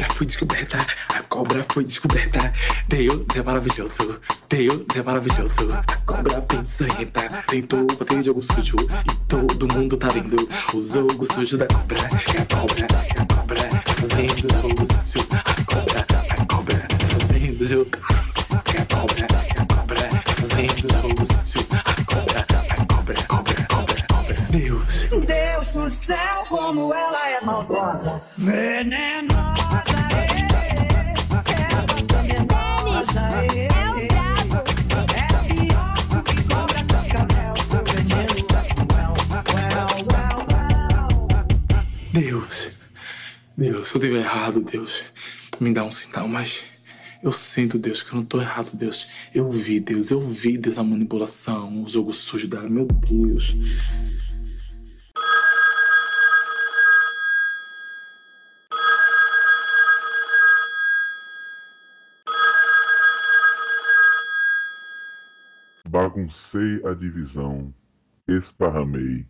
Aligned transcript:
cobra 0.00 0.14
foi 0.14 0.26
descoberta, 0.26 0.86
a 1.14 1.22
cobra 1.24 1.66
foi 1.70 1.84
descoberta. 1.84 2.52
Deus 2.88 3.22
é 3.34 3.42
maravilhoso, 3.42 4.20
Deus 4.48 4.82
é 4.94 5.02
maravilhoso. 5.02 5.72
A 5.72 5.96
cobra 6.06 6.40
peçonhenta 6.42 7.28
tentou 7.46 7.86
bater 7.86 8.20
o 8.20 8.24
jogo 8.24 8.42
sujo 8.42 8.76
e 8.78 9.26
todo 9.26 9.68
mundo 9.74 9.96
tá 9.98 10.08
vendo 10.08 10.48
o 10.74 10.80
jogo 10.80 11.26
sujo 11.34 11.58
da 11.58 11.66
cobra. 11.66 11.98
É 11.98 12.40
a 12.40 12.46
cobra, 12.56 12.86
é 12.86 13.20
a 13.20 13.26
cobra 13.26 13.70
fazendo 13.98 14.46
o 14.46 14.68
jogo 14.68 14.86
sujo. 15.04 15.28
A 15.32 15.74
cobra, 15.74 16.06
a 16.30 16.46
cobra 16.46 16.88
fazendo 17.18 17.60
o 17.60 17.66
jogo. 17.66 17.90
É 18.50 18.80
a 18.80 18.86
cobra, 18.86 19.20
é 19.20 19.60
a 19.60 19.66
cobra 19.66 20.10
fazendo 20.38 20.86
o 20.86 21.02
jogo 21.02 21.24
sujo. 21.44 21.66
A 21.72 22.04
cobra, 22.14 22.46
a 22.50 22.86
cobra, 22.86 23.22
cobra, 23.24 23.66
cobra, 23.68 24.06
cobra. 24.08 24.34
Deus. 24.50 25.06
Deus 25.26 25.68
do 25.72 25.90
céu, 25.90 26.44
como 26.48 26.94
ela 26.94 27.30
é 27.30 27.44
maldosa, 27.44 28.22
venenosa. 28.38 29.19
Se 43.90 43.96
eu 43.96 44.02
estiver 44.02 44.20
errado, 44.20 44.60
Deus, 44.60 45.02
me 45.58 45.74
dá 45.74 45.82
um 45.82 45.90
sinal, 45.90 46.28
mas 46.28 46.64
eu 47.24 47.32
sinto, 47.32 47.76
Deus, 47.76 48.04
que 48.04 48.10
eu 48.10 48.18
não 48.18 48.22
estou 48.22 48.40
errado, 48.40 48.70
Deus. 48.72 49.08
Eu 49.34 49.50
vi, 49.50 49.80
Deus, 49.80 50.12
eu 50.12 50.20
vi, 50.20 50.56
Deus, 50.56 50.78
a 50.78 50.84
manipulação, 50.84 51.82
o 51.82 51.88
jogo 51.88 52.12
sujo 52.12 52.46
dela, 52.46 52.68
meu 52.68 52.86
Deus. 52.86 53.52
Baguncei 65.88 66.80
a 66.86 66.94
divisão, 66.94 67.74
esparramei, 68.28 69.26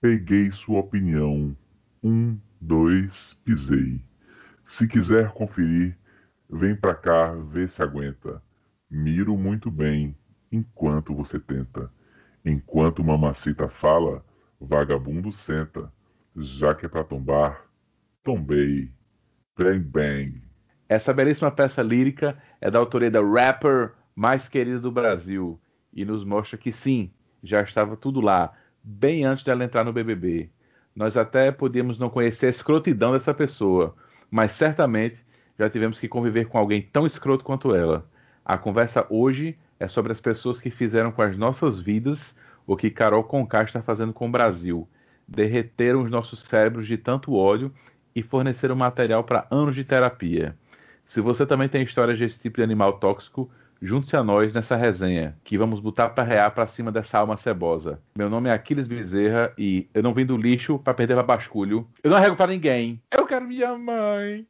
peguei 0.00 0.50
sua 0.50 0.80
opinião, 0.80 1.54
um, 2.02 2.38
dois, 2.62 3.34
pisei. 3.44 4.00
Se 4.66 4.86
quiser 4.86 5.32
conferir, 5.32 5.98
vem 6.48 6.76
pra 6.76 6.94
cá, 6.94 7.32
vê 7.34 7.68
se 7.68 7.82
aguenta. 7.82 8.40
Miro 8.88 9.36
muito 9.36 9.70
bem, 9.70 10.16
enquanto 10.50 11.14
você 11.14 11.40
tenta. 11.40 11.90
Enquanto 12.44 13.02
mamacita 13.02 13.68
fala, 13.68 14.24
vagabundo 14.60 15.32
senta. 15.32 15.92
Já 16.36 16.74
que 16.74 16.86
é 16.86 16.88
pra 16.88 17.04
tombar, 17.04 17.66
tombei. 18.22 18.90
Bang 19.58 19.80
bang. 19.80 20.42
Essa 20.88 21.12
belíssima 21.12 21.50
peça 21.50 21.82
lírica 21.82 22.38
é 22.60 22.70
da 22.70 22.78
autoria 22.78 23.10
da 23.10 23.20
rapper 23.20 23.92
mais 24.14 24.48
querida 24.48 24.78
do 24.78 24.90
Brasil 24.90 25.60
e 25.92 26.04
nos 26.04 26.24
mostra 26.24 26.56
que 26.56 26.72
sim, 26.72 27.12
já 27.42 27.60
estava 27.62 27.96
tudo 27.96 28.20
lá, 28.20 28.52
bem 28.82 29.24
antes 29.24 29.44
dela 29.44 29.64
entrar 29.64 29.84
no 29.84 29.92
BBB. 29.92 30.50
Nós 30.94 31.16
até 31.16 31.50
podíamos 31.50 31.98
não 31.98 32.10
conhecer 32.10 32.46
a 32.46 32.50
escrotidão 32.50 33.12
dessa 33.12 33.32
pessoa, 33.32 33.94
mas 34.30 34.52
certamente 34.52 35.16
já 35.58 35.68
tivemos 35.68 35.98
que 35.98 36.08
conviver 36.08 36.46
com 36.46 36.58
alguém 36.58 36.82
tão 36.82 37.06
escroto 37.06 37.44
quanto 37.44 37.74
ela. 37.74 38.06
A 38.44 38.58
conversa 38.58 39.06
hoje 39.08 39.56
é 39.78 39.88
sobre 39.88 40.12
as 40.12 40.20
pessoas 40.20 40.60
que 40.60 40.70
fizeram 40.70 41.10
com 41.12 41.22
as 41.22 41.36
nossas 41.36 41.80
vidas 41.80 42.34
o 42.66 42.76
que 42.76 42.90
Carol 42.90 43.24
Conká 43.24 43.62
está 43.62 43.82
fazendo 43.82 44.12
com 44.12 44.28
o 44.28 44.30
Brasil. 44.30 44.88
Derreteram 45.26 46.02
os 46.02 46.10
nossos 46.10 46.40
cérebros 46.40 46.86
de 46.86 46.96
tanto 46.96 47.34
ódio 47.34 47.72
e 48.14 48.22
forneceram 48.22 48.76
material 48.76 49.24
para 49.24 49.46
anos 49.50 49.74
de 49.74 49.84
terapia. 49.84 50.56
Se 51.06 51.20
você 51.20 51.44
também 51.44 51.68
tem 51.68 51.82
histórias 51.82 52.18
desse 52.18 52.38
tipo 52.38 52.56
de 52.56 52.62
animal 52.62 52.94
tóxico, 52.94 53.50
junte-se 53.82 54.16
a 54.16 54.22
nós 54.22 54.54
nessa 54.54 54.76
resenha, 54.76 55.36
que 55.42 55.58
vamos 55.58 55.80
botar 55.80 56.10
para 56.10 56.22
rear 56.22 56.54
para 56.54 56.68
cima 56.68 56.92
dessa 56.92 57.18
alma 57.18 57.36
cebosa. 57.36 58.00
Meu 58.16 58.30
nome 58.30 58.48
é 58.48 58.52
Aquiles 58.52 58.86
Bezerra 58.86 59.52
e 59.58 59.88
eu 59.92 60.04
não 60.04 60.14
vim 60.14 60.24
do 60.24 60.36
lixo 60.36 60.78
para 60.78 60.94
perder 60.94 61.14
para 61.14 61.24
basculho. 61.24 61.88
Eu 62.02 62.10
não 62.10 62.16
arrego 62.16 62.36
para 62.36 62.52
ninguém. 62.52 63.02
Eu 63.10 63.26
quero 63.26 63.44
minha 63.44 63.76
mãe. 63.76 64.46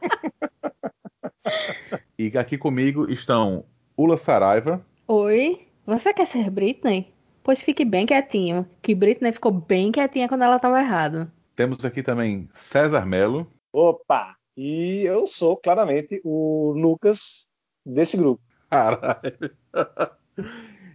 e 2.16 2.38
aqui 2.38 2.56
comigo 2.56 3.10
estão 3.10 3.64
Ula 3.96 4.16
Saraiva. 4.16 4.86
Oi, 5.08 5.66
você 5.84 6.14
quer 6.14 6.28
ser 6.28 6.48
Britney? 6.48 7.12
Pois 7.42 7.62
fique 7.62 7.84
bem 7.84 8.06
quietinho, 8.06 8.64
que 8.82 8.94
Britney 8.94 9.32
ficou 9.32 9.50
bem 9.50 9.90
quietinha 9.90 10.28
quando 10.28 10.42
ela 10.42 10.56
estava 10.56 10.80
errada. 10.80 11.32
Temos 11.56 11.84
aqui 11.84 12.04
também 12.04 12.48
César 12.54 13.04
Melo. 13.04 13.50
Opa! 13.72 14.36
E 14.56 15.02
eu 15.04 15.26
sou 15.26 15.56
claramente 15.56 16.20
o 16.24 16.72
Lucas 16.76 17.48
desse 17.84 18.16
grupo. 18.16 18.46
Caralho. 18.76 19.50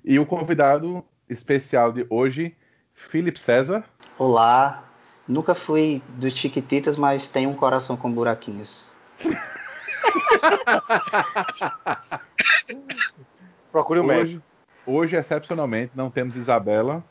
E 0.06 0.20
o 0.20 0.26
convidado 0.26 1.04
especial 1.28 1.92
de 1.92 2.06
hoje, 2.12 2.56
Felipe 2.94 3.40
César. 3.40 3.84
Olá, 4.20 4.84
nunca 5.28 5.56
fui 5.56 6.04
do 6.10 6.30
Chiquititas, 6.30 6.96
mas 6.96 7.28
tenho 7.28 7.50
um 7.50 7.56
coração 7.56 7.98
com 7.98 8.12
buraquinhos. 8.12 8.96
Procure 13.72 14.02
o 14.02 14.04
um 14.04 14.06
médico. 14.06 14.44
Hoje, 14.86 15.16
excepcionalmente, 15.16 15.94
não 15.96 16.12
temos 16.12 16.36
Isabela, 16.36 17.04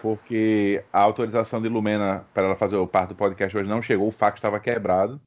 porque 0.00 0.84
a 0.92 1.00
autorização 1.00 1.60
de 1.60 1.68
Lumena 1.68 2.24
para 2.32 2.44
ela 2.44 2.54
fazer 2.54 2.76
o 2.76 2.86
parte 2.86 3.08
do 3.08 3.16
podcast 3.16 3.56
hoje 3.56 3.68
não 3.68 3.82
chegou, 3.82 4.06
o 4.06 4.12
fax 4.12 4.36
estava 4.36 4.60
quebrado. 4.60 5.20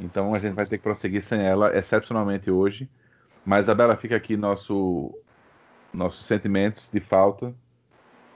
Então 0.00 0.34
a 0.34 0.40
gente 0.40 0.54
vai 0.54 0.66
ter 0.66 0.78
que 0.78 0.82
prosseguir 0.82 1.22
sem 1.22 1.40
ela, 1.40 1.78
excepcionalmente 1.78 2.50
hoje. 2.50 2.90
Mas, 3.46 3.66
Isabela, 3.66 3.96
fica 3.96 4.16
aqui 4.16 4.36
nosso, 4.36 5.16
nossos 5.94 6.26
sentimentos 6.26 6.90
de 6.92 6.98
falta. 6.98 7.54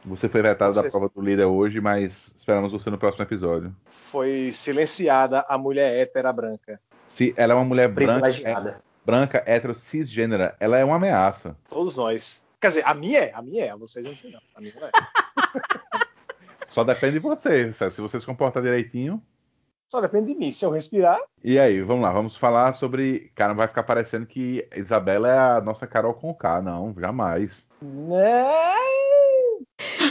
Você 0.05 0.29
foi 0.29 0.41
vetada 0.41 0.73
da 0.73 0.89
prova 0.89 1.11
do 1.13 1.21
líder 1.21 1.47
hoje, 1.47 1.81
mas 1.81 2.33
esperamos 2.37 2.71
você 2.71 2.89
no 2.89 2.97
próximo 2.97 3.25
episódio. 3.25 3.75
Foi 3.87 4.53
silenciada 4.53 5.45
a 5.49 5.59
mulher 5.59 6.01
hétera 6.01 6.33
branca. 6.33 6.81
Se 7.09 7.35
ela 7.37 7.53
é 7.53 7.57
uma 7.57 7.65
mulher 7.65 7.89
branca, 7.89 8.31
é, 8.31 8.77
branca, 9.05 9.43
hétero, 9.45 9.75
cisgênera, 9.75 10.57
ela 10.61 10.79
é 10.79 10.85
uma 10.85 10.95
ameaça. 10.95 11.57
Todos 11.69 11.97
nós. 11.97 12.47
Quer 12.61 12.69
dizer, 12.69 12.87
a 12.87 12.95
minha 12.95 13.19
é, 13.19 13.33
a 13.35 13.43
minha 13.43 13.65
é, 13.65 13.71
a 13.71 13.77
vocês 13.77 14.07
não 14.07 14.15
sei 14.15 14.31
não. 14.31 14.41
A 14.55 14.61
minha 14.61 14.73
não 14.79 14.87
é. 14.87 14.91
Só 16.71 16.85
depende 16.85 17.15
de 17.15 17.19
você. 17.19 17.73
Se 17.73 18.01
você 18.01 18.21
se 18.21 18.27
comportar 18.27 18.63
direitinho. 18.63 19.21
Só 19.91 20.01
depende 20.01 20.33
de 20.33 20.39
mim. 20.39 20.53
Se 20.53 20.65
eu 20.65 20.71
respirar. 20.71 21.19
E 21.43 21.59
aí, 21.59 21.83
vamos 21.83 22.05
lá, 22.05 22.13
vamos 22.13 22.37
falar 22.37 22.75
sobre. 22.75 23.33
Cara, 23.35 23.49
não 23.49 23.57
vai 23.57 23.67
ficar 23.67 23.83
parecendo 23.83 24.25
que 24.25 24.65
Isabela 24.77 25.29
é 25.29 25.39
a 25.39 25.61
nossa 25.61 25.85
Carol 25.85 26.15
Conká, 26.15 26.63
não, 26.63 26.95
jamais. 26.97 27.67
Né? 27.83 28.45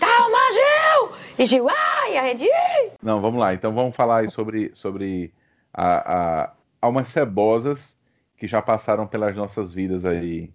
Calma, 0.02 0.38
Gil! 0.52 1.18
E 1.38 1.46
Gil, 1.46 1.68
ai, 1.70 2.18
arrendi! 2.18 2.50
Não, 3.02 3.22
vamos 3.22 3.40
lá, 3.40 3.54
então 3.54 3.74
vamos 3.74 3.96
falar 3.96 4.18
aí 4.18 4.30
sobre, 4.30 4.72
sobre 4.76 5.34
a, 5.74 6.42
a, 6.42 6.54
almas 6.82 7.08
cebosas 7.08 7.80
que 8.38 8.48
já 8.48 8.62
passaram 8.62 9.08
pelas 9.08 9.34
nossas 9.34 9.74
vidas 9.74 10.04
aí. 10.04 10.52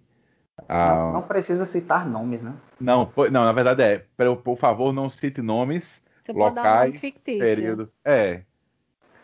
Não, 0.69 1.13
não, 1.13 1.21
precisa 1.23 1.65
citar 1.65 2.07
nomes, 2.07 2.43
né? 2.43 2.53
Não, 2.79 3.11
não, 3.31 3.43
na 3.43 3.51
verdade 3.51 3.81
é. 3.81 4.05
Por, 4.43 4.57
favor, 4.57 4.93
não 4.93 5.09
cite 5.09 5.41
nomes, 5.41 5.99
Você 6.23 6.31
locais, 6.31 6.99
períodos. 7.23 7.89
É, 8.03 8.43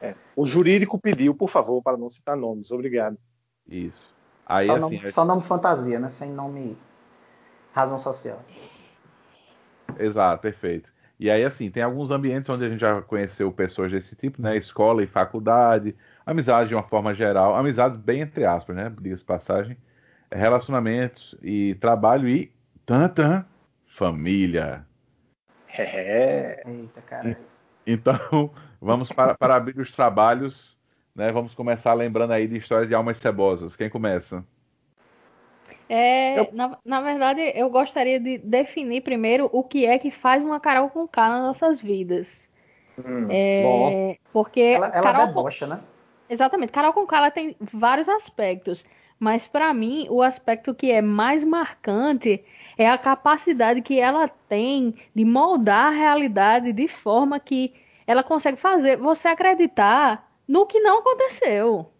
é. 0.01 0.15
O 0.35 0.45
jurídico 0.45 0.99
pediu, 0.99 1.35
por 1.35 1.49
favor, 1.49 1.81
para 1.81 1.95
não 1.95 2.09
citar 2.09 2.35
nomes. 2.35 2.71
Obrigado. 2.71 3.17
Isso. 3.67 4.11
Aí, 4.45 4.65
só, 4.65 4.73
assim, 4.73 4.81
nome, 4.81 4.95
é... 4.97 5.11
só 5.11 5.25
nome 5.25 5.41
fantasia, 5.43 5.99
né? 5.99 6.09
Sem 6.09 6.31
nome 6.31 6.77
razão 7.73 7.99
social. 7.99 8.43
Exato, 9.97 10.41
perfeito. 10.41 10.89
E 11.19 11.29
aí, 11.29 11.43
assim, 11.43 11.69
tem 11.69 11.83
alguns 11.83 12.09
ambientes 12.09 12.49
onde 12.49 12.65
a 12.65 12.69
gente 12.69 12.79
já 12.79 12.99
conheceu 13.03 13.51
pessoas 13.51 13.91
desse 13.91 14.15
tipo, 14.15 14.41
né? 14.41 14.57
Escola 14.57 15.03
e 15.03 15.07
faculdade, 15.07 15.95
amizade 16.25 16.69
de 16.69 16.75
uma 16.75 16.83
forma 16.83 17.13
geral, 17.13 17.55
amizades 17.55 17.99
bem 17.99 18.21
entre 18.21 18.43
aspas, 18.43 18.75
né? 18.75 18.91
Diga-se 18.99 19.23
passagem. 19.23 19.77
Relacionamentos 20.31 21.35
e 21.41 21.75
trabalho 21.75 22.27
e 22.27 22.51
tanta 22.85 23.45
família. 23.85 24.85
É. 25.77 26.63
Eita, 26.65 27.01
cara. 27.01 27.37
Então, 27.85 28.51
vamos 28.81 29.09
para, 29.09 29.35
para 29.35 29.55
abrir 29.55 29.79
os 29.79 29.91
trabalhos, 29.91 30.77
né? 31.15 31.31
Vamos 31.31 31.53
começar 31.53 31.93
lembrando 31.93 32.31
aí 32.31 32.47
de 32.47 32.57
história 32.57 32.87
de 32.87 32.93
almas 32.93 33.17
cebosas. 33.17 33.75
Quem 33.75 33.89
começa? 33.89 34.43
É, 35.87 36.39
eu... 36.39 36.49
na, 36.53 36.77
na 36.85 37.01
verdade, 37.01 37.41
eu 37.53 37.69
gostaria 37.69 38.19
de 38.19 38.37
definir 38.37 39.01
primeiro 39.01 39.49
o 39.51 39.63
que 39.63 39.85
é 39.85 39.99
que 39.99 40.09
faz 40.09 40.43
uma 40.43 40.59
Carol 40.59 40.89
com 40.89 41.07
K 41.07 41.29
nas 41.29 41.41
nossas 41.41 41.81
vidas. 41.81 42.49
Hum, 42.97 43.27
é, 43.29 44.17
porque 44.31 44.61
ela, 44.61 44.87
ela 44.87 45.03
Carol 45.11 45.27
debocha, 45.27 45.67
né? 45.67 45.81
Exatamente. 46.29 46.71
Carol 46.71 46.93
com 46.93 47.05
K 47.05 47.17
ela 47.17 47.31
tem 47.31 47.57
vários 47.59 48.07
aspectos, 48.07 48.85
mas 49.19 49.47
para 49.47 49.73
mim 49.73 50.07
o 50.09 50.21
aspecto 50.21 50.73
que 50.73 50.89
é 50.89 51.01
mais 51.01 51.43
marcante 51.43 52.41
é 52.81 52.89
a 52.89 52.97
capacidade 52.97 53.81
que 53.81 53.99
ela 53.99 54.27
tem 54.27 54.95
de 55.15 55.25
moldar 55.25 55.87
a 55.87 55.89
realidade 55.91 56.73
de 56.73 56.87
forma 56.87 57.39
que 57.39 57.73
ela 58.07 58.23
consegue 58.23 58.57
fazer 58.57 58.97
você 58.97 59.27
acreditar 59.29 60.31
no 60.47 60.65
que 60.65 60.79
não 60.79 60.99
aconteceu. 60.99 61.91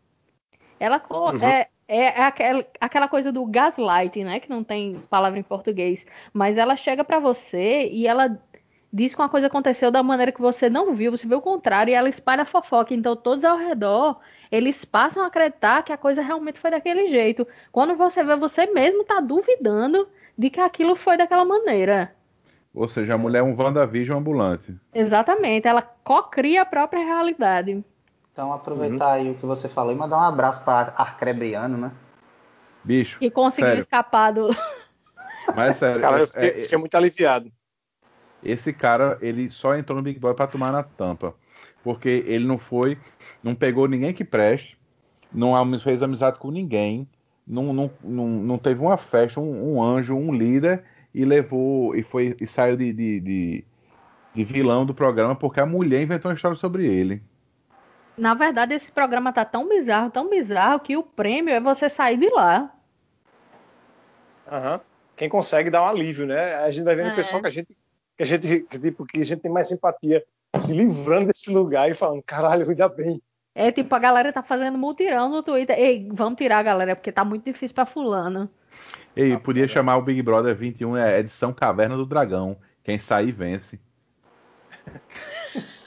Ela 0.79 1.01
Uhum. 1.09 1.43
é, 1.43 1.67
é 1.87 2.23
aquela, 2.23 2.65
aquela 2.79 3.07
coisa 3.07 3.31
do 3.31 3.45
gaslight, 3.45 4.23
né? 4.23 4.39
Que 4.39 4.49
não 4.49 4.63
tem 4.63 4.99
palavra 5.09 5.39
em 5.39 5.43
português. 5.43 6.05
Mas 6.33 6.57
ela 6.57 6.75
chega 6.75 7.03
pra 7.03 7.19
você 7.19 7.89
e 7.91 8.07
ela 8.07 8.39
diz 8.91 9.13
que 9.15 9.21
uma 9.21 9.29
coisa 9.29 9.47
aconteceu 9.47 9.91
da 9.91 10.03
maneira 10.03 10.31
que 10.31 10.41
você 10.41 10.69
não 10.69 10.95
viu, 10.95 11.11
você 11.11 11.27
vê 11.27 11.35
o 11.35 11.41
contrário 11.41 11.91
e 11.91 11.95
ela 11.95 12.09
espalha 12.09 12.45
fofoca. 12.45 12.93
Então 12.93 13.15
todos 13.15 13.45
ao 13.45 13.57
redor, 13.57 14.19
eles 14.51 14.83
passam 14.85 15.23
a 15.23 15.27
acreditar 15.27 15.83
que 15.83 15.93
a 15.93 15.97
coisa 15.97 16.21
realmente 16.21 16.59
foi 16.59 16.71
daquele 16.71 17.07
jeito. 17.07 17.47
Quando 17.71 17.95
você 17.95 18.23
vê, 18.23 18.35
você 18.35 18.65
mesmo 18.67 19.03
tá 19.05 19.19
duvidando 19.21 20.07
de 20.41 20.49
que 20.49 20.59
aquilo 20.59 20.95
foi 20.95 21.17
daquela 21.17 21.45
maneira. 21.45 22.15
Ou 22.73 22.89
seja, 22.89 23.13
a 23.13 23.17
mulher 23.17 23.39
é 23.39 23.43
um 23.43 23.55
WandaVision 23.55 24.17
ambulante. 24.17 24.75
Exatamente, 24.91 25.67
ela 25.67 25.83
cocria 25.83 26.63
a 26.63 26.65
própria 26.65 27.05
realidade. 27.05 27.85
Então 28.33 28.51
aproveitar 28.51 29.11
aí 29.11 29.29
o 29.29 29.35
que 29.35 29.45
você 29.45 29.69
falou 29.69 29.93
e 29.93 29.95
mandar 29.95 30.17
um 30.17 30.21
abraço 30.23 30.65
para 30.65 30.95
Arcrebriano, 30.97 31.77
né? 31.77 31.91
Bicho, 32.83 33.19
E 33.21 33.29
conseguiu 33.29 33.67
Sério. 33.67 33.81
escapar 33.81 34.31
do. 34.31 34.47
Cara, 34.49 35.53
mas 35.55 35.77
sério, 35.77 36.01
eu 36.03 36.23
é- 36.23 36.25
fiquei, 36.25 36.49
é- 36.49 36.61
fiquei 36.61 36.77
muito 36.79 36.95
aliviado. 36.95 37.51
esse 38.41 38.73
cara, 38.73 39.19
ele 39.21 39.51
só 39.51 39.75
entrou 39.75 39.95
no 39.95 40.03
Big 40.03 40.17
Boy 40.19 40.33
pra 40.33 40.47
tomar 40.47 40.71
na 40.71 40.81
tampa. 40.81 41.35
Porque 41.83 42.09
ele 42.09 42.47
não 42.47 42.57
foi, 42.57 42.97
não 43.43 43.53
pegou 43.53 43.87
ninguém 43.87 44.11
que 44.11 44.23
preste, 44.23 44.75
não 45.31 45.53
fez 45.79 46.01
amizade 46.01 46.39
com 46.39 46.49
ninguém, 46.49 47.07
não, 47.51 47.73
não, 47.73 47.91
não, 48.01 48.27
não 48.27 48.57
teve 48.57 48.81
uma 48.81 48.95
festa, 48.95 49.39
um, 49.41 49.75
um 49.75 49.83
anjo, 49.83 50.15
um 50.15 50.33
líder, 50.33 50.83
e 51.13 51.25
levou, 51.25 51.93
e 51.93 52.01
foi, 52.01 52.35
e 52.39 52.47
saiu 52.47 52.77
de, 52.77 52.93
de, 52.93 53.19
de, 53.19 53.65
de 54.33 54.43
vilão 54.45 54.85
do 54.85 54.93
programa 54.93 55.35
porque 55.35 55.59
a 55.59 55.65
mulher 55.65 56.01
inventou 56.01 56.31
uma 56.31 56.35
história 56.35 56.55
sobre 56.55 56.85
ele. 56.87 57.21
Na 58.17 58.33
verdade, 58.33 58.73
esse 58.73 58.89
programa 58.89 59.33
tá 59.33 59.43
tão 59.43 59.67
bizarro, 59.67 60.09
tão 60.09 60.29
bizarro, 60.29 60.79
que 60.79 60.95
o 60.95 61.03
prêmio 61.03 61.53
é 61.53 61.59
você 61.59 61.89
sair 61.89 62.17
de 62.17 62.29
lá. 62.29 62.73
Aham. 64.49 64.79
Quem 65.17 65.27
consegue 65.29 65.69
dar 65.69 65.83
um 65.83 65.87
alívio, 65.87 66.25
né? 66.25 66.55
A 66.55 66.71
gente 66.71 66.85
vai 66.85 66.95
vendo 66.95 67.09
É. 67.09 67.11
o 67.11 67.15
pessoal 67.15 67.41
que 67.41 67.47
a 67.47 67.51
gente, 67.51 67.77
que 68.17 68.23
a 68.23 68.25
gente, 68.25 68.61
que, 68.61 68.79
tipo, 68.79 69.05
que 69.05 69.21
a 69.21 69.25
gente 69.25 69.41
tem 69.41 69.51
mais 69.51 69.67
simpatia, 69.67 70.23
se 70.57 70.73
livrando 70.73 71.27
desse 71.27 71.51
lugar 71.51 71.89
e 71.91 71.93
falando, 71.93 72.23
caralho, 72.23 72.67
ainda 72.69 72.87
bem. 72.87 73.21
É 73.53 73.71
tipo, 73.71 73.93
a 73.93 73.99
galera 73.99 74.31
tá 74.31 74.41
fazendo 74.41 74.77
mutirão 74.77 75.29
no 75.29 75.43
Twitter. 75.43 75.77
Ei, 75.77 76.07
vamos 76.11 76.37
tirar 76.37 76.59
a 76.59 76.63
galera, 76.63 76.95
porque 76.95 77.11
tá 77.11 77.23
muito 77.25 77.43
difícil 77.43 77.75
pra 77.75 77.85
fulano. 77.85 78.49
E 79.15 79.31
Tá 79.33 79.39
podia 79.39 79.63
foda. 79.63 79.73
chamar 79.73 79.97
o 79.97 80.01
Big 80.01 80.21
Brother 80.21 80.55
21, 80.55 80.95
é 80.95 81.19
edição 81.19 81.51
Caverna 81.53 81.97
do 81.97 82.05
Dragão. 82.05 82.55
Quem 82.83 82.97
sair 82.99 83.31
vence. 83.31 83.79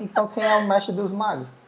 Então 0.00 0.26
quem 0.28 0.42
é 0.42 0.56
o 0.56 0.66
mestre 0.66 0.94
dos 0.94 1.12
magos? 1.12 1.60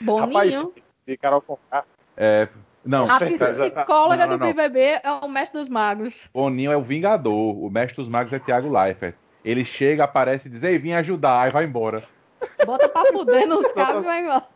Boninho. 0.00 0.26
Rapaz, 0.26 0.66
de 1.06 1.16
Carol 1.18 1.42
Conká. 1.42 1.84
É, 2.16 2.48
não, 2.82 3.04
a 3.04 3.18
psicóloga 3.18 4.26
Não, 4.26 4.32
não, 4.32 4.38
do 4.38 4.38
não. 4.38 4.46
BBB 4.54 5.00
é 5.02 5.10
o 5.22 5.28
mestre 5.28 5.60
dos 5.60 5.68
magos. 5.68 6.30
Boninho 6.32 6.72
é 6.72 6.76
o 6.78 6.82
Vingador, 6.82 7.62
o 7.62 7.68
mestre 7.70 7.96
dos 7.96 8.08
magos 8.08 8.32
é 8.32 8.38
Thiago 8.38 8.70
Leifert. 8.72 9.14
Ele 9.44 9.66
chega, 9.66 10.04
aparece 10.04 10.48
e 10.48 10.50
diz, 10.50 10.62
ei, 10.62 10.78
vim 10.78 10.92
ajudar, 10.92 11.42
aí 11.42 11.50
vai 11.50 11.64
embora. 11.64 12.02
Bota 12.64 12.88
pra 12.88 13.04
fuder 13.06 13.46
nos 13.46 13.70
cabos 13.72 14.02
e 14.02 14.06
vai 14.06 14.22
embora. 14.22 14.46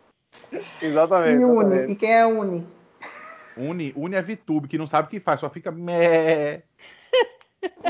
Exatamente. 0.81 1.41
E 1.41 1.45
Uni. 1.45 1.57
exatamente. 1.59 1.93
E 1.93 1.97
quem 1.97 2.13
é 2.15 2.27
Uni? 2.27 2.67
Uni, 3.57 3.93
Uni 3.97 4.17
é 4.17 4.23
VTube, 4.23 4.69
que 4.69 4.79
não 4.79 4.87
sabe 4.87 5.09
o 5.09 5.11
que 5.11 5.21
faz, 5.21 5.41
só 5.41 5.51
fica 5.51 5.71
mé. 5.71 6.63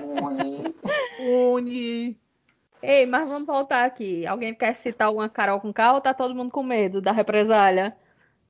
Uni. 0.03 0.75
Uni. 1.21 2.21
Ei, 2.83 3.07
mas 3.07 3.29
vamos 3.29 3.47
voltar 3.47 3.85
aqui. 3.85 4.27
Alguém 4.27 4.55
quer 4.55 4.75
citar 4.77 5.07
alguma 5.07 5.29
Carol 5.29 5.61
com 5.61 5.73
K 5.73 5.95
ou 5.95 6.01
tá 6.01 6.13
todo 6.13 6.35
mundo 6.35 6.51
com 6.51 6.63
medo 6.65 7.01
da 7.01 7.13
represália? 7.13 7.97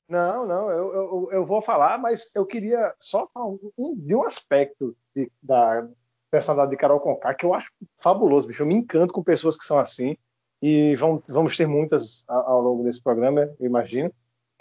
Não, 0.08 0.46
não, 0.46 0.70
eu, 0.70 0.92
eu, 0.94 1.28
eu 1.32 1.44
vou 1.44 1.60
falar, 1.62 1.98
mas 1.98 2.34
eu 2.34 2.44
queria 2.46 2.94
só 2.98 3.28
falar 3.32 3.46
um, 3.46 3.58
um- 3.78 3.94
de 3.96 4.14
um 4.14 4.24
aspecto 4.24 4.96
de- 5.14 5.30
da 5.42 5.86
personalidade 6.30 6.70
de 6.70 6.76
Carol 6.78 7.00
Conká 7.00 7.34
que 7.34 7.44
eu 7.46 7.54
acho 7.54 7.70
fabuloso, 7.96 8.48
bicho. 8.48 8.62
Eu 8.62 8.66
me 8.66 8.74
encanto 8.74 9.12
com 9.14 9.22
pessoas 9.22 9.56
que 9.56 9.64
são 9.64 9.78
assim, 9.78 10.16
e 10.62 10.94
vão, 10.94 11.20
vamos 11.28 11.56
ter 11.56 11.66
muitas 11.66 12.24
ao 12.28 12.60
longo 12.62 12.84
desse 12.84 13.02
programa, 13.02 13.52
eu 13.58 13.66
imagino. 13.66 14.12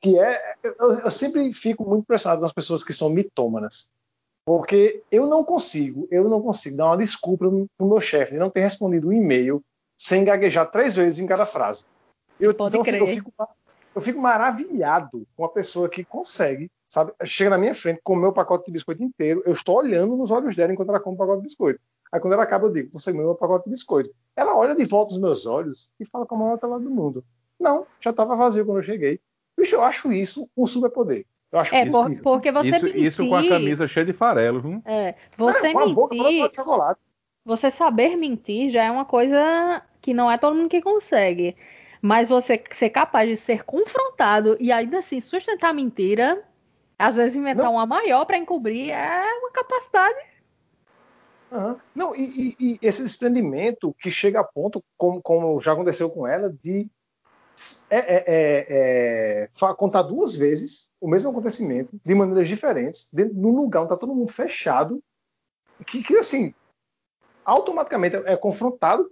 Que 0.01 0.18
é. 0.19 0.56
Eu, 0.63 1.00
eu 1.00 1.12
sempre 1.12 1.53
fico 1.53 1.86
muito 1.88 2.01
impressionado 2.01 2.42
nas 2.42 2.51
pessoas 2.51 2.83
que 2.83 2.92
são 2.92 3.09
mitômanas. 3.12 3.88
Porque 4.44 5.03
eu 5.12 5.27
não 5.27 5.44
consigo, 5.44 6.07
eu 6.09 6.27
não 6.27 6.42
consigo 6.42 6.75
dar 6.75 6.88
uma 6.88 6.98
desculpa 6.98 7.48
pro 7.77 7.88
meu 7.88 8.01
chefe 8.01 8.33
de 8.33 8.39
não 8.39 8.50
ter 8.50 8.62
respondido 8.62 9.09
um 9.09 9.13
e-mail 9.13 9.63
sem 9.95 10.25
gaguejar 10.25 10.71
três 10.71 10.95
vezes 10.95 11.19
em 11.19 11.27
cada 11.27 11.45
frase. 11.45 11.86
Eu, 12.39 12.51
Pode 12.56 12.75
então, 12.75 12.83
fico- 12.83 12.98
eu 12.98 13.06
crer. 13.06 13.15
fico 13.15 13.31
eu 13.94 14.01
fico 14.01 14.19
maravilhado 14.19 15.27
com 15.36 15.44
a 15.45 15.50
pessoa 15.50 15.89
que 15.89 16.03
consegue, 16.03 16.71
sabe? 16.89 17.12
Chega 17.25 17.50
na 17.50 17.57
minha 17.57 17.75
frente, 17.75 18.00
comeu 18.03 18.30
o 18.30 18.33
pacote 18.33 18.65
de 18.65 18.71
biscoito 18.71 19.03
inteiro, 19.03 19.44
eu 19.45 19.51
estou 19.53 19.75
olhando 19.75 20.15
nos 20.15 20.31
olhos 20.31 20.56
dela 20.56 20.71
enquanto 20.71 20.89
ela 20.89 21.00
come 21.00 21.15
o 21.15 21.18
pacote 21.19 21.39
de 21.42 21.48
biscoito. 21.48 21.80
Aí 22.12 22.19
quando 22.19 22.34
ela 22.34 22.44
acaba, 22.44 22.68
eu 22.68 22.74
digo, 22.74 22.92
você 22.92 23.12
comeu 23.12 23.30
o 23.30 23.36
pacote 23.36 23.66
de 23.66 23.72
biscoito. 23.72 24.10
Ela 24.36 24.56
olha 24.56 24.75
de 24.75 24.84
volta 24.86 25.13
nos 25.13 25.22
meus 25.22 25.46
olhos 25.46 25.90
e 26.00 26.06
fala 26.06 26.25
com 26.25 26.36
a 26.36 26.38
maior 26.38 26.58
tela 26.58 26.80
do 26.80 26.90
mundo. 26.90 27.24
Não, 27.60 27.86
já 28.02 28.10
estava 28.12 28.36
vazio 28.36 28.66
quando 28.66 28.78
eu 28.80 28.84
cheguei. 28.84 29.19
Bicho, 29.58 29.75
eu 29.75 29.84
acho 29.84 30.12
isso 30.12 30.50
um 30.58 30.66
superpoder. 30.66 31.25
Eu 31.52 31.60
acho 31.60 31.75
É, 31.75 31.86
por- 31.86 32.10
porque 32.24 32.52
você 32.52 32.69
Isso, 32.69 32.86
mentir. 32.86 33.04
isso 33.04 33.28
com 33.28 33.36
a 33.36 33.48
camisa 33.48 33.88
cheia 33.88 34.06
de 34.06 34.13
farelo, 34.13 34.62
viu? 34.62 34.81
É, 34.86 35.16
você 35.38 35.72
com 35.72 35.80
a 35.80 35.88
boca 35.88 36.16
toda 36.16 36.30
mentir, 36.30 36.50
de 36.50 36.56
chocolate. 36.56 37.00
você 37.46 37.69
saber 37.72 38.16
mentir 38.16 38.72
já 38.72 38.84
é 38.84 38.92
uma 38.92 39.06
coisa 39.06 39.81
que 40.02 40.13
não 40.13 40.30
é 40.31 40.38
todo 40.38 40.56
mundo 40.56 40.69
que 40.69 40.81
consegue. 40.81 41.56
Mas 42.02 42.28
você 42.28 42.62
ser 42.74 42.90
capaz 42.90 43.30
de 43.30 43.38
ser 43.38 43.63
confrontado 43.63 44.58
e 44.60 44.72
ainda 44.72 44.98
assim 45.00 45.22
sustentar 45.22 45.69
a 45.69 45.74
mentira, 45.74 46.42
às 46.98 47.16
vezes 47.16 47.36
inventar 47.36 47.66
Não. 47.66 47.74
uma 47.74 47.86
maior 47.86 48.25
pra 48.25 48.38
encobrir, 48.38 48.90
é 48.90 49.24
uma 49.40 49.52
capacidade. 49.52 50.18
Aham. 51.51 51.80
Não, 51.94 52.15
e, 52.15 52.24
e- 52.24 52.56
e 52.59 52.80
esse 52.81 53.03
desprendimento 53.03 53.94
que 54.00 54.09
chega 54.09 54.39
a 54.39 54.44
ponto, 54.44 54.81
como, 54.98 55.21
como 55.21 55.59
já 55.59 55.74
aconteceu 55.74 56.09
com 56.09 56.25
ela, 56.25 56.50
de 56.63 56.89
é, 57.89 57.98
é, 57.98 58.24
é, 58.27 59.44
é, 59.44 59.50
contar 59.75 60.03
duas 60.03 60.36
vezes 60.36 60.89
o 61.00 61.07
mesmo 61.09 61.30
acontecimento, 61.30 62.00
de 62.03 62.15
maneiras 62.15 62.48
diferentes, 62.48 63.09
dentro 63.12 63.36
de 63.36 63.42
lugar 63.42 63.81
onde 63.81 63.88
está 63.94 63.98
todo 63.98 64.15
mundo 64.15 64.31
fechado, 64.31 65.03
que, 65.86 66.01
que 66.01 66.18
assim, 66.18 66.53
automaticamente 67.44 68.15
é 68.15 68.38
confrontado 68.38 69.12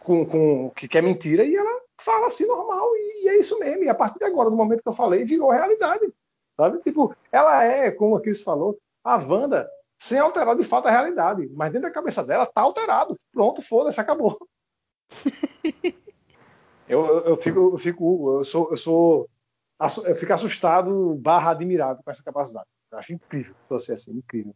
com, 0.00 0.24
com 0.24 0.66
o 0.66 0.70
que 0.70 0.88
que 0.88 0.96
é 0.98 1.02
mentira 1.02 1.44
e 1.44 1.54
ela 1.54 1.80
fala 2.00 2.28
assim 2.28 2.46
normal, 2.46 2.88
e, 2.96 3.24
e 3.24 3.28
é 3.28 3.38
isso 3.38 3.58
mesmo. 3.58 3.84
E 3.84 3.88
a 3.88 3.94
partir 3.94 4.18
de 4.18 4.24
agora, 4.24 4.48
do 4.50 4.56
momento 4.56 4.82
que 4.82 4.88
eu 4.88 4.92
falei, 4.94 5.24
virou 5.24 5.50
realidade. 5.50 6.10
Sabe? 6.56 6.80
Tipo, 6.82 7.14
ela 7.30 7.62
é, 7.64 7.90
como 7.90 8.16
a 8.16 8.22
Cris 8.22 8.42
falou, 8.42 8.78
a 9.04 9.16
Wanda 9.16 9.68
sem 10.00 10.18
alterar 10.18 10.56
de 10.56 10.64
fato 10.64 10.88
a 10.88 10.90
realidade. 10.90 11.48
Mas 11.54 11.70
dentro 11.70 11.88
da 11.88 11.94
cabeça 11.94 12.26
dela 12.26 12.46
tá 12.46 12.62
alterado. 12.62 13.16
Pronto, 13.30 13.60
foda-se, 13.60 14.00
acabou. 14.00 14.38
eu, 16.88 17.06
eu, 17.06 17.18
eu 17.26 17.36
fico, 17.36 17.58
eu 17.74 17.78
fico, 17.78 18.38
eu 18.38 18.44
sou, 18.44 18.70
eu 18.70 18.76
sou, 18.76 19.30
eu 20.06 20.14
fico 20.14 20.32
assustado, 20.32 21.14
barra 21.16 21.50
admirado 21.50 22.02
com 22.02 22.10
essa 22.10 22.24
capacidade. 22.24 22.66
Eu 22.90 22.98
acho 22.98 23.12
incrível 23.12 23.54
você 23.68 23.92
assim, 23.92 24.12
incrível. 24.12 24.54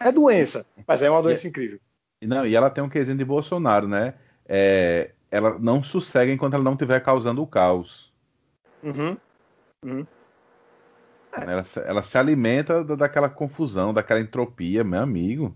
É 0.00 0.10
doença, 0.10 0.66
mas 0.86 1.00
é 1.00 1.10
uma 1.10 1.22
doença 1.22 1.46
incrível. 1.46 1.78
E 2.20 2.26
Não, 2.26 2.44
e 2.44 2.54
ela 2.54 2.70
tem 2.70 2.82
um 2.82 2.88
quesinho 2.88 3.16
de 3.16 3.24
Bolsonaro, 3.24 3.86
né? 3.86 4.14
É, 4.46 5.12
ela 5.30 5.58
não 5.58 5.82
sossega 5.82 6.32
enquanto 6.32 6.54
ela 6.54 6.64
não 6.64 6.72
estiver 6.72 7.00
causando 7.00 7.40
o 7.40 7.46
caos. 7.46 8.12
Uhum. 8.82 9.16
Ela, 11.32 11.64
se- 11.64 11.80
ela 11.80 12.02
se 12.02 12.18
alimenta 12.18 12.82
da- 12.84 12.94
daquela 12.96 13.28
confusão, 13.28 13.94
daquela 13.94 14.20
entropia, 14.20 14.82
meu 14.84 15.00
amigo. 15.00 15.54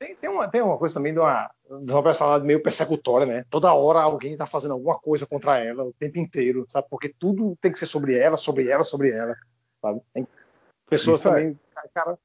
Tem, 0.00 0.14
tem, 0.14 0.30
uma, 0.30 0.46
tem 0.48 0.62
uma 0.62 0.78
coisa 0.78 0.94
também 0.94 1.12
de 1.12 1.18
uma, 1.18 1.50
de 1.84 1.92
uma 1.92 2.02
personalidade 2.02 2.46
meio 2.46 2.62
persecutória, 2.62 3.26
né? 3.26 3.44
Toda 3.50 3.72
hora 3.74 4.00
alguém 4.00 4.36
tá 4.36 4.46
fazendo 4.46 4.74
alguma 4.74 4.96
coisa 4.98 5.26
contra 5.26 5.58
ela 5.58 5.84
o 5.84 5.92
tempo 5.92 6.18
inteiro, 6.18 6.64
sabe? 6.68 6.86
Porque 6.88 7.12
tudo 7.18 7.56
tem 7.60 7.72
que 7.72 7.78
ser 7.78 7.86
sobre 7.86 8.16
ela, 8.16 8.36
sobre 8.36 8.68
ela, 8.68 8.84
sobre 8.84 9.10
ela, 9.10 9.34
sabe? 9.82 10.00
Tem 10.14 10.26
pessoas 10.88 11.18
Isso 11.20 11.28
é. 11.28 11.32
também, 11.32 11.58
cara, 11.92 12.16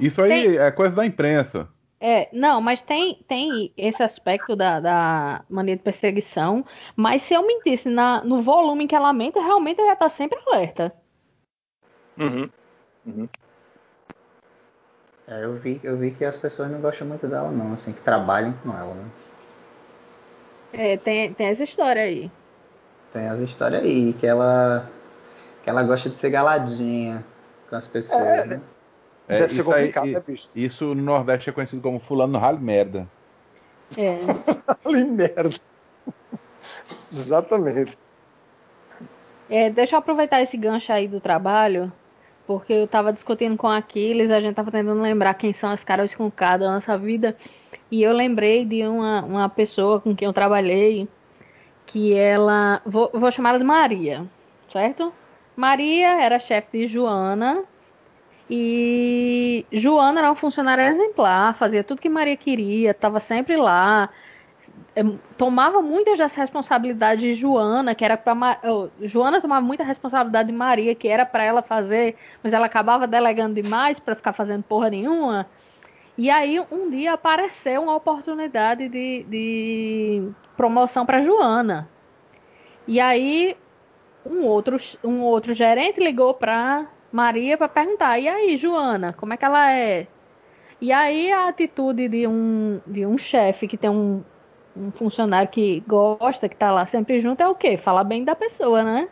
Isso 0.00 0.20
aí 0.20 0.28
Tem- 0.30 0.58
é 0.58 0.70
coisa 0.72 0.96
da 0.96 1.06
imprensa. 1.06 1.68
É, 1.98 2.28
não, 2.32 2.60
mas 2.60 2.82
tem, 2.82 3.24
tem 3.26 3.72
esse 3.76 4.02
aspecto 4.02 4.54
da, 4.54 4.80
da 4.80 5.44
mania 5.48 5.76
de 5.76 5.82
perseguição. 5.82 6.64
Mas 6.94 7.22
se 7.22 7.32
eu 7.34 7.46
mentisse 7.46 7.88
na, 7.88 8.22
no 8.22 8.42
volume 8.42 8.86
que 8.86 8.94
ela 8.94 9.12
mente, 9.14 9.38
realmente 9.38 9.78
eu 9.80 9.86
ia 9.86 9.94
estar 9.94 10.10
sempre 10.10 10.38
alerta. 10.46 10.92
Uhum. 12.18 12.48
É, 15.28 15.44
eu, 15.44 15.52
vi, 15.54 15.80
eu 15.82 15.96
vi 15.96 16.12
que 16.12 16.24
as 16.24 16.36
pessoas 16.36 16.70
não 16.70 16.80
gostam 16.80 17.06
muito 17.06 17.26
dela, 17.26 17.50
não, 17.50 17.72
assim, 17.72 17.92
que 17.92 18.00
trabalham 18.00 18.52
com 18.62 18.70
ela, 18.70 18.94
né? 18.94 19.04
É, 20.72 20.96
tem, 20.96 21.32
tem 21.34 21.46
essa 21.48 21.64
história 21.64 22.02
aí. 22.02 22.30
Tem 23.12 23.26
as 23.28 23.40
histórias 23.40 23.82
aí, 23.82 24.12
que 24.12 24.26
ela, 24.26 24.88
que 25.62 25.70
ela 25.70 25.82
gosta 25.82 26.08
de 26.08 26.14
ser 26.16 26.30
galadinha 26.30 27.24
com 27.68 27.76
as 27.76 27.88
pessoas, 27.88 28.22
É, 28.22 28.46
né? 28.46 28.60
É, 29.28 29.38
Deve 29.38 29.52
ser 29.54 29.60
isso, 29.62 29.72
aí- 29.72 29.80
complicado, 29.92 30.06
i- 30.06 30.12
né, 30.12 30.22
bicho? 30.26 30.48
isso 30.54 30.94
no 30.94 31.02
Nordeste 31.02 31.50
é 31.50 31.52
conhecido 31.52 31.82
como 31.82 31.98
fulano 31.98 32.34
no 32.34 32.38
ralo 32.38 32.60
merda. 32.60 33.08
É. 33.96 34.18
Ali 34.84 35.04
merda. 35.04 35.50
Exatamente. 37.10 37.96
É, 39.48 39.70
deixa 39.70 39.96
eu 39.96 39.98
aproveitar 40.00 40.42
esse 40.42 40.56
gancho 40.56 40.92
aí 40.92 41.08
do 41.08 41.20
trabalho, 41.20 41.92
porque 42.46 42.72
eu 42.72 42.86
tava 42.86 43.12
discutindo 43.12 43.56
com 43.56 43.68
Aquiles, 43.68 44.30
a 44.30 44.40
gente 44.40 44.54
tava 44.54 44.70
tentando 44.70 45.00
lembrar 45.02 45.34
quem 45.34 45.52
são 45.52 45.70
as 45.70 45.82
caras 45.84 46.14
com 46.14 46.30
K 46.30 46.58
da 46.58 46.72
nossa 46.72 46.96
vida, 46.96 47.36
e 47.90 48.02
eu 48.02 48.12
lembrei 48.12 48.64
de 48.64 48.86
uma, 48.86 49.22
uma 49.24 49.48
pessoa 49.48 50.00
com 50.00 50.14
quem 50.14 50.26
eu 50.26 50.32
trabalhei, 50.32 51.08
que 51.86 52.14
ela. 52.14 52.80
Vou, 52.84 53.10
vou 53.12 53.30
chamar 53.30 53.50
ela 53.50 53.58
de 53.58 53.64
Maria, 53.64 54.26
certo? 54.70 55.12
Maria 55.56 56.22
era 56.22 56.38
chefe 56.38 56.78
de 56.78 56.86
Joana, 56.86 57.64
e 58.48 59.66
Joana 59.72 60.20
era 60.20 60.28
uma 60.28 60.36
funcionária 60.36 60.88
exemplar, 60.88 61.56
fazia 61.56 61.82
tudo 61.82 62.00
que 62.00 62.08
Maria 62.08 62.36
queria, 62.36 62.92
estava 62.92 63.18
sempre 63.18 63.56
lá, 63.56 64.08
tomava 65.36 65.82
muitas 65.82 66.18
das 66.18 66.34
responsabilidades 66.34 67.22
de 67.22 67.34
Joana, 67.34 67.94
que 67.94 68.04
era 68.04 68.16
para 68.16 68.60
Joana 69.02 69.40
tomava 69.40 69.64
muita 69.64 69.84
responsabilidade 69.84 70.48
de 70.48 70.54
Maria, 70.54 70.94
que 70.94 71.08
era 71.08 71.26
para 71.26 71.44
ela 71.44 71.62
fazer, 71.62 72.16
mas 72.42 72.52
ela 72.52 72.66
acabava 72.66 73.06
delegando 73.06 73.60
demais 73.60 74.00
para 74.00 74.14
ficar 74.14 74.32
fazendo 74.32 74.62
porra 74.62 74.90
nenhuma. 74.90 75.46
E 76.16 76.30
aí 76.30 76.58
um 76.70 76.88
dia 76.88 77.12
apareceu 77.12 77.82
uma 77.82 77.94
oportunidade 77.94 78.88
de, 78.88 79.24
de 79.24 80.28
promoção 80.56 81.04
para 81.04 81.22
Joana. 81.22 81.88
E 82.88 82.98
aí 82.98 83.56
um 84.24 84.44
outro, 84.44 84.78
um 85.04 85.20
outro 85.20 85.52
gerente 85.52 86.00
ligou 86.00 86.32
para 86.34 86.86
Maria 87.12 87.58
para 87.58 87.68
perguntar: 87.68 88.18
"E 88.18 88.28
aí, 88.28 88.56
Joana, 88.56 89.12
como 89.12 89.34
é 89.34 89.36
que 89.36 89.44
ela 89.44 89.70
é?" 89.72 90.06
E 90.80 90.92
aí 90.92 91.32
a 91.32 91.48
atitude 91.48 92.08
de 92.08 92.26
um 92.26 92.80
de 92.86 93.06
um 93.06 93.16
chefe 93.16 93.66
que 93.68 93.76
tem 93.76 93.90
um 93.90 94.22
um 94.76 94.90
funcionário 94.90 95.48
que 95.48 95.82
gosta, 95.86 96.48
que 96.48 96.54
está 96.54 96.70
lá 96.70 96.86
sempre 96.86 97.18
junto, 97.20 97.40
é 97.40 97.48
o 97.48 97.54
quê? 97.54 97.76
Falar 97.76 98.04
bem 98.04 98.24
da 98.24 98.34
pessoa, 98.34 98.82
né? 98.82 99.08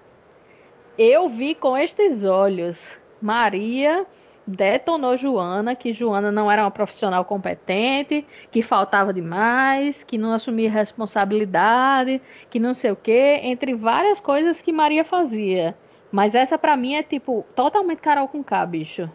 Eu 0.98 1.28
vi 1.28 1.54
com 1.54 1.76
estes 1.76 2.22
olhos 2.24 2.98
Maria 3.20 4.06
detonou 4.46 5.16
Joana, 5.16 5.74
que 5.74 5.92
Joana 5.92 6.30
não 6.30 6.50
era 6.50 6.62
uma 6.62 6.70
profissional 6.70 7.24
competente, 7.24 8.26
que 8.50 8.62
faltava 8.62 9.12
demais, 9.12 10.04
que 10.04 10.18
não 10.18 10.32
assumia 10.32 10.70
responsabilidade, 10.70 12.20
que 12.50 12.60
não 12.60 12.74
sei 12.74 12.90
o 12.90 12.96
quê, 12.96 13.40
entre 13.42 13.74
várias 13.74 14.20
coisas 14.20 14.60
que 14.60 14.72
Maria 14.72 15.04
fazia. 15.04 15.76
Mas 16.12 16.34
essa 16.34 16.58
para 16.58 16.76
mim 16.76 16.94
é 16.94 17.02
tipo 17.02 17.44
totalmente 17.54 18.00
Carol 18.00 18.28
com 18.28 18.44
K, 18.44 18.66
bicho. 18.66 19.10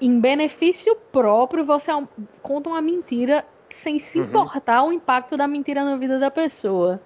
Em 0.00 0.18
benefício 0.18 0.96
próprio, 1.12 1.64
você 1.64 1.90
conta 2.42 2.70
uma 2.70 2.80
mentira 2.80 3.44
sem 3.80 3.98
se 3.98 4.18
uhum. 4.18 4.26
importar 4.26 4.82
o 4.82 4.92
impacto 4.92 5.36
da 5.36 5.48
mentira 5.48 5.84
na 5.84 5.96
vida 5.96 6.18
da 6.18 6.30
pessoa. 6.30 7.00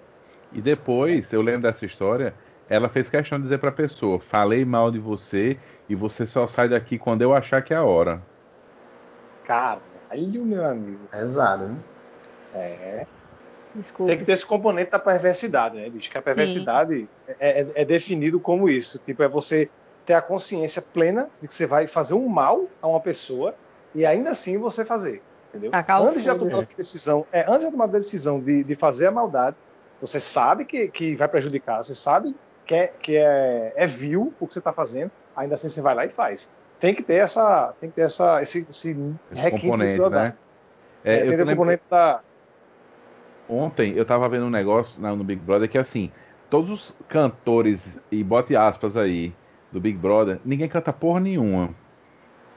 E 0.52 0.60
depois, 0.60 1.32
eu 1.32 1.42
lembro 1.42 1.62
dessa 1.62 1.84
história, 1.84 2.34
ela 2.68 2.88
fez 2.88 3.08
questão 3.08 3.38
de 3.38 3.44
dizer 3.44 3.58
para 3.58 3.70
a 3.70 3.72
pessoa: 3.72 4.20
falei 4.20 4.64
mal 4.64 4.90
de 4.90 4.98
você 4.98 5.58
e 5.88 5.94
você 5.94 6.26
só 6.26 6.46
sai 6.46 6.68
daqui 6.68 6.98
quando 6.98 7.22
eu 7.22 7.34
achar 7.34 7.62
que 7.62 7.72
é 7.72 7.76
a 7.76 7.84
hora. 7.84 8.22
Caralho, 9.44 10.44
meu 10.44 10.64
amigo. 10.64 11.00
Pesado, 11.10 11.68
né? 11.68 11.76
É. 12.54 13.06
Desculpa. 13.74 14.10
Tem 14.10 14.18
que 14.18 14.24
ter 14.24 14.32
esse 14.32 14.46
componente 14.46 14.90
da 14.90 14.98
perversidade, 15.00 15.76
né, 15.76 15.90
bicho? 15.90 16.08
Que 16.08 16.16
a 16.16 16.22
perversidade 16.22 17.08
é, 17.40 17.62
é, 17.62 17.72
é, 17.74 17.84
definido 17.84 18.38
como 18.38 18.68
isso. 18.68 18.98
Tipo, 19.00 19.24
é 19.24 19.28
você 19.28 19.68
ter 20.06 20.14
a 20.14 20.22
consciência 20.22 20.80
plena 20.80 21.28
de 21.40 21.48
que 21.48 21.54
você 21.54 21.66
vai 21.66 21.88
fazer 21.88 22.14
um 22.14 22.28
mal 22.28 22.66
a 22.80 22.86
uma 22.86 23.00
pessoa 23.00 23.54
e 23.92 24.06
ainda 24.06 24.30
assim 24.30 24.58
você 24.58 24.84
fazer 24.84 25.20
entendeu? 25.54 25.70
Antes 26.08 26.22
de 26.22 26.34
tomar 26.34 26.58
a 26.58 26.76
decisão, 26.76 27.26
é, 27.32 27.44
antes 27.48 27.66
de 27.66 27.70
tomar 27.70 27.84
a 27.84 27.88
decisão 27.88 28.40
de, 28.40 28.64
de 28.64 28.74
fazer 28.74 29.06
a 29.06 29.10
maldade, 29.10 29.56
você 30.00 30.18
sabe 30.18 30.64
que, 30.64 30.88
que 30.88 31.14
vai 31.14 31.28
prejudicar, 31.28 31.82
você 31.82 31.94
sabe 31.94 32.34
que 32.66 32.74
é, 32.74 32.86
que 33.00 33.16
é, 33.16 33.72
é 33.76 33.86
vil 33.86 34.34
o 34.40 34.46
que 34.46 34.52
você 34.52 34.58
está 34.58 34.72
fazendo, 34.72 35.10
ainda 35.36 35.54
assim 35.54 35.68
você 35.68 35.80
vai 35.80 35.94
lá 35.94 36.04
e 36.04 36.08
faz. 36.08 36.48
Tem 36.80 36.94
que 36.94 37.02
ter 37.02 37.14
essa, 37.14 37.74
tem 37.80 37.88
que 37.88 37.96
ter 37.96 38.02
essa, 38.02 38.42
esse, 38.42 38.66
esse, 38.68 38.90
esse 39.30 39.40
requinte 39.40 39.68
componente, 39.68 40.10
né? 40.10 40.34
É, 41.04 41.18
é, 41.18 41.28
eu 41.28 41.46
componente 41.46 41.82
da... 41.90 42.20
Ontem 43.48 43.92
eu 43.94 44.02
estava 44.02 44.28
vendo 44.28 44.46
um 44.46 44.50
negócio 44.50 45.00
no 45.00 45.22
Big 45.22 45.40
Brother 45.40 45.68
que 45.68 45.76
é 45.76 45.80
assim, 45.80 46.10
todos 46.48 46.70
os 46.70 46.94
cantores, 47.08 47.86
e 48.10 48.24
bote 48.24 48.56
aspas 48.56 48.96
aí, 48.96 49.34
do 49.70 49.80
Big 49.80 49.98
Brother, 49.98 50.40
ninguém 50.44 50.68
canta 50.68 50.92
porra 50.92 51.20
nenhuma, 51.20 51.74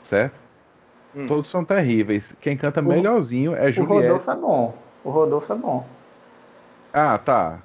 certo? 0.04 0.47
Hum. 1.18 1.26
Todos 1.26 1.50
são 1.50 1.66
terríveis. 1.66 2.36
Quem 2.40 2.56
canta 2.56 2.80
o, 2.80 2.84
melhorzinho 2.84 3.56
é 3.56 3.72
Juliette. 3.72 3.82
O 3.82 4.14
Rodolfo 4.14 4.32
é 4.32 4.36
bom. 4.36 4.74
O 5.04 5.10
Rodolfo 5.10 5.54
é 5.54 5.56
bom. 5.56 5.86
Ah, 6.94 7.18
tá. 7.18 7.60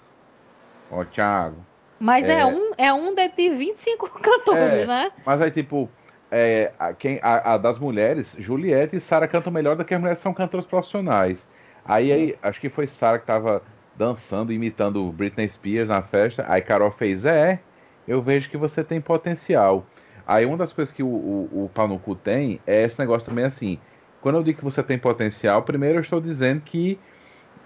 Ó, 0.90 1.04
Thiago. 1.04 1.56
Mas 2.00 2.26
é, 2.26 2.40
é 2.40 2.46
um, 2.46 2.72
é 2.78 2.92
um 2.92 3.14
de 3.14 3.28
25 3.28 4.08
cantores, 4.20 4.80
é, 4.80 4.86
né? 4.86 5.12
Mas 5.24 5.40
aí, 5.42 5.50
tipo, 5.50 5.88
é, 6.30 6.72
a, 6.78 6.94
quem, 6.94 7.20
a, 7.22 7.54
a, 7.54 7.58
das 7.58 7.78
mulheres, 7.78 8.34
Juliette 8.38 8.96
e 8.96 9.00
Sara 9.00 9.28
cantam 9.28 9.52
melhor 9.52 9.76
do 9.76 9.84
que 9.84 9.94
as 9.94 10.00
mulheres 10.00 10.20
são 10.20 10.32
cantoras 10.32 10.66
profissionais. 10.66 11.46
Aí, 11.84 12.10
aí 12.10 12.38
acho 12.42 12.58
que 12.58 12.70
foi 12.70 12.86
Sara 12.86 13.18
que 13.18 13.26
tava 13.26 13.62
dançando, 13.94 14.52
imitando 14.52 15.12
Britney 15.12 15.48
Spears 15.48 15.88
na 15.88 16.00
festa. 16.00 16.44
Aí 16.48 16.62
Carol 16.62 16.90
fez, 16.90 17.26
é, 17.26 17.60
eu 18.08 18.22
vejo 18.22 18.48
que 18.48 18.56
você 18.56 18.82
tem 18.82 19.00
potencial. 19.00 19.84
Aí 20.26 20.46
uma 20.46 20.56
das 20.56 20.72
coisas 20.72 20.92
que 20.94 21.02
o, 21.02 21.06
o, 21.06 21.64
o 21.64 21.70
pau 21.72 21.88
no 21.88 21.98
cu 21.98 22.14
tem 22.14 22.60
é 22.66 22.84
esse 22.84 22.98
negócio 22.98 23.28
também 23.28 23.44
assim. 23.44 23.78
Quando 24.20 24.36
eu 24.36 24.42
digo 24.42 24.58
que 24.58 24.64
você 24.64 24.82
tem 24.82 24.98
potencial, 24.98 25.62
primeiro 25.62 25.98
eu 25.98 26.02
estou 26.02 26.20
dizendo 26.20 26.60
que 26.60 26.98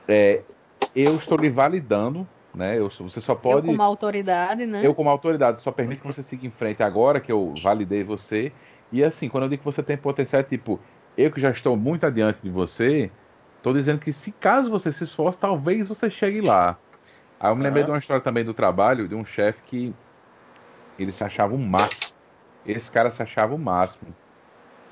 é, 0.09 0.43
eu 0.95 1.17
estou 1.17 1.37
lhe 1.37 1.51
validando, 1.51 2.27
né? 2.55 2.79
Eu, 2.79 2.89
você 2.89 3.21
só 3.21 3.35
pode. 3.35 3.67
Eu 3.67 3.73
como 3.73 3.83
autoridade, 3.83 4.65
né? 4.65 4.81
Eu 4.83 4.95
como 4.95 5.11
autoridade 5.11 5.61
só 5.61 5.71
permito 5.71 6.01
que 6.01 6.07
você 6.07 6.23
siga 6.23 6.47
em 6.47 6.51
frente 6.51 6.83
agora 6.83 7.21
que 7.21 7.31
eu 7.31 7.53
validei 7.63 8.03
você. 8.03 8.51
E 8.91 9.05
assim, 9.05 9.29
quando 9.29 9.45
eu 9.45 9.51
digo 9.51 9.61
que 9.61 9.71
você 9.71 9.83
tem 9.83 9.97
potencial, 9.97 10.41
é 10.41 10.45
tipo, 10.45 10.81
eu 11.19 11.31
que 11.31 11.41
já 11.41 11.51
estou 11.51 11.77
muito 11.77 12.07
adiante 12.07 12.39
de 12.43 12.49
você, 12.49 13.11
estou 13.57 13.75
dizendo 13.75 13.99
que 13.99 14.13
se 14.13 14.31
caso 14.33 14.71
você 14.71 14.91
se 14.93 15.05
esforce, 15.05 15.37
talvez 15.39 15.89
você 15.89 16.09
chegue 16.09 16.41
lá. 16.41 16.79
Aí 17.39 17.51
eu 17.51 17.57
me 17.57 17.63
lembrei 17.63 17.83
uhum. 17.83 17.89
de 17.89 17.93
uma 17.93 17.99
história 17.99 18.23
também 18.23 18.45
do 18.45 18.55
trabalho 18.55 19.07
de 19.07 19.15
um 19.15 19.25
chefe 19.25 19.61
que 19.67 19.95
ele 20.99 21.13
se 21.13 21.23
achava 21.23 21.55
um 21.55 21.67
máximo 21.67 22.06
esse 22.67 22.91
cara 22.91 23.11
se 23.11 23.23
achava 23.23 23.55
o 23.55 23.59
máximo. 23.59 24.15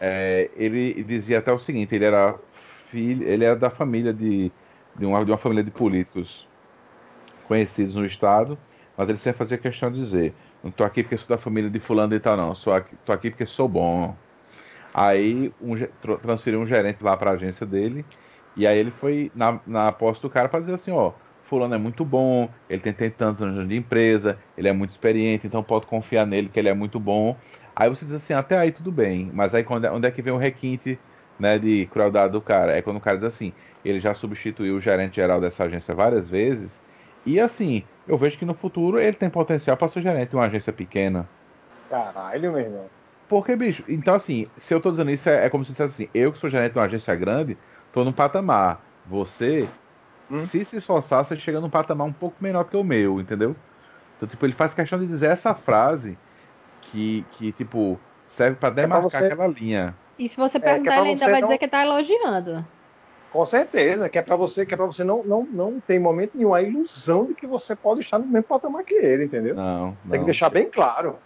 É, 0.01 0.51
ele 0.57 1.03
dizia 1.05 1.39
até 1.39 1.53
o 1.53 1.59
seguinte: 1.59 1.95
ele 1.95 2.05
era 2.05 2.35
filho, 2.91 3.27
ele 3.27 3.45
era 3.45 3.57
da 3.57 3.71
família 3.71 4.13
de, 4.13 4.51
de, 4.97 5.07
uma, 5.07 5.25
de 5.25 5.31
uma 5.31 5.39
família 5.39 5.65
de 5.65 5.71
políticos 5.71 6.49
conhecidos 7.47 7.95
no 7.95 8.07
estado, 8.07 8.59
mas 8.97 9.09
ele 9.09 9.19
sempre 9.19 9.39
fazia 9.39 9.59
questão 9.59 9.91
de 9.91 10.01
dizer: 10.01 10.35
não 10.63 10.71
estou 10.71 10.87
aqui 10.87 11.03
porque 11.03 11.17
sou 11.17 11.29
da 11.29 11.39
família 11.39 11.71
de 11.71 11.81
fulano 11.81 12.15
e 12.15 12.21
tal, 12.21 12.37
não. 12.37 12.53
Estou 12.53 12.73
aqui, 12.73 12.97
tô 13.05 13.13
aqui 13.13 13.31
porque 13.31 13.47
sou 13.47 13.69
bom. 13.69 14.17
Aí 14.93 15.53
um, 15.61 15.75
transferiu 16.23 16.61
um 16.61 16.67
gerente 16.67 17.03
lá 17.03 17.17
para 17.17 17.33
a 17.33 17.35
agência 17.35 17.67
dele 17.67 18.05
e 18.57 18.67
aí 18.67 18.79
ele 18.79 18.91
foi 18.93 19.31
na, 19.35 19.59
na 19.67 19.93
posse 19.93 20.23
do 20.23 20.31
cara 20.31 20.49
para 20.49 20.61
dizer 20.61 20.75
assim, 20.75 20.93
ó, 20.93 21.13
fulano 21.45 21.75
é 21.75 21.79
muito 21.79 22.05
bom, 22.05 22.49
ele 22.71 22.81
tem, 22.81 22.93
tem 22.93 23.11
tantos 23.11 23.43
anos 23.43 23.69
de 23.69 23.77
empresa, 23.77 24.39
ele 24.57 24.69
é 24.69 24.73
muito 24.73 24.91
experiente, 24.91 25.47
então 25.47 25.63
pode 25.63 25.87
confiar 25.87 26.27
nele 26.27 26.49
que 26.49 26.59
ele 26.59 26.69
é 26.69 26.75
muito 26.75 27.01
bom. 27.01 27.37
Aí 27.77 27.89
você 27.89 28.05
diz 28.05 28.15
assim, 28.15 28.33
até 28.33 28.57
aí 28.57 28.71
tudo 28.71 28.93
bem, 28.93 29.31
mas 29.33 29.55
aí 29.55 29.65
quando, 29.65 29.85
é, 29.85 29.91
onde 29.91 30.07
é 30.07 30.11
que 30.11 30.23
vem 30.23 30.33
o 30.33 30.39
requinte 30.39 30.99
né, 31.39 31.59
de 31.59 31.87
crueldade 31.87 32.33
do 32.33 32.41
cara? 32.41 32.77
É 32.77 32.83
quando 32.83 32.99
o 32.99 33.01
cara 33.01 33.17
diz 33.17 33.27
assim, 33.27 33.53
ele 33.85 33.99
já 33.99 34.15
substituiu 34.15 34.77
o 34.77 34.81
gerente 34.81 35.17
geral 35.17 35.41
dessa 35.41 35.65
agência 35.65 35.95
várias 35.95 36.29
vezes, 36.29 36.81
e 37.27 37.41
assim, 37.41 37.83
eu 38.07 38.17
vejo 38.17 38.39
que 38.39 38.45
no 38.45 38.55
futuro 38.55 39.01
ele 39.01 39.17
tem 39.17 39.29
potencial 39.29 39.77
para 39.77 39.89
ser 39.89 40.03
gerente 40.03 40.31
de 40.31 40.37
uma 40.37 40.45
agência 40.45 40.73
pequena. 40.73 41.29
Caralho, 41.89 42.53
meu 42.53 42.61
irmão. 42.61 42.87
Porque, 43.29 43.57
bicho, 43.57 43.83
então 43.89 44.15
assim, 44.15 44.47
se 44.57 44.73
eu 44.73 44.81
tô 44.81 44.91
dizendo 44.91 45.11
isso, 45.11 45.29
é, 45.29 45.47
é 45.47 45.51
como 45.51 45.65
se 45.65 45.73
dissesse 45.73 46.03
assim, 46.03 46.11
eu 46.15 46.33
que 46.33 46.39
sou 46.39 46.51
gerente 46.51 46.73
de 46.73 46.79
uma 46.79 46.85
agência 46.85 47.15
grande, 47.17 47.57
tô 47.93 48.05
num 48.05 48.13
patamar. 48.13 48.81
Você, 49.07 49.69
hum? 50.31 50.47
se 50.47 50.65
se 50.65 50.77
esforçar, 50.77 51.25
você 51.25 51.37
chega 51.37 51.61
num 51.61 51.71
patamar 51.71 52.07
um 52.07 52.13
pouco 52.13 52.37
menor 52.41 52.65
que 52.65 52.77
o 52.77 52.85
meu, 52.85 53.21
entendeu? 53.21 53.57
Então, 54.17 54.29
tipo, 54.29 54.45
ele 54.47 54.53
faz 54.53 54.75
questão 54.75 54.99
de 54.99 55.07
dizer 55.07 55.31
essa 55.31 55.55
frase 55.55 56.17
que, 56.95 57.27
que 57.33 57.53
tipo, 57.53 57.99
serve 58.27 58.57
para 58.57 58.71
demarcar 58.71 59.07
é 59.07 59.11
pra 59.11 59.21
você... 59.21 59.33
aquela 59.33 59.49
linha. 59.49 59.95
E 60.17 60.29
se 60.29 60.37
você 60.37 60.61
perguntar, 60.61 60.95
é, 60.95 60.99
é 60.99 61.01
ele 61.01 61.09
ainda 61.11 61.27
vai 61.27 61.41
não... 61.41 61.49
dizer 61.49 61.59
que 61.59 61.69
tá 61.69 61.85
elogiando. 61.85 62.65
Com 63.33 63.45
certeza, 63.45 64.09
que 64.09 64.17
é 64.17 64.23
para 64.23 64.37
você, 64.37 64.65
que 64.65 64.73
é 64.73 64.77
para 64.77 64.87
você 64.87 65.03
não, 65.03 65.25
não, 65.25 65.45
não 65.45 65.81
ter 65.81 65.95
em 65.95 65.99
momento 65.99 66.37
nenhum 66.37 66.55
a 66.55 66.63
ilusão 66.63 67.27
de 67.27 67.35
que 67.35 67.49
você 67.49 67.75
pode 67.75 68.01
estar 68.03 68.17
no 68.17 68.27
mesmo 68.27 68.45
patamar 68.45 68.85
que 68.85 68.95
ele, 68.95 69.25
entendeu? 69.25 69.57
Não, 69.57 69.87
não. 69.87 70.11
Tem 70.11 70.21
que 70.21 70.27
deixar 70.27 70.51
bem 70.51 70.71
claro. 70.71 71.19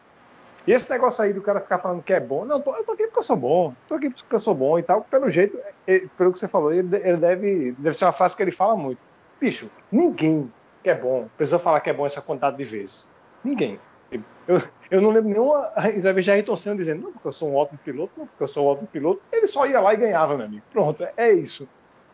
E 0.66 0.72
esse 0.72 0.90
negócio 0.90 1.22
aí 1.22 1.34
do 1.34 1.42
cara 1.42 1.60
ficar 1.60 1.78
falando 1.78 2.02
que 2.02 2.12
é 2.14 2.20
bom, 2.20 2.46
não, 2.46 2.56
eu 2.56 2.62
tô, 2.62 2.75
eu 2.75 2.84
tô 2.84 2.92
aqui 2.92 3.04
porque 3.04 3.18
eu 3.18 3.22
sou 3.22 3.37
bom, 3.37 3.75
tô 3.87 3.94
aqui 3.94 4.08
porque 4.08 4.34
eu 4.34 4.38
sou 4.38 4.54
bom 4.54 4.78
e 4.78 4.82
tal. 4.82 5.02
Pelo 5.02 5.28
jeito, 5.28 5.58
ele, 5.87 6.08
pelo 6.16 6.32
que 6.32 6.38
você 6.38 6.48
falou, 6.48 6.72
ele, 6.72 6.96
ele, 6.96 7.18
deve, 7.18 7.72
deve 7.72 7.94
ser 7.94 8.06
uma 8.06 8.12
frase 8.12 8.34
que 8.34 8.42
ele 8.42 8.52
fala 8.52 8.75
muito. 8.75 8.98
Bicho, 9.38 9.70
ninguém 9.92 10.50
que 10.82 10.88
é 10.88 10.94
bom 10.94 11.28
precisa 11.37 11.58
falar 11.58 11.80
que 11.80 11.90
é 11.90 11.92
bom 11.92 12.06
essa 12.06 12.22
quantidade 12.22 12.56
de 12.56 12.64
vezes. 12.64 13.12
Ninguém. 13.44 13.78
Eu, 14.11 14.62
eu 14.91 15.03
não 15.03 15.11
lembro 15.11 15.29
nenhuma 15.29 15.71
entrevista 15.95 16.23
de 16.23 16.31
Ayrton 16.31 16.57
Senna 16.57 16.77
dizendo, 16.77 17.03
não, 17.03 17.12
porque 17.12 17.29
eu 17.29 17.33
sou 17.33 17.50
um 17.50 17.57
ótimo 17.57 17.79
piloto, 17.85 18.12
não, 18.17 18.27
porque 18.27 18.43
eu 18.43 18.49
sou 18.49 18.65
um 18.65 18.69
ótimo 18.69 18.88
piloto. 18.88 19.21
Ele 19.31 19.47
só 19.47 19.67
ia 19.67 19.81
lá 19.81 19.93
e 19.93 19.99
ganhava, 19.99 20.37
meu 20.37 20.47
amigo. 20.47 20.62
Pronto, 20.73 21.07
é 21.17 21.33
isso. 21.33 21.69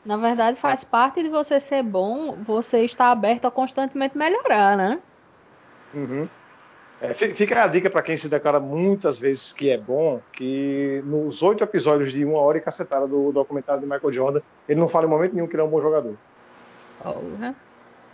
Na 0.05 0.17
verdade, 0.17 0.61
faz 0.61 0.85
parte 0.85 1.23
de 1.23 1.29
você 1.29 1.59
ser 1.61 1.83
bom, 1.83 2.37
você 2.45 2.85
estar 2.85 3.11
aberto 3.11 3.47
a 3.47 3.51
constantemente 3.51 4.19
melhorar, 4.19 4.77
né? 4.77 5.01
Uhum. 5.95 6.29
É, 7.01 7.13
fica 7.13 7.63
a 7.63 7.67
dica 7.67 7.91
para 7.91 8.03
quem 8.03 8.17
se 8.17 8.29
declara 8.29 8.61
muitas 8.61 9.19
vezes 9.19 9.53
que 9.53 9.71
é 9.71 9.79
bom, 9.79 10.21
que 10.33 11.03
nos 11.05 11.43
oito 11.43 11.63
episódios 11.65 12.13
de 12.13 12.25
uma 12.25 12.39
hora 12.39 12.59
e 12.59 12.61
cacetada 12.61 13.07
do 13.07 13.33
documentário 13.33 13.81
de 13.81 13.87
Michael 13.87 14.13
Jordan, 14.13 14.41
ele 14.69 14.81
não 14.81 14.89
fala 14.89 15.07
em 15.07 15.11
momento 15.11 15.35
nenhum 15.35 15.47
que 15.47 15.55
ele 15.55 15.63
é 15.63 15.65
um 15.65 15.71
bom 15.71 15.81
jogador. 15.81 16.17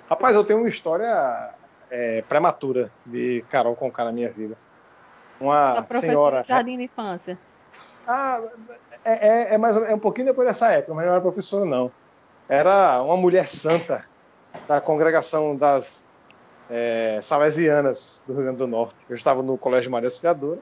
Rapaz, 0.08 0.34
eu 0.34 0.44
tenho 0.44 0.58
uma 0.58 0.68
história 0.68 1.54
é, 1.90 2.22
prematura 2.22 2.90
de 3.04 3.44
Carol 3.48 3.74
Conká 3.76 4.04
na 4.04 4.12
minha 4.12 4.28
vida. 4.28 4.56
Uma 5.40 5.78
A 5.78 5.82
professora 5.82 6.12
senhora. 6.12 6.44
jardim 6.46 6.76
de 6.76 6.84
infância. 6.84 7.38
Ah, 8.06 8.40
é, 9.04 9.28
é, 9.28 9.54
é 9.54 9.58
mais, 9.58 9.76
é 9.76 9.94
um 9.94 9.98
pouquinho 9.98 10.26
depois 10.26 10.46
dessa 10.46 10.70
época, 10.72 10.94
mas 10.94 11.06
não 11.06 11.12
era 11.12 11.20
professora, 11.20 11.64
não. 11.64 11.90
Era 12.48 13.02
uma 13.02 13.16
mulher 13.16 13.48
santa 13.48 14.04
da 14.66 14.80
congregação 14.80 15.56
das 15.56 16.04
é, 16.68 17.18
Salesianas 17.22 18.24
do 18.26 18.34
Rio 18.34 18.42
Grande 18.42 18.58
do 18.58 18.66
Norte. 18.66 18.96
Eu 19.08 19.14
estava 19.14 19.42
no 19.42 19.56
Colégio 19.56 19.90
Maria 19.90 20.08
Auxiliadora 20.08 20.58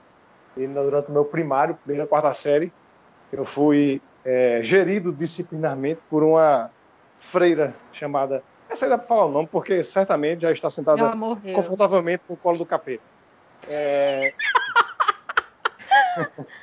e 0.57 0.67
durante 0.67 1.11
o 1.11 1.13
meu 1.13 1.25
primário, 1.25 1.77
primeira 1.85 2.07
quarta 2.07 2.33
série, 2.33 2.73
eu 3.33 3.45
fui 3.45 4.01
é, 4.25 4.61
gerido 4.63 5.13
disciplinarmente 5.13 6.01
por 6.11 6.23
uma 6.23 6.71
freira 7.17 7.75
chamada. 7.93 8.43
Aí 8.85 8.91
dá 8.91 8.99
para 8.99 9.07
falar 9.07 9.27
o 9.27 9.31
nome, 9.31 9.49
porque 9.51 9.83
certamente 9.85 10.43
já 10.43 10.53
está 10.53 10.71
sentada 10.71 11.13
confortavelmente 11.55 12.23
no 12.29 12.37
colo 12.37 12.59
do 12.59 12.67
capeta. 12.67 13.03
É... 13.69 14.33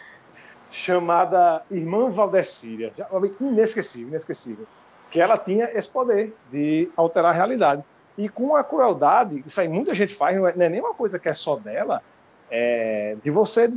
chamada 0.75 1.63
Irmã 1.72 2.10
Valdecíria. 2.10 2.93
Inesquecível, 3.39 4.10
inesquecível. 4.10 4.67
Que 5.10 5.22
ela 5.22 5.38
tinha 5.38 5.69
esse 5.74 5.89
poder 5.89 6.36
de 6.51 6.89
alterar 6.95 7.31
a 7.31 7.34
realidade. 7.34 7.84
E 8.17 8.29
com 8.29 8.55
a 8.55 8.63
crueldade, 8.63 9.43
isso 9.45 9.60
aí 9.60 9.67
muita 9.67 9.95
gente 9.95 10.13
faz, 10.13 10.38
não 10.38 10.48
é, 10.48 10.53
não 10.55 10.65
é 10.65 10.69
nem 10.69 10.79
uma 10.79 10.93
coisa 10.93 11.17
que 11.17 11.27
é 11.27 11.34
só 11.34 11.55
dela, 11.57 12.01
é 12.50 13.17
de 13.24 13.29
você 13.29 13.74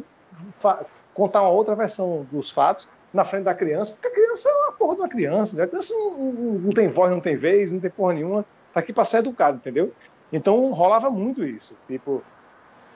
contar 1.14 1.42
uma 1.42 1.50
outra 1.50 1.74
versão 1.74 2.26
dos 2.30 2.50
fatos 2.50 2.88
na 3.12 3.24
frente 3.24 3.44
da 3.44 3.54
criança, 3.54 3.92
porque 3.94 4.06
a 4.06 4.12
criança 4.12 4.27
é 4.46 4.52
uma 4.52 4.72
porra 4.72 4.94
de 4.96 5.00
uma 5.02 5.08
criança, 5.08 5.56
né? 5.56 5.64
a 5.64 5.68
criança 5.68 5.94
não, 5.94 6.32
não- 6.60 6.70
tem 6.70 6.88
voz, 6.88 7.10
não 7.10 7.20
tem 7.20 7.36
vez, 7.36 7.72
não 7.72 7.80
tem 7.80 7.90
porra 7.90 8.14
nenhuma, 8.14 8.44
tá 8.72 8.80
aqui 8.80 8.92
para 8.92 9.04
ser 9.04 9.18
educado, 9.18 9.56
entendeu? 9.58 9.92
Então 10.32 10.70
rolava 10.72 11.10
muito 11.10 11.44
isso. 11.44 11.76
Tipo, 11.86 12.22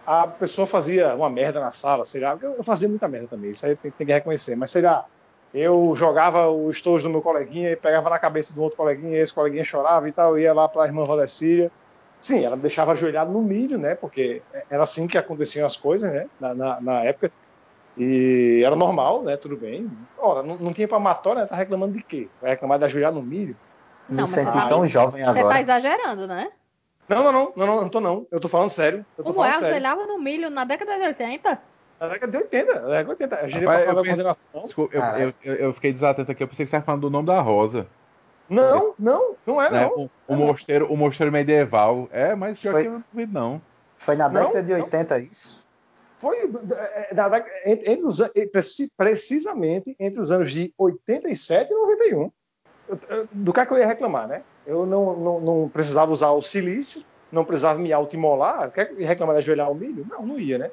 a 0.07 0.27
pessoa 0.27 0.67
fazia 0.67 1.15
uma 1.15 1.31
merda 1.31 1.61
na 1.61 1.73
sala, 1.73 2.05
sei 2.05 2.21
lá, 2.21 2.37
eu 2.43 2.63
fazia 2.63 2.89
muita 2.89 3.09
merda 3.09 3.29
também, 3.29 3.51
isso 3.51 3.65
aí 3.65 3.77
tem, 3.77 3.91
tem 3.91 4.07
que 4.07 4.13
reconhecer, 4.13 4.57
mas 4.57 4.71
sei 4.71 4.83
lá, 4.83 5.05
eu 5.55 5.93
jogava 5.95 6.49
o 6.49 6.71
estojo 6.71 7.05
do 7.05 7.11
meu 7.11 7.23
coleguinha 7.23 7.71
e 7.71 7.77
pegava 7.77 8.11
na 8.11 8.19
cabeça 8.19 8.53
do 8.55 8.63
outro 8.63 8.77
coleguinha, 8.77 9.19
e 9.19 9.21
esse 9.23 9.35
coleguinha 9.35 9.65
chorava 9.65 10.09
e 10.09 10.13
tal, 10.13 10.39
ia 10.39 10.53
lá 10.53 10.69
para 10.69 10.85
a 10.85 10.87
irmã 10.87 11.05
Valdecília. 11.05 11.71
Sim, 12.21 12.45
ela 12.45 12.55
me 12.57 12.63
deixava 12.63 12.93
ajoelhado 12.93 13.33
no 13.33 13.43
milho, 13.43 13.77
né? 13.79 13.95
Porque 13.97 14.43
era 14.71 14.85
assim 14.85 15.09
que 15.09 15.19
aconteciam 15.19 15.67
as 15.67 15.77
coisas, 15.77 16.11
né? 16.13 16.27
Na, 16.41 16.55
na, 16.55 16.81
na 16.81 17.05
época. 17.05 17.31
E 17.97 18.63
era 18.65 18.75
normal, 18.75 19.23
né? 19.23 19.37
Tudo 19.37 19.57
bem. 19.57 19.91
Ora, 20.19 20.43
não, 20.43 20.57
não 20.57 20.73
tinha 20.73 20.89
palmatória, 20.89 21.43
né? 21.43 21.47
Tá 21.47 21.57
reclamando 21.57 21.93
de 21.93 22.03
quê? 22.03 22.29
Vai 22.41 22.51
reclamar 22.53 22.79
de 22.79 22.85
ajoelhar 22.87 23.13
no 23.13 23.23
milho? 23.23 23.57
Me 24.09 24.17
Não, 24.17 24.23
mas 24.23 24.31
senti 24.31 24.51
você 24.53 24.59
tá- 24.61 24.69
tão 24.69 24.87
jovem 24.87 25.23
Você 25.25 25.33
tá 25.33 25.39
agora. 25.41 25.61
exagerando, 25.61 26.27
né? 26.27 26.51
Não, 27.09 27.23
não, 27.25 27.33
não, 27.33 27.53
não, 27.57 27.67
não, 27.67 27.81
não 27.83 27.89
tô 27.89 28.01
não. 28.01 28.27
Eu 28.31 28.41
tô 28.41 28.49
falando 28.49 28.71
sério. 28.71 29.05
Eu 29.19 29.25
tô 29.25 29.33
Como 29.35 29.45
é? 29.45 29.51
Ajoelhava 29.51 30.07
no 30.07 30.19
milho 30.19 30.49
na 30.49 30.65
década 30.65 30.97
de 30.99 31.07
80? 31.07 31.61
Na 32.01 32.09
década 32.09 32.33
de 32.33 32.39
80, 32.39 32.75
na 32.75 32.81
década 32.81 33.05
de 33.05 33.11
80. 33.11 33.37
A 33.37 33.49
gente 33.49 33.61
Rapaz, 33.65 33.83
passava 33.85 34.01
eu 34.01 34.05
coordenação. 34.05 34.63
Desculpa, 34.65 34.95
eu, 34.97 35.01
Caralho. 35.01 35.35
eu, 35.45 35.55
eu 35.55 35.73
fiquei 35.75 35.93
desatento 35.93 36.31
aqui, 36.33 36.43
eu 36.43 36.49
pensei 36.49 36.65
que 36.65 36.71
você 36.71 36.77
estava 36.77 36.85
falando 36.87 37.03
do 37.03 37.11
nome 37.11 37.27
da 37.27 37.41
Rosa. 37.41 37.87
Não, 38.49 38.95
não, 38.99 39.35
não 39.47 39.63
é 39.63 39.71
né? 39.71 39.83
não. 39.83 40.05
O, 40.05 40.11
o, 40.29 40.37
mosteiro, 40.37 40.87
o 40.93 40.97
mosteiro 40.97 41.31
medieval. 41.33 42.09
É, 42.11 42.35
mas 42.35 42.59
pior 42.59 42.73
Foi- 42.73 42.83
que 42.83 42.89
eu 42.89 42.93
não 42.95 43.05
duvido, 43.13 43.33
não. 43.33 43.63
Foi 43.99 44.17
na 44.17 44.29
Não, 44.29 44.47
década 44.47 44.63
de 44.63 44.73
não. 44.73 44.81
80 44.81 45.19
isso? 45.21 45.62
Foi 46.23 46.37
é, 46.39 47.11
entre 47.93 48.07
os, 48.07 48.19
precisamente 48.97 49.97
entre 49.99 50.21
os 50.21 50.31
anos 50.31 50.53
de 50.53 50.73
87 50.79 51.71
e 51.71 51.75
91. 51.75 52.31
Eu- 52.89 52.99
eu- 53.09 53.29
Do 53.33 53.53
que, 53.53 53.59
é 53.61 53.67
que 53.67 53.73
eu 53.73 53.79
ia 53.79 53.87
reclamar, 53.87 54.29
né? 54.29 54.43
Eu 54.65 54.87
não, 54.87 55.17
não, 55.17 55.41
não 55.41 55.69
precisava 55.69 56.13
usar 56.13 56.31
o 56.31 56.41
silício, 56.41 57.05
não 57.33 57.45
precisava 57.45 57.79
me 57.81 57.93
autoimolar. 57.93 58.71
Quer 58.71 58.93
ia 58.97 59.07
reclamar 59.07 59.35
de 59.35 59.41
ajoelhar 59.41 59.69
o 59.71 59.75
milho? 59.75 60.07
Não, 60.09 60.25
não 60.25 60.39
ia, 60.39 60.59
né? 60.59 60.71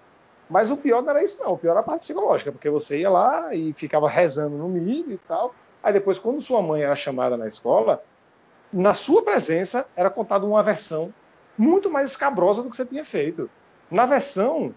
Mas 0.47 0.69
o 0.69 0.77
pior 0.77 1.01
não 1.01 1.09
era 1.09 1.23
isso, 1.23 1.43
não. 1.43 1.53
O 1.53 1.57
pior 1.57 1.71
era 1.71 1.79
a 1.79 1.83
parte 1.83 2.01
psicológica, 2.01 2.51
porque 2.51 2.69
você 2.69 2.99
ia 2.99 3.09
lá 3.09 3.53
e 3.53 3.73
ficava 3.73 4.07
rezando 4.07 4.55
no 4.55 4.69
milho 4.69 5.13
e 5.13 5.17
tal. 5.17 5.53
Aí 5.81 5.93
depois, 5.93 6.19
quando 6.19 6.41
sua 6.41 6.61
mãe 6.61 6.83
era 6.83 6.95
chamada 6.95 7.35
na 7.37 7.47
escola, 7.47 8.03
na 8.71 8.93
sua 8.93 9.23
presença 9.23 9.87
era 9.95 10.09
contada 10.11 10.45
uma 10.45 10.61
versão 10.61 11.11
muito 11.57 11.89
mais 11.89 12.11
escabrosa 12.11 12.61
do 12.61 12.69
que 12.69 12.75
você 12.75 12.85
tinha 12.85 13.03
feito. 13.05 13.49
Na 13.89 14.05
versão, 14.05 14.73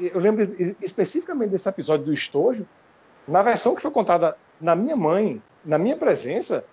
eu 0.00 0.20
lembro 0.20 0.76
especificamente 0.82 1.50
desse 1.50 1.68
episódio 1.68 2.06
do 2.06 2.12
estojo, 2.12 2.66
na 3.26 3.42
versão 3.42 3.74
que 3.74 3.82
foi 3.82 3.90
contada 3.90 4.36
na 4.60 4.74
minha 4.74 4.96
mãe, 4.96 5.42
na 5.64 5.78
minha 5.78 5.96
presença, 5.96 6.64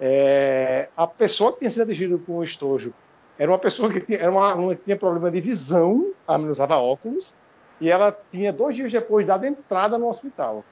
é, 0.00 0.88
a 0.96 1.06
pessoa 1.06 1.52
que 1.52 1.60
tinha 1.60 1.70
sido 1.70 1.82
atingida 1.82 2.18
com 2.18 2.38
o 2.38 2.44
estojo 2.44 2.92
era 3.38 3.50
uma 3.50 3.58
pessoa 3.58 3.90
que 3.90 4.00
tinha, 4.00 4.18
era 4.18 4.30
uma 4.30 4.50
aluna 4.50 4.74
que 4.74 4.84
tinha 4.84 4.96
problema 4.96 5.30
de 5.30 5.40
visão, 5.40 6.12
a 6.26 6.34
menina 6.34 6.50
usava 6.50 6.76
óculos, 6.76 7.34
e 7.80 7.88
ela 7.88 8.16
tinha 8.30 8.52
dois 8.52 8.76
dias 8.76 8.92
depois 8.92 9.26
dado 9.26 9.46
entrada 9.46 9.96
no 9.96 10.08
hospital. 10.08 10.62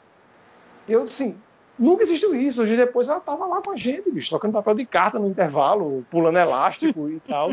Eu, 0.87 1.03
assim, 1.03 1.41
nunca 1.79 2.03
existiu 2.03 2.35
isso. 2.35 2.59
Dois 2.59 2.69
dias 2.69 2.87
depois 2.87 3.09
ela 3.09 3.19
estava 3.19 3.47
lá 3.47 3.63
com 3.63 3.71
a 3.71 3.77
gente, 3.77 4.11
bicho, 4.11 4.29
trocando 4.29 4.53
papel 4.53 4.75
de 4.75 4.85
carta 4.85 5.19
no 5.19 5.29
intervalo, 5.29 6.05
pulando 6.11 6.39
elástico 6.39 7.09
e 7.09 7.21
tal. 7.21 7.53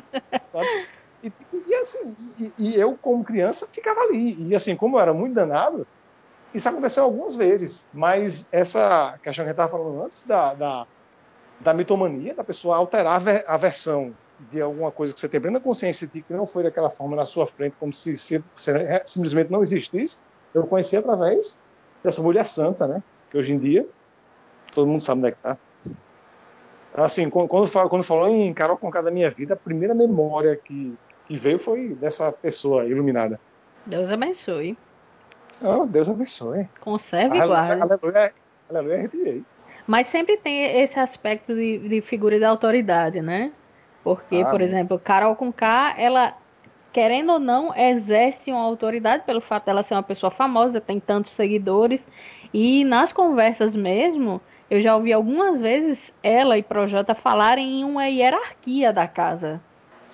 sabe? 0.51 0.87
E, 1.23 1.31
e, 1.67 1.75
assim, 1.75 2.15
e, 2.39 2.53
e 2.57 2.79
eu, 2.79 2.97
como 3.01 3.23
criança, 3.23 3.67
ficava 3.71 4.01
ali. 4.01 4.49
E 4.49 4.55
assim, 4.55 4.75
como 4.75 4.97
eu 4.97 5.01
era 5.01 5.13
muito 5.13 5.33
danado, 5.33 5.87
isso 6.53 6.69
aconteceu 6.69 7.03
algumas 7.03 7.35
vezes. 7.35 7.87
Mas 7.93 8.47
essa 8.51 9.17
questão 9.21 9.21
que 9.23 9.29
a 9.29 9.43
gente 9.43 9.51
estava 9.51 9.71
falando 9.71 10.03
antes 10.03 10.23
da, 10.23 10.53
da, 10.53 10.87
da 11.59 11.73
mitomania, 11.73 12.33
da 12.33 12.43
pessoa 12.43 12.77
alterar 12.77 13.15
a, 13.15 13.19
ver, 13.19 13.45
a 13.47 13.57
versão 13.57 14.15
de 14.51 14.61
alguma 14.61 14.91
coisa 14.91 15.13
que 15.13 15.19
você 15.19 15.29
tem 15.29 15.39
plena 15.39 15.59
consciência 15.59 16.07
de 16.07 16.21
que 16.21 16.33
não 16.33 16.45
foi 16.45 16.63
daquela 16.63 16.89
forma 16.89 17.15
na 17.15 17.25
sua 17.25 17.47
frente, 17.47 17.75
como 17.79 17.93
se, 17.93 18.17
se, 18.17 18.43
se 18.55 19.01
simplesmente 19.05 19.51
não 19.51 19.63
existisse, 19.63 20.21
eu 20.53 20.67
conheci 20.67 20.97
através 20.97 21.59
dessa 22.03 22.21
mulher 22.21 22.45
santa, 22.45 22.87
né? 22.87 23.01
Que 23.31 23.37
hoje 23.37 23.53
em 23.53 23.57
dia 23.57 23.87
todo 24.73 24.87
mundo 24.87 25.01
sabe 25.01 25.19
onde 25.19 25.27
é 25.29 25.31
que 25.31 25.37
tá. 25.37 25.57
Assim, 26.93 27.29
quando, 27.29 27.49
quando 27.89 28.03
falou 28.03 28.27
em 28.27 28.53
Carol 28.53 28.77
Conká 28.77 29.01
da 29.01 29.11
minha 29.11 29.29
vida, 29.29 29.53
a 29.53 29.57
primeira 29.57 29.93
memória 29.93 30.55
que, 30.55 30.97
que 31.27 31.35
veio 31.35 31.57
foi 31.59 31.89
dessa 31.95 32.31
pessoa 32.31 32.85
iluminada. 32.85 33.39
Deus 33.85 34.09
abençoe. 34.09 34.77
Oh, 35.61 35.85
Deus 35.85 36.09
abençoe. 36.09 36.67
Conserve 36.79 37.37
e 37.37 37.47
guarde. 37.47 37.81
Aleluia, 37.81 38.33
aleluia, 38.69 38.97
arrepiei. 38.97 39.43
Mas 39.87 40.07
sempre 40.07 40.37
tem 40.37 40.81
esse 40.81 40.99
aspecto 40.99 41.53
de, 41.53 41.77
de 41.77 42.01
figura 42.01 42.37
de 42.37 42.45
autoridade, 42.45 43.21
né? 43.21 43.51
Porque, 44.03 44.37
Ah, 44.37 44.49
por 44.49 44.59
né? 44.59 44.65
exemplo, 44.65 44.99
Carol 44.99 45.35
Conká, 45.35 45.95
ela, 45.97 46.35
querendo 46.91 47.33
ou 47.33 47.39
não, 47.39 47.75
exerce 47.75 48.51
uma 48.51 48.61
autoridade 48.61 49.23
pelo 49.23 49.41
fato 49.41 49.65
dela 49.65 49.83
ser 49.83 49.93
uma 49.93 50.03
pessoa 50.03 50.31
famosa, 50.31 50.81
tem 50.81 50.99
tantos 50.99 51.33
seguidores. 51.33 52.05
E 52.53 52.83
nas 52.83 53.13
conversas 53.13 53.75
mesmo, 53.75 54.41
eu 54.69 54.81
já 54.81 54.95
ouvi 54.95 55.13
algumas 55.13 55.61
vezes 55.61 56.11
ela 56.23 56.57
e 56.57 56.63
Projota 56.63 57.13
falarem 57.13 57.81
em 57.81 57.83
uma 57.83 58.07
hierarquia 58.07 58.91
da 58.91 59.07
casa. 59.07 59.61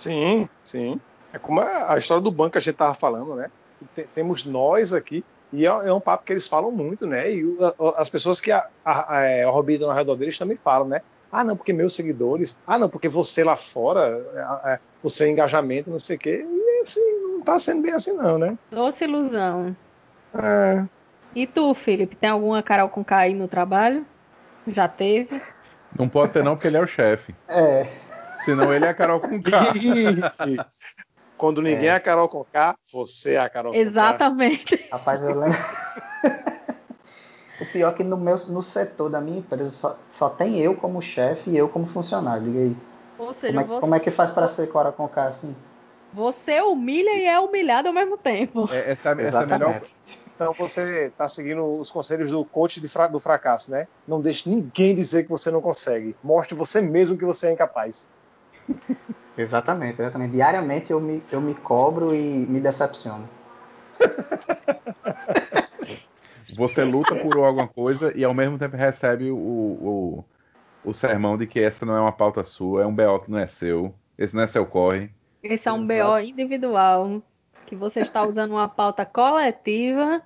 Sim, 0.02 0.50
sim. 0.64 1.00
É 1.34 1.38
como 1.38 1.60
a, 1.62 1.94
a 1.94 1.98
história 1.98 2.22
do 2.24 2.32
banco 2.32 2.52
que 2.52 2.58
a 2.58 2.62
gente 2.62 2.74
estava 2.74 2.94
falando, 2.94 3.36
né? 3.36 3.50
Tem- 3.96 4.06
temos 4.16 4.46
nós 4.46 4.94
aqui, 4.94 5.24
e 5.54 5.66
é, 5.66 5.70
é 5.70 5.94
um 5.94 6.00
papo 6.00 6.26
que 6.26 6.34
eles 6.34 6.48
falam 6.48 6.72
muito, 6.72 7.06
né? 7.08 7.32
E 7.32 7.44
o- 7.46 7.58
a- 7.66 8.02
as 8.02 8.10
pessoas 8.10 8.42
que 8.42 8.52
a, 8.52 8.66
a, 8.84 9.22
é, 9.22 9.46
orbitam 9.48 9.90
ao 9.90 9.96
redor 9.96 10.16
deles 10.16 10.38
também 10.38 10.58
falam, 10.64 10.88
né? 10.88 11.02
Ah, 11.32 11.44
não, 11.44 11.56
porque 11.56 11.72
meus 11.72 11.94
seguidores. 11.96 12.58
Ah, 12.68 12.78
não, 12.78 12.90
porque 12.90 13.08
você 13.08 13.44
lá 13.44 13.56
fora, 13.56 14.20
é, 14.66 14.74
é, 14.74 14.80
o 15.04 15.10
seu 15.10 15.28
engajamento, 15.28 15.90
não 15.90 16.00
sei 16.00 16.18
o 16.18 16.20
quê. 16.20 16.44
E 16.46 16.82
assim, 16.82 17.22
não 17.34 17.42
tá 17.42 17.58
sendo 17.60 17.82
bem 17.84 17.94
assim, 17.94 18.14
não, 18.18 18.38
né? 18.38 18.58
Doce 18.72 19.04
ilusão. 19.06 19.76
É, 20.34 20.84
E 21.36 21.46
tu, 21.48 21.74
Felipe, 21.74 22.16
tem 22.16 22.30
alguma 22.30 22.62
Carol 22.64 22.90
Conká 22.90 23.20
aí 23.20 23.34
no 23.34 23.48
trabalho? 23.48 24.06
Já 24.68 24.88
teve? 24.88 25.42
Não 25.98 26.10
pode 26.10 26.34
ter, 26.34 26.44
não, 26.44 26.56
porque 26.56 26.68
ele 26.68 26.78
é 26.78 26.82
o 26.82 26.88
chefe. 26.88 27.34
É. 27.48 27.88
Senão 28.46 28.74
ele 28.74 28.86
é 28.86 28.90
a 28.90 28.94
Carol 28.94 29.20
com 29.20 29.42
K. 29.42 29.52
Quando 31.38 31.62
ninguém 31.62 31.88
é. 31.88 31.92
É. 31.92 31.96
a 31.96 32.00
Carol 32.00 32.30
Conká, 32.30 32.76
você 32.94 33.34
é 33.34 33.40
a 33.40 33.50
Carol 33.50 33.72
Conká. 33.74 33.82
Exatamente. 33.88 34.88
Rapaz, 34.92 35.24
eu 35.24 35.40
lembro. 35.40 35.58
o 37.60 37.66
pior 37.66 37.92
é 37.92 37.94
que 37.96 38.04
no, 38.04 38.18
meu, 38.18 38.38
no 38.48 38.62
setor 38.62 39.10
da 39.10 39.20
minha 39.22 39.40
empresa 39.40 39.70
só, 39.72 39.98
só 40.10 40.30
tem 40.30 40.60
eu 40.60 40.76
como 40.76 41.02
chefe 41.02 41.50
e 41.52 41.58
eu 41.58 41.68
como 41.70 41.86
funcionário. 41.86 42.44
Diga 42.44 42.60
aí. 42.60 42.78
Ou 43.18 43.34
seja, 43.34 43.54
Como 43.54 43.60
é, 43.62 43.68
você, 43.68 43.80
como 43.82 43.96
é 43.96 44.00
que 44.00 44.12
faz 44.12 44.32
para 44.32 44.48
ser 44.48 44.68
Cora 44.68 44.92
com 44.92 45.08
K 45.08 45.24
assim? 45.26 45.56
você 46.14 46.60
humilha 46.62 47.12
e 47.16 47.26
é 47.26 47.40
humilhado 47.40 47.88
ao 47.88 47.94
mesmo 47.94 48.18
tempo. 48.18 48.68
É, 48.70 48.92
essa, 48.92 49.12
essa 49.12 49.40
é 49.40 49.44
a 49.44 49.46
melhor, 49.46 49.82
Então 50.36 50.52
você 50.54 51.06
está 51.08 51.26
seguindo 51.28 51.64
os 51.80 51.90
conselhos 51.90 52.32
do 52.32 52.44
coach 52.44 52.82
de 52.82 52.88
fra- 52.90 53.08
do 53.08 53.18
fracasso, 53.20 53.72
né? 53.72 53.88
Não 54.08 54.20
deixe 54.20 54.50
ninguém 54.50 54.94
dizer 54.94 55.24
que 55.24 55.30
você 55.30 55.50
não 55.50 55.62
consegue. 55.62 56.14
Mostre 56.22 56.54
você 56.54 56.82
mesmo 56.82 57.18
que 57.18 57.24
você 57.24 57.48
é 57.48 57.54
incapaz. 57.54 58.08
Exatamente, 59.38 60.02
exatamente. 60.02 60.34
Diariamente 60.34 60.92
eu 60.92 61.00
me, 61.00 61.24
eu 61.32 61.42
me 61.42 61.56
cobro 61.56 62.14
e 62.14 62.46
me 62.46 62.60
decepciono. 62.60 63.28
Você 66.56 66.84
luta 66.84 67.16
por 67.16 67.38
alguma 67.38 67.68
coisa 67.68 68.12
e 68.16 68.24
ao 68.24 68.34
mesmo 68.34 68.58
tempo 68.58 68.76
recebe 68.76 69.32
o, 69.32 69.38
o, 69.38 70.26
o 70.84 70.94
sermão 70.94 71.38
de 71.38 71.48
que 71.48 71.60
essa 71.60 71.86
não 71.86 71.96
é 71.96 72.02
uma 72.02 72.12
pauta 72.12 72.44
sua, 72.44 72.84
é 72.84 72.86
um 72.86 72.94
BO 72.94 73.20
que 73.22 73.32
não 73.32 73.40
é 73.40 73.48
seu, 73.48 73.94
esse 74.18 74.36
não 74.36 74.44
é 74.44 74.48
seu 74.48 74.66
corre. 74.66 75.10
Esse 75.42 75.68
é 75.68 75.72
um 75.72 75.88
BO 75.88 76.20
individual, 76.20 77.22
que 77.66 77.76
você 77.76 78.02
está 78.02 78.24
usando 78.24 78.52
uma 78.52 78.68
pauta 78.68 79.06
coletiva. 79.06 80.22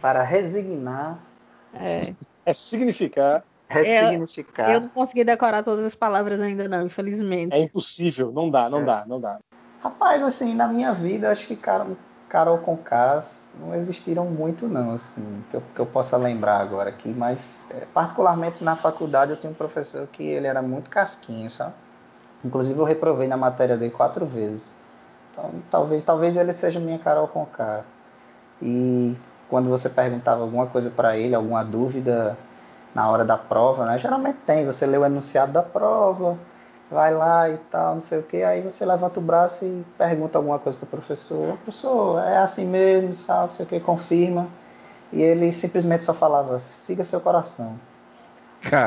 Para 0.00 0.22
resignar. 0.22 1.26
É. 1.74 2.14
É 2.46 2.52
significar. 2.52 3.44
Ressignificar. 3.70 4.68
Eu, 4.68 4.74
eu 4.74 4.80
não 4.80 4.88
consegui 4.88 5.22
decorar 5.22 5.62
todas 5.62 5.84
as 5.84 5.94
palavras 5.94 6.40
ainda 6.40 6.68
não, 6.68 6.86
infelizmente. 6.86 7.54
É 7.54 7.60
impossível, 7.60 8.32
não 8.32 8.50
dá, 8.50 8.68
não 8.68 8.80
é. 8.80 8.84
dá, 8.84 9.04
não 9.06 9.20
dá. 9.20 9.38
Rapaz, 9.80 10.20
assim, 10.22 10.54
na 10.54 10.66
minha 10.66 10.92
vida, 10.92 11.30
acho 11.30 11.46
que 11.46 11.54
Carol, 11.54 11.96
Carol 12.28 12.58
com 12.58 12.76
Cas 12.76 13.48
não 13.58 13.74
existiram 13.74 14.26
muito 14.26 14.68
não, 14.68 14.92
assim, 14.92 15.42
que 15.50 15.56
eu, 15.56 15.62
que 15.74 15.80
eu 15.80 15.86
possa 15.86 16.16
lembrar 16.16 16.58
agora 16.58 16.90
aqui, 16.90 17.08
mas 17.08 17.70
é, 17.70 17.86
particularmente 17.94 18.62
na 18.64 18.74
faculdade 18.74 19.30
eu 19.30 19.36
tinha 19.36 19.50
um 19.50 19.54
professor 19.54 20.06
que 20.08 20.22
ele 20.24 20.48
era 20.48 20.60
muito 20.60 20.90
casquinha, 20.90 21.48
sabe? 21.48 21.74
Inclusive 22.44 22.78
eu 22.78 22.84
reprovei 22.84 23.28
na 23.28 23.36
matéria 23.36 23.76
dele 23.76 23.92
quatro 23.92 24.26
vezes. 24.26 24.74
Então 25.30 25.50
talvez, 25.70 26.04
talvez 26.04 26.36
ele 26.36 26.52
seja 26.52 26.80
minha 26.80 26.98
Carol 26.98 27.28
Conká. 27.28 27.84
E 28.60 29.16
quando 29.48 29.68
você 29.68 29.88
perguntava 29.88 30.42
alguma 30.42 30.66
coisa 30.66 30.90
para 30.90 31.16
ele, 31.16 31.34
alguma 31.34 31.64
dúvida 31.64 32.36
na 32.94 33.08
hora 33.08 33.24
da 33.24 33.38
prova, 33.38 33.84
né? 33.84 33.98
Geralmente 33.98 34.38
tem, 34.46 34.66
você 34.66 34.86
lê 34.86 34.98
o 34.98 35.04
enunciado 35.04 35.52
da 35.52 35.62
prova, 35.62 36.38
vai 36.90 37.12
lá 37.14 37.48
e 37.48 37.56
tal, 37.70 37.94
não 37.94 38.00
sei 38.00 38.18
o 38.18 38.22
que, 38.22 38.42
aí 38.42 38.62
você 38.62 38.84
levanta 38.84 39.20
o 39.20 39.22
braço 39.22 39.64
e 39.64 39.84
pergunta 39.96 40.38
alguma 40.38 40.58
coisa 40.58 40.76
para 40.76 40.86
o 40.86 40.88
professor, 40.88 41.56
professor, 41.58 42.22
é 42.24 42.38
assim 42.38 42.66
mesmo, 42.66 43.14
sabe, 43.14 43.42
não 43.42 43.50
sei 43.50 43.66
o 43.66 43.68
que, 43.68 43.80
confirma. 43.80 44.48
E 45.12 45.22
ele 45.22 45.52
simplesmente 45.52 46.04
só 46.04 46.14
falava, 46.14 46.58
siga 46.58 47.04
seu 47.04 47.20
coração. 47.20 47.78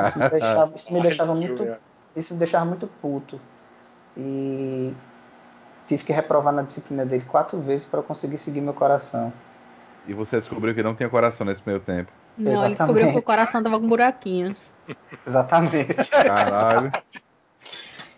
Isso 0.08 0.20
me 0.20 0.30
deixava, 0.30 0.76
isso 0.76 0.94
me 0.94 1.02
deixava 1.02 1.36
muito. 1.36 1.78
Isso 2.16 2.34
me 2.34 2.40
deixava 2.40 2.66
muito 2.66 2.88
puto. 3.02 3.40
E 4.16 4.94
tive 5.88 6.04
que 6.04 6.14
reprovar 6.14 6.54
na 6.54 6.62
disciplina 6.62 7.06
dele 7.06 7.26
quatro 7.28 7.60
vezes 7.60 7.86
para 7.86 8.00
eu 8.00 8.04
conseguir 8.04 8.38
seguir 8.38 8.62
meu 8.62 8.74
coração. 8.74 9.34
E 10.08 10.14
você 10.14 10.40
descobriu 10.40 10.76
que 10.76 10.84
não 10.84 10.96
tinha 10.96 11.10
coração 11.10 11.46
nesse 11.46 11.62
meio 11.66 11.80
tempo. 11.80 12.12
Não, 12.38 12.52
Exatamente. 12.52 12.66
ele 12.66 12.76
descobriu 12.78 13.12
que 13.12 13.18
o 13.20 13.22
coração 13.22 13.64
tava 13.64 13.80
com 13.80 13.88
buraquinhos. 13.88 14.72
Exatamente. 15.26 16.10
Caralho. 16.10 16.92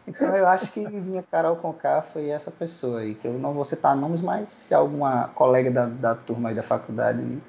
Então 0.08 0.36
eu 0.36 0.48
acho 0.48 0.72
que 0.72 0.80
minha 0.80 1.24
Carol 1.24 1.56
Conká 1.56 2.02
foi 2.02 2.30
essa 2.30 2.52
pessoa 2.52 3.00
aí, 3.00 3.16
que 3.16 3.28
eu 3.28 3.34
não 3.34 3.54
vou 3.54 3.66
citar 3.66 3.96
nomes, 3.96 4.22
mas 4.22 4.50
se 4.50 4.74
alguma 4.74 5.30
colega 5.30 5.72
da, 5.72 5.88
da 5.88 6.16
turma 6.16 6.50
aí 6.50 6.56
da 6.56 6.62
faculdade 6.62 7.42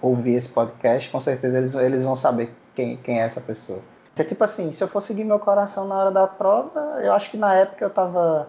ouvir 0.00 0.34
esse 0.34 0.48
podcast, 0.48 1.10
com 1.10 1.20
certeza 1.20 1.58
eles, 1.58 1.74
eles 1.74 2.04
vão 2.04 2.16
saber 2.16 2.54
quem, 2.74 2.96
quem 2.96 3.20
é 3.20 3.24
essa 3.24 3.40
pessoa. 3.40 3.80
Porque, 4.14 4.24
tipo 4.24 4.44
assim, 4.44 4.72
se 4.72 4.82
eu 4.82 4.88
for 4.88 5.00
seguir 5.00 5.24
meu 5.24 5.38
coração 5.38 5.88
na 5.88 5.96
hora 5.96 6.10
da 6.10 6.26
prova, 6.26 7.00
eu 7.02 7.12
acho 7.12 7.30
que 7.30 7.36
na 7.36 7.54
época 7.54 7.84
eu 7.84 7.90
tava 7.90 8.48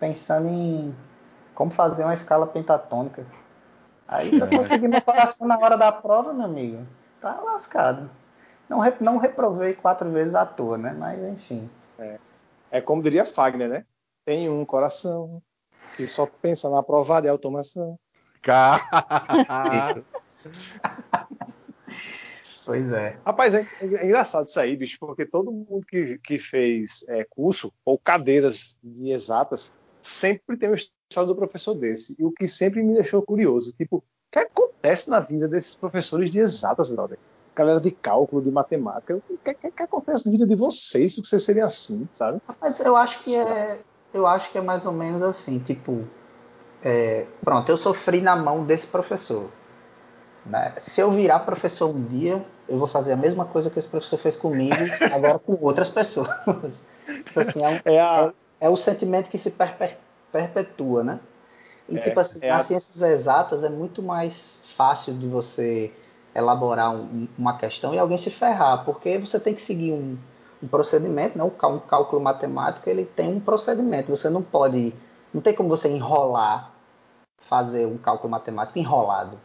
pensando 0.00 0.48
em 0.48 0.94
como 1.54 1.70
fazer 1.70 2.04
uma 2.04 2.14
escala 2.14 2.46
pentatônica. 2.46 3.26
Aí 4.06 4.30
se 4.30 4.40
eu 4.40 4.48
for 4.48 4.64
seguir 4.64 4.88
meu 4.88 5.02
coração 5.02 5.46
na 5.46 5.58
hora 5.58 5.76
da 5.76 5.90
prova, 5.90 6.32
meu 6.32 6.44
amigo, 6.44 6.86
tá 7.20 7.40
lascado. 7.40 8.10
Não, 8.68 8.80
não 9.00 9.18
reprovei 9.18 9.74
quatro 9.74 10.10
vezes 10.10 10.34
à 10.34 10.44
toa, 10.44 10.76
né? 10.78 10.94
Mas 10.98 11.22
enfim. 11.22 11.70
É. 11.98 12.18
É 12.70 12.80
como 12.80 13.02
diria 13.02 13.24
Fagner, 13.24 13.68
né? 13.68 13.84
Tem 14.24 14.48
um 14.48 14.64
coração 14.64 15.42
que 15.96 16.06
só 16.06 16.26
pensa 16.26 16.68
na 16.68 16.80
aprovada 16.80 17.26
e 17.26 17.30
automação. 17.30 17.98
pois 22.66 22.92
é. 22.92 23.18
Rapaz, 23.24 23.54
é, 23.54 23.66
é, 23.80 24.04
engraçado 24.04 24.48
isso 24.48 24.60
aí, 24.60 24.76
bicho, 24.76 24.98
porque 24.98 25.24
todo 25.24 25.52
mundo 25.52 25.84
que, 25.86 26.18
que 26.18 26.38
fez 26.38 27.04
é, 27.08 27.24
curso 27.24 27.72
ou 27.84 27.98
cadeiras 27.98 28.76
de 28.82 29.10
exatas 29.10 29.74
sempre 30.02 30.56
tem 30.56 30.68
uma 30.68 30.76
história 31.14 31.28
do 31.28 31.36
professor 31.36 31.74
desse. 31.74 32.16
E 32.18 32.24
o 32.24 32.32
que 32.32 32.48
sempre 32.48 32.82
me 32.82 32.94
deixou 32.94 33.22
curioso, 33.22 33.72
tipo, 33.72 33.98
o 33.98 34.02
que 34.30 34.38
acontece 34.40 35.08
na 35.08 35.20
vida 35.20 35.46
desses 35.46 35.76
professores 35.76 36.30
de 36.30 36.40
exatas, 36.40 36.90
brother? 36.90 37.18
galera 37.56 37.80
de 37.80 37.92
cálculo, 37.92 38.42
de 38.42 38.50
matemática. 38.50 39.14
O 39.14 39.38
que, 39.38 39.54
que, 39.54 39.70
que 39.70 39.82
acontece 39.82 40.26
na 40.26 40.32
vida 40.32 40.46
de 40.46 40.56
vocês 40.56 41.14
se 41.14 41.22
vocês 41.22 41.42
serem 41.42 41.62
assim, 41.62 42.08
sabe? 42.12 42.42
Mas 42.60 42.80
eu 42.80 42.96
acho 42.96 43.22
que 43.22 43.38
é. 43.38 43.78
Eu 44.12 44.26
acho 44.26 44.50
que 44.50 44.58
é 44.58 44.60
mais 44.60 44.84
ou 44.86 44.92
menos 44.92 45.22
assim, 45.22 45.58
tipo. 45.60 46.04
É, 46.82 47.26
pronto, 47.44 47.68
eu 47.70 47.78
sofri 47.78 48.20
na 48.20 48.36
mão 48.36 48.64
desse 48.64 48.86
professor. 48.86 49.48
Né? 50.44 50.74
Se 50.78 51.00
eu 51.00 51.12
virar 51.12 51.40
professor 51.40 51.88
um 51.88 52.04
dia, 52.04 52.44
eu 52.68 52.78
vou 52.78 52.86
fazer 52.86 53.12
a 53.12 53.16
mesma 53.16 53.46
coisa 53.46 53.70
que 53.70 53.78
esse 53.78 53.88
professor 53.88 54.18
fez 54.18 54.36
comigo, 54.36 54.74
agora 55.14 55.38
com 55.38 55.56
outras 55.64 55.88
pessoas. 55.88 56.86
tipo 57.06 57.40
assim, 57.40 57.64
é, 57.64 57.68
um, 57.68 57.80
é, 57.84 58.00
a... 58.00 58.32
é, 58.60 58.66
é, 58.66 58.68
o 58.68 58.76
sentimento 58.76 59.30
que 59.30 59.38
se 59.38 59.52
perpe 59.52 59.96
perpetua, 60.34 61.04
né? 61.04 61.20
E 61.88 61.96
é, 61.96 62.00
tipo 62.00 62.18
assim, 62.18 62.44
nas 62.44 62.64
a... 62.64 62.64
ciências 62.64 63.00
exatas 63.02 63.62
é 63.62 63.68
muito 63.68 64.02
mais 64.02 64.58
fácil 64.76 65.14
de 65.14 65.28
você 65.28 65.92
elaborar 66.34 66.92
um, 66.92 67.28
uma 67.38 67.56
questão 67.56 67.94
e 67.94 67.98
alguém 68.00 68.18
se 68.18 68.30
ferrar, 68.30 68.84
porque 68.84 69.16
você 69.18 69.38
tem 69.38 69.54
que 69.54 69.62
seguir 69.62 69.92
um, 69.92 70.18
um 70.60 70.66
procedimento, 70.66 71.38
né? 71.38 71.44
um, 71.44 71.78
cálculo 71.78 72.20
matemático 72.20 72.90
ele 72.90 73.04
tem 73.04 73.28
um 73.28 73.38
procedimento, 73.38 74.10
você 74.10 74.28
não 74.28 74.42
pode, 74.42 74.92
não 75.32 75.40
tem 75.40 75.54
como 75.54 75.68
você 75.68 75.88
enrolar, 75.88 76.72
fazer 77.42 77.86
um 77.86 77.96
cálculo 77.96 78.30
matemático 78.32 78.76
enrolado, 78.76 79.38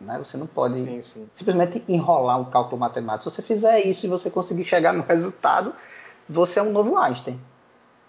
né? 0.00 0.16
Você 0.18 0.36
não 0.36 0.46
pode 0.46 0.78
sim, 0.78 1.02
sim. 1.02 1.28
simplesmente 1.34 1.82
enrolar 1.88 2.38
um 2.38 2.44
cálculo 2.44 2.78
matemático. 2.78 3.28
Se 3.28 3.36
você 3.36 3.42
fizer 3.42 3.80
isso 3.80 4.06
e 4.06 4.08
você 4.08 4.30
conseguir 4.30 4.64
chegar 4.64 4.92
no 4.92 5.02
resultado, 5.08 5.74
você 6.28 6.60
é 6.60 6.62
um 6.62 6.70
novo 6.70 6.96
Einstein. 6.96 7.40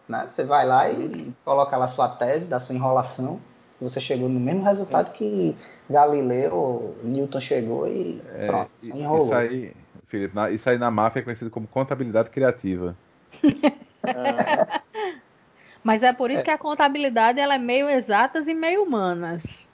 Né? 0.07 0.25
Você 0.29 0.43
vai 0.43 0.65
lá 0.65 0.89
e, 0.89 1.33
coloca 1.43 1.75
lá 1.77 1.87
sua 1.87 2.07
tese 2.09 2.49
da 2.49 2.59
sua 2.59 2.75
enrolação, 2.75 3.39
você 3.79 3.99
chegou 3.99 4.27
no 4.27 4.39
mesmo 4.39 4.63
resultado 4.63 5.11
que 5.13 5.55
Galileu, 5.89 6.95
Newton 7.03 7.39
chegou 7.39 7.87
e 7.87 8.21
é, 8.33 8.47
pronto, 8.47 8.71
enrolou. 8.83 9.25
Isso 9.25 9.33
aí, 9.33 9.73
Felipe, 10.07 10.35
na, 10.35 10.49
isso 10.49 10.69
aí 10.69 10.77
na 10.77 10.89
máfia 10.89 11.19
é 11.19 11.23
conhecido 11.23 11.51
como 11.51 11.67
contabilidade 11.67 12.29
criativa. 12.29 12.95
Mas 15.83 16.03
é 16.03 16.11
por 16.11 16.31
isso 16.31 16.41
é. 16.41 16.43
que 16.43 16.51
a 16.51 16.57
contabilidade 16.57 17.39
ela 17.39 17.55
é 17.55 17.59
meio 17.59 17.87
exatas 17.89 18.47
e 18.47 18.53
meio 18.53 18.83
humanas. 18.83 19.67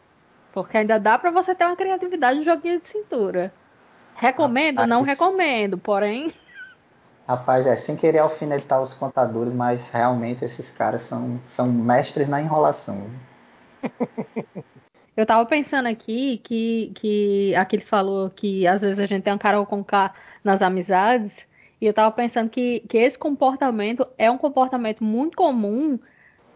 Porque 0.52 0.78
ainda 0.78 1.00
dá 1.00 1.17
para 1.17 1.32
você 1.32 1.56
ter 1.56 1.65
uma 1.65 1.76
criatividade 1.76 2.38
no 2.38 2.46
joguinho 2.46 2.80
de 2.80 2.88
cintura. 2.88 3.52
Recomendo? 4.15 4.76
Rapaz, 4.76 4.89
não 4.89 5.02
recomendo, 5.02 5.78
porém. 5.78 6.32
Rapaz, 7.27 7.65
é 7.65 7.75
sem 7.75 7.95
querer 7.95 8.19
alfinetar 8.19 8.81
os 8.81 8.93
contadores, 8.93 9.53
mas 9.53 9.89
realmente 9.89 10.43
esses 10.43 10.69
caras 10.69 11.03
são, 11.03 11.39
são 11.47 11.71
mestres 11.71 12.27
na 12.27 12.41
enrolação. 12.41 13.09
Eu 15.15 15.27
tava 15.27 15.45
pensando 15.45 15.88
aqui 15.88 16.41
que, 16.43 16.91
que 16.95 17.55
Aquiles 17.55 17.88
falou 17.88 18.31
que 18.31 18.65
às 18.65 18.81
vezes 18.81 18.97
a 18.97 19.05
gente 19.05 19.21
tem 19.21 19.31
um 19.31 19.38
Carol 19.38 19.63
com 19.63 19.83
K 19.83 20.12
nas 20.43 20.59
amizades, 20.59 21.45
e 21.79 21.86
eu 21.86 21.93
tava 21.93 22.12
pensando 22.12 22.49
que, 22.49 22.79
que 22.89 22.97
esse 22.97 23.17
comportamento 23.17 24.07
é 24.17 24.31
um 24.31 24.38
comportamento 24.38 25.03
muito 25.03 25.38
comum 25.38 25.99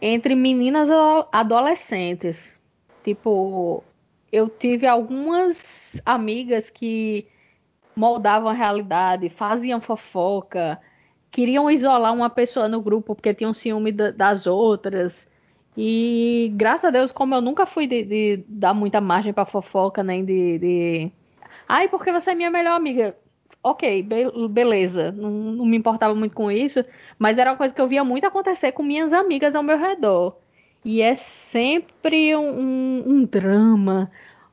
entre 0.02 0.34
meninas 0.34 0.90
adolescentes. 1.32 2.56
Tipo, 3.04 3.84
eu 4.32 4.50
tive 4.50 4.88
algumas 4.88 5.58
amigas 6.06 6.70
que 6.70 7.28
moldavam 7.98 8.50
a 8.50 8.54
realidade, 8.54 9.28
faziam 9.30 9.82
fofoca, 9.82 10.80
queriam 11.32 11.70
isolar 11.70 12.14
uma 12.14 12.30
pessoa 12.30 12.70
no 12.70 12.82
grupo 12.82 13.16
porque 13.16 13.34
tinham 13.34 13.54
ciúme 13.54 13.92
das 13.92 14.46
outras. 14.46 15.28
E 15.76 16.52
graças 16.56 16.86
a 16.86 16.92
Deus, 16.92 17.12
como 17.12 17.36
eu 17.36 17.42
nunca 17.42 17.66
fui 17.66 17.88
de, 17.88 18.04
de 18.04 18.46
dar 18.48 18.74
muita 18.74 19.02
margem 19.02 19.34
para 19.34 19.46
fofoca, 19.46 20.04
nem 20.04 20.24
de, 20.24 20.60
de. 20.60 21.12
Ai, 21.68 21.88
porque 21.90 22.12
você 22.12 22.32
é 22.32 22.36
minha 22.36 22.52
melhor 22.52 22.76
amiga. 22.76 23.16
Ok, 23.64 24.04
be 24.04 24.48
beleza. 24.50 25.12
Não, 25.12 25.30
não, 25.30 25.66
me 25.66 25.78
importava 25.78 26.16
muito 26.16 26.36
com 26.36 26.52
isso. 26.52 26.84
Mas 27.20 27.38
era 27.38 27.52
uma 27.52 27.58
coisa 27.58 27.74
que 27.74 27.82
eu 27.82 27.88
via 27.88 28.04
muito 28.04 28.26
acontecer 28.26 28.72
com 28.72 28.84
minhas 28.84 29.14
amigas 29.14 29.56
ao 29.56 29.64
meu 29.64 29.78
redor. 29.78 30.38
E 30.86 31.02
é 31.02 31.16
sempre 31.16 32.36
um, 32.36 32.60
um, 32.60 33.04
um 33.08 33.24
drama. 33.26 34.10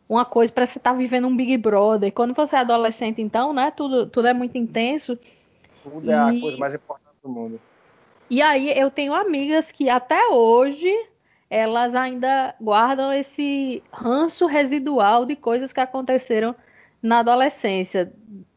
Uma 0.09 0.25
coisa, 0.25 0.53
para 0.53 0.67
você 0.67 0.79
estar 0.79 0.93
tá 0.93 0.97
vivendo 0.97 1.27
um 1.27 1.37
Big 1.37 1.57
Brother. 1.57 2.13
Quando 2.13 2.35
você 2.35 2.57
é 2.57 2.59
adolescente, 2.61 3.23
então, 3.23 3.53
né? 3.53 3.71
Tudo, 3.71 4.07
tudo 4.07 4.29
é 4.29 4.35
muito 4.35 4.59
intenso. 4.59 5.19
Tudo 5.83 6.11
é 6.11 6.15
a 6.15 6.41
coisa 6.41 6.59
mais 6.59 6.75
importante 6.75 7.15
do 7.23 7.29
mundo. 7.29 7.61
E 8.29 8.43
aí 8.43 8.77
eu 8.79 8.91
tenho 8.91 9.15
amigas 9.15 9.71
que 9.71 9.89
até 9.89 10.29
hoje 10.29 10.93
elas 11.49 11.95
ainda 11.95 12.55
guardam 12.61 13.13
esse 13.13 13.83
ranço 13.93 14.47
residual 14.47 15.25
de 15.25 15.37
coisas 15.37 15.73
que 15.73 15.81
aconteceram 15.81 16.55
na 17.03 17.21
adolescência. 17.21 18.13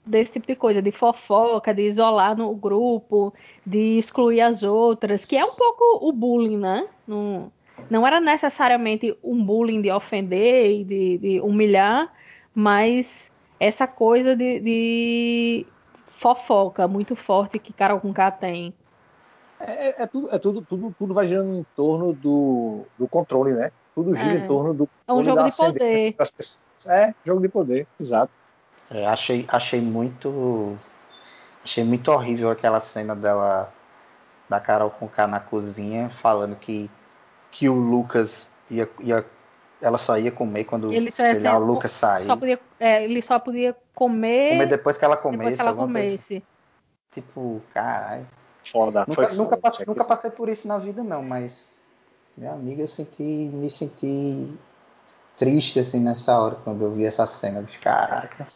desse 0.06 0.32
tipo 0.32 0.48
de 0.48 0.56
coisa, 0.56 0.82
de 0.82 0.92
fofoca, 0.92 1.74
de 1.74 1.82
isolar 1.82 2.36
no 2.36 2.56
grupo, 2.56 3.34
de 3.66 4.00
excluir 4.00 4.40
as 4.40 4.64
outras, 4.64 5.26
que 5.26 5.36
é 5.36 5.44
um 5.44 5.54
pouco 5.54 6.08
o 6.08 6.14
bullying, 6.14 6.58
né? 6.58 6.88
Não, 7.06 7.52
não 7.90 8.06
era 8.06 8.20
necessariamente 8.20 9.18
um 9.24 9.44
bullying 9.44 9.82
de 9.82 9.92
ofender 9.92 10.72
e 10.72 10.84
de, 10.84 11.18
de 11.18 11.42
humilhar, 11.42 12.12
mas 12.54 13.32
essa 13.60 13.88
coisa 13.88 14.36
de, 14.36 14.60
de, 14.60 15.66
fofoca 16.06 16.88
muito 16.88 17.16
forte 17.16 17.60
que 17.60 17.74
Carol 17.74 18.00
Conká 18.00 18.32
tem. 18.32 18.74
É, 19.60 19.90
é, 19.90 19.96
é, 20.04 20.08
tudo, 20.08 20.30
é 20.32 20.40
tudo, 20.40 20.62
tudo, 20.62 20.96
tudo 20.98 21.14
vai 21.14 21.28
girando 21.28 21.56
em 21.56 21.66
torno 21.76 22.14
do, 22.14 22.86
do 22.98 23.08
controle, 23.08 23.54
né? 23.54 23.72
Tudo 23.96 24.16
gira 24.16 24.36
É. 24.36 24.38
em 24.38 24.48
torno 24.48 24.74
do 24.74 24.90
É 25.08 25.14
um 25.14 25.24
jogo 25.24 25.38
da 25.38 25.48
de 25.48 25.56
poder. 25.56 26.16
É, 26.88 27.14
jogo 27.26 27.42
de 27.42 27.50
poder, 27.50 27.88
exato. 28.00 28.32
É, 28.90 29.06
achei, 29.06 29.46
achei 29.48 29.82
muito. 29.82 30.78
Achei 31.64 31.84
muito 31.84 32.12
horrível 32.12 32.50
aquela 32.50 32.80
cena 32.80 33.16
dela. 33.16 33.74
Da 34.48 34.62
Carol 34.62 34.90
com 34.90 35.10
K 35.10 35.28
na 35.28 35.42
cozinha, 35.42 36.10
falando 36.10 36.56
que, 36.56 36.90
que 37.58 37.68
o 37.68 37.74
Lucas 37.74 38.52
ia, 38.70 38.88
ia. 39.00 39.26
Ela 39.82 39.98
só 39.98 40.18
ia 40.18 40.32
comer 40.32 40.64
quando 40.64 40.94
Ele 40.94 41.10
só 41.10 41.24
ia 41.24 41.34
sei 41.34 41.44
lá, 41.44 41.58
o 41.58 41.66
Lucas 41.66 41.92
sair. 41.92 42.28
Só 42.28 42.36
podia, 42.36 42.60
é, 42.80 43.04
ele 43.04 43.22
só 43.22 43.40
podia 43.40 43.76
comer, 43.96 44.52
Comer 44.52 44.68
depois 44.68 44.98
que 44.98 45.06
ela 45.06 45.18
comesse. 45.18 45.40
depois 45.40 45.56
que 45.56 45.62
ela 45.62 45.74
comesse. 45.76 46.44
Tipo, 47.12 47.62
caralho. 47.74 48.28
Foda, 48.64 49.06
Nunca, 49.08 49.26
foi 49.28 49.38
nunca, 49.38 49.58
passei, 49.58 49.86
Tinha 49.86 49.94
nunca 49.94 50.04
passei 50.06 50.30
por 50.30 50.50
isso 50.50 50.68
na 50.68 50.78
vida, 50.78 51.04
não, 51.04 51.24
mas. 51.24 51.82
Minha 52.36 52.52
amiga, 52.52 52.84
eu 52.84 52.88
senti. 52.88 53.24
Me 53.24 53.70
senti 53.70 54.54
triste, 55.38 55.80
assim, 55.80 56.00
nessa 56.00 56.38
hora, 56.40 56.56
quando 56.64 56.84
eu 56.84 56.94
vi 56.94 57.06
essa 57.06 57.26
cena. 57.26 57.64
De 57.64 57.80
caraca. 57.80 58.48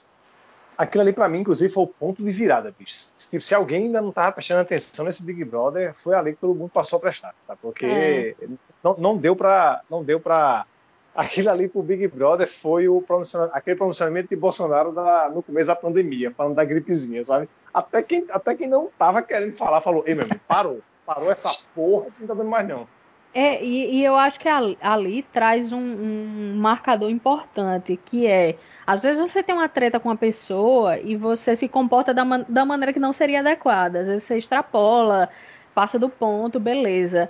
Aquilo 0.82 1.04
ali 1.04 1.14
pra 1.14 1.30
mim, 1.30 1.42
inclusive, 1.42 1.72
foi 1.72 1.84
o 1.84 1.88
ponto 1.88 2.24
de 2.24 2.32
virada, 2.32 2.74
bicho. 2.76 3.14
Tipo, 3.30 3.44
se 3.44 3.54
alguém 3.54 3.84
ainda 3.86 4.02
não 4.02 4.12
tava 4.12 4.32
prestando 4.32 4.62
atenção 4.62 5.06
nesse 5.06 5.22
Big 5.22 5.44
Brother, 5.46 5.94
foi 5.94 6.16
ali 6.16 6.34
que 6.34 6.40
todo 6.40 6.56
mundo 6.58 6.72
passou 6.74 6.98
a 6.98 7.00
prestar, 7.00 7.36
tá? 7.48 7.56
Porque 7.56 8.36
não, 8.84 8.98
não 8.98 9.16
deu 9.18 9.36
pra, 9.36 9.82
não 9.88 10.04
deu 10.04 10.20
para 10.20 10.66
aquilo 11.14 11.52
ali 11.52 11.68
pro 11.68 11.84
Big 11.84 12.08
Brother 12.08 12.48
foi 12.48 12.88
o 12.88 13.00
pronunciamento, 13.00 13.52
aquele 13.54 13.76
pronunciamento 13.76 14.30
de 14.30 14.36
Bolsonaro 14.36 14.92
da- 14.92 15.30
no 15.30 15.44
começo 15.44 15.68
da 15.68 15.76
pandemia, 15.76 16.32
falando 16.32 16.56
da 16.56 16.66
gripezinha, 16.66 17.24
sabe? 17.24 17.48
Até 17.72 18.02
quem, 18.02 18.26
até 18.32 18.56
quem 18.56 18.68
não 18.68 18.90
tava 18.98 19.22
querendo 19.22 19.54
falar 19.54 19.82
falou, 19.82 20.04
ei, 20.08 20.16
meu 20.16 20.24
amigo, 20.24 20.40
parou, 20.48 20.82
parou 21.06 21.32
essa 21.32 21.52
porra, 21.76 22.06
que 22.06 22.22
não 22.22 22.28
tá 22.28 22.34
dando 22.34 22.50
mais 22.50 22.68
não. 22.68 22.88
É, 23.34 23.64
e, 23.64 23.98
e 23.98 24.04
eu 24.04 24.16
acho 24.16 24.40
que 24.40 24.50
ali, 24.50 24.78
ali 24.82 25.24
traz 25.24 25.72
um, 25.72 25.78
um 25.80 26.56
marcador 26.58 27.10
importante, 27.10 27.98
que 28.06 28.28
é, 28.28 28.58
às 28.92 29.04
vezes 29.04 29.22
você 29.22 29.42
tem 29.42 29.56
uma 29.56 29.70
treta 29.70 30.00
com 30.02 30.10
uma 30.10 30.18
pessoa 30.18 31.00
e 31.00 31.16
você 31.16 31.56
se 31.56 31.68
comporta 31.70 32.14
da, 32.14 32.26
man- 32.26 32.46
da 32.50 32.66
maneira 32.66 32.92
que 32.92 33.00
não 33.00 33.14
seria 33.14 33.40
adequada. 33.40 34.02
Às 34.02 34.08
vezes 34.08 34.24
você 34.26 34.38
extrapola, 34.38 35.30
passa 35.74 35.98
do 35.98 36.10
ponto, 36.10 36.60
beleza. 36.60 37.30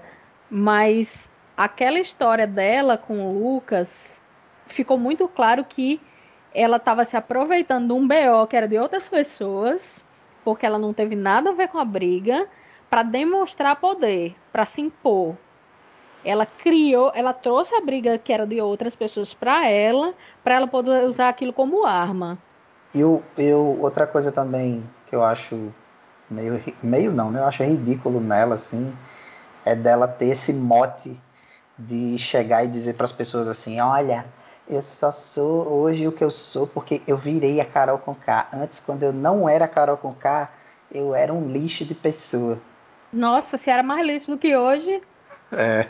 Mas 0.49 1.31
aquela 1.55 1.99
história 1.99 2.47
dela 2.47 2.97
com 2.97 3.27
o 3.27 3.33
Lucas, 3.55 4.19
ficou 4.67 4.97
muito 4.97 5.27
claro 5.27 5.63
que 5.63 6.01
ela 6.53 6.77
estava 6.77 7.05
se 7.05 7.15
aproveitando 7.15 7.87
de 7.87 7.93
um 7.93 8.07
BO 8.07 8.47
que 8.49 8.57
era 8.57 8.67
de 8.67 8.79
outras 8.79 9.07
pessoas, 9.07 10.03
porque 10.43 10.65
ela 10.65 10.79
não 10.79 10.93
teve 10.93 11.15
nada 11.15 11.51
a 11.51 11.53
ver 11.53 11.67
com 11.67 11.77
a 11.77 11.85
briga, 11.85 12.47
para 12.89 13.03
demonstrar 13.03 13.75
poder, 13.75 14.35
para 14.51 14.65
se 14.65 14.81
impor. 14.81 15.37
Ela 16.23 16.45
criou, 16.45 17.11
ela 17.15 17.33
trouxe 17.33 17.73
a 17.75 17.81
briga 17.81 18.17
que 18.17 18.31
era 18.31 18.45
de 18.45 18.61
outras 18.61 18.95
pessoas 18.95 19.33
para 19.33 19.67
ela, 19.67 20.13
para 20.43 20.55
ela 20.55 20.67
poder 20.67 21.05
usar 21.05 21.29
aquilo 21.29 21.51
como 21.51 21.85
arma. 21.85 22.37
E 22.93 22.99
eu, 22.99 23.23
eu, 23.37 23.79
outra 23.81 24.05
coisa 24.05 24.31
também 24.31 24.83
que 25.07 25.15
eu 25.15 25.23
acho 25.23 25.73
meio, 26.29 26.63
meio 26.83 27.11
não, 27.11 27.31
né? 27.31 27.39
Eu 27.39 27.45
acho 27.45 27.63
ridículo 27.63 28.19
nela, 28.19 28.55
assim, 28.55 28.95
é 29.65 29.75
dela 29.75 30.07
ter 30.07 30.27
esse 30.27 30.53
mote 30.53 31.19
de 31.77 32.17
chegar 32.17 32.63
e 32.63 32.67
dizer 32.67 32.93
para 32.93 33.05
as 33.05 33.11
pessoas 33.11 33.47
assim, 33.47 33.79
olha, 33.79 34.25
eu 34.67 34.81
só 34.81 35.11
sou 35.11 35.67
hoje 35.67 36.07
o 36.07 36.11
que 36.11 36.23
eu 36.23 36.31
sou 36.31 36.67
porque 36.67 37.01
eu 37.07 37.17
virei 37.17 37.59
a 37.59 37.65
Carol 37.65 37.97
com 37.97 38.13
K. 38.13 38.47
Antes, 38.53 38.79
quando 38.79 39.03
eu 39.03 39.11
não 39.11 39.49
era 39.49 39.65
a 39.65 39.67
Carol 39.67 39.97
com 39.97 40.13
K, 40.13 40.49
eu 40.91 41.15
era 41.15 41.33
um 41.33 41.47
lixo 41.49 41.83
de 41.83 41.95
pessoa. 41.95 42.59
Nossa, 43.11 43.57
se 43.57 43.69
era 43.69 43.83
mais 43.83 44.05
lixo 44.05 44.31
do 44.31 44.37
que 44.37 44.55
hoje, 44.55 45.01
É. 45.51 45.87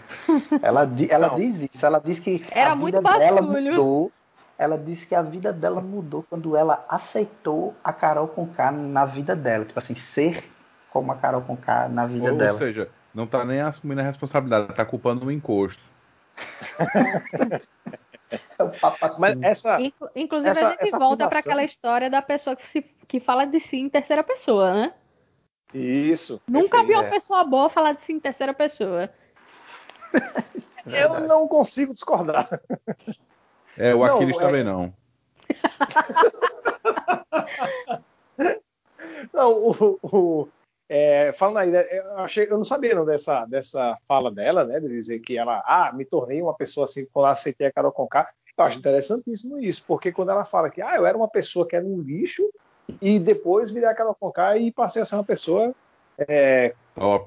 Ela, 0.61 0.89
ela 1.09 1.27
Não. 1.29 1.35
diz 1.35 1.61
isso, 1.61 1.85
ela 1.85 1.99
diz 1.99 2.19
que 2.19 2.43
Era 2.51 2.71
a 2.71 2.75
muito 2.75 2.97
vida 2.97 3.17
dela 3.17 3.41
mudou. 3.41 4.11
Ela 4.57 4.77
disse 4.77 5.07
que 5.07 5.15
a 5.15 5.21
vida 5.21 5.51
dela 5.51 5.81
mudou 5.81 6.23
quando 6.29 6.55
ela 6.55 6.85
aceitou 6.87 7.73
a 7.83 7.91
Carol 7.91 8.27
com 8.27 8.45
K 8.47 8.71
na 8.71 9.05
vida 9.05 9.35
dela. 9.35 9.65
Tipo 9.65 9.79
assim, 9.79 9.95
ser 9.95 10.43
como 10.91 11.11
a 11.11 11.15
Carol 11.15 11.41
com 11.41 11.57
K 11.57 11.87
na 11.89 12.05
vida 12.05 12.25
Ou, 12.25 12.31
ou 12.31 12.37
dela. 12.37 12.57
seja, 12.59 12.89
não 13.13 13.25
tá 13.25 13.43
nem 13.43 13.61
assumindo 13.61 14.01
a 14.01 14.03
responsabilidade, 14.03 14.73
tá 14.75 14.85
culpando 14.85 15.25
o 15.25 15.31
encosto. 15.31 15.81
É. 18.31 18.39
Mas 19.19 19.41
essa, 19.41 19.81
inclu- 19.81 20.09
inclusive 20.15 20.49
essa- 20.51 20.67
a 20.67 20.69
gente 20.71 20.83
essa 20.83 20.97
volta 20.97 21.17
para 21.17 21.25
afirmação- 21.39 21.51
aquela 21.51 21.63
história 21.65 22.09
da 22.09 22.21
pessoa 22.21 22.55
que, 22.55 22.65
se, 22.69 22.81
que 23.05 23.19
fala 23.19 23.43
de 23.45 23.59
si 23.59 23.77
em 23.77 23.89
terceira 23.89 24.23
pessoa, 24.23 24.71
né? 24.73 24.93
isso. 25.73 26.41
Nunca 26.47 26.81
vi 26.83 26.93
uma 26.93 27.05
é. 27.05 27.09
pessoa 27.09 27.43
boa 27.43 27.69
falar 27.69 27.93
de 27.93 28.03
si 28.03 28.13
em 28.13 28.19
terceira 28.19 28.53
pessoa. 28.53 29.09
Eu 30.87 31.27
não 31.27 31.47
consigo 31.47 31.93
discordar. 31.93 32.47
É, 33.77 33.93
o 33.93 34.05
Não, 34.05 34.15
Aquiles 34.15 34.37
é- 34.37 34.39
também 34.39 34.63
não. 34.63 34.93
Não, 39.33 39.53
o, 39.53 39.99
o- 40.03 40.47
é, 40.89 41.31
falando 41.31 41.57
aí, 41.57 41.71
né, 41.71 41.85
eu, 41.89 42.17
achei, 42.17 42.45
eu 42.45 42.57
não 42.57 42.65
sabia 42.65 42.93
não, 42.93 43.05
dessa, 43.05 43.45
dessa 43.45 43.97
fala 44.07 44.29
dela, 44.29 44.65
né? 44.65 44.79
De 44.79 44.89
dizer 44.89 45.19
que 45.19 45.37
ela, 45.37 45.63
ah, 45.65 45.91
me 45.93 46.03
tornei 46.03 46.41
uma 46.41 46.53
pessoa 46.53 46.83
assim 46.83 47.07
quando 47.13 47.27
eu 47.27 47.31
aceitei 47.31 47.67
a 47.67 47.71
Carol 47.71 47.93
Conká. 47.93 48.29
Eu 48.57 48.65
acho 48.65 48.79
interessantíssimo 48.79 49.57
isso, 49.57 49.85
porque 49.87 50.11
quando 50.11 50.31
ela 50.31 50.43
fala 50.43 50.69
que 50.69 50.81
ah, 50.81 50.97
eu 50.97 51.05
era 51.05 51.17
uma 51.17 51.29
pessoa 51.29 51.65
que 51.65 51.75
era 51.75 51.85
um 51.85 52.01
lixo 52.01 52.43
e 53.01 53.17
depois 53.19 53.71
virei 53.71 53.87
a 53.87 53.95
Carol 53.95 54.15
Conká 54.19 54.57
e 54.57 54.71
passei 54.71 55.01
a 55.01 55.05
ser 55.05 55.15
uma 55.15 55.23
pessoa 55.23 55.73
é, 56.17 56.75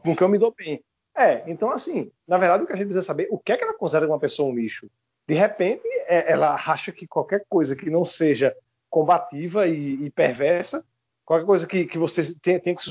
com 0.02 0.14
que 0.14 0.22
eu 0.22 0.28
me 0.28 0.38
dou 0.38 0.54
bem. 0.54 0.82
É, 1.16 1.44
então 1.46 1.70
assim, 1.70 2.10
na 2.26 2.38
verdade 2.38 2.64
o 2.64 2.66
que 2.66 2.72
a 2.72 2.76
gente 2.76 2.86
precisa 2.86 3.06
saber, 3.06 3.28
o 3.30 3.38
que 3.38 3.52
é 3.52 3.56
que 3.56 3.62
ela 3.64 3.74
considera 3.74 4.06
uma 4.08 4.18
pessoa 4.18 4.50
um 4.50 4.54
lixo? 4.54 4.90
De 5.26 5.34
repente, 5.34 5.86
é, 6.06 6.32
ela 6.32 6.54
acha 6.54 6.92
que 6.92 7.06
qualquer 7.06 7.44
coisa 7.48 7.74
que 7.76 7.88
não 7.88 8.04
seja 8.04 8.54
combativa 8.90 9.66
e, 9.66 10.04
e 10.04 10.10
perversa, 10.10 10.84
qualquer 11.24 11.46
coisa 11.46 11.66
que, 11.66 11.86
que 11.86 11.98
você 11.98 12.22
tenha, 12.40 12.60
tenha 12.60 12.76
que 12.76 12.82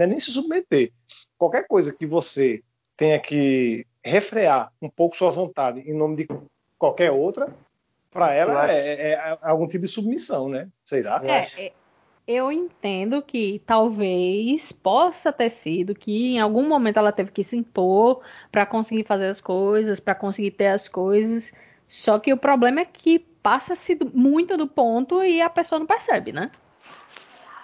é 0.00 0.06
nem 0.06 0.20
se 0.20 0.30
submeter, 0.30 0.92
qualquer 1.36 1.66
coisa 1.66 1.94
que 1.96 2.06
você 2.06 2.62
tenha 2.96 3.18
que 3.18 3.86
refrear 4.04 4.72
um 4.80 4.88
pouco 4.88 5.16
sua 5.16 5.30
vontade 5.30 5.80
em 5.80 5.94
nome 5.94 6.16
de 6.16 6.28
qualquer 6.78 7.10
outra, 7.10 7.52
para 8.10 8.32
ela 8.34 8.52
acho- 8.64 8.72
é, 8.74 9.12
é- 9.12 9.12
é 9.12 9.38
algum 9.42 9.66
tipo 9.66 9.84
de 9.86 9.90
submissão, 9.90 10.48
né? 10.48 10.68
Sei 10.84 11.02
lá. 11.02 11.20
É, 11.24 11.66
é, 11.66 11.72
eu 12.26 12.52
entendo 12.52 13.20
que 13.22 13.60
talvez 13.66 14.70
possa 14.72 15.32
ter 15.32 15.50
sido 15.50 15.94
que 15.94 16.34
em 16.34 16.40
algum 16.40 16.66
momento 16.68 16.98
ela 16.98 17.12
teve 17.12 17.30
que 17.30 17.42
se 17.42 17.56
impor 17.56 18.20
para 18.50 18.64
conseguir 18.64 19.04
fazer 19.04 19.26
as 19.26 19.40
coisas, 19.40 19.98
para 19.98 20.14
conseguir 20.14 20.52
ter 20.52 20.68
as 20.68 20.88
coisas. 20.88 21.52
Só 21.88 22.18
que 22.18 22.32
o 22.32 22.36
problema 22.36 22.80
é 22.80 22.84
que 22.84 23.18
passa-se 23.18 23.98
muito 24.14 24.56
do 24.56 24.66
ponto 24.66 25.22
e 25.22 25.42
a 25.42 25.50
pessoa 25.50 25.78
não 25.78 25.86
percebe, 25.86 26.32
né? 26.32 26.50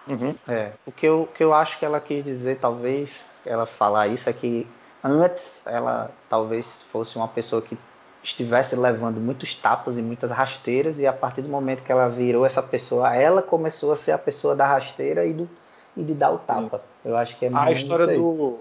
Uhum. 0.09 0.35
É, 0.49 0.73
o 0.87 0.93
que 0.93 1.07
eu, 1.07 1.29
que 1.35 1.45
eu 1.45 1.55
acho 1.55 1.79
que 1.79 1.85
ela 1.85 2.01
quis 2.01 2.25
dizer, 2.25 2.59
talvez, 2.59 3.35
ela 3.45 3.67
falar 3.67 4.09
isso, 4.09 4.29
é 4.29 4.33
que 4.33 4.67
antes 5.05 5.67
ela 5.67 6.11
talvez 6.29 6.83
fosse 6.85 7.17
uma 7.17 7.29
pessoa 7.29 7.63
que 7.63 7.79
estivesse 8.23 8.75
levando 8.77 9.21
muitos 9.21 9.55
tapas 9.55 9.97
e 9.97 10.03
muitas 10.03 10.31
rasteiras, 10.31 10.99
e 10.99 11.07
a 11.07 11.13
partir 11.13 11.43
do 11.43 11.49
momento 11.49 11.83
que 11.83 11.93
ela 11.93 12.09
virou 12.09 12.45
essa 12.45 12.63
pessoa, 12.63 13.15
ela 13.15 13.43
começou 13.43 13.93
a 13.93 13.97
ser 13.97 14.13
a 14.13 14.19
pessoa 14.19 14.55
da 14.57 14.67
rasteira 14.67 15.25
e, 15.25 15.33
do, 15.33 15.49
e 15.97 16.03
de 16.03 16.15
dar 16.15 16.31
o 16.33 16.39
tapa. 16.39 16.83
Eu 17.05 17.17
acho 17.17 17.39
que 17.39 17.45
é 17.47 17.49
A 17.49 17.53
mais 17.53 17.79
história 17.79 18.03
isso 18.05 18.11
aí. 18.13 18.19
do, 18.19 18.59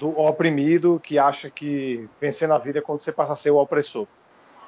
do 0.00 0.18
oprimido 0.20 1.00
que 1.02 1.18
acha 1.18 1.48
que 1.50 2.08
vencer 2.20 2.48
na 2.48 2.58
vida 2.58 2.80
é 2.80 2.82
quando 2.82 3.00
você 3.00 3.12
passa 3.12 3.32
a 3.32 3.36
ser 3.36 3.50
o 3.50 3.56
opressor. 3.56 4.06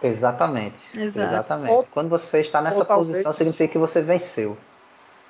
Exatamente. 0.03 0.77
Exato. 0.95 1.21
Exatamente. 1.21 1.73
Ou- 1.73 1.87
Quando 1.91 2.09
você 2.09 2.41
está 2.41 2.63
nessa 2.63 2.79
ou 2.79 2.85
talvez- 2.85 3.11
posição, 3.11 3.33
significa 3.33 3.73
que 3.73 3.79
você 3.79 4.01
venceu. 4.01 4.57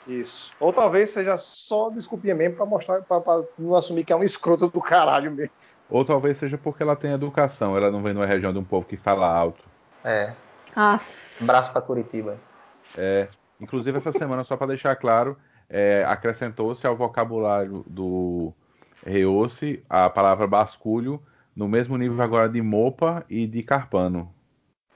Isso. 0.06 0.52
Ou 0.60 0.72
talvez 0.72 1.10
seja 1.10 1.36
só 1.36 1.90
desculpinha 1.90 2.34
mesmo 2.34 2.56
pra 2.56 2.64
mostrar, 2.66 3.02
pra 3.02 3.20
não 3.58 3.74
assumir 3.74 4.04
que 4.04 4.12
é 4.12 4.16
um 4.16 4.22
escroto 4.22 4.68
do 4.68 4.80
caralho 4.80 5.30
mesmo. 5.32 5.52
Ou 5.90 6.04
talvez 6.04 6.38
seja 6.38 6.56
porque 6.56 6.82
ela 6.82 6.94
tem 6.94 7.12
educação, 7.12 7.76
ela 7.76 7.90
não 7.90 8.02
vem 8.02 8.14
numa 8.14 8.26
região 8.26 8.52
de 8.52 8.58
um 8.58 8.64
povo 8.64 8.86
que 8.86 8.96
fala 8.96 9.26
alto. 9.26 9.64
É. 10.04 10.32
Ah, 10.74 11.00
Braço 11.40 11.72
para 11.72 11.82
Curitiba. 11.82 12.38
É, 12.96 13.28
inclusive 13.60 13.98
essa 13.98 14.12
semana, 14.12 14.44
só 14.44 14.56
para 14.56 14.68
deixar 14.68 14.94
claro, 14.96 15.36
é, 15.68 16.04
acrescentou-se 16.06 16.86
ao 16.86 16.96
vocabulário 16.96 17.84
do 17.86 18.52
Reoce 19.04 19.82
a 19.88 20.08
palavra 20.08 20.46
basculho, 20.46 21.22
no 21.54 21.68
mesmo 21.68 21.96
nível 21.96 22.22
agora 22.22 22.48
de 22.48 22.62
mopa 22.62 23.24
e 23.28 23.46
de 23.46 23.62
carpano. 23.62 24.32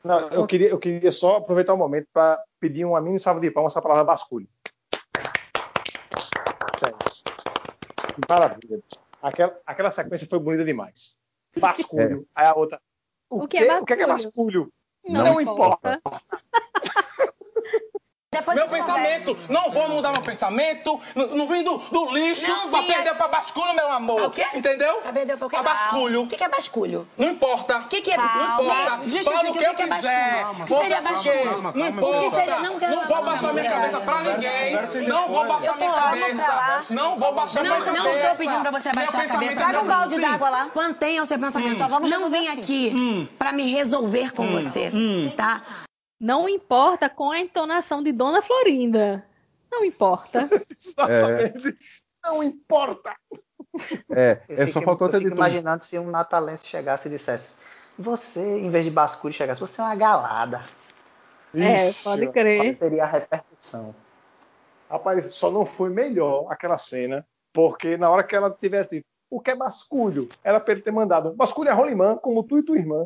Não, 0.02 0.28
eu 0.28 0.46
queria, 0.46 0.68
eu 0.68 0.78
queria 0.78 1.10
só 1.10 1.36
aproveitar 1.36 1.72
o 1.74 1.78
momento 1.78 2.06
para 2.12 2.38
pedir 2.60 2.84
uma 2.84 3.00
mini 3.00 3.18
salva 3.18 3.40
de 3.40 3.50
palmas 3.50 3.72
essa 3.72 3.82
palavra 3.82 4.04
basculho. 4.04 4.46
Maravilha. 8.28 8.80
Aquela, 9.24 9.58
aquela 9.64 9.90
sequência 9.90 10.28
foi 10.28 10.38
bonita 10.38 10.66
demais. 10.66 11.18
Basculho. 11.56 12.28
Aí 12.34 12.44
a 12.44 12.54
outra. 12.54 12.78
O, 13.30 13.44
O 13.44 13.48
que 13.48 13.56
é 13.56 13.80
O 13.80 13.84
que 13.86 13.94
é, 13.94 14.02
é 14.02 14.06
basculho? 14.06 14.68
basculho? 14.68 14.72
Não, 15.08 15.40
importa. 15.40 15.98
Depois 18.34 18.56
Meu 18.56 18.68
pensamento, 18.68 19.34
conversa. 19.34 19.52
não 19.52 19.70
vou 19.70 19.88
mudar 19.88 20.12
meu 20.12 20.22
pensamento, 20.22 21.00
não, 21.14 21.26
não 21.28 21.46
vim 21.48 21.62
do, 21.62 21.78
do 21.78 22.10
lixo 22.12 22.48
Não 22.50 22.68
pra 22.68 22.80
vim 22.80 22.86
perder 22.88 23.10
a- 23.10 23.14
pra 23.14 23.28
basculho, 23.28 23.74
meu 23.74 23.90
amor. 23.92 24.22
O 24.22 24.30
quê? 24.30 24.46
Entendeu? 24.54 24.96
Pra 24.96 25.12
perder 25.12 25.36
pra 25.36 25.46
o 25.46 25.50
quê? 25.50 25.56
Basculho. 25.62 26.22
O 26.22 26.26
que, 26.26 26.36
que 26.36 26.44
é 26.44 26.48
basculho? 26.48 27.08
Não 27.16 27.28
importa. 27.30 27.78
O 27.78 27.88
que, 27.88 28.00
que 28.00 28.10
é 28.10 28.16
Não 28.16 28.24
basculho? 28.24 28.66
importa. 28.68 28.96
Justifica 29.04 29.30
Fala 29.36 29.50
o 29.50 29.52
que 29.52 29.64
eu 29.64 29.74
que 29.74 29.82
é 29.82 29.86
quiser. 29.86 30.44
basculho. 30.44 30.64
O 30.64 30.66
Vou 30.66 30.78
que 30.78 30.84
seria 30.86 31.02
fazer 31.02 31.30
o 31.30 31.32
basculho? 31.44 31.72
Não 31.74 31.88
importa. 31.88 32.36
Seria? 32.36 32.58
Não 32.58 32.78
Não 32.80 33.06
vou 33.06 33.22
baixar 33.24 33.52
minha 33.52 33.64
não, 33.64 33.70
cabeça 33.76 33.92
não, 33.98 34.04
pra 34.04 34.14
não, 34.22 34.32
ninguém. 34.32 35.08
Não 35.08 35.28
vou 35.28 35.46
baixar 35.46 35.76
minha 35.76 35.92
cabeça. 35.92 36.84
Não 36.90 37.18
vou 37.18 37.34
baixar 37.34 37.62
Não, 37.64 37.76
minha 37.76 37.78
não 37.92 37.94
cabeça. 37.96 38.18
estou 38.20 38.36
pedindo 38.36 38.60
pra 38.60 38.70
você 38.70 38.90
Meu 38.94 39.02
abaixar 39.04 39.14
a 39.14 39.22
pensamento 39.22 39.28
cabeça. 39.30 39.52
é 39.52 39.56
Traga 39.56 39.80
um 39.84 39.86
balde 39.88 40.20
d'água 40.20 40.48
lá. 40.50 40.68
Mantenha 40.74 41.22
o 41.22 41.26
seu 41.26 41.38
pensamento. 41.38 41.78
Não 41.78 42.26
assim. 42.26 42.48
aqui 42.48 43.28
pra 43.38 43.52
me 43.52 43.70
resolver 43.70 44.32
com 44.32 44.46
você, 44.48 44.90
tá? 45.36 45.62
Não 46.20 46.48
importa 46.48 47.08
com 47.08 47.30
a 47.30 47.38
entonação 47.38 48.02
de 48.02 48.12
Dona 48.12 48.40
Florinda. 48.42 49.24
Não 49.70 49.84
importa. 49.84 50.40
Exatamente. 50.70 51.76
Não 52.22 52.42
importa. 52.42 53.14
É, 54.10 54.40
Eu 54.48 54.62
é 54.62 54.66
fico, 54.66 54.78
só 54.78 54.84
faltou 54.84 55.08
eu 55.08 55.12
ter 55.12 55.20
dito. 55.20 55.34
imaginando 55.34 55.82
se 55.84 55.98
um 55.98 56.10
natalense 56.10 56.66
chegasse 56.66 57.08
e 57.08 57.10
dissesse: 57.10 57.54
Você, 57.98 58.40
em 58.60 58.70
vez 58.70 58.84
de 58.84 58.90
basculho, 58.90 59.34
chegasse, 59.34 59.60
você 59.60 59.80
é 59.80 59.84
uma 59.84 59.96
galada. 59.96 60.64
é, 61.54 61.86
Ixi, 61.88 62.04
pode 62.04 62.22
Qual 62.26 62.32
crer. 62.32 62.78
seria 62.78 63.02
a 63.04 63.06
repercussão? 63.06 63.94
Rapaz, 64.88 65.34
só 65.34 65.50
não 65.50 65.66
foi 65.66 65.90
melhor 65.90 66.46
aquela 66.50 66.78
cena, 66.78 67.26
porque 67.52 67.96
na 67.96 68.08
hora 68.08 68.22
que 68.22 68.36
ela 68.36 68.50
tivesse 68.50 68.90
dito 68.90 69.06
o 69.30 69.40
que 69.40 69.50
é 69.50 69.56
basculho, 69.56 70.28
era 70.44 70.60
pra 70.60 70.72
ele 70.72 70.82
ter 70.82 70.92
mandado 70.92 71.32
basculho 71.34 71.68
é 71.68 71.72
rolimã, 71.72 72.16
como 72.16 72.44
tu 72.44 72.58
e 72.58 72.64
tua 72.64 72.78
irmã. 72.78 73.04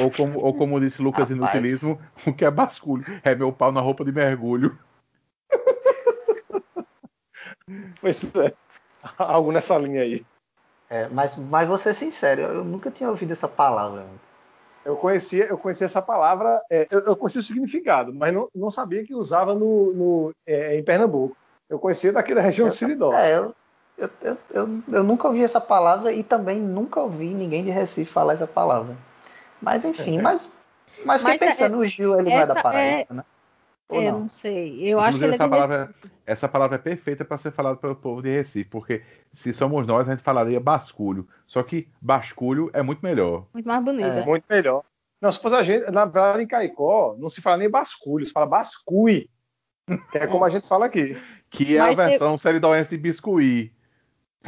Ou 0.00 0.10
como, 0.10 0.38
ou 0.40 0.54
como 0.54 0.80
disse 0.80 1.00
Lucas 1.00 1.28
Rapaz. 1.28 1.54
Inutilismo, 1.54 2.00
o 2.26 2.32
que 2.32 2.44
é 2.44 2.50
basculho? 2.50 3.04
É 3.24 3.34
meu 3.34 3.52
pau 3.52 3.72
na 3.72 3.80
roupa 3.80 4.04
de 4.04 4.12
mergulho. 4.12 4.78
Pois 8.00 8.34
é. 8.36 8.52
Algo 9.16 9.52
nessa 9.52 9.78
linha 9.78 10.02
aí. 10.02 10.24
É, 10.90 11.08
mas, 11.08 11.36
mas 11.36 11.68
vou 11.68 11.76
ser 11.76 11.94
sincero, 11.94 12.40
eu, 12.40 12.54
eu 12.56 12.64
nunca 12.64 12.90
tinha 12.90 13.10
ouvido 13.10 13.32
essa 13.32 13.46
palavra 13.46 14.00
antes. 14.02 14.28
Eu 14.84 14.96
conhecia, 14.96 15.44
eu 15.44 15.58
conhecia 15.58 15.84
essa 15.84 16.00
palavra, 16.00 16.62
é, 16.70 16.86
eu, 16.90 17.00
eu 17.00 17.16
conhecia 17.16 17.40
o 17.40 17.44
significado, 17.44 18.14
mas 18.14 18.32
não, 18.32 18.48
não 18.54 18.70
sabia 18.70 19.04
que 19.04 19.14
usava 19.14 19.54
no, 19.54 19.92
no- 19.92 20.34
é, 20.46 20.78
em 20.78 20.82
Pernambuco. 20.82 21.36
Eu 21.68 21.78
conhecia 21.78 22.12
daqui 22.12 22.34
da 22.34 22.40
região 22.40 22.68
de 22.68 22.74
Siridó. 22.74 23.12
É, 23.12 23.36
eu, 23.36 23.54
eu, 23.98 24.10
eu, 24.22 24.38
eu, 24.50 24.82
eu 24.88 25.04
nunca 25.04 25.28
ouvi 25.28 25.44
essa 25.44 25.60
palavra 25.60 26.10
e 26.10 26.22
também 26.22 26.58
nunca 26.58 27.00
ouvi 27.02 27.34
ninguém 27.34 27.62
de 27.62 27.70
Recife 27.70 28.10
falar 28.10 28.32
essa 28.32 28.46
palavra. 28.46 28.96
Mas 29.60 29.84
enfim, 29.84 30.20
mas, 30.20 30.56
mas 31.04 31.20
fiquei 31.20 31.38
Mas, 31.38 31.42
é, 31.42 31.46
pensando, 31.46 31.78
o 31.78 31.86
Gil 31.86 32.18
ele 32.18 32.30
não 32.30 32.40
é 32.40 32.46
da 32.46 32.52
essa 32.54 32.62
Paraíba, 32.62 33.14
né? 33.14 33.24
Ou 33.88 34.02
É, 34.02 34.12
não? 34.12 34.20
não 34.20 34.30
sei. 34.30 34.80
Eu 34.82 35.00
acho 35.00 35.18
que 35.18 35.24
Inclusive, 35.24 35.32
é 35.32 35.34
essa 35.34 35.48
palavra, 35.48 35.94
essa 36.26 36.48
palavra 36.48 36.76
é 36.76 36.78
perfeita 36.78 37.24
para 37.24 37.38
ser 37.38 37.52
falada 37.52 37.76
pelo 37.76 37.96
povo 37.96 38.22
de 38.22 38.28
Recife, 38.28 38.68
porque 38.68 39.02
se 39.32 39.52
somos 39.52 39.86
nós, 39.86 40.06
a 40.08 40.12
gente 40.12 40.22
falaria 40.22 40.60
basculho. 40.60 41.26
Só 41.46 41.62
que 41.62 41.88
basculho 42.00 42.70
é 42.74 42.82
muito 42.82 43.00
melhor. 43.00 43.46
Muito 43.52 43.66
mais 43.66 43.82
bonita. 43.82 44.08
É. 44.08 44.24
Muito 44.24 44.44
melhor. 44.48 44.84
Não, 45.20 45.32
se 45.32 45.40
fosse 45.40 45.56
a 45.56 45.62
gente, 45.62 45.90
na 45.90 46.04
verdade, 46.04 46.42
em 46.42 46.46
Caicó, 46.46 47.16
não 47.18 47.28
se 47.28 47.40
fala 47.40 47.56
nem 47.56 47.68
basculho, 47.68 48.26
se 48.26 48.32
fala 48.32 48.46
bascui. 48.46 49.28
Que 50.12 50.18
é 50.18 50.26
como 50.26 50.44
a 50.44 50.50
gente 50.50 50.68
fala 50.68 50.86
aqui. 50.86 51.20
Que 51.50 51.76
é 51.76 51.80
Mas 51.80 51.98
a 51.98 52.06
versão 52.08 52.36
seridoense 52.36 52.90
de 52.90 52.98
biscuit. 52.98 53.72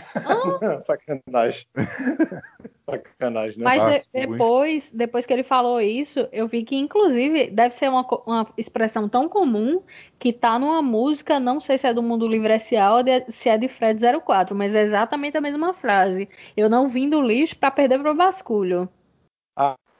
Sacanagem. 0.87 1.67
Sacanagem, 2.89 3.59
né? 3.59 3.65
Mas 3.65 3.85
de- 3.85 4.27
depois, 4.27 4.91
depois 4.93 5.27
que 5.27 5.33
ele 5.33 5.43
falou 5.43 5.81
isso, 5.81 6.29
eu 6.33 6.49
vi 6.49 6.65
que, 6.65 6.77
inclusive, 6.77 7.49
deve 7.51 7.75
ser 7.75 7.89
uma, 7.89 8.07
uma 8.27 8.49
expressão 8.57 9.09
tão 9.09 9.29
comum 9.29 9.83
que 10.19 10.33
tá 10.33 10.59
numa 10.59 10.83
música, 10.83 11.39
não 11.41 11.61
sei 11.61 11.79
se 11.79 11.87
é 11.87 11.95
do 11.95 12.03
Mundo 12.03 12.27
Livre 12.27 12.53
S.A. 12.55 12.95
ou 12.97 13.03
de- 13.03 13.25
se 13.31 13.49
é 13.49 13.57
de 13.57 13.69
Fred 13.69 14.01
04, 14.25 14.55
mas 14.55 14.75
é 14.75 14.83
exatamente 14.83 15.37
a 15.37 15.41
mesma 15.41 15.73
frase. 15.75 16.29
Eu 16.57 16.69
não 16.69 16.89
vim 16.89 17.09
do 17.09 17.21
lixo 17.21 17.57
pra 17.57 17.71
perder 17.71 17.99
pro 18.01 18.15
basculho. 18.15 18.89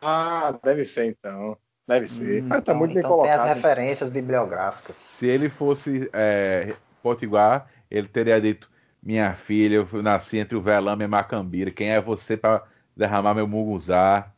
Ah, 0.03 0.59
deve 0.65 0.85
ser 0.85 1.07
então. 1.07 1.57
Deve 1.87 2.07
ser. 2.07 2.43
Hum, 2.43 2.47
Mas 2.49 2.59
tá 2.59 2.73
então, 2.73 2.77
muito 2.77 2.95
bem 2.95 3.01
então 3.01 3.21
tem 3.23 3.31
as 3.33 3.43
colocado. 3.43 3.57
referências 3.57 4.11
bibliográficas. 4.11 4.97
Se 4.97 5.27
ele 5.27 5.49
fosse 5.49 6.09
é, 6.13 6.75
potiguar, 7.03 7.69
ele 7.91 8.09
teria 8.09 8.41
dito: 8.41 8.70
Minha 9.03 9.35
filha, 9.35 9.87
eu 9.93 10.03
nasci 10.03 10.39
entre 10.39 10.57
o 10.57 10.61
velame 10.61 11.05
e 11.05 11.07
a 11.07 11.09
macambira. 11.09 11.71
Quem 11.71 11.91
é 11.91 12.01
você 12.01 12.37
para 12.37 12.63
derramar 12.97 13.35
meu 13.35 13.47
munguzá? 13.49 14.31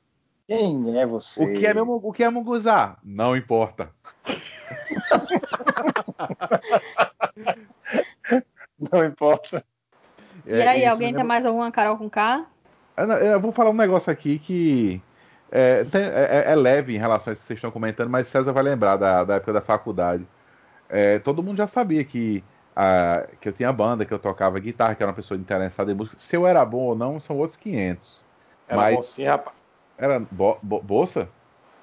Quem 0.46 0.98
é 0.98 1.07
você? 1.07 1.44
O 1.44 1.53
que 1.59 1.66
é, 1.66 1.75
meu, 1.75 1.88
o 1.88 2.12
que 2.12 2.22
é 2.22 2.31
munguzá? 2.31 2.96
Não 3.03 3.37
importa. 3.37 3.90
Não 8.92 9.05
importa. 9.05 9.64
e 10.46 10.55
aí, 10.62 10.81
isso 10.83 10.90
alguém 10.90 11.12
me 11.12 11.18
tem 11.18 11.27
mais 11.27 11.44
alguma 11.46 11.70
Carol 11.70 11.96
com 11.96 12.11
K? 12.11 12.44
Eu 12.96 13.07
não- 13.07 13.16
Eu 13.16 13.40
vou 13.40 13.53
falar 13.53 13.70
um 13.70 13.75
negócio 13.75 14.12
aqui 14.12 14.38
que 14.38 15.01
é, 15.51 15.85
tem- 15.85 16.03
é- 16.03 16.44
é 16.51 16.55
leve 16.55 16.94
em 16.94 16.98
relação 16.98 17.31
a 17.31 17.35
isso 17.35 17.42
que 17.42 17.46
vocês 17.48 17.59
estão 17.59 17.70
comentando, 17.70 18.11
mas 18.11 18.29
César 18.29 18.53
vai 18.53 18.62
lembrar 18.62 18.96
da, 18.96 19.25
da 19.25 19.35
época 19.37 19.53
da 19.53 19.61
faculdade. 19.61 20.27
É, 20.88 21.18
todo 21.18 21.42
mundo 21.42 21.57
já 21.59 21.66
sabia 21.68 22.05
que, 22.05 22.42
ah, 22.74 23.26
que 23.40 23.48
eu 23.48 23.52
tinha 23.52 23.72
banda, 23.72 24.04
que 24.06 24.12
eu 24.14 24.18
tocava 24.18 24.58
guitarra, 24.58 24.94
que 24.94 25.02
era 25.02 25.11
uma 25.11 25.16
pessoa 25.16 25.38
interessada 25.38 25.90
em 25.92 25.94
música. 25.94 26.18
Se 26.18 26.37
eu 26.37 26.46
era 26.46 26.64
bom 26.64 26.78
ou 26.85 26.94
não, 26.96 27.20
são 27.20 27.37
outros 27.38 27.56
500. 27.58 28.24
Era 28.66 28.76
Mas- 28.76 28.96
bom 28.96 29.02
sim, 29.02 29.24
rapaz. 29.24 29.56
Era 29.96 30.18
bo, 30.20 30.58
bo- 30.62 30.82
bolsa? 30.82 31.28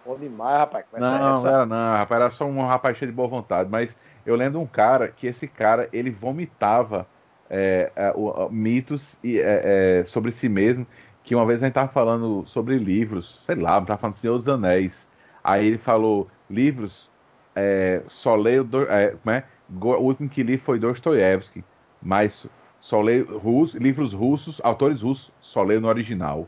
Bom 0.04 0.18
demais, 0.18 0.58
rapaz. 0.60 0.86
Começa 0.90 1.08
Não, 1.08 1.30
essa. 1.32 1.44
não 1.44 1.56
era 1.56 1.66
não, 1.66 1.98
rapaz, 1.98 2.22
era 2.22 2.32
só 2.32 2.46
um 2.46 2.66
rapaz 2.66 2.98
cheio 2.98 3.12
de 3.12 3.16
boa 3.16 3.28
vontade. 3.28 3.70
Mas 3.70 3.96
eu 4.26 4.36
lembro 4.36 4.60
de 4.60 4.66
um 4.66 4.68
cara 4.68 5.12
que 5.12 5.28
esse 5.28 5.48
cara, 5.48 5.90
ele 5.92 6.10
vomitava 6.12 7.08
é, 7.50 7.92
é, 7.96 8.12
o- 8.16 8.50
mitos 8.50 9.18
e, 9.24 9.40
é, 9.40 10.00
é, 10.02 10.06
sobre 10.06 10.32
si 10.32 10.48
mesmo, 10.50 10.86
que 11.24 11.36
uma 11.36 11.46
vez 11.46 11.62
a 11.62 11.66
gente 11.66 11.74
tava 11.76 11.92
falando 11.92 12.46
sobre 12.48 12.78
livros, 12.78 13.42
sei 13.46 13.56
lá, 13.56 13.82
tava 13.84 13.98
falando 14.00 14.16
Senhor 14.16 14.38
dos 14.38 14.48
Anéis. 14.48 15.08
Aí 15.44 15.66
ele 15.68 15.78
falou, 15.78 16.30
livros, 16.50 17.12
é, 17.56 18.04
só 18.08 18.36
leio, 18.36 18.64
do- 18.64 18.84
é, 18.90 19.12
como 19.18 19.32
é? 19.36 19.48
O 19.70 19.88
último 20.04 20.30
que 20.30 20.42
li 20.44 20.58
foi 20.58 20.80
Dostoiévski, 20.80 21.64
mas 22.02 22.46
só 22.80 23.02
leio 23.02 23.38
russo, 23.38 23.78
livros 23.78 24.14
russos, 24.14 24.60
autores 24.64 25.02
russos, 25.02 25.32
só 25.42 25.62
leio 25.64 25.82
no 25.82 25.88
original. 25.88 26.48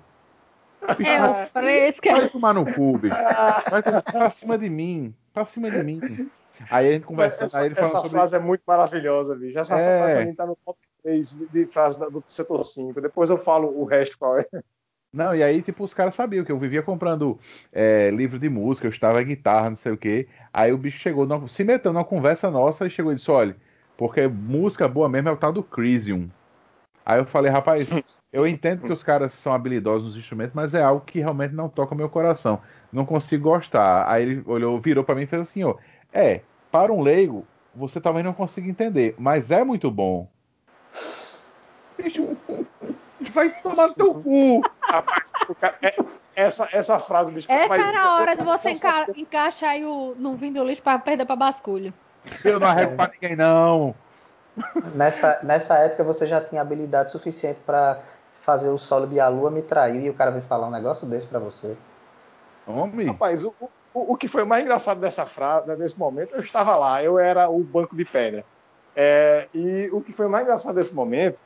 É 1.06 1.24
o 1.24 1.48
fresca. 1.48 2.12
Vai 2.12 2.30
tomar 2.30 2.54
no 2.56 2.66
cu, 2.66 2.98
bicho. 2.98 3.16
Vai 3.70 3.84
pra 3.84 4.32
cima 4.32 4.58
de 4.58 4.70
mim. 4.70 5.14
Pra 5.34 5.46
cima 5.46 5.70
de 5.70 5.84
mim. 5.84 6.00
Aí 6.70 6.90
a 6.90 6.92
gente 6.94 7.06
conversando, 7.06 7.46
Essa, 7.46 7.60
aí 7.60 7.66
ele 7.68 7.76
essa 7.80 7.90
sobre. 7.90 8.10
frase 8.10 8.36
é 8.36 8.40
muito 8.40 8.62
maravilhosa, 8.66 9.36
bicho. 9.36 9.58
Essa 9.60 9.78
É. 9.80 10.00
frase 10.00 10.16
pra 10.16 10.26
mim 10.26 10.34
tá 10.36 10.46
no 10.46 10.58
top 10.66 10.80
3 11.04 11.32
de, 11.52 11.66
da- 12.00 12.10
do 12.10 12.24
setor 12.28 12.64
5. 12.64 13.00
Depois 13.00 13.30
eu 13.30 13.38
falo 13.38 13.68
o 13.80 13.86
resto 13.86 14.18
qual 14.18 14.38
é. 14.40 14.46
Não, 15.13 15.36
e 15.36 15.43
aí, 15.43 15.62
tipo, 15.62 15.84
os 15.84 15.93
caras 15.93 16.13
sabiam 16.15 16.45
que 16.45 16.52
eu 16.52 16.58
vivia 16.60 16.82
comprando 16.82 17.38
é, 17.71 18.10
livro 18.12 18.39
de 18.39 18.47
música, 18.50 18.88
eu 18.88 18.91
estava 18.91 19.21
guitarra, 19.21 19.69
não 19.71 19.78
sei 19.78 19.91
o 19.91 19.97
quê. 19.97 20.28
Aí 20.54 20.71
o 20.71 20.78
bicho 20.78 21.00
chegou, 21.00 21.26
numa- 21.26 21.50
se 21.50 21.63
meteu 21.65 21.91
numa 21.91 22.06
conversa 22.06 22.50
nossa 22.50 22.86
e 22.88 22.89
chegou 22.89 23.12
e 23.12 23.15
disse: 23.15 23.30
olha, 23.30 23.56
porque 23.97 24.26
música 24.28 24.88
boa 24.88 25.10
mesmo 25.10 25.28
é 25.30 25.32
o 25.34 25.38
tal 25.38 25.52
do 25.52 25.63
Crisium. 25.63 26.30
Aí 27.06 27.19
eu 27.19 27.26
falei, 27.26 27.52
rapaz, 27.52 27.88
eu 28.34 28.47
entendo 28.47 28.84
que 28.84 28.93
os 28.93 29.04
caras 29.04 29.34
são 29.34 29.54
habilidosos 29.54 30.10
nos 30.10 30.17
instrumentos, 30.17 30.54
mas 30.56 30.74
é 30.74 30.82
algo 30.84 31.06
que 31.06 31.19
realmente 31.19 31.54
não 31.56 31.69
toca 31.69 31.93
o 31.95 31.97
meu 31.97 32.10
coração. 32.10 32.62
Não 32.91 33.06
consigo 33.06 33.43
gostar. 33.50 34.10
Aí 34.12 34.24
ele 34.24 34.43
olhou, 34.45 34.80
virou 34.80 35.04
pra 35.04 35.15
mim 35.15 35.24
e 35.24 35.28
fez 35.28 35.43
assim, 35.43 35.63
ó. 35.63 35.76
É, 36.13 36.41
para 36.71 36.93
um 36.93 37.02
leigo, 37.02 37.47
você 37.76 38.00
talvez 38.02 38.26
não 38.26 38.34
consiga 38.34 38.69
entender, 38.69 39.15
mas 39.19 39.52
é 39.52 39.63
muito 39.63 39.91
bom. 39.91 40.30
Bicho, 41.97 42.38
vai 43.32 43.50
tomar 43.50 43.88
no 43.88 43.94
teu 43.94 44.13
cu. 44.15 44.62
Rapaz, 44.82 45.32
o 45.50 45.56
cara- 45.56 45.75
é- 45.82 45.96
essa, 46.36 46.69
essa 46.71 46.98
frase, 47.00 47.34
bicho. 47.34 47.52
Essa 47.52 47.67
mas- 47.67 47.86
era 47.86 48.02
a 48.04 48.15
hora 48.15 48.36
de 48.36 48.44
você 48.44 48.71
enca 48.71 49.06
encaixar 49.15 49.71
aí 49.71 49.86
o 49.86 50.15
não 50.17 50.36
vim 50.36 50.52
do 50.54 50.63
lixo 50.63 50.82
pra 50.82 50.98
perder 50.98 51.25
pra 51.25 51.36
basculho. 51.36 51.94
Eu 52.46 52.60
não 52.60 52.67
arrego 52.67 52.96
pra 52.96 53.08
ninguém, 53.13 53.36
não. 53.36 53.94
Nessa, 54.94 55.40
nessa 55.44 55.77
época 55.77 56.04
você 56.04 56.27
já 56.27 56.42
tinha 56.42 56.62
habilidade 56.62 57.12
suficiente 57.12 57.60
para 57.65 58.00
fazer 58.42 58.69
o 58.69 58.77
solo 58.77 59.08
de 59.08 59.19
A 59.19 59.27
Lua 59.27 59.50
me 59.52 59.62
traiu 59.62 60.02
e 60.02 60.10
o 60.10 60.13
cara 60.13 60.32
vem 60.32 60.42
falar 60.42 60.67
um 60.67 60.71
negócio 60.71 61.08
desse 61.08 61.25
para 61.27 61.40
você. 61.40 61.75
Homem. 62.67 63.08
Rapaz, 63.08 63.44
o, 63.44 63.54
o, 63.94 64.13
o 64.13 64.17
que 64.17 64.27
foi 64.27 64.44
mais 64.44 64.63
engraçado 64.63 65.00
dessa 65.00 65.25
frase, 65.25 65.73
desse 65.75 65.98
momento, 66.00 66.34
eu 66.34 66.40
estava 66.40 66.75
lá, 66.75 67.04
eu 67.04 67.17
era 67.17 67.50
o 67.50 67.60
banco 67.60 67.96
de 67.96 68.06
pedra. 68.06 68.44
É, 68.96 69.48
e 69.54 69.90
o 69.92 70.02
que 70.02 70.12
foi 70.12 70.27
mais 70.27 70.44
engraçado 70.44 70.75
desse 70.75 70.94
momento 70.94 71.42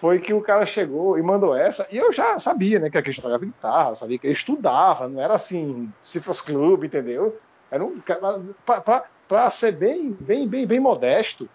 foi 0.00 0.18
que 0.18 0.32
o 0.32 0.40
cara 0.40 0.64
chegou 0.64 1.18
e 1.18 1.22
mandou 1.22 1.54
essa, 1.54 1.86
e 1.92 1.98
eu 1.98 2.10
já 2.10 2.38
sabia, 2.38 2.78
né, 2.78 2.88
que 2.88 2.96
a 2.96 3.02
questão 3.02 3.24
jogava 3.24 3.44
guitarra, 3.44 3.94
sabia 3.94 4.18
que 4.18 4.26
ele 4.26 4.32
estudava, 4.32 5.06
não 5.06 5.20
era 5.20 5.34
assim, 5.34 5.92
Cifras 6.00 6.40
Club, 6.40 6.84
entendeu? 6.84 7.38
Era 7.70 7.84
um 7.84 8.00
cara, 8.00 8.40
para 9.28 9.50
ser 9.50 9.72
bem, 9.72 10.10
bem, 10.18 10.48
bem, 10.48 10.66
bem 10.66 10.80
modesto, 10.80 11.46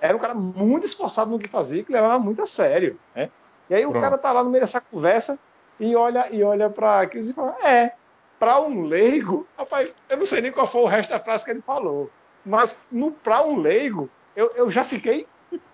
era 0.00 0.16
um 0.16 0.18
cara 0.18 0.34
muito 0.34 0.86
esforçado 0.86 1.30
no 1.30 1.38
que 1.38 1.46
fazia, 1.46 1.84
que 1.84 1.92
levava 1.92 2.18
muito 2.18 2.40
a 2.40 2.46
sério, 2.46 2.98
né? 3.14 3.28
E 3.68 3.74
aí 3.74 3.84
o 3.84 3.90
Pronto. 3.90 4.02
cara 4.02 4.16
tá 4.16 4.32
lá 4.32 4.42
no 4.42 4.48
meio 4.48 4.62
dessa 4.62 4.80
conversa 4.80 5.38
e 5.78 5.94
olha 5.94 6.26
e 6.32 6.42
olha 6.42 6.70
para 6.70 7.02
aquilo 7.02 7.22
e 7.22 7.32
fala: 7.34 7.54
"É, 7.62 7.92
para 8.38 8.58
um 8.62 8.84
leigo, 8.84 9.46
rapaz, 9.58 9.94
eu 10.08 10.16
não 10.16 10.24
sei 10.24 10.40
nem 10.40 10.50
qual 10.50 10.66
foi 10.66 10.80
o 10.80 10.86
resto 10.86 11.10
da 11.10 11.20
frase 11.20 11.44
que 11.44 11.50
ele 11.50 11.60
falou, 11.60 12.10
mas 12.46 12.80
no 12.90 13.12
para 13.12 13.44
um 13.44 13.60
leigo, 13.60 14.08
eu, 14.34 14.50
eu 14.56 14.70
já 14.70 14.84
fiquei 14.84 15.26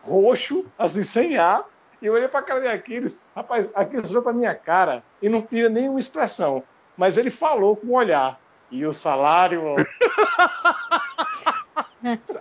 roxo, 0.03 0.66
assim, 0.77 1.05
sem 1.05 1.39
ar, 1.39 1.64
e 2.01 2.07
eu 2.07 2.12
olhei 2.12 2.28
pra 2.28 2.42
cara 2.42 2.61
de 2.61 2.68
Aquiles, 2.68 3.22
rapaz, 3.34 3.70
Aquiles 3.74 4.11
olhou 4.11 4.22
pra 4.22 4.32
minha 4.32 4.55
cara 4.55 5.03
e 5.20 5.28
não 5.28 5.42
tinha 5.42 5.68
nenhuma 5.68 6.01
expressão, 6.01 6.62
mas 6.97 7.18
ele 7.18 7.30
falou 7.30 7.76
com 7.76 7.88
um 7.88 7.94
olhar. 7.94 8.38
E 8.70 8.84
o 8.84 8.92
salário, 8.92 9.76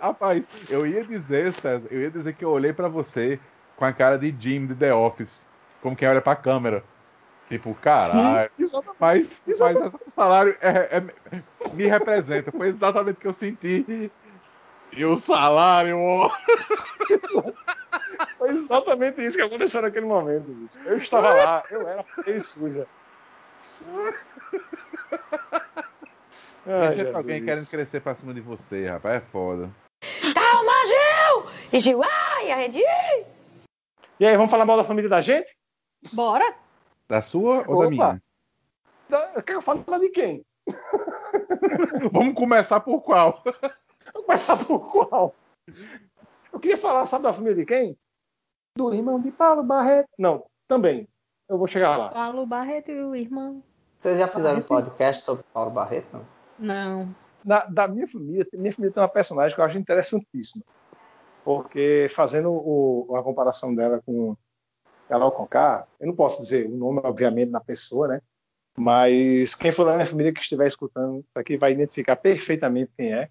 Rapaz, 0.00 0.44
eu 0.70 0.86
ia 0.86 1.04
dizer, 1.04 1.52
César, 1.52 1.88
eu 1.90 2.00
ia 2.00 2.10
dizer 2.10 2.34
que 2.34 2.44
eu 2.44 2.50
olhei 2.50 2.72
pra 2.72 2.88
você 2.88 3.38
com 3.76 3.84
a 3.84 3.92
cara 3.92 4.18
de 4.18 4.34
Jim 4.38 4.66
de 4.66 4.74
The 4.74 4.94
Office, 4.94 5.44
como 5.82 5.96
quem 5.96 6.08
olha 6.08 6.20
pra 6.20 6.36
câmera. 6.36 6.82
Tipo, 7.48 7.74
caralho. 7.74 8.50
Sim, 8.56 8.62
exatamente. 8.62 9.36
Mas, 9.46 9.58
mas 9.58 9.94
o 9.94 10.10
salário 10.10 10.56
é- 10.60 10.98
é- 10.98 11.74
me 11.74 11.86
representa. 11.86 12.50
Foi 12.50 12.68
exatamente 12.68 13.18
o 13.18 13.20
que 13.20 13.28
eu 13.28 13.34
senti. 13.34 14.10
E 14.92 15.04
o 15.04 15.16
salário, 15.18 15.98
ó. 15.98 16.30
Foi 18.38 18.50
exatamente 18.50 19.24
isso 19.24 19.36
que 19.36 19.42
aconteceu 19.42 19.82
naquele 19.82 20.06
momento. 20.06 20.44
bicho. 20.44 20.78
Eu 20.84 20.96
estava 20.96 21.32
lá, 21.32 21.64
eu 21.70 21.86
era 21.86 22.02
feio 22.24 22.36
e 22.36 22.40
suja. 22.40 22.86
Ai, 26.66 26.96
sempre 26.96 27.16
alguém 27.16 27.44
querendo 27.44 27.66
crescer 27.68 28.00
pra 28.00 28.14
cima 28.14 28.34
de 28.34 28.40
você, 28.40 28.86
rapaz. 28.86 29.16
É 29.16 29.20
foda. 29.20 29.70
Calma, 30.34 30.72
Gil! 30.86 31.52
E 31.72 31.78
Gil, 31.80 32.02
ai, 32.02 32.50
a 32.52 32.56
Redi! 32.56 32.82
E 34.18 34.26
aí, 34.26 34.36
vamos 34.36 34.50
falar 34.50 34.64
mal 34.64 34.76
da 34.76 34.84
família 34.84 35.08
da 35.10 35.20
gente? 35.20 35.56
Bora? 36.12 36.54
Da 37.08 37.22
sua 37.22 37.58
ou 37.68 37.76
da 37.78 37.86
Opa. 37.86 37.88
minha? 37.90 38.22
Da- 39.08 39.32
Quer 39.34 39.42
que 39.42 39.54
eu 39.54 39.62
fale 39.62 39.84
de 40.00 40.08
quem? 40.10 40.44
Vamos 42.12 42.34
começar 42.34 42.80
por 42.80 43.00
qual? 43.02 43.42
Vou 44.12 44.24
começar 44.24 44.56
por 44.56 44.90
qual? 44.90 45.34
Eu 46.56 46.60
queria 46.60 46.78
falar, 46.78 47.04
sabe 47.04 47.24
da 47.24 47.34
família 47.34 47.54
de 47.54 47.66
quem? 47.66 47.98
Do 48.78 48.94
irmão 48.94 49.20
de 49.20 49.30
Paulo 49.30 49.62
Barreto. 49.62 50.08
Não, 50.18 50.46
também. 50.66 51.06
Eu 51.46 51.58
vou 51.58 51.66
chegar 51.66 51.94
lá. 51.98 52.08
Paulo 52.08 52.46
Barreto 52.46 52.90
e 52.90 52.98
o 52.98 53.14
irmão. 53.14 53.62
Vocês 54.00 54.18
já 54.18 54.26
fizeram 54.26 54.60
um 54.60 54.62
podcast 54.62 55.22
sobre 55.22 55.44
Paulo 55.52 55.70
Barreto? 55.70 56.06
Não? 56.14 56.24
Não. 56.58 57.14
Da, 57.44 57.66
da 57.66 57.86
minha 57.86 58.06
família, 58.06 58.46
minha 58.54 58.72
família 58.72 58.90
tem 58.90 59.02
uma 59.02 59.08
personagem 59.08 59.54
que 59.54 59.60
eu 59.60 59.66
acho 59.66 59.76
interessantíssima. 59.76 60.64
Porque 61.44 62.06
fazendo 62.08 62.50
o- 62.50 63.14
a 63.14 63.22
comparação 63.22 63.74
dela 63.74 64.00
com 64.06 64.34
Carol 65.10 65.32
Conká, 65.32 65.86
eu 66.00 66.06
não 66.06 66.16
posso 66.16 66.40
dizer 66.40 66.68
o 66.70 66.74
nome, 66.74 67.02
obviamente, 67.04 67.50
da 67.52 67.60
pessoa, 67.60 68.08
né? 68.08 68.22
Mas 68.78 69.54
quem 69.54 69.70
for 69.70 69.84
da 69.84 69.92
minha 69.92 70.06
família 70.06 70.32
que 70.32 70.40
estiver 70.40 70.66
escutando 70.66 71.18
isso 71.18 71.38
aqui 71.38 71.58
vai 71.58 71.72
identificar 71.72 72.16
perfeitamente 72.16 72.92
quem 72.96 73.12
é. 73.12 73.28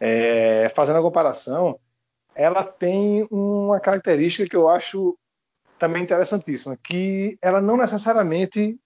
É, 0.00 0.68
fazendo 0.70 0.98
a 0.98 1.02
comparação, 1.02 1.78
ela 2.36 2.62
tem 2.62 3.26
uma 3.30 3.80
característica 3.80 4.48
que 4.48 4.54
eu 4.54 4.68
acho 4.68 5.18
também 5.78 6.02
interessantíssima, 6.02 6.76
que 6.76 7.38
ela 7.40 7.60
não 7.60 7.76
necessariamente 7.78 8.78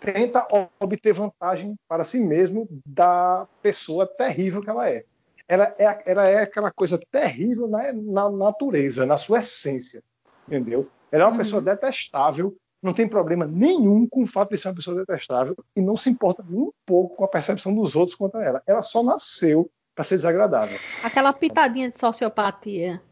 tenta 0.00 0.46
obter 0.80 1.12
vantagem 1.12 1.74
para 1.88 2.04
si 2.04 2.20
mesmo 2.20 2.68
da 2.86 3.48
pessoa 3.60 4.06
terrível 4.06 4.62
que 4.62 4.70
ela 4.70 4.88
é. 4.88 5.04
Ela 5.48 5.74
é, 5.78 6.02
ela 6.06 6.28
é 6.28 6.42
aquela 6.42 6.70
coisa 6.70 7.00
terrível 7.10 7.66
na, 7.66 7.92
na 7.92 8.30
natureza, 8.30 9.04
na 9.06 9.16
sua 9.18 9.40
essência, 9.40 10.02
entendeu? 10.46 10.88
Ela 11.10 11.24
é 11.24 11.26
uma 11.26 11.32
Uhum. 11.32 11.38
pessoa 11.38 11.62
detestável, 11.62 12.56
não 12.82 12.94
tem 12.94 13.08
problema 13.08 13.46
nenhum 13.46 14.06
com 14.08 14.22
o 14.22 14.26
fato 14.26 14.50
de 14.50 14.58
ser 14.58 14.68
uma 14.68 14.74
pessoa 14.76 15.04
detestável 15.04 15.56
e 15.74 15.80
não 15.80 15.96
se 15.96 16.10
importa 16.10 16.44
nem 16.48 16.60
um 16.62 16.72
pouco 16.86 17.16
com 17.16 17.24
a 17.24 17.28
percepção 17.28 17.74
dos 17.74 17.96
outros 17.96 18.16
quanto 18.16 18.36
a 18.36 18.44
ela. 18.44 18.62
Ela 18.66 18.82
só 18.82 19.02
nasceu 19.02 19.68
para 19.98 20.04
ser 20.04 20.14
desagradável. 20.14 20.78
Aquela 21.02 21.32
pitadinha 21.32 21.90
de 21.90 21.98
sociopatia. 21.98 23.02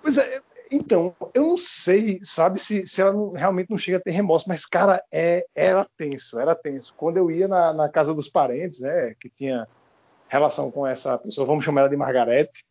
Pois 0.00 0.16
é, 0.18 0.40
então, 0.70 1.16
eu 1.34 1.48
não 1.48 1.56
sei, 1.56 2.20
sabe, 2.22 2.60
se, 2.60 2.86
se 2.86 3.00
ela 3.00 3.12
não- 3.12 3.32
realmente 3.32 3.70
não 3.70 3.76
chega 3.76 3.98
a 3.98 4.00
ter 4.00 4.12
remorso, 4.12 4.48
mas, 4.48 4.64
cara, 4.64 5.02
é, 5.12 5.44
era 5.52 5.84
tenso, 5.96 6.38
era 6.38 6.54
tenso. 6.54 6.94
Quando 6.96 7.16
eu 7.16 7.28
ia 7.28 7.48
na, 7.48 7.72
na 7.72 7.88
casa 7.88 8.14
dos 8.14 8.28
parentes, 8.28 8.82
né, 8.82 9.16
que 9.18 9.28
tinha 9.28 9.66
relação 10.28 10.70
com 10.70 10.86
essa 10.86 11.18
pessoa, 11.18 11.44
vamos 11.44 11.64
chamar 11.64 11.80
ela 11.80 11.90
de 11.90 11.96
Margarete, 11.96 12.64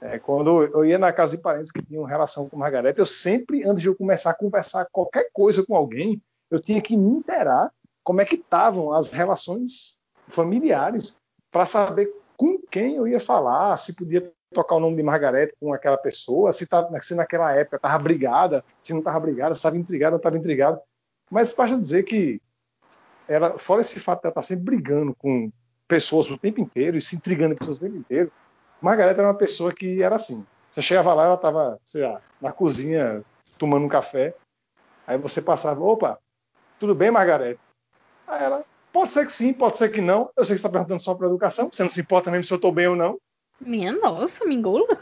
é, 0.00 0.18
quando 0.18 0.64
eu 0.64 0.84
ia 0.84 0.98
na 0.98 1.12
casa 1.12 1.36
de 1.36 1.42
parentes 1.44 1.70
que 1.70 1.82
tinham 1.82 2.02
relação 2.02 2.48
com 2.48 2.56
Margarete, 2.56 2.98
eu 2.98 3.06
sempre, 3.06 3.62
antes 3.62 3.82
de 3.82 3.86
eu 3.86 3.94
começar 3.94 4.30
a 4.30 4.36
conversar 4.36 4.88
qualquer 4.90 5.28
coisa 5.32 5.64
com 5.64 5.76
alguém, 5.76 6.20
eu 6.50 6.58
tinha 6.58 6.82
que 6.82 6.96
me 6.96 7.10
inteirar 7.10 7.70
como 8.02 8.20
é 8.20 8.24
que 8.24 8.34
estavam 8.34 8.92
as 8.92 9.12
relações 9.12 10.00
familiares 10.26 11.20
para 11.52 11.64
saber 11.64 12.12
com 12.40 12.58
quem 12.70 12.96
eu 12.96 13.06
ia 13.06 13.20
falar, 13.20 13.76
se 13.76 13.94
podia 13.94 14.32
tocar 14.50 14.76
o 14.76 14.80
nome 14.80 14.96
de 14.96 15.02
Margarete 15.02 15.52
com 15.60 15.74
aquela 15.74 15.98
pessoa, 15.98 16.54
se, 16.54 16.66
tá, 16.66 16.88
se 17.02 17.14
naquela 17.14 17.52
época 17.52 17.76
estava 17.76 18.02
brigada, 18.02 18.64
se 18.82 18.94
não 18.94 19.00
estava 19.00 19.20
brigada, 19.20 19.54
se 19.54 19.58
estava 19.58 19.76
intrigada, 19.76 20.12
não 20.12 20.16
estava 20.16 20.38
intrigada. 20.38 20.80
Mas 21.30 21.52
basta 21.52 21.76
dizer 21.76 22.02
que 22.04 22.40
ela, 23.28 23.58
fora 23.58 23.82
esse 23.82 24.00
fato 24.00 24.20
de 24.22 24.28
ela 24.28 24.30
estar 24.30 24.40
sempre 24.40 24.64
brigando 24.64 25.14
com 25.14 25.52
pessoas 25.86 26.30
o 26.30 26.38
tempo 26.38 26.62
inteiro 26.62 26.96
e 26.96 27.02
se 27.02 27.14
intrigando 27.14 27.54
com 27.54 27.58
pessoas 27.58 27.76
o 27.76 27.80
tempo 27.82 27.98
inteiro, 27.98 28.32
Margarete 28.80 29.20
era 29.20 29.28
uma 29.28 29.34
pessoa 29.34 29.70
que 29.70 30.02
era 30.02 30.16
assim. 30.16 30.46
Você 30.70 30.80
chegava 30.80 31.12
lá, 31.12 31.26
ela 31.26 31.34
estava, 31.34 31.78
sei 31.84 32.06
lá, 32.06 32.22
na 32.40 32.52
cozinha 32.52 33.22
tomando 33.58 33.84
um 33.84 33.88
café, 33.88 34.34
aí 35.06 35.18
você 35.18 35.42
passava, 35.42 35.84
opa, 35.84 36.18
tudo 36.78 36.94
bem, 36.94 37.10
Margarete? 37.10 37.60
Aí 38.26 38.42
ela, 38.42 38.64
pode 38.92 39.12
ser 39.12 39.26
que 39.26 39.32
sim, 39.32 39.52
pode 39.54 39.76
ser 39.78 39.90
que 39.90 40.00
não. 40.00 40.30
Eu 40.36 40.44
sei 40.44 40.54
que 40.56 40.60
você 40.60 40.66
está 40.66 40.68
perguntando 40.68 41.00
só 41.02 41.14
para 41.14 41.26
educação, 41.26 41.68
você 41.72 41.82
não 41.82 41.90
se 41.90 42.00
importa 42.00 42.30
mesmo 42.30 42.44
se 42.44 42.52
eu 42.52 42.56
estou 42.56 42.72
bem 42.72 42.88
ou 42.88 42.96
não. 42.96 43.18
Minha 43.60 43.92
nossa, 43.92 44.44
me 44.44 44.54
engula. 44.54 44.98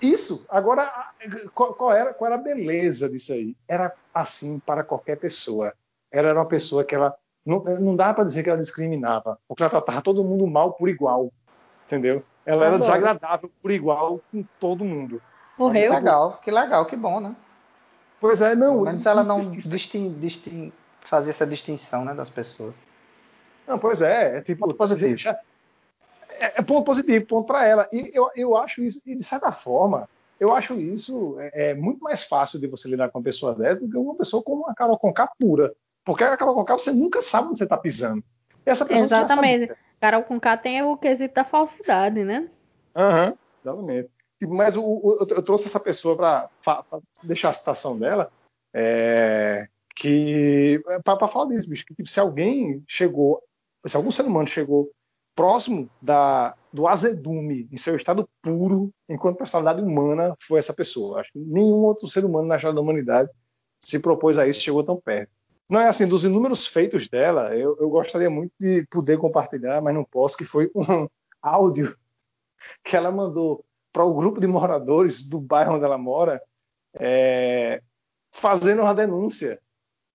Isso. 0.00 0.46
Agora, 0.48 0.90
qual, 1.54 1.74
qual 1.74 1.92
era, 1.92 2.14
qual 2.14 2.30
era 2.32 2.40
a 2.40 2.42
beleza 2.42 3.08
disso 3.08 3.32
aí? 3.32 3.54
Era 3.68 3.92
assim 4.14 4.58
para 4.58 4.82
qualquer 4.82 5.16
pessoa. 5.18 5.74
Ela 6.10 6.28
era 6.30 6.38
uma 6.38 6.46
pessoa 6.46 6.82
que 6.84 6.94
ela 6.94 7.14
não, 7.44 7.62
não 7.62 7.96
dava 7.96 8.14
para 8.14 8.24
dizer 8.24 8.42
que 8.42 8.50
ela 8.50 8.58
discriminava, 8.58 9.38
porque 9.46 9.62
ela 9.62 9.70
tratava 9.70 10.02
todo 10.02 10.24
mundo 10.24 10.46
mal 10.46 10.72
por 10.72 10.88
igual, 10.88 11.30
entendeu? 11.86 12.22
Ela 12.46 12.64
era 12.66 12.74
Adoro. 12.76 12.80
desagradável 12.80 13.50
por 13.62 13.70
igual 13.70 14.20
com 14.32 14.42
todo 14.58 14.84
mundo. 14.84 15.22
Que 15.56 15.62
Morreu. 15.62 15.92
legal, 15.92 16.38
que 16.42 16.50
legal, 16.50 16.86
que 16.86 16.96
bom, 16.96 17.20
né? 17.20 17.36
Pois 18.18 18.40
é, 18.40 18.54
não. 18.54 18.80
Menos 18.80 19.04
ela 19.04 19.22
não 19.22 19.38
isso- 19.38 19.58
isso- 19.58 19.70
fazia 21.10 21.30
essa 21.30 21.46
distinção 21.46 22.04
né, 22.04 22.14
das 22.14 22.30
pessoas. 22.30 22.76
Não, 23.66 23.78
pois 23.78 24.00
é, 24.00 24.38
é 24.38 24.40
tipo 24.40 24.60
Ponto 24.64 24.76
positivo. 24.76 25.16
já- 25.18 25.38
É, 26.40 26.60
é 26.60 26.62
ponto 26.62 26.84
positivo, 26.84 27.26
ponto 27.26 27.46
para 27.46 27.66
ela. 27.66 27.88
E 27.92 28.10
eu, 28.16 28.30
eu 28.36 28.56
acho 28.56 28.82
isso, 28.82 29.02
e 29.04 29.16
de 29.16 29.24
certa 29.24 29.50
forma, 29.50 30.08
eu 30.38 30.54
acho 30.54 30.74
isso 30.80 31.36
é, 31.40 31.70
é 31.70 31.74
muito 31.74 32.00
mais 32.00 32.22
fácil 32.24 32.60
de 32.60 32.68
você 32.68 32.88
lidar 32.88 33.10
com 33.10 33.18
uma 33.18 33.24
pessoa 33.24 33.52
dessa 33.54 33.80
do 33.80 33.90
que 33.90 33.96
uma 33.96 34.14
pessoa 34.14 34.40
como 34.42 34.68
a 34.68 34.74
Carol 34.74 34.96
Conká 34.98 35.28
pura. 35.38 35.74
Porque 36.04 36.22
a 36.24 36.36
Carol 36.36 36.54
Conká 36.54 36.78
você 36.78 36.92
nunca 36.92 37.20
sabe 37.20 37.48
onde 37.48 37.58
você 37.58 37.64
está 37.64 37.76
pisando. 37.76 38.22
E 38.64 38.70
essa 38.70 38.86
pessoa 38.86 39.04
Exatamente. 39.04 39.74
Carol 40.00 40.22
com 40.22 40.40
K 40.40 40.56
tem 40.56 40.82
o 40.82 40.96
quesito 40.96 41.34
da 41.34 41.44
falsidade, 41.44 42.22
né? 42.24 42.48
Aham, 42.96 43.34
exatamente. 43.62 44.08
Tipo, 44.38 44.54
Mas 44.54 44.76
o- 44.76 45.26
eu 45.28 45.42
trouxe 45.42 45.66
essa 45.66 45.80
pessoa 45.80 46.16
para 46.16 46.84
deixar 47.22 47.50
a 47.50 47.52
citação 47.52 47.98
dela, 47.98 48.32
é, 48.72 49.68
que 50.00 50.82
para 51.04 51.28
falar 51.28 51.50
disso, 51.50 51.68
bicho, 51.68 51.84
que 51.84 51.94
tipo, 51.94 52.08
se 52.08 52.18
alguém 52.18 52.82
chegou, 52.88 53.42
se 53.86 53.94
algum 53.94 54.10
ser 54.10 54.22
humano 54.22 54.48
chegou 54.48 54.90
próximo 55.34 55.90
da, 56.00 56.56
do 56.72 56.88
azedume 56.88 57.68
em 57.70 57.76
seu 57.76 57.94
estado 57.96 58.26
puro, 58.40 58.90
enquanto 59.06 59.36
personalidade 59.36 59.86
humana, 59.86 60.34
foi 60.40 60.58
essa 60.58 60.72
pessoa. 60.72 61.20
Acho 61.20 61.30
que 61.34 61.38
nenhum 61.38 61.84
outro 61.84 62.08
ser 62.08 62.24
humano 62.24 62.48
na 62.48 62.56
história 62.56 62.74
da 62.74 62.80
humanidade 62.80 63.28
se 63.78 64.00
propôs 64.00 64.38
a 64.38 64.48
isso, 64.48 64.62
chegou 64.62 64.82
tão 64.82 64.98
perto. 64.98 65.30
Não 65.68 65.78
é 65.78 65.86
assim, 65.86 66.08
dos 66.08 66.24
inúmeros 66.24 66.66
feitos 66.66 67.06
dela, 67.06 67.54
eu, 67.54 67.76
eu 67.78 67.90
gostaria 67.90 68.30
muito 68.30 68.52
de 68.58 68.86
poder 68.90 69.18
compartilhar, 69.18 69.82
mas 69.82 69.94
não 69.94 70.02
posso, 70.02 70.34
que 70.34 70.46
foi 70.46 70.70
um 70.74 71.06
áudio 71.42 71.94
que 72.82 72.96
ela 72.96 73.12
mandou 73.12 73.62
para 73.92 74.04
o 74.04 74.14
grupo 74.14 74.40
de 74.40 74.46
moradores 74.46 75.28
do 75.28 75.38
bairro 75.38 75.74
onde 75.74 75.84
ela 75.84 75.98
mora, 75.98 76.40
é, 76.94 77.82
fazendo 78.32 78.80
uma 78.80 78.94
denúncia 78.94 79.60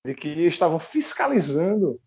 de 0.05 0.13
que 0.13 0.29
estavam 0.45 0.77
fiscalizando 0.79 1.99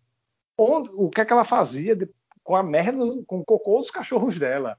onde, 0.57 0.89
o 0.93 1.09
que 1.09 1.21
é 1.21 1.25
que 1.25 1.33
ela 1.33 1.43
fazia 1.43 1.95
de- 1.95 2.09
com 2.43 2.55
a 2.55 2.63
merda, 2.63 3.03
com 3.27 3.39
o 3.39 3.45
cocô 3.45 3.79
dos 3.79 3.91
cachorros 3.91 4.39
dela, 4.39 4.77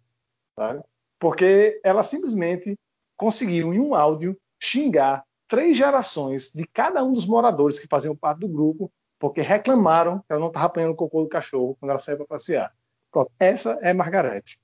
sabe? 0.56 0.82
Porque 1.18 1.78
ela 1.84 2.02
simplesmente 2.02 2.76
conseguiu 3.16 3.74
em 3.74 3.78
um 3.78 3.94
áudio 3.94 4.36
xingar 4.58 5.22
três 5.46 5.76
gerações 5.76 6.50
de 6.54 6.66
cada 6.66 7.04
um 7.04 7.12
dos 7.12 7.26
moradores 7.26 7.78
que 7.78 7.86
faziam 7.86 8.16
parte 8.16 8.40
do 8.40 8.48
grupo, 8.48 8.90
porque 9.18 9.42
reclamaram 9.42 10.20
que 10.20 10.26
ela 10.30 10.40
não 10.40 10.48
estava 10.48 10.66
apanhando 10.66 10.92
o 10.92 10.96
cocô 10.96 11.22
do 11.22 11.28
cachorro 11.28 11.76
quando 11.78 11.90
ela 11.90 11.98
saía 11.98 12.16
para 12.16 12.26
passear. 12.26 12.72
Pronto, 13.12 13.30
essa 13.38 13.78
é 13.82 13.92
Margarete. 13.92 14.58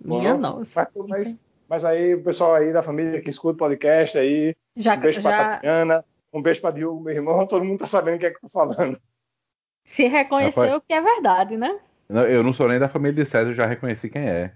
Minha 0.00 0.34
Bom, 0.34 0.40
nossa. 0.40 0.90
Mas, 1.08 1.36
mas 1.68 1.84
aí 1.84 2.14
o 2.14 2.22
pessoal 2.22 2.54
aí 2.54 2.72
da 2.72 2.82
família 2.82 3.22
que 3.22 3.30
escuta 3.30 3.54
o 3.54 3.58
podcast 3.58 4.18
aí, 4.18 4.54
Já, 4.76 4.96
um 4.96 5.00
beijo 5.00 5.22
pra 5.22 5.30
já 5.30 5.44
Tatiana, 5.54 6.04
um 6.32 6.42
beijo 6.42 6.60
pra 6.60 6.70
Diogo, 6.70 7.00
meu 7.00 7.14
irmão, 7.14 7.46
todo 7.46 7.64
mundo 7.64 7.80
tá 7.80 7.86
sabendo 7.86 8.16
o 8.16 8.18
que 8.18 8.26
é 8.26 8.30
que 8.30 8.36
eu 8.36 8.40
tô 8.42 8.48
falando. 8.48 9.00
se 9.84 10.06
reconheceu 10.08 10.62
Rapaz. 10.62 10.82
que 10.86 10.92
é 10.92 11.00
verdade, 11.00 11.56
né? 11.56 11.80
Não, 12.08 12.22
Eu 12.22 12.42
não 12.42 12.52
sou 12.52 12.68
nem 12.68 12.78
da 12.78 12.88
família 12.88 13.24
de 13.24 13.28
César, 13.28 13.50
eu 13.50 13.54
já 13.54 13.66
reconheci 13.66 14.08
quem 14.08 14.28
é. 14.28 14.54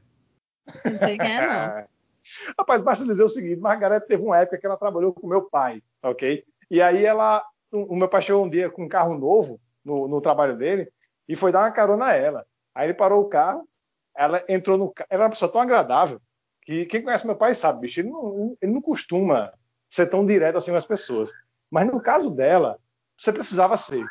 Não 0.85 0.97
sei 0.97 1.19
quem 1.19 1.37
é, 1.37 1.47
não. 1.47 1.85
Rapaz, 2.59 2.83
basta 2.83 3.05
dizer 3.05 3.23
o 3.23 3.29
seguinte, 3.29 3.61
Margarete 3.61 4.07
teve 4.07 4.23
uma 4.23 4.39
época 4.39 4.59
que 4.59 4.67
ela 4.67 4.77
trabalhou 4.77 5.13
com 5.13 5.27
meu 5.27 5.43
pai, 5.43 5.83
ok? 6.03 6.45
E 6.71 6.81
aí 6.81 7.05
ela, 7.05 7.45
o 7.73 7.97
meu 7.97 8.09
pai 8.09 8.23
chegou 8.23 8.45
um 8.45 8.49
dia 8.49 8.71
com 8.71 8.85
um 8.85 8.89
carro 8.89 9.19
novo 9.19 9.61
no, 9.85 10.07
no 10.07 10.21
trabalho 10.21 10.57
dele 10.57 10.93
e 11.29 11.35
foi 11.35 11.51
dar 11.51 11.61
uma 11.61 11.71
carona 11.71 12.07
a 12.07 12.15
ela. 12.15 12.47
Aí 12.75 12.87
ele 12.87 12.95
parou 12.95 13.23
o 13.23 13.29
carro, 13.29 13.67
ela 14.15 14.43
entrou 14.49 14.77
no 14.77 14.93
carro, 14.93 15.09
ela 15.11 15.23
era 15.23 15.25
uma 15.25 15.31
pessoa 15.31 15.51
tão 15.51 15.61
agradável 15.61 16.21
que 16.63 16.87
quem 16.87 17.03
conhece 17.03 17.27
meu 17.27 17.37
pai 17.37 17.55
sabe, 17.55 17.81
bicho, 17.81 18.01
ele 18.01 18.11
não, 18.11 18.57
ele 18.61 18.73
não 18.73 18.83
costuma 18.83 19.53
ser 19.89 20.09
tão 20.09 20.25
direto 20.25 20.59
assim 20.59 20.71
com 20.71 20.77
as 20.77 20.87
pessoas. 20.87 21.33
Mas 21.71 21.87
no 21.87 22.03
caso 22.03 22.35
dela, 22.35 22.79
você 23.17 23.33
precisava 23.33 23.77
ser. 23.77 24.05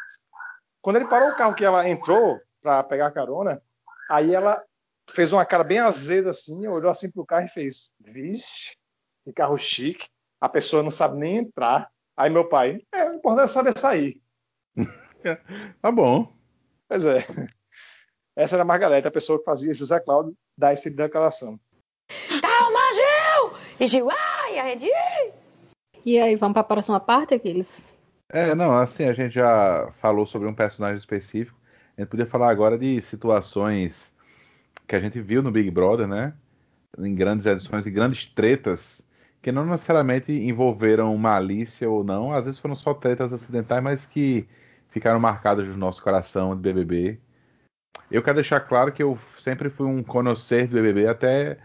Quando 0.82 0.96
ele 0.96 1.08
parou 1.08 1.30
o 1.30 1.36
carro 1.36 1.56
que 1.56 1.66
ela 1.66 1.88
entrou 1.88 2.40
para 2.62 2.84
pegar 2.84 3.08
a 3.08 3.12
carona, 3.12 3.62
aí 4.10 4.34
ela 4.34 4.64
fez 5.10 5.34
uma 5.34 5.46
cara 5.46 5.64
bem 5.64 5.80
azeda 5.80 6.30
assim, 6.30 6.68
olhou 6.68 6.90
assim 6.90 7.12
pro 7.12 7.26
carro 7.26 7.46
e 7.46 7.50
fez: 7.50 7.92
Vixe, 8.00 8.78
que 9.24 9.34
carro 9.34 9.58
chique, 9.58 10.08
a 10.40 10.48
pessoa 10.48 10.84
não 10.84 10.92
sabe 10.92 11.18
nem 11.18 11.38
entrar. 11.38 11.90
Aí 12.16 12.30
meu 12.30 12.48
pai, 12.48 12.82
é, 12.94 13.10
o 13.10 13.16
importante 13.16 13.50
é 13.50 13.54
saber 13.54 13.78
sair. 13.78 14.22
Tá 15.82 15.92
bom. 15.92 16.34
Pois 16.88 17.06
é. 17.06 17.18
Essa 18.38 18.56
era 18.56 18.64
a 18.64 18.66
Margareta, 18.66 19.10
a 19.10 19.12
pessoa 19.12 19.38
que 19.38 19.44
fazia 19.44 19.74
José 19.74 20.00
Cláudio 20.00 20.34
dar 20.58 20.72
esse 20.72 20.84
tipo 20.84 20.96
de 20.96 21.04
declaração. 21.04 21.60
Calma, 22.42 22.80
Gil! 22.94 23.60
E 23.82 23.86
Gil, 23.86 24.10
ai, 24.10 24.60
a 24.60 24.64
rede. 24.64 24.90
E 26.06 26.20
aí, 26.20 26.36
vamos 26.36 26.54
para 26.54 26.62
a 26.62 26.66
próxima 26.66 27.00
parte, 27.00 27.34
Aquiles? 27.34 27.68
É, 28.30 28.54
não, 28.54 28.78
assim, 28.78 29.06
a 29.06 29.14
gente 29.14 29.34
já 29.34 29.92
falou 30.00 30.26
sobre 30.26 30.48
um 30.48 30.54
personagem 30.54 30.98
específico. 30.98 31.58
A 31.98 32.02
gente 32.02 32.10
podia 32.10 32.26
falar 32.26 32.50
agora 32.50 32.78
de 32.78 33.02
situações 33.02 34.12
que 34.88 34.96
a 34.96 35.00
gente 35.00 35.20
viu 35.22 35.42
no 35.42 35.52
Big 35.52 35.70
Brother, 35.70 36.08
né? 36.08 36.34
Em 36.98 37.14
grandes 37.14 37.46
edições 37.46 37.86
e 37.86 37.92
grandes 37.92 38.26
tretas, 38.26 39.04
que 39.42 39.52
não 39.52 39.66
necessariamente 39.66 40.32
envolveram 40.32 41.16
malícia 41.18 41.90
ou 41.90 42.04
não, 42.04 42.34
às 42.34 42.46
vezes 42.46 42.60
foram 42.60 42.76
só 42.76 42.94
tretas 42.94 43.32
acidentais, 43.34 43.84
mas 43.84 44.06
que 44.06 44.48
ficaram 44.90 45.20
marcadas 45.20 45.68
no 45.68 45.78
nosso 45.78 46.02
coração 46.04 46.56
de 46.56 46.62
BBB. 46.62 47.20
Eu 48.10 48.24
quero 48.24 48.36
deixar 48.36 48.62
claro 48.62 48.92
que 48.92 49.04
eu 49.04 49.18
sempre 49.40 49.70
fui 49.70 49.88
um 49.88 50.04
conhecer 50.04 50.68
do 50.68 50.76
BBB 50.76 51.08
até 51.08 51.58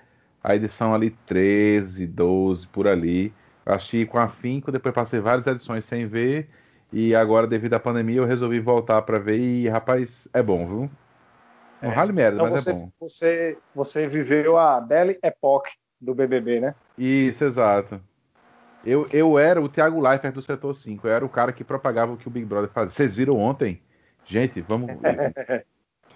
a 0.43 0.55
edição 0.55 0.95
ali 0.95 1.11
13, 1.27 2.07
12, 2.07 2.67
por 2.69 2.87
ali. 2.87 3.33
Assisti 3.67 4.05
com 4.05 4.19
afinco, 4.19 4.71
depois 4.71 4.95
passei 4.95 5.21
várias 5.21 5.47
edições 5.47 5.85
sem 5.85 6.07
ver. 6.07 6.49
E 6.93 7.15
agora, 7.15 7.47
devido 7.47 7.75
à 7.75 7.81
pandemia, 7.81 8.19
eu 8.19 8.25
resolvi 8.27 8.61
voltar 8.61 9.03
pra 9.03 9.19
ver. 9.19 9.39
E, 9.39 9.69
rapaz, 9.69 10.29
é 10.33 10.43
bom, 10.43 10.67
viu? 10.67 10.91
Não 11.83 11.91
É. 11.91 11.95
rale 11.95 12.13
merda, 12.13 12.37
Então 12.37 12.51
mas 12.51 12.63
você, 12.63 12.71
é 12.71 12.75
bom. 12.75 12.91
você, 13.01 13.59
você 13.75 14.07
viveu 14.07 14.59
a 14.59 14.81
Belle 14.81 15.19
Époque 15.23 15.73
do 16.01 16.15
BBB, 16.15 16.61
né? 16.61 16.75
Isso, 16.97 17.45
exato. 17.45 18.01
Eu, 18.85 19.09
eu 19.13 19.39
era 19.39 19.61
o 19.61 19.69
Thiago 19.69 20.01
Leifert 20.01 20.35
do 20.35 20.43
setor 20.43 20.75
5. 20.75 21.09
Eu 21.09 21.13
era 21.13 21.25
o 21.25 21.29
cara 21.29 21.53
que 21.53 21.65
propagava 21.65 22.13
o 22.13 22.17
que 22.17 22.29
o 22.29 22.31
Big 22.31 22.45
Brother 22.45 22.71
fazia. 22.71 22.91
Vocês 22.91 23.17
viram 23.17 23.39
ontem? 23.39 23.81
Gente, 24.27 24.61
vamos. 24.61 24.91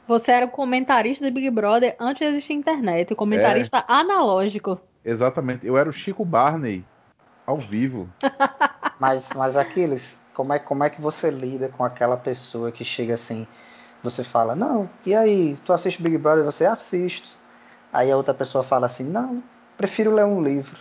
Você 0.06 0.30
era 0.30 0.46
o 0.46 0.50
comentarista 0.50 1.24
do 1.24 1.34
Big 1.34 1.50
Brother 1.50 1.96
antes 2.00 2.26
de 2.26 2.34
existir 2.34 2.54
internet, 2.54 3.12
o 3.12 3.16
comentarista 3.16 3.84
analógico. 3.86 4.80
Exatamente. 5.04 5.66
Eu 5.66 5.76
era 5.76 5.88
o 5.88 5.92
Chico 5.92 6.24
Barney 6.24 6.84
ao 7.48 7.58
vivo. 7.58 8.08
Mas, 9.00 9.30
mas 9.32 9.56
Aquiles, 9.56 10.20
como 10.34 10.52
é, 10.52 10.58
como 10.58 10.82
é 10.82 10.90
que 10.90 11.00
você 11.00 11.30
lida 11.30 11.68
com 11.68 11.84
aquela 11.84 12.16
pessoa 12.16 12.72
que 12.72 12.84
chega 12.84 13.14
assim, 13.14 13.46
você 14.02 14.24
fala, 14.24 14.56
não, 14.56 14.90
e 15.06 15.14
aí, 15.14 15.56
tu 15.64 15.72
assiste 15.72 16.02
Big 16.02 16.18
Brother? 16.18 16.44
Você 16.44 16.66
assisto. 16.66 17.38
Aí 17.92 18.10
a 18.10 18.16
outra 18.16 18.34
pessoa 18.34 18.64
fala 18.64 18.86
assim, 18.86 19.04
não, 19.04 19.40
prefiro 19.76 20.12
ler 20.12 20.24
um 20.24 20.42
livro. 20.42 20.76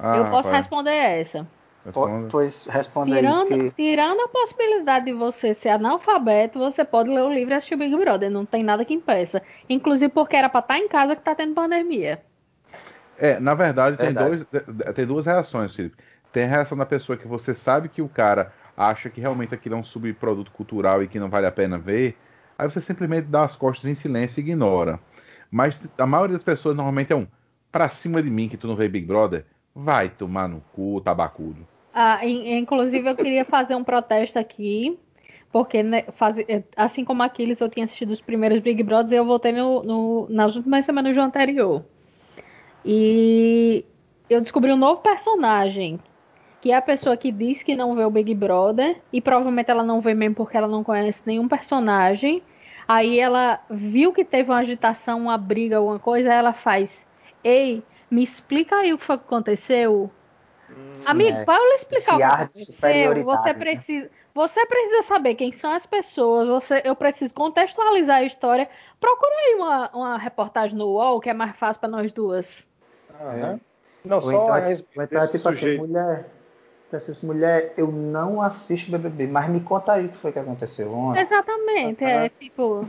Ah, 0.00 0.16
eu 0.16 0.24
posso 0.24 0.48
rapaz, 0.48 0.56
responder 0.64 0.90
essa. 0.94 1.46
Po- 1.92 2.06
responda. 2.06 2.28
Pois 2.28 2.66
responde 2.66 3.14
aí, 3.14 3.22
Tirando, 3.22 3.48
porque 3.48 3.70
tirando 3.76 4.20
a 4.20 4.28
possibilidade 4.28 5.04
de 5.06 5.12
você 5.12 5.54
ser 5.54 5.68
analfabeto, 5.68 6.58
você 6.58 6.84
pode 6.84 7.08
ler 7.08 7.22
o 7.22 7.32
livro 7.32 7.54
e 7.54 7.56
assistir 7.56 7.74
o 7.74 7.78
Big 7.78 7.96
Brother. 7.96 8.30
Não 8.30 8.44
tem 8.44 8.64
nada 8.64 8.84
que 8.84 8.94
impeça. 8.94 9.40
Inclusive 9.68 10.08
porque 10.12 10.34
era 10.36 10.48
pra 10.48 10.60
estar 10.60 10.78
em 10.78 10.88
casa 10.88 11.14
que 11.14 11.22
tá 11.22 11.34
tendo 11.36 11.54
pandemia. 11.54 12.20
É, 13.16 13.38
na 13.38 13.54
verdade, 13.54 13.96
tem, 13.96 14.06
Verdade. 14.12 14.46
dois, 14.54 14.94
tem 14.94 15.06
duas 15.06 15.26
reações, 15.26 15.74
Felipe. 15.74 15.96
Tem 16.32 16.44
a 16.44 16.48
reação 16.48 16.76
da 16.76 16.84
pessoa 16.86 17.16
que 17.16 17.26
você 17.28 17.54
sabe 17.54 17.88
que 17.88 18.02
o 18.02 18.08
cara 18.08 18.52
acha 18.76 19.08
que 19.08 19.20
realmente 19.20 19.54
aquilo 19.54 19.76
é 19.76 19.78
um 19.78 19.84
subproduto 19.84 20.50
cultural 20.50 21.02
e 21.02 21.08
que 21.08 21.18
não 21.20 21.30
vale 21.30 21.46
a 21.46 21.52
pena 21.52 21.78
ver. 21.78 22.16
Aí 22.58 22.68
você 22.68 22.80
simplesmente 22.80 23.26
dá 23.26 23.44
as 23.44 23.54
costas 23.54 23.88
em 23.88 23.94
silêncio 23.94 24.40
e 24.40 24.42
ignora. 24.42 24.98
Mas 25.50 25.78
a 25.96 26.06
maioria 26.06 26.34
das 26.36 26.42
pessoas 26.42 26.74
normalmente 26.76 27.12
é 27.12 27.16
um 27.16 27.26
pra 27.70 27.88
cima 27.88 28.22
de 28.22 28.30
mim 28.30 28.48
que 28.48 28.56
tu 28.56 28.66
não 28.66 28.74
vê 28.76 28.88
Big 28.88 29.06
Brother. 29.06 29.44
Vai 29.74 30.08
tomar 30.08 30.48
no 30.48 30.60
cu, 30.72 31.00
tabacudo. 31.00 31.66
Ah, 31.92 32.24
in- 32.26 32.56
inclusive, 32.58 33.08
eu 33.08 33.16
queria 33.16 33.44
fazer 33.44 33.74
um 33.76 33.84
protesto 33.84 34.38
aqui, 34.38 34.98
porque 35.52 35.82
né, 35.82 36.02
faz- 36.12 36.38
eh, 36.48 36.64
assim 36.76 37.04
como 37.04 37.22
Aquiles, 37.22 37.60
eu 37.60 37.68
tinha 37.68 37.84
assistido 37.84 38.10
os 38.10 38.20
primeiros 38.20 38.58
Big 38.60 38.82
Brothers 38.82 39.12
e 39.12 39.16
eu 39.16 39.24
voltei 39.24 39.52
no, 39.52 39.82
no- 39.84 40.28
nas 40.28 40.56
últimas 40.56 40.84
semanas 40.84 41.14
do 41.14 41.20
anterior. 41.20 41.84
E 42.84 43.84
eu 44.28 44.40
descobri 44.40 44.72
um 44.72 44.76
novo 44.76 45.00
personagem, 45.00 45.98
que 46.60 46.70
é 46.70 46.76
a 46.76 46.82
pessoa 46.82 47.16
que 47.16 47.32
diz 47.32 47.62
que 47.62 47.74
não 47.74 47.94
vê 47.94 48.04
o 48.04 48.10
Big 48.10 48.34
Brother, 48.34 49.00
e 49.12 49.20
provavelmente 49.20 49.70
ela 49.70 49.82
não 49.82 50.00
vê 50.00 50.14
mesmo 50.14 50.34
porque 50.34 50.56
ela 50.56 50.68
não 50.68 50.84
conhece 50.84 51.20
nenhum 51.24 51.48
personagem. 51.48 52.42
Aí 52.86 53.18
ela 53.18 53.60
viu 53.70 54.12
que 54.12 54.24
teve 54.24 54.50
uma 54.50 54.58
agitação, 54.58 55.20
uma 55.20 55.38
briga, 55.38 55.78
alguma 55.78 55.98
coisa, 55.98 56.30
aí 56.30 56.36
ela 56.36 56.52
faz: 56.52 57.06
Ei, 57.42 57.82
me 58.10 58.22
explica 58.22 58.76
aí 58.76 58.92
o 58.92 58.98
que 58.98 59.04
foi 59.04 59.18
que 59.18 59.24
aconteceu. 59.24 60.10
Amigo, 61.06 61.38
é. 61.38 61.44
para 61.44 61.62
eu 61.62 61.68
lhe 61.68 61.74
explicar 61.76 62.12
o 62.12 62.16
Esse 62.16 62.16
que 62.16 62.22
ar 62.22 62.36
de 62.36 62.62
aconteceu, 62.62 63.24
você 63.24 63.52
né? 63.52 63.54
precisa, 63.54 64.10
você 64.34 64.66
precisa 64.66 65.02
saber 65.02 65.34
quem 65.34 65.52
são 65.52 65.70
as 65.70 65.86
pessoas, 65.86 66.48
você, 66.48 66.82
eu 66.84 66.96
preciso 66.96 67.32
contextualizar 67.32 68.18
a 68.18 68.24
história. 68.24 68.68
Procura 68.98 69.32
aí 69.32 69.54
uma, 69.54 69.90
uma 69.94 70.18
reportagem 70.18 70.76
no 70.76 70.86
UOL, 70.86 71.20
que 71.20 71.30
é 71.30 71.34
mais 71.34 71.56
fácil 71.56 71.80
para 71.80 71.88
nós 71.88 72.12
duas. 72.12 72.66
Aham. 73.20 73.60
Não, 74.04 74.16
ou 74.16 74.22
só 74.22 74.42
então, 74.42 74.54
a 74.54 74.58
é- 74.58 74.68
respeito 74.68 74.98
ou 74.98 75.04
então 75.04 75.18
é 75.18 75.20
desse 75.22 75.38
tipo 75.38 75.48
assim, 75.48 75.76
mulher, 75.78 76.30
então, 76.86 76.96
assim, 76.98 77.26
mulher, 77.26 77.74
eu 77.78 77.90
não 77.90 78.40
assisto 78.42 78.90
BBB, 78.90 79.26
mas 79.26 79.48
me 79.50 79.62
conta 79.62 79.92
aí 79.94 80.06
o 80.06 80.10
que 80.10 80.18
foi 80.18 80.32
que 80.32 80.38
aconteceu 80.38 80.92
ontem. 80.92 81.22
Exatamente, 81.22 82.04
é 82.04 82.28
tipo, 82.28 82.86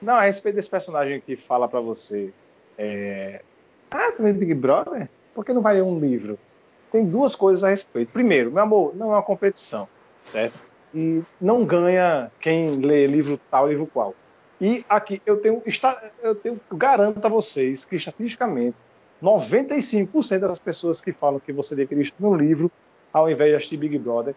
Não, 0.00 0.14
a 0.14 0.22
respeito 0.22 0.54
desse 0.56 0.70
personagem 0.70 1.20
que 1.20 1.36
fala 1.36 1.68
pra 1.68 1.80
você. 1.80 2.32
É... 2.78 3.42
Ah, 3.90 4.12
vê 4.18 4.32
Big 4.32 4.54
Brother? 4.54 5.10
Por 5.34 5.44
que 5.44 5.52
não 5.52 5.62
vai 5.62 5.74
ler 5.74 5.82
um 5.82 5.98
livro? 5.98 6.38
Tem 6.90 7.04
duas 7.08 7.34
coisas 7.34 7.64
a 7.64 7.70
respeito. 7.70 8.12
Primeiro, 8.12 8.52
meu 8.52 8.62
amor, 8.62 8.94
não 8.94 9.12
é 9.12 9.16
uma 9.16 9.22
competição, 9.22 9.88
certo? 10.24 10.58
E 10.94 11.22
não 11.40 11.64
ganha 11.64 12.30
quem 12.40 12.80
lê 12.80 13.06
livro 13.06 13.38
tal, 13.50 13.68
livro 13.68 13.88
qual. 13.92 14.14
E 14.60 14.84
aqui 14.88 15.20
eu 15.26 15.40
tenho, 15.40 15.62
está- 15.66 15.98
eu 16.20 16.34
tenho, 16.36 16.60
eu 16.70 16.76
garanto 16.76 17.24
a 17.24 17.28
vocês 17.28 17.84
que 17.84 17.96
estatisticamente 17.96 18.78
95% 19.22 20.40
das 20.40 20.58
pessoas 20.58 21.00
que 21.00 21.12
falam 21.12 21.40
que 21.40 21.52
você 21.52 21.74
deveria 21.74 22.02
estudar 22.02 22.28
um 22.28 22.36
livro 22.36 22.70
ao 23.12 23.30
invés 23.30 23.50
de 23.50 23.56
assistir 23.56 23.76
Big 23.78 23.98
Brother, 23.98 24.34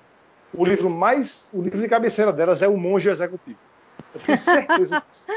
o 0.54 0.64
livro 0.66 0.90
mais, 0.90 1.50
o 1.54 1.62
livro 1.62 1.82
de 1.82 1.88
cabeceira 1.88 2.32
delas 2.32 2.62
é 2.62 2.68
O 2.68 2.78
Monge 2.78 3.10
Executivo. 3.10 3.60
Eu 4.16 4.22
tenho 4.22 4.38
certeza 4.38 5.04
disso. 5.10 5.28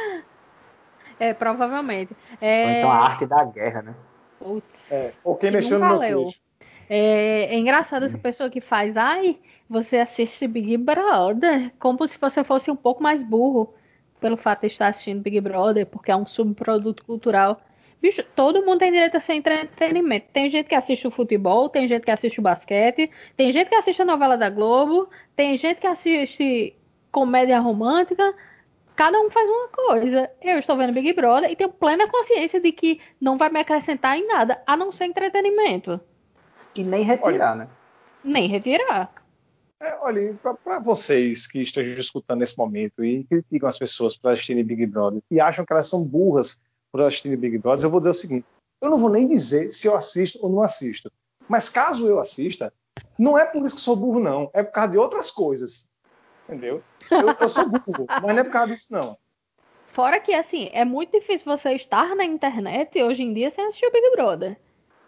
é, 1.18 1.34
provavelmente. 1.34 2.12
Ou 2.12 2.38
É, 2.40 2.78
então 2.78 2.90
a 2.90 2.96
arte 2.96 3.26
da 3.26 3.44
guerra, 3.44 3.82
né? 3.82 3.94
putz. 4.38 4.90
É, 4.90 5.12
ou 5.24 5.36
quem 5.36 5.50
Que 5.50 5.56
mexeu 5.56 5.78
no 5.78 5.86
meu 5.86 5.98
leu. 5.98 6.24
queixo. 6.24 6.40
É, 6.88 7.54
é 7.54 7.58
engraçado 7.58 8.04
essa 8.04 8.18
pessoa 8.18 8.50
que 8.50 8.60
faz, 8.60 8.96
ai, 8.96 9.38
você 9.68 9.98
assiste 9.98 10.46
Big 10.46 10.76
Brother, 10.76 11.72
como 11.78 12.06
se 12.06 12.18
você 12.20 12.44
fosse 12.44 12.70
um 12.70 12.76
pouco 12.76 13.02
mais 13.02 13.22
burro 13.22 13.74
pelo 14.20 14.36
fato 14.36 14.60
de 14.60 14.66
estar 14.68 14.88
assistindo 14.88 15.20
Big 15.22 15.40
Brother, 15.40 15.86
porque 15.86 16.10
é 16.12 16.16
um 16.16 16.26
subproduto 16.26 17.04
cultural. 17.04 17.60
Bicho, 18.02 18.24
todo 18.34 18.66
mundo 18.66 18.80
tem 18.80 18.90
direito 18.90 19.16
a 19.16 19.20
ser 19.20 19.34
entretenimento. 19.34 20.26
Tem 20.32 20.50
gente 20.50 20.68
que 20.68 20.74
assiste 20.74 21.06
o 21.06 21.10
futebol, 21.12 21.68
tem 21.68 21.86
gente 21.86 22.02
que 22.02 22.10
assiste 22.10 22.40
o 22.40 22.42
basquete, 22.42 23.08
tem 23.36 23.52
gente 23.52 23.68
que 23.68 23.76
assiste 23.76 24.02
a 24.02 24.04
novela 24.04 24.36
da 24.36 24.50
Globo, 24.50 25.08
tem 25.36 25.56
gente 25.56 25.80
que 25.80 25.86
assiste 25.86 26.74
comédia 27.12 27.60
romântica. 27.60 28.34
Cada 28.96 29.20
um 29.20 29.30
faz 29.30 29.48
uma 29.48 29.68
coisa. 29.68 30.28
Eu 30.42 30.58
estou 30.58 30.76
vendo 30.76 30.92
Big 30.92 31.12
Brother 31.12 31.48
e 31.48 31.54
tenho 31.54 31.70
plena 31.70 32.10
consciência 32.10 32.60
de 32.60 32.72
que 32.72 33.00
não 33.20 33.38
vai 33.38 33.50
me 33.50 33.60
acrescentar 33.60 34.18
em 34.18 34.26
nada, 34.26 34.60
a 34.66 34.76
não 34.76 34.90
ser 34.90 35.04
entretenimento. 35.04 36.00
E 36.74 36.82
nem 36.82 37.04
retirar, 37.04 37.54
né? 37.54 37.68
Nem 38.24 38.48
retirar. 38.48 39.12
É, 39.80 39.96
olha, 40.00 40.34
para 40.64 40.80
vocês 40.80 41.46
que 41.46 41.62
estejam 41.62 42.00
escutando 42.00 42.40
nesse 42.40 42.58
momento 42.58 43.04
e 43.04 43.22
criticam 43.24 43.68
as 43.68 43.78
pessoas 43.78 44.16
por 44.16 44.32
assistirem 44.32 44.64
Big 44.64 44.86
Brother 44.86 45.22
e 45.30 45.40
acham 45.40 45.64
que 45.64 45.72
elas 45.72 45.88
são 45.88 46.04
burras 46.04 46.58
por 46.92 47.00
assistirem 47.00 47.38
Big 47.38 47.58
Brother, 47.58 47.86
eu 47.86 47.90
vou 47.90 48.00
dizer 48.00 48.10
o 48.10 48.14
seguinte: 48.14 48.46
eu 48.80 48.90
não 48.90 48.98
vou 48.98 49.10
nem 49.10 49.26
dizer 49.26 49.72
se 49.72 49.88
eu 49.88 49.96
assisto 49.96 50.38
ou 50.42 50.50
não 50.50 50.60
assisto. 50.60 51.10
Mas 51.48 51.68
caso 51.68 52.06
eu 52.06 52.20
assista, 52.20 52.72
não 53.18 53.38
é 53.38 53.44
por 53.44 53.64
isso 53.64 53.74
que 53.74 53.80
sou 53.80 53.96
burro, 53.96 54.20
não. 54.20 54.50
É 54.52 54.62
por 54.62 54.72
causa 54.72 54.92
de 54.92 54.98
outras 54.98 55.30
coisas. 55.30 55.90
Entendeu? 56.46 56.82
Eu, 57.10 57.34
eu 57.40 57.48
sou 57.48 57.68
burro, 57.68 58.06
mas 58.08 58.22
não 58.22 58.38
é 58.38 58.44
por 58.44 58.52
causa 58.52 58.72
disso, 58.72 58.92
não. 58.92 59.16
Fora 59.92 60.18
que, 60.20 60.32
assim, 60.32 60.70
é 60.72 60.84
muito 60.84 61.12
difícil 61.12 61.44
você 61.44 61.74
estar 61.74 62.16
na 62.16 62.24
internet 62.24 63.02
hoje 63.02 63.22
em 63.22 63.32
dia 63.32 63.50
sem 63.50 63.64
assistir 63.66 63.86
o 63.86 63.92
Big 63.92 64.10
Brother. 64.12 64.58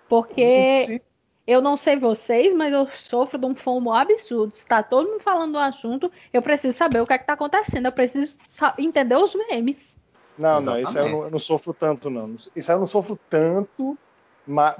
Porque 0.09 0.79
Sim. 0.79 1.01
eu 1.47 1.63
não 1.63 1.77
sei 1.77 1.97
vocês, 1.97 2.55
mas 2.55 2.73
eu 2.73 2.87
sofro 2.89 3.39
de 3.39 3.47
um 3.47 3.55
fomo 3.55 3.93
absurdo. 3.93 4.55
Se 4.55 4.67
tá 4.67 4.83
todo 4.83 5.11
mundo 5.11 5.23
falando 5.23 5.53
do 5.53 5.59
assunto, 5.59 6.13
eu 6.33 6.43
preciso 6.43 6.77
saber 6.77 7.01
o 7.01 7.07
que 7.07 7.15
é 7.15 7.19
que 7.19 7.27
tá 7.27 7.33
acontecendo. 7.33 7.87
Eu 7.87 7.93
preciso 7.93 8.37
entender 8.79 9.17
os 9.17 9.35
memes. 9.35 9.94
Não, 10.39 10.61
não, 10.61 10.61
isso 10.61 10.71
aí 10.71 10.77
eu 10.77 10.81
Exatamente. 10.81 11.13
não, 11.13 11.25
eu 11.25 11.31
não 11.31 11.39
sofro 11.39 11.73
tanto, 11.73 12.11
não. 12.11 12.35
Isso 12.35 12.71
aí 12.71 12.77
eu 12.77 12.81
não 12.81 12.87
sofro 12.87 13.19
tanto. 13.31 13.97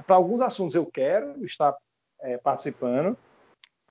Para 0.05 0.15
alguns 0.15 0.41
assuntos 0.41 0.75
eu 0.75 0.85
quero 0.85 1.43
estar 1.45 1.75
é, 2.21 2.37
participando, 2.37 3.17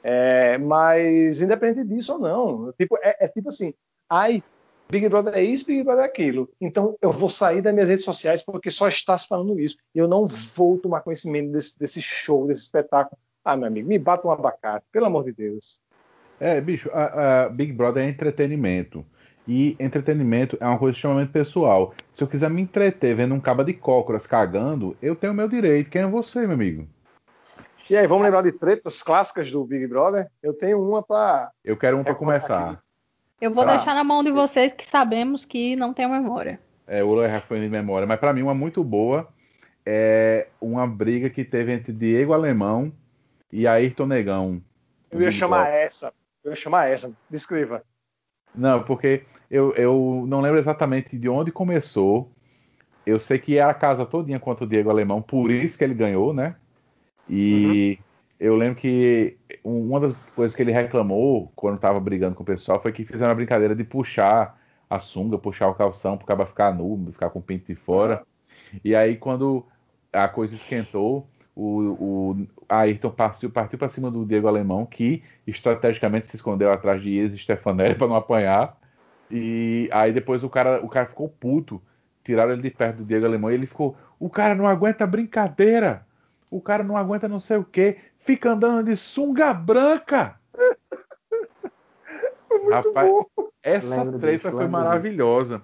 é, 0.02 0.58
mas 0.58 1.40
independente 1.40 1.88
disso 1.88 2.12
ou 2.12 2.18
não. 2.18 2.72
Tipo, 2.72 2.96
é, 3.02 3.16
é 3.24 3.28
tipo 3.28 3.48
assim, 3.48 3.72
ai, 4.08 4.42
Big 4.90 5.08
Brother 5.08 5.34
é 5.34 5.42
isso, 5.42 5.66
Big 5.66 5.82
Brother 5.82 6.04
é 6.04 6.08
aquilo. 6.08 6.48
Então 6.60 6.96
eu 7.00 7.10
vou 7.10 7.30
sair 7.30 7.62
das 7.62 7.72
minhas 7.72 7.88
redes 7.88 8.04
sociais 8.04 8.42
porque 8.42 8.70
só 8.70 8.88
está 8.88 9.16
se 9.16 9.26
falando 9.26 9.58
isso. 9.58 9.76
E 9.94 9.98
eu 9.98 10.06
não 10.06 10.26
vou 10.26 10.78
tomar 10.78 11.00
conhecimento 11.00 11.50
desse, 11.50 11.78
desse 11.78 12.02
show, 12.02 12.46
desse 12.46 12.62
espetáculo. 12.62 13.18
Ah, 13.44 13.56
meu 13.56 13.66
amigo, 13.66 13.88
me 13.88 13.98
bata 13.98 14.26
um 14.26 14.30
abacate, 14.30 14.86
pelo 14.92 15.06
amor 15.06 15.24
de 15.24 15.32
Deus. 15.32 15.80
É, 16.40 16.60
bicho, 16.60 16.90
a, 16.92 17.44
a 17.44 17.48
Big 17.48 17.72
Brother 17.72 18.04
é 18.04 18.08
entretenimento. 18.08 19.04
E 19.46 19.76
entretenimento 19.78 20.56
é 20.60 20.66
uma 20.66 20.78
coisa 20.78 20.96
extremamente 20.96 21.30
pessoal. 21.30 21.94
Se 22.14 22.22
eu 22.22 22.26
quiser 22.28 22.48
me 22.48 22.62
entreter 22.62 23.14
vendo 23.14 23.34
um 23.34 23.40
caba 23.40 23.62
de 23.64 23.74
cócoras 23.74 24.26
cagando, 24.26 24.96
eu 25.02 25.14
tenho 25.14 25.32
o 25.32 25.36
meu 25.36 25.48
direito. 25.48 25.90
Quem 25.90 26.02
é 26.02 26.06
você, 26.06 26.40
meu 26.40 26.52
amigo? 26.52 26.88
E 27.90 27.96
aí, 27.96 28.06
vamos 28.06 28.24
lembrar 28.24 28.40
de 28.40 28.52
tretas 28.52 29.02
clássicas 29.02 29.50
do 29.50 29.62
Big 29.64 29.86
Brother? 29.86 30.26
Eu 30.42 30.54
tenho 30.54 30.82
uma 30.82 31.02
para 31.02 31.50
Eu 31.62 31.76
quero 31.76 31.98
um 31.98 32.02
pra 32.02 32.12
É, 32.12 32.14
conta 32.14 32.24
começar. 32.26 32.70
aqui. 32.70 32.78
Eu 33.40 33.52
vou 33.52 33.64
Tá. 33.66 33.76
deixar 33.76 33.94
na 33.94 34.02
mão 34.02 34.24
de 34.24 34.30
vocês 34.32 34.72
que 34.72 34.86
sabemos 34.86 35.44
que 35.44 35.76
não 35.76 35.92
tem 35.92 36.08
memória. 36.08 36.58
É, 36.86 37.04
o 37.04 37.08
Lula 37.08 37.28
foi 37.40 37.60
de 37.60 37.68
memória. 37.68 38.06
Mas 38.06 38.18
pra 38.18 38.32
mim, 38.32 38.40
uma 38.40 38.54
muito 38.54 38.82
boa 38.82 39.28
é 39.84 40.46
uma 40.58 40.86
briga 40.86 41.28
que 41.28 41.44
teve 41.44 41.72
entre 41.72 41.92
Diego 41.92 42.32
Alemão 42.32 42.90
e 43.52 43.66
Ayrton 43.66 44.06
Negão. 44.06 44.62
Eu 45.10 45.20
ia 45.20 45.30
chamar 45.30 45.64
Brother. 45.64 45.80
essa. 45.82 46.12
Eu 46.42 46.52
ia 46.52 46.56
chamar 46.56 46.88
essa. 46.88 47.12
Descreva. 47.28 47.82
Não, 48.54 48.82
porque 48.84 49.24
eu, 49.50 49.74
eu 49.74 50.24
não 50.28 50.40
lembro 50.40 50.58
exatamente 50.58 51.16
de 51.16 51.28
onde 51.28 51.50
começou. 51.50 52.30
Eu 53.04 53.20
sei 53.20 53.38
que 53.38 53.58
era 53.58 53.70
a 53.70 53.74
casa 53.74 54.06
todinha 54.06 54.40
contra 54.40 54.64
o 54.64 54.68
Diego 54.68 54.88
Alemão, 54.88 55.20
por 55.20 55.50
isso 55.50 55.76
que 55.76 55.84
ele 55.84 55.94
ganhou, 55.94 56.32
né? 56.32 56.56
E 57.28 57.98
eu 58.38 58.56
lembro 58.56 58.80
que 58.80 59.36
uma 59.62 60.00
das 60.00 60.30
coisas 60.30 60.56
que 60.56 60.62
ele 60.62 60.72
reclamou 60.72 61.52
quando 61.54 61.76
estava 61.76 62.00
brigando 62.00 62.34
com 62.34 62.42
o 62.42 62.46
pessoal 62.46 62.80
foi 62.80 62.92
que 62.92 63.04
fizeram 63.04 63.32
a 63.32 63.34
brincadeira 63.34 63.74
de 63.74 63.84
puxar 63.84 64.58
a 64.88 65.00
sunga, 65.00 65.38
puxar 65.38 65.68
o 65.68 65.74
calção 65.74 66.16
pro 66.16 66.26
cara 66.26 66.46
ficar 66.46 66.74
nu, 66.74 67.10
ficar 67.12 67.30
com 67.30 67.38
o 67.38 67.42
pinto 67.42 67.66
de 67.66 67.74
fora. 67.74 68.24
E 68.84 68.94
aí 68.94 69.16
quando 69.16 69.64
a 70.12 70.28
coisa 70.28 70.54
esquentou, 70.54 71.28
o 71.56 72.46
Ayrton 72.68 73.10
partiu, 73.10 73.50
partiu 73.50 73.78
para 73.78 73.88
cima 73.88 74.10
do 74.10 74.24
Diego 74.24 74.48
Alemão, 74.48 74.84
que 74.86 75.22
estrategicamente 75.46 76.28
se 76.28 76.36
escondeu 76.36 76.70
atrás 76.72 77.02
de 77.02 77.08
Ies 77.10 77.32
e 77.32 77.38
Stefanelli 77.38 77.94
para 77.94 78.06
não 78.08 78.16
apanhar. 78.16 78.78
E 79.30 79.88
aí 79.92 80.12
depois 80.12 80.44
o 80.44 80.50
cara, 80.50 80.84
o 80.84 80.88
cara 80.88 81.06
ficou 81.06 81.28
puto, 81.28 81.82
tiraram 82.22 82.52
ele 82.52 82.62
de 82.62 82.70
perto 82.70 82.98
do 82.98 83.04
Diego 83.04 83.26
Alemão 83.26 83.50
e 83.50 83.54
ele 83.54 83.66
ficou: 83.66 83.96
o 84.18 84.28
cara 84.30 84.54
não 84.54 84.66
aguenta 84.66 85.06
brincadeira, 85.06 86.06
o 86.50 86.60
cara 86.60 86.82
não 86.84 86.96
aguenta 86.96 87.26
não 87.28 87.40
sei 87.40 87.56
o 87.56 87.64
que, 87.64 87.96
fica 88.20 88.50
andando 88.52 88.84
de 88.84 88.96
sunga 88.96 89.52
branca. 89.52 90.38
Muito 92.50 92.70
Rapaz, 92.70 93.10
bom. 93.10 93.24
essa 93.62 93.86
Lembro 93.86 94.18
treta 94.18 94.32
disso, 94.48 94.50
foi 94.56 94.68
maravilhosa. 94.68 95.62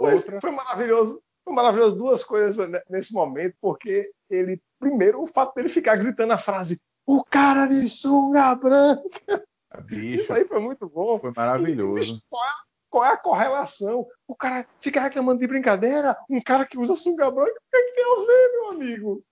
Outra- 0.00 0.40
Foi 0.40 0.50
maravilhoso. 0.50 1.22
Foi 1.44 1.52
maravilhoso 1.52 1.98
duas 1.98 2.24
coisas 2.24 2.68
ne- 2.70 2.82
nesse 2.88 3.12
momento, 3.12 3.54
porque 3.60 4.10
ele, 4.30 4.60
primeiro, 4.84 5.22
o 5.22 5.26
fato 5.26 5.54
dele 5.54 5.68
ficar 5.68 5.96
gritando 5.96 6.32
a 6.32 6.38
frase 6.38 6.78
o 7.06 7.22
cara 7.24 7.66
de 7.66 7.88
sunga 7.88 8.54
branca. 8.54 9.44
Bicho, 9.84 10.20
Isso 10.20 10.32
aí 10.32 10.44
foi 10.44 10.58
muito 10.60 10.88
bom. 10.88 11.18
foi 11.18 11.30
E, 11.30 11.34
maravilhoso. 11.36 11.94
bicho, 12.14 12.22
qual, 12.30 12.42
é, 12.44 12.48
qual 12.88 13.04
é 13.04 13.08
a 13.08 13.16
correlação? 13.16 14.06
O 14.28 14.36
cara 14.36 14.66
fica 14.80 15.00
reclamando 15.00 15.40
de 15.40 15.46
brincadeira, 15.46 16.16
um 16.30 16.40
cara 16.40 16.64
que 16.64 16.78
usa 16.78 16.94
sunga 16.94 17.30
branca, 17.30 17.50
o 17.52 17.70
que, 17.70 17.76
é 17.76 17.82
que 17.82 17.92
tem 17.94 18.04
a 18.04 18.26
ver, 18.26 18.52
meu 18.52 18.70
amigo? 18.70 19.24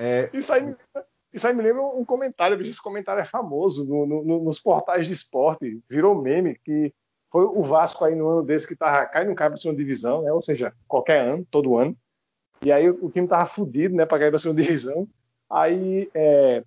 É, 0.00 0.30
Isso 0.32 0.52
aí 0.52 0.62
me 0.62 0.68
lembra, 0.70 1.06
isso 1.32 1.46
aí 1.46 1.54
me 1.54 1.62
lembra 1.62 1.82
um 1.82 2.04
comentário, 2.04 2.56
bicho, 2.56 2.70
esse 2.70 2.82
comentário 2.82 3.20
é 3.20 3.24
famoso 3.24 3.84
no- 3.84 4.06
no- 4.06 4.24
no- 4.24 4.44
nos 4.44 4.58
portais 4.58 5.06
de 5.06 5.12
esporte, 5.12 5.80
virou 5.88 6.20
meme, 6.20 6.58
que 6.64 6.92
foi 7.30 7.44
o 7.44 7.62
Vasco 7.62 8.04
aí 8.04 8.14
no 8.14 8.28
ano 8.28 8.42
desse 8.42 8.66
que 8.66 8.74
tava, 8.76 9.06
cai 9.06 9.24
não 9.24 9.34
cai 9.34 9.48
pra 9.48 9.56
segunda 9.56 9.78
divisão, 9.78 10.22
né? 10.22 10.32
Ou 10.32 10.42
seja, 10.42 10.74
qualquer 10.88 11.20
ano, 11.28 11.46
todo 11.50 11.76
ano. 11.76 11.96
E 12.62 12.70
aí 12.70 12.88
o 12.88 13.10
time 13.10 13.26
tava 13.26 13.44
fudido, 13.46 13.94
né, 13.94 14.06
pra 14.06 14.18
cair 14.18 14.30
pra 14.30 14.38
segunda 14.38 14.62
divisão. 14.62 15.08
Aí 15.50 16.08
é, 16.14 16.62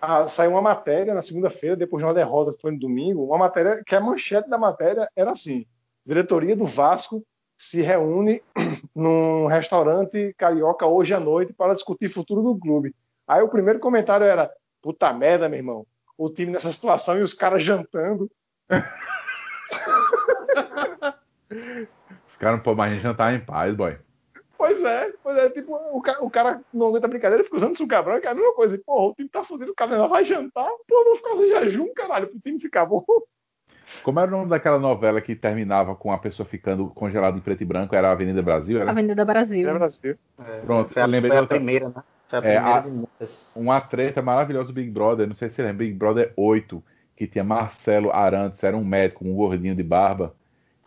a- 0.00 0.26
saiu 0.26 0.52
uma 0.52 0.62
matéria 0.62 1.14
na 1.14 1.22
segunda-feira, 1.22 1.76
depois 1.76 2.00
de 2.02 2.06
uma 2.06 2.14
derrota 2.14 2.56
foi 2.60 2.70
no 2.72 2.78
domingo, 2.78 3.24
uma 3.24 3.38
matéria 3.38 3.82
que 3.84 3.94
a 3.94 4.00
manchete 4.00 4.48
da 4.48 4.56
matéria 4.58 5.08
era 5.14 5.30
assim: 5.32 5.66
diretoria 6.04 6.56
do 6.56 6.64
Vasco 6.64 7.22
se 7.56 7.82
reúne 7.82 8.42
num 8.94 9.46
restaurante 9.46 10.34
carioca 10.38 10.86
hoje 10.86 11.12
à 11.12 11.20
noite 11.20 11.52
para 11.52 11.74
discutir 11.74 12.08
futuro 12.08 12.42
do 12.42 12.58
clube. 12.58 12.94
Aí 13.26 13.42
o 13.42 13.48
primeiro 13.48 13.78
comentário 13.80 14.24
era: 14.26 14.50
puta 14.80 15.12
merda, 15.12 15.48
meu 15.48 15.58
irmão, 15.58 15.86
o 16.16 16.30
time 16.30 16.52
nessa 16.52 16.70
situação 16.70 17.18
e 17.18 17.22
os 17.22 17.34
caras 17.34 17.62
jantando. 17.62 18.30
os 22.28 22.36
caras 22.36 22.56
não 22.56 22.62
podem 22.62 22.76
mais 22.78 22.98
jantar 23.00 23.34
em 23.34 23.40
paz, 23.40 23.74
boy. 23.76 23.96
Pois 24.58 24.82
é, 24.82 25.12
pois 25.22 25.38
é, 25.38 25.48
tipo, 25.50 25.72
o 25.72 26.02
cara, 26.02 26.24
o 26.24 26.28
cara 26.28 26.60
não 26.74 26.88
aguenta 26.88 27.06
brincadeira, 27.06 27.44
fica 27.44 27.56
usando 27.56 27.76
suca 27.76 28.02
branca, 28.02 28.28
é 28.28 28.32
a 28.32 28.34
mesma 28.34 28.52
coisa. 28.54 28.74
E, 28.74 28.82
Porra, 28.82 29.10
o 29.10 29.14
time 29.14 29.28
tá 29.28 29.44
fudido, 29.44 29.70
o 29.70 29.74
cara 29.74 30.08
vai 30.08 30.24
jantar, 30.24 30.68
pô, 30.88 31.04
vou 31.04 31.14
ficar 31.14 31.36
em 31.36 31.46
jejum, 31.48 31.94
caralho, 31.94 32.26
pro 32.28 32.40
time 32.40 32.58
ficar 32.60 32.84
bom. 32.84 33.04
Como 34.02 34.18
era 34.18 34.28
o 34.28 34.32
nome 34.32 34.50
daquela 34.50 34.78
novela 34.78 35.20
que 35.20 35.36
terminava 35.36 35.94
com 35.94 36.10
a 36.12 36.18
pessoa 36.18 36.46
ficando 36.46 36.88
congelada 36.90 37.36
em 37.38 37.40
preto 37.40 37.62
e 37.62 37.66
branco? 37.66 37.94
Era 37.94 38.08
a 38.08 38.12
Avenida 38.12 38.42
Brasil? 38.42 38.80
Era? 38.80 38.90
Avenida 38.90 39.24
Brasil. 39.24 39.68
É 39.68 39.72
Brasil. 39.72 40.18
Pronto, 40.62 40.92
Foi 40.92 41.02
a, 41.02 41.06
lembrei 41.06 41.30
foi 41.30 41.38
a 41.38 41.40
outra- 41.40 41.56
primeira, 41.56 41.88
né? 41.88 42.02
Foi 42.28 42.38
a 42.38 42.42
É, 42.42 42.56
primeira 42.58 42.78
a- 42.78 42.80
de 42.80 42.90
muitas. 42.90 43.52
Uma 43.56 43.80
treta 43.80 44.20
maravilhosa 44.20 44.66
do 44.66 44.72
Big 44.72 44.90
Brother, 44.90 45.26
não 45.28 45.34
sei 45.34 45.48
se 45.50 45.56
você 45.56 45.62
lembra, 45.62 45.78
Big 45.86 45.92
Brother 45.96 46.32
8, 46.36 46.82
que 47.16 47.26
tinha 47.26 47.44
Marcelo 47.44 48.12
Arantes, 48.12 48.62
era 48.64 48.76
um 48.76 48.84
médico, 48.84 49.24
um 49.24 49.34
gordinho 49.34 49.74
de 49.74 49.82
barba, 49.82 50.34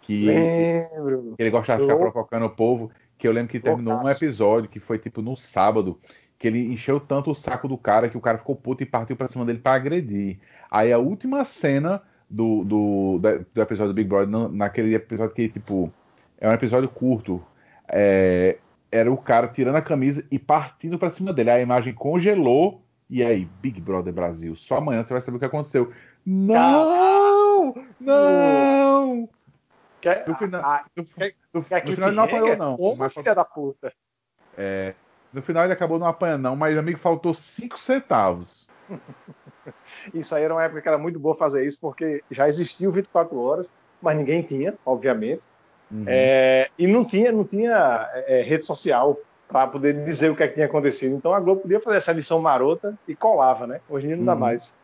que 0.01 0.25
Lembro. 0.25 1.35
ele 1.37 1.49
gostava 1.49 1.79
de 1.79 1.85
ficar 1.85 1.97
provocando 1.97 2.45
o 2.45 2.49
povo, 2.49 2.91
que 3.21 3.27
eu 3.27 3.31
lembro 3.31 3.51
que 3.51 3.59
terminou 3.59 4.03
um 4.03 4.09
episódio 4.09 4.67
que 4.67 4.79
foi 4.79 4.97
tipo 4.97 5.21
no 5.21 5.37
sábado, 5.37 5.99
que 6.39 6.47
ele 6.47 6.73
encheu 6.73 6.99
tanto 6.99 7.29
o 7.29 7.35
saco 7.35 7.67
do 7.67 7.77
cara 7.77 8.09
que 8.09 8.17
o 8.17 8.21
cara 8.21 8.39
ficou 8.39 8.55
puto 8.55 8.81
e 8.81 8.85
partiu 8.85 9.15
pra 9.15 9.27
cima 9.27 9.45
dele 9.45 9.59
pra 9.59 9.75
agredir. 9.75 10.39
Aí 10.71 10.91
a 10.91 10.97
última 10.97 11.45
cena 11.45 12.01
do, 12.27 12.63
do, 12.63 13.19
do 13.53 13.61
episódio 13.61 13.93
do 13.93 13.95
Big 13.95 14.09
Brother, 14.09 14.49
naquele 14.49 14.95
episódio 14.95 15.35
que, 15.35 15.49
tipo, 15.49 15.93
é 16.39 16.49
um 16.49 16.51
episódio 16.51 16.89
curto, 16.89 17.39
é, 17.87 18.57
era 18.91 19.11
o 19.11 19.17
cara 19.17 19.47
tirando 19.49 19.75
a 19.75 19.83
camisa 19.83 20.25
e 20.31 20.39
partindo 20.39 20.97
pra 20.97 21.11
cima 21.11 21.31
dele. 21.31 21.51
A 21.51 21.61
imagem 21.61 21.93
congelou 21.93 22.81
e 23.07 23.21
aí, 23.21 23.47
Big 23.61 23.79
Brother 23.79 24.11
Brasil, 24.11 24.55
só 24.55 24.77
amanhã 24.77 25.03
você 25.03 25.13
vai 25.13 25.21
saber 25.21 25.37
o 25.37 25.39
que 25.39 25.45
aconteceu. 25.45 25.91
Não! 26.25 27.75
Não! 27.99 29.29
Quer, 30.01 30.27
No 30.27 30.35
final, 30.35 30.61
ah, 30.63 30.83
no, 30.95 31.03
no- 31.53 31.63
quer 31.63 31.85
no 31.85 31.91
final 31.93 32.09
ele 32.09 32.15
não 32.17 32.23
apanhou, 32.23 32.55
não. 32.57 33.09
Filha 33.09 33.35
da 33.35 33.45
puta. 33.45 33.93
é, 34.57 34.93
no 35.31 35.41
final 35.41 35.63
ele 35.63 35.73
acabou 35.73 35.99
não 35.99 36.07
apanhando, 36.07 36.41
não, 36.41 36.55
mas 36.55 36.77
amigo 36.77 36.99
faltou 36.99 37.33
5 37.33 37.79
centavos. 37.79 38.67
Isso 40.13 40.35
aí 40.35 40.43
era 40.43 40.53
uma 40.53 40.63
época 40.63 40.81
que 40.81 40.87
era 40.87 40.97
muito 40.97 41.19
boa 41.19 41.35
fazer 41.35 41.65
isso, 41.65 41.79
porque 41.79 42.23
já 42.31 42.47
existia 42.47 42.89
o 42.89 42.91
24 42.91 43.37
horas, 43.39 43.71
mas 44.01 44.17
ninguém 44.17 44.41
tinha, 44.41 44.73
obviamente. 44.85 45.45
Uhum. 45.91 46.05
É, 46.07 46.69
e 46.77 46.87
não 46.87 47.05
tinha, 47.05 47.31
não 47.31 47.43
tinha 47.43 48.09
é, 48.27 48.41
rede 48.41 48.65
social 48.65 49.17
para 49.47 49.67
poder 49.67 50.05
dizer 50.05 50.29
o 50.29 50.35
que, 50.35 50.43
é 50.43 50.47
que 50.47 50.53
tinha 50.55 50.65
acontecido. 50.65 51.15
Então 51.15 51.33
a 51.33 51.39
Globo 51.39 51.61
podia 51.61 51.79
fazer 51.79 51.97
essa 51.97 52.11
edição 52.11 52.41
marota 52.41 52.95
e 53.07 53.15
colava, 53.15 53.67
né? 53.67 53.81
Hoje 53.87 54.05
em 54.05 54.09
dia 54.09 54.17
não 54.17 54.25
dá 54.25 54.33
Uhum. 54.33 54.39
mais. 54.39 54.75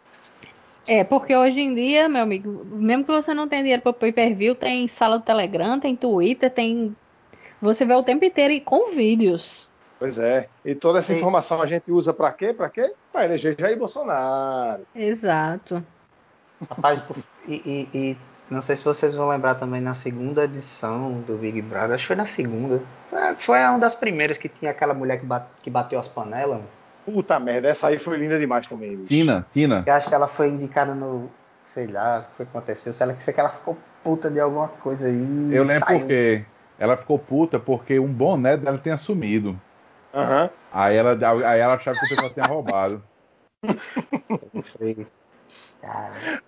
É, 0.88 1.04
porque 1.04 1.36
hoje 1.36 1.60
em 1.60 1.74
dia, 1.76 2.08
meu 2.08 2.22
amigo, 2.22 2.66
mesmo 2.66 3.04
que 3.04 3.12
você 3.12 3.34
não 3.34 3.48
tenha 3.48 3.62
dinheiro 3.62 3.82
para 3.82 3.94
pay 3.94 4.12
per 4.12 4.36
view, 4.36 4.56
tem 4.56 4.88
sala 4.88 5.18
do 5.20 5.26
Telegram, 5.26 5.80
tem 5.80 5.96
Twitter, 5.96 6.50
tem. 6.52 6.96
Você 7.62 7.86
vê 7.86 7.94
o 7.94 8.04
tempo 8.04 8.24
inteiro 8.24 8.54
e 8.54 8.62
com 8.62 8.96
vídeos. 8.96 9.68
Pois 10.00 10.20
é. 10.20 10.48
E 10.64 10.76
toda 10.76 11.00
essa 11.00 11.12
Sim. 11.12 11.18
informação 11.18 11.62
a 11.62 11.66
gente 11.66 11.92
usa 11.92 12.14
para 12.14 12.32
quê? 12.32 12.54
Para 12.54 12.70
quê? 12.70 12.94
Para 13.12 13.26
eleger 13.26 13.56
Jair 13.60 13.78
Bolsonaro. 13.78 14.84
Exato. 14.96 15.84
Rapaz, 16.70 17.00
por- 17.02 17.18
e, 17.48 17.56
e- 17.66 17.90
e 17.98 18.18
Não 18.50 18.62
sei 18.62 18.78
se 18.78 18.84
vocês 18.86 19.14
vão 19.14 19.28
lembrar 19.28 19.56
também 19.56 19.82
na 19.82 19.94
segunda 19.94 20.46
edição 20.46 21.20
do 21.28 21.36
Big 21.36 21.62
Brother, 21.62 21.96
acho 21.96 22.04
que 22.04 22.08
foi 22.08 22.16
na 22.16 22.26
segunda. 22.26 22.82
Foi, 23.08 23.36
foi 23.36 23.60
uma 23.60 23.78
das 23.78 23.94
primeiras 23.94 24.38
que 24.38 24.48
tinha 24.48 24.72
aquela 24.72 24.94
mulher 24.94 25.20
que, 25.20 25.26
bate, 25.26 25.48
que 25.62 25.70
bateu 25.70 26.00
as 26.00 26.08
panelas. 26.08 26.62
Puta 27.08 27.40
merda, 27.40 27.70
essa 27.70 27.88
aí 27.88 27.98
foi 27.98 28.18
linda 28.18 28.38
demais 28.38 28.68
também, 28.68 28.98
bicho. 28.98 29.08
Tina, 29.08 29.48
Tina. 29.54 29.82
Eu 29.88 29.94
acho 29.94 30.10
que 30.10 30.14
ela 30.14 30.28
foi 30.28 30.50
indicada 30.50 30.94
no. 30.94 31.30
Sei 31.66 31.88
lá 31.88 32.28
o 32.34 32.36
que 32.36 32.44
aconteceu. 32.44 32.92
Sei 32.92 33.08
lá 33.08 33.14
que 33.14 33.24
sei 33.24 33.34
que 33.34 33.40
ela 33.40 33.48
ficou 33.48 33.78
puta 34.04 34.30
de 34.30 34.42
alguma 34.42 34.68
coisa 34.68 35.08
aí. 35.08 35.54
Eu 35.54 35.64
lembro 35.64 35.86
saiu. 35.86 36.00
porque 36.02 36.44
ela 36.78 36.98
ficou 36.98 37.18
puta 37.18 37.58
porque 37.58 37.98
um 37.98 38.12
boné 38.12 38.58
dela 38.58 38.78
tinha 38.78 38.98
sumido. 38.98 39.58
Aham. 40.14 40.50
Aí 40.70 40.98
ela, 40.98 41.12
aí 41.50 41.60
ela 41.62 41.76
achava 41.76 41.98
que 41.98 42.06
o 42.06 42.10
pessoal 42.10 42.30
tinha 42.34 42.46
roubado. 42.46 43.02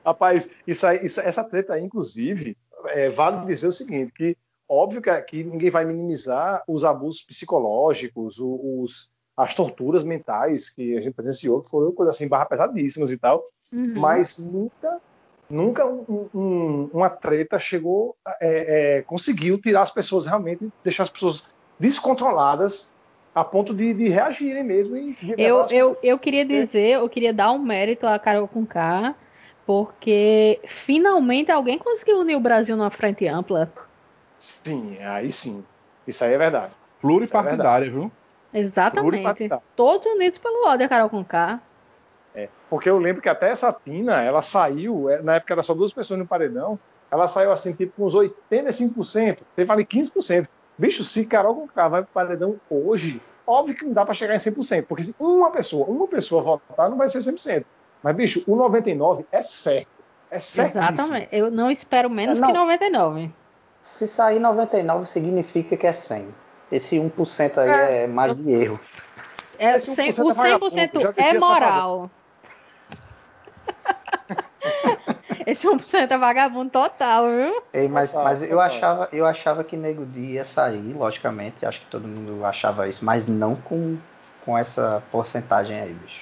Rapaz, 0.05 0.51
isso 0.67 0.85
aí- 0.85 1.05
isso- 1.05 1.21
essa 1.21 1.43
treta 1.43 1.73
aí, 1.75 1.83
inclusive, 1.83 2.57
é, 2.87 3.09
vale 3.09 3.45
dizer 3.45 3.67
o 3.67 3.71
seguinte, 3.71 4.11
que 4.11 4.35
óbvio 4.67 5.01
que, 5.01 5.21
que 5.21 5.43
ninguém 5.43 5.69
vai 5.69 5.85
minimizar 5.85 6.63
os 6.67 6.83
abusos 6.83 7.21
psicológicos, 7.23 8.39
o- 8.39 8.81
os, 8.83 9.09
as 9.39 9.55
torturas 9.55 10.03
mentais 10.03 10.69
que 10.69 10.97
a 10.97 11.01
gente 11.01 11.13
presenciou, 11.13 11.61
que 11.61 11.69
foram 11.69 11.93
coisas 11.93 12.13
assim, 12.15 12.27
barra 12.27 12.45
pesadíssimas 12.45 13.09
e 13.09 13.17
tal, 13.17 13.41
Uhum. 13.71 13.93
mas 13.95 14.37
nunca, 14.37 14.99
nunca 15.49 15.85
um- 15.85 16.27
um- 16.33 16.89
uma 16.91 17.09
treta 17.09 17.57
chegou, 17.57 18.17
é, 18.41 18.97
é, 18.97 19.01
conseguiu 19.03 19.57
tirar 19.61 19.81
as 19.81 19.91
pessoas 19.91 20.25
realmente, 20.25 20.67
deixar 20.83 21.03
as 21.03 21.09
pessoas 21.09 21.53
descontroladas 21.79 22.91
a 23.33 23.43
ponto 23.45 23.73
de, 23.73 23.93
de 23.93 24.09
reagirem 24.09 24.63
mesmo. 24.63 24.97
E 24.97 25.15
Eu, 25.37 25.65
eu, 25.71 25.97
eu 26.03 26.19
queria 26.19 26.43
dizer, 26.43 26.95
eu 26.95 27.07
queria 27.07 27.33
dar 27.33 27.53
um 27.53 27.59
mérito 27.59 28.05
à 28.05 28.19
Carol 28.19 28.47
com 28.47 28.65
K, 28.65 29.15
porque 29.65 30.59
finalmente 30.67 31.49
alguém 31.49 31.77
conseguiu 31.77 32.19
unir 32.19 32.35
o 32.35 32.41
Brasil 32.41 32.75
numa 32.75 32.91
frente 32.91 33.25
ampla. 33.25 33.71
Sim, 34.37 34.97
aí 34.99 35.31
sim. 35.31 35.63
Isso 36.05 36.25
aí 36.25 36.33
é 36.33 36.37
verdade. 36.37 36.73
Pluripartidária, 36.99 37.89
viu? 37.89 38.11
Exatamente. 38.53 39.49
Todos 39.75 40.05
unidos 40.13 40.39
pelo 40.39 40.67
ódio 40.67 40.85
a 40.85 40.89
Carol 40.89 41.09
com 41.09 41.23
K. 41.23 41.59
É, 42.33 42.49
porque 42.69 42.89
eu 42.89 42.97
lembro 42.97 43.21
que 43.21 43.29
até 43.29 43.49
essa 43.49 43.73
Tina, 43.73 44.21
ela 44.21 44.41
saiu, 44.41 45.09
é, 45.09 45.21
na 45.21 45.35
época 45.35 45.53
era 45.53 45.63
só 45.63 45.73
duas 45.73 45.91
pessoas 45.91 46.19
no 46.19 46.27
paredão, 46.27 46.79
ela 47.11 47.27
saiu 47.27 47.51
assim, 47.51 47.73
tipo, 47.73 47.93
com 47.97 48.05
uns 48.05 48.15
85%, 48.15 49.39
teve 49.55 49.71
ali 49.71 49.85
15%. 49.85 50.47
Bicho, 50.77 51.03
se 51.03 51.25
Carol 51.25 51.55
com 51.55 51.67
K 51.67 51.87
vai 51.87 52.03
pro 52.03 52.11
paredão 52.13 52.55
hoje, 52.69 53.21
óbvio 53.45 53.75
que 53.75 53.85
não 53.85 53.93
dá 53.93 54.05
pra 54.05 54.13
chegar 54.13 54.35
em 54.35 54.37
100%, 54.37 54.85
porque 54.85 55.03
se 55.03 55.15
uma 55.19 55.51
pessoa, 55.51 55.87
uma 55.87 56.07
pessoa 56.07 56.41
votar, 56.41 56.89
não 56.89 56.97
vai 56.97 57.09
ser 57.09 57.19
100%. 57.19 57.65
Mas, 58.01 58.15
bicho, 58.15 58.43
o 58.47 58.55
99% 58.55 59.25
é 59.31 59.41
certo. 59.41 59.87
É 60.31 60.39
certo. 60.39 60.77
Exatamente. 60.77 61.29
Eu 61.31 61.49
não 61.49 61.69
espero 61.69 62.09
menos 62.09 62.39
Não. 62.39 62.47
que 62.47 62.53
99. 62.53 63.31
se 63.81 64.07
sair 64.07 64.39
99 64.39 65.07
significa 65.07 65.75
que 65.75 65.87
é 65.87 65.91
100. 65.91 66.33
Esse 66.71 66.97
1% 66.97 67.57
aí 67.57 67.69
é, 68.03 68.07
mais 68.07 68.35
de 68.35 68.51
erro. 68.51 68.79
É, 69.57 69.75
Esse 69.75 69.95
100, 69.95 70.09
1% 70.09 70.23
o 70.23 70.31
é 70.31 70.33
vagabundo, 70.33 70.75
100% 70.75 71.01
já 71.01 71.11
dizia 71.11 71.31
é 71.31 71.39
moral. 71.39 72.11
Esse 75.45 75.67
1% 75.67 76.11
é 76.11 76.17
vagabundo 76.17 76.69
total, 76.69 77.25
viu? 77.25 77.63
Ei, 77.73 77.87
mas 77.87 78.11
Total, 78.11 78.23
mas 78.23 78.41
eu, 78.43 78.49
total. 78.49 78.65
achava, 78.65 79.09
eu 79.11 79.25
achava 79.25 79.63
que 79.63 79.75
Nego 79.75 80.05
Di 80.05 80.33
ia 80.33 80.45
sair, 80.45 80.93
logicamente. 80.93 81.65
Acho 81.65 81.79
que 81.79 81.87
todo 81.87 82.07
mundo 82.07 82.45
achava 82.45 82.87
isso, 82.87 83.03
mas 83.03 83.27
não 83.27 83.55
com, 83.55 83.97
com 84.45 84.55
essa 84.55 85.01
porcentagem 85.11 85.79
aí, 85.79 85.91
bicho. 85.91 86.21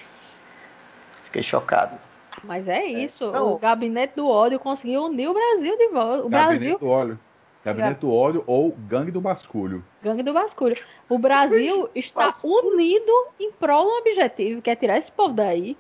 Fiquei 1.25 1.43
chocado. 1.43 1.97
Mas 2.43 2.67
é 2.69 2.85
isso. 2.85 3.29
Não. 3.31 3.53
O 3.53 3.57
gabinete 3.57 4.13
do 4.15 4.29
ódio 4.29 4.59
conseguiu 4.59 5.03
unir 5.03 5.27
o 5.27 5.33
Brasil 5.33 5.77
de 5.77 5.87
volta. 5.89 6.25
O 6.25 6.29
Gabinete 6.29 6.59
Brasil, 6.59 6.79
do 6.79 6.87
óleo. 6.87 7.19
Gabinete 7.67 7.99
do 7.99 8.11
óleo 8.11 8.43
ou 8.47 8.71
gangue 8.71 9.11
do 9.11 9.19
basculho. 9.19 9.83
gangue 10.01 10.23
do 10.23 10.33
basculho. 10.33 10.75
O 11.09 11.19
Brasil 11.19 11.89
está 11.93 12.31
unido 12.43 13.27
em 13.37 13.51
prol 13.51 13.85
do 13.85 13.91
objetivo, 13.97 14.61
que 14.61 14.69
é 14.69 14.75
tirar 14.75 14.97
esse 14.97 15.11
povo 15.11 15.33
daí. 15.33 15.77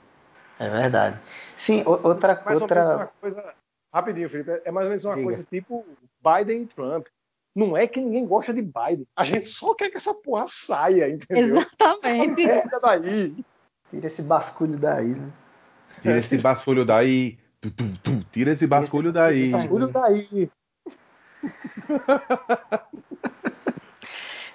É 0.59 0.69
verdade. 0.69 1.17
Sim, 1.55 1.83
outra. 1.85 2.41
Mais 2.43 2.61
ou 2.61 2.67
menos 2.67 2.89
outra... 2.89 2.95
uma 2.95 3.07
coisa. 3.21 3.53
Rapidinho, 3.93 4.29
Felipe. 4.29 4.61
É 4.65 4.71
mais 4.71 4.85
ou 4.85 4.89
menos 4.89 5.05
uma 5.05 5.15
Diga. 5.15 5.27
coisa 5.27 5.47
tipo 5.49 5.85
Biden 6.21 6.63
e 6.63 6.65
Trump. 6.65 7.07
Não 7.55 7.75
é 7.75 7.87
que 7.87 8.01
ninguém 8.01 8.25
gosta 8.27 8.53
de 8.53 8.61
Biden. 8.61 9.07
A 9.15 9.23
gente 9.23 9.47
só 9.47 9.73
quer 9.73 9.89
que 9.89 9.97
essa 9.97 10.13
porra 10.13 10.45
saia, 10.49 11.09
entendeu? 11.09 11.59
Essa 11.59 11.69
Exatamente. 11.79 12.45
merda 12.45 12.79
daí. 12.81 13.45
Tira 13.89 14.07
esse 14.07 14.21
basculho 14.23 14.77
daí, 14.77 15.15
né? 15.15 15.31
Tira 16.01 16.17
esse 16.17 16.37
basculho 16.37 16.85
daí. 16.85 17.39
Tu, 17.61 17.71
tu, 17.71 17.97
tu, 18.03 18.23
tira 18.31 18.51
esse 18.51 18.67
basculho 18.67 19.11
daí. 19.11 19.51
Basculho 19.51 19.91
daí. 19.91 20.51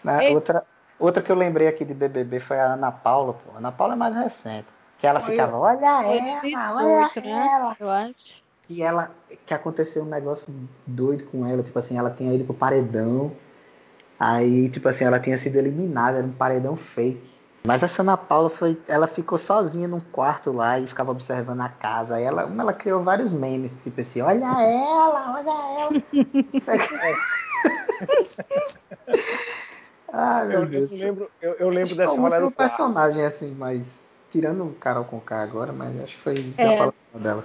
Na- 0.05 0.23
Ei. 0.23 0.35
outra, 0.35 0.65
outra 0.99 1.23
que 1.23 1.31
eu 1.31 1.37
lembrei 1.37 1.69
aqui 1.69 1.85
de 1.85 1.95
BBB 1.95 2.41
foi 2.41 2.59
a 2.59 2.75
Ana 2.75 2.91
Paula, 2.91 3.35
pô. 3.35 3.53
A 3.55 3.59
Ana 3.59 3.73
Paula 3.73 3.95
é 3.95 3.97
mais 3.97 4.15
recente. 4.15 4.67
Que 4.99 5.07
ela 5.07 5.21
Foi- 5.21 5.31
ficava, 5.31 5.57
olha 5.57 6.03
Foi 6.03 6.19
ela, 6.19 6.75
olha 6.75 7.09
18, 7.15 7.29
né? 7.29 7.49
ela. 7.55 7.77
Eu 7.79 7.91
acho. 7.91 8.43
E 8.69 8.83
ela, 8.83 9.11
que 9.45 9.53
aconteceu 9.53 10.03
um 10.03 10.09
negócio 10.09 10.53
doido 10.87 11.25
com 11.27 11.45
ela, 11.47 11.63
tipo 11.63 11.79
assim, 11.79 11.99
ela 11.99 12.11
tinha 12.11 12.33
ido 12.35 12.45
pro 12.45 12.55
paredão, 12.55 13.33
aí, 14.19 14.71
tipo 14.71 14.89
assim, 14.89 15.05
ela 15.05 15.21
tinha 15.21 15.37
sido 15.37 15.57
eliminada, 15.57 16.19
era 16.19 16.27
um 16.27 16.33
paredão 16.33 16.77
fake. 16.77 17.42
Mas 17.65 17.83
essa 17.85 18.03
Ana 18.03 18.17
Paula 18.17 18.51
foi, 18.51 18.81
ela 18.89 19.07
ficou 19.07 19.39
sozinha 19.39 19.87
num 19.87 20.01
quarto 20.01 20.51
lá 20.51 20.81
e 20.81 20.87
ficava 20.89 21.13
observando 21.13 21.61
a 21.61 21.69
casa. 21.69 22.17
Aí 22.17 22.25
ela, 22.25 22.43
ela 22.43 22.73
criou 22.73 23.05
vários 23.05 23.33
memes, 23.33 23.85
tipo 23.85 24.01
assim, 24.01 24.21
olha 24.21 24.45
ela, 24.45 25.35
olha 25.35 25.81
ela. 25.81 26.03
Isso 26.53 26.71
é- 26.71 26.79
Ai, 30.13 30.47
meu 30.49 30.59
Eu, 30.59 30.65
eu 30.65 30.69
Deus. 30.71 30.91
lembro, 30.91 31.31
eu, 31.41 31.53
eu 31.55 31.69
lembro 31.69 31.95
dessa 31.95 32.21
muito 32.21 32.33
rolê 32.33 32.45
um 32.45 32.49
do 32.49 32.55
quarto. 32.55 32.71
personagem 32.77 33.25
assim, 33.25 33.55
mas 33.55 34.11
tirando 34.33 34.65
o 34.65 34.75
Carol 34.75 35.05
com 35.05 35.21
K 35.21 35.41
agora, 35.43 35.73
mas 35.73 36.01
acho 36.03 36.17
que 36.17 36.23
foi 36.23 36.35
É. 36.59 36.65
da 36.67 36.73
palavra 36.73 36.95
dela. 37.15 37.45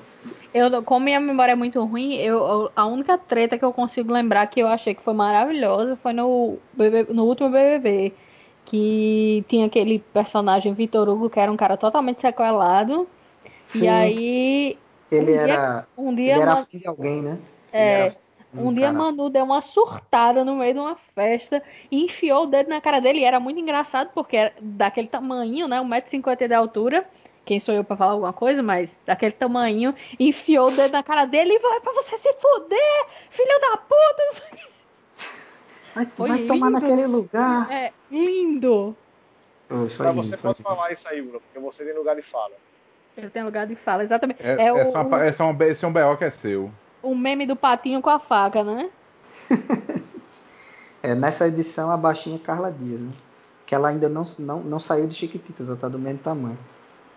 Eu, 0.51 0.81
como 0.83 1.05
minha 1.05 1.19
memória 1.19 1.51
é 1.51 1.55
muito 1.55 1.83
ruim, 1.85 2.15
eu, 2.15 2.71
a 2.75 2.85
única 2.87 3.19
treta 3.19 3.59
que 3.59 3.63
eu 3.65 3.71
consigo 3.71 4.11
lembrar 4.11 4.47
que 4.47 4.59
eu 4.61 4.67
achei 4.67 4.95
que 4.95 5.03
foi 5.03 5.13
maravilhosa 5.13 5.95
foi 6.01 6.13
no, 6.13 6.57
no 7.09 7.25
último 7.25 7.51
BBB. 7.51 8.15
Que 8.69 9.45
tinha 9.47 9.65
aquele 9.65 9.99
personagem 10.13 10.73
Vitor 10.73 11.07
Hugo, 11.07 11.29
que 11.29 11.39
era 11.39 11.49
um 11.51 11.55
cara 11.57 11.77
totalmente 11.77 12.19
sequelado. 12.19 13.07
Sim. 13.65 13.83
E 13.85 13.87
aí, 13.87 14.77
Ele 15.09 15.21
um 15.21 15.25
dia- 15.33 15.41
era, 15.41 15.87
um 15.97 16.07
ele 16.11 16.15
dia, 16.23 16.33
era 16.35 16.55
Man- 16.55 16.65
filho 16.65 16.81
de 16.83 16.87
alguém, 16.89 17.21
né? 17.21 17.37
É, 17.71 17.79
Ele 17.79 18.01
era 18.01 18.17
um 18.67 18.73
dia 18.73 18.87
cara- 18.87 18.97
Manu 18.97 19.29
deu 19.29 19.45
uma 19.45 19.61
surtada 19.61 20.43
no 20.43 20.55
meio 20.55 20.73
de 20.73 20.79
uma 20.81 20.97
festa 21.15 21.63
e 21.89 22.03
enfiou 22.03 22.43
o 22.43 22.47
dedo 22.47 22.69
na 22.69 22.81
cara 22.81 22.99
dele. 22.99 23.19
E 23.19 23.23
era 23.23 23.39
muito 23.39 23.57
engraçado, 23.59 24.09
porque 24.13 24.35
era 24.35 24.53
daquele 24.59 25.07
tamanho, 25.07 25.65
né? 25.67 25.79
1,50m 25.81 26.47
de 26.49 26.53
altura. 26.53 27.07
Quem 27.45 27.61
sou 27.61 27.73
eu 27.73 27.85
pra 27.85 27.95
falar 27.95 28.11
alguma 28.11 28.33
coisa, 28.33 28.61
mas 28.61 28.91
daquele 29.05 29.31
tamanho, 29.31 29.95
enfiou 30.19 30.67
o 30.67 30.75
dedo 30.75 30.91
na 30.91 31.01
cara 31.03 31.23
dele 31.23 31.53
e 31.53 31.59
vai 31.59 31.79
pra 31.79 31.93
você 31.93 32.17
se 32.17 32.33
fuder, 32.33 33.05
filho 33.29 33.61
da 33.61 33.77
puta. 33.77 34.23
não 34.25 34.33
sei 34.33 34.47
o 34.51 34.55
quê. 34.57 34.67
Ai, 35.97 36.05
tu 36.05 36.17
Foi 36.17 36.27
vai 36.29 36.39
tomar 36.45 36.67
lindo. 36.67 36.79
naquele 36.81 37.07
lugar. 37.07 37.71
É 37.71 37.91
lindo. 38.11 38.95
Mas 39.69 39.91
lindo, 39.91 40.13
você 40.23 40.37
foi 40.37 40.51
pode 40.51 40.59
lindo. 40.59 40.69
falar 40.69 40.91
isso 40.91 41.09
aí, 41.09 41.21
Bruno, 41.21 41.41
porque 41.41 41.59
você 41.59 41.83
tem 41.85 41.93
lugar 41.95 42.15
de 42.15 42.21
fala. 42.21 42.53
Ele 43.17 43.29
tem 43.29 43.43
lugar 43.43 43.65
de 43.65 43.75
fala, 43.75 44.03
exatamente. 44.03 44.41
É, 44.41 44.67
É, 44.67 44.73
o, 44.73 44.77
é 44.77 44.83
uma- 44.83 45.25
essa 45.25 45.43
é 45.43 45.45
uma- 45.45 45.65
esse 45.65 45.83
é 45.83 45.87
um 45.87 45.91
BO 45.91 46.17
que 46.17 46.23
é 46.25 46.31
seu. 46.31 46.69
o 47.01 47.15
meme 47.15 47.45
do 47.47 47.55
patinho 47.55 48.01
com 48.01 48.09
a 48.09 48.19
faca, 48.19 48.63
né? 48.63 48.89
É, 51.03 51.13
nessa 51.15 51.47
edição, 51.47 51.89
a 51.91 51.95
baixinha 51.95 52.39
Carla 52.39 52.71
Dias, 52.71 52.99
né? 52.99 53.11
Que 53.65 53.75
ela 53.75 53.89
ainda 53.89 54.09
não, 54.09 54.23
não, 54.39 54.61
não 54.63 54.79
saiu 54.79 55.07
de 55.07 55.13
Chiquititas, 55.13 55.67
ela 55.69 55.77
tá 55.77 55.87
do 55.87 55.99
mesmo 55.99 56.19
tamanho. 56.19 56.57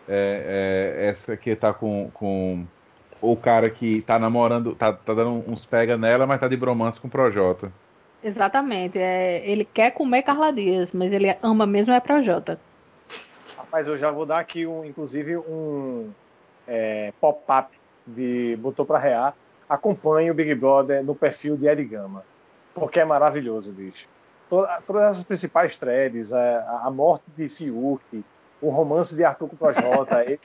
É, 0.08 0.96
é, 0.98 1.06
essa 1.08 1.32
aqui 1.32 1.56
tá 1.56 1.72
com, 1.72 2.10
com 2.12 2.64
o 3.22 3.36
cara 3.36 3.70
que 3.70 4.02
tá 4.02 4.18
namorando, 4.18 4.74
tá, 4.74 4.92
tá 4.92 5.14
dando 5.14 5.30
uns 5.50 5.64
pega 5.64 5.96
nela, 5.96 6.26
mas 6.26 6.38
tá 6.40 6.46
de 6.46 6.56
bromance 6.56 7.00
com 7.00 7.08
o 7.08 7.10
Projota. 7.10 7.72
Exatamente. 8.22 8.98
É, 8.98 9.42
ele 9.48 9.64
quer 9.64 9.92
comer 9.92 10.22
Carla 10.22 10.52
Dias, 10.52 10.92
mas 10.92 11.12
ele 11.12 11.34
ama 11.42 11.66
mesmo 11.66 11.92
é 11.92 12.00
Projota. 12.00 12.58
Rapaz, 13.56 13.86
eu 13.86 13.96
já 13.96 14.10
vou 14.10 14.26
dar 14.26 14.38
aqui, 14.38 14.66
um, 14.66 14.84
inclusive, 14.84 15.36
um 15.36 16.10
é, 16.66 17.12
pop-up 17.20 17.68
de 18.06 18.56
Botou 18.60 18.84
Pra 18.84 18.98
Rear. 18.98 19.34
Acompanhe 19.68 20.30
o 20.30 20.34
Big 20.34 20.54
Brother 20.54 21.04
no 21.04 21.14
perfil 21.14 21.56
de 21.56 21.66
Ed 21.68 21.84
Gama, 21.84 22.24
porque 22.74 22.98
é 23.00 23.04
maravilhoso, 23.04 23.70
bicho. 23.72 24.08
Toda- 24.48 24.82
Todas 24.86 25.12
essas 25.12 25.24
principais 25.24 25.78
threads, 25.78 26.32
a, 26.32 26.82
a 26.84 26.90
morte 26.90 27.24
de 27.36 27.48
Fiuk, 27.48 28.02
o 28.60 28.68
romance 28.68 29.14
de 29.14 29.22
Arthur 29.24 29.48
com 29.48 29.56
Projota, 29.56 30.24
ele, 30.26 30.40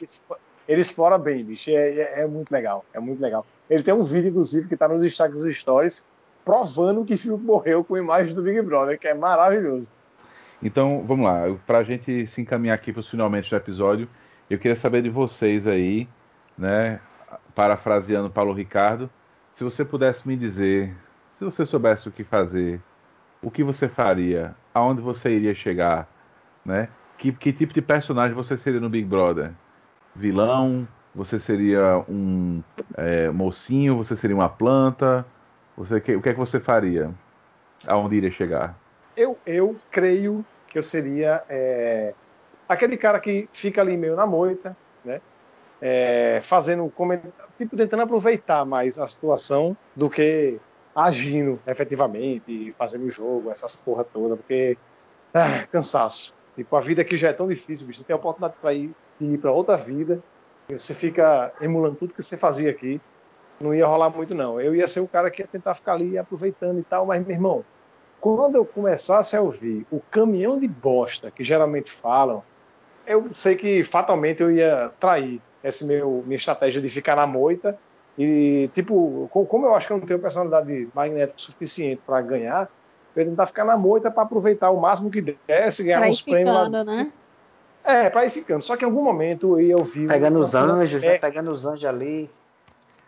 ele 0.68 0.82
explora 0.82 1.18
bem, 1.18 1.44
bicho. 1.44 1.72
É, 1.72 1.74
é- 1.96 2.20
é 2.22 2.28
muito 2.28 2.52
legal, 2.52 2.86
é 2.94 3.00
muito 3.00 3.20
legal. 3.20 3.46
Ele 3.70 3.82
tem 3.82 3.94
um 3.96 4.04
vídeo, 4.04 4.30
inclusive, 4.30 4.68
que 4.70 4.78
tá 4.78 4.88
nos 4.88 5.02
destaques 5.02 5.42
dos 5.42 5.58
stories, 5.58 6.06
provando 6.46 7.04
que 7.04 7.18
Fiuk 7.18 7.44
morreu 7.44 7.84
com 7.84 7.98
imagens 7.98 8.36
do 8.36 8.44
Big 8.44 8.62
Brother, 8.62 9.00
que 9.00 9.08
é 9.08 9.16
maravilhoso. 9.16 9.92
Então, 10.62 11.04
vamos 11.04 11.26
lá. 11.26 11.44
Pra 11.66 11.84
gente 11.84 12.28
se 12.28 12.40
encaminhar 12.40 12.76
aqui 12.76 12.94
para 12.94 13.00
os 13.00 13.10
finalmente 13.10 13.50
do 13.50 13.56
episódio, 13.56 14.08
eu 14.50 14.60
queria 14.60 14.76
saber 14.76 15.02
de 15.02 15.10
vocês 15.10 15.66
aí, 15.66 16.08
né? 16.56 17.00
Parafraseando 17.56 18.30
Paulo 18.30 18.54
Ricardo, 18.54 19.10
se 19.56 19.64
você 19.64 19.84
pudesse 19.84 20.28
me 20.28 20.38
dizer, 20.38 20.96
se 21.32 21.44
você 21.44 21.66
soubesse 21.66 22.08
o 22.08 22.12
que 22.12 22.24
fazer, 22.24 22.80
o 23.42 23.50
que 23.50 23.64
você 23.64 23.88
faria? 23.88 24.56
Aonde 24.74 25.02
você 25.02 25.32
iria 25.32 25.56
chegar? 25.56 26.08
Né? 26.64 26.90
Que, 27.18 27.32
que 27.32 27.52
tipo 27.52 27.74
de 27.74 27.82
personagem 27.82 28.36
você 28.36 28.56
seria 28.56 28.80
no 28.80 28.90
Big 28.90 29.08
Brother? 29.08 29.52
Vilão? 30.16 30.88
Você 31.14 31.40
seria 31.40 32.04
um 32.10 32.62
é, 32.98 33.30
mocinho? 33.30 33.98
Você 33.98 34.16
seria 34.16 34.36
uma 34.36 34.50
planta? 34.50 35.26
Você, 35.78 35.98
o 35.98 36.02
que 36.02 36.12
é 36.30 36.34
que 36.34 36.40
você 36.40 36.60
faria? 36.60 37.12
Aonde 37.86 38.16
iria 38.16 38.32
chegar? 38.32 38.78
Eu, 39.16 39.38
eu 39.46 39.76
creio 39.92 40.46
que 40.68 40.78
eu 40.78 40.84
seria 40.84 41.44
é, 41.50 42.14
aquele 42.68 42.98
cara 42.98 43.20
que 43.20 43.48
fica 43.54 43.82
ali 43.82 43.96
meio 43.98 44.16
na 44.16 44.26
moita, 44.26 44.76
né? 45.04 45.22
É, 45.82 46.40
fazendo 46.42 46.92
tipo 47.58 47.76
tentando 47.76 48.04
aproveitar 48.04 48.66
mais 48.66 48.98
a 48.98 49.06
situação 49.06 49.76
do 49.96 50.10
que 50.10 50.58
agindo 50.96 51.60
efetivamente, 51.68 52.74
fazendo 52.78 53.06
o 53.06 53.12
jogo, 53.12 53.52
essas 53.52 53.76
porra 53.76 54.04
toda, 54.04 54.38
porque 54.38 54.78
ah, 55.34 55.68
cansaço. 55.70 56.34
Tipo, 56.56 56.76
a 56.78 56.80
vida 56.80 57.02
aqui 57.02 57.18
já 57.18 57.30
é 57.30 57.34
tão 57.34 57.48
difícil, 57.48 57.86
bicho. 57.86 58.00
Você 58.00 58.06
tem 58.06 58.14
a 58.14 58.18
oportunidade 58.18 58.56
para 58.62 58.74
ir, 58.74 58.92
ir 59.20 59.38
para 59.38 59.52
outra 59.52 59.76
vida, 59.76 60.24
você 60.70 60.94
fica 60.94 61.52
emulando 61.60 61.98
tudo 61.98 62.14
que 62.14 62.24
você 62.24 62.38
fazia 62.38 62.72
aqui. 62.72 63.02
Não 63.60 63.74
ia 63.74 63.86
rolar 63.86 64.10
muito, 64.10 64.36
não. 64.36 64.60
Eu 64.60 64.76
ia 64.76 64.88
ser 64.88 65.00
o 65.00 65.08
cara 65.08 65.30
que 65.32 65.42
ia 65.42 65.48
tentar 65.48 65.74
ficar 65.74 65.94
ali 65.94 66.18
aproveitando 66.18 66.80
e 66.80 66.84
tal, 66.84 67.06
mas, 67.06 67.26
meu 67.26 67.36
irmão, 67.36 67.66
quando 68.20 68.56
eu 68.56 68.66
começasse 68.66 69.36
a 69.36 69.42
ouvir 69.42 69.86
o 69.92 70.00
caminhão 70.00 70.60
de 70.60 70.68
bosta 70.68 71.32
que 71.32 71.44
geralmente 71.44 71.92
falam, 71.92 72.44
eu 73.06 73.30
sei 73.34 73.56
que 73.56 73.84
fatalmente 73.84 74.42
eu 74.42 74.52
ia 74.52 74.92
trair 75.00 75.42
essa 75.64 75.86
meu, 75.86 76.24
minha 76.26 76.38
estratégia 76.38 76.82
de 76.82 76.90
ficar 76.90 77.16
na 77.16 77.28
moita. 77.28 77.78
E, 78.18 78.70
tipo, 78.74 79.30
como 79.32 79.66
eu 79.66 79.76
acho 79.76 79.88
que 79.88 79.94
eu 79.94 79.98
não 79.98 80.08
tenho 80.08 80.20
personalidade 80.20 80.88
magnética 80.94 81.38
suficiente 81.38 82.02
para 82.06 82.22
ganhar, 82.22 82.70
eu 83.16 83.24
ia 83.24 83.30
tentar 83.30 83.46
ficar 83.46 83.66
na 83.66 83.78
moita 83.78 84.10
para 84.10 84.24
aproveitar 84.24 84.72
o 84.72 84.80
máximo 84.80 85.10
que 85.10 85.22
desse, 85.22 85.84
ganhar 85.84 86.00
pra 86.00 86.10
uns 86.10 86.22
prêmios 86.22 86.56
lá. 86.56 86.84
Né? 86.84 87.12
É, 87.84 88.10
para 88.10 88.26
ir 88.26 88.32
ficando. 88.32 88.64
Só 88.64 88.76
que 88.76 88.84
em 88.84 88.88
algum 88.88 89.04
momento 89.04 89.60
eu 89.60 89.68
ia 89.68 89.78
ouvir. 89.78 90.08
Pegando 90.08 90.40
os 90.40 90.56
anjos, 90.56 91.02
né? 91.02 91.18
Pegando 91.18 91.52
os 91.52 91.66
anjos 91.66 91.86
ali. 91.86 92.30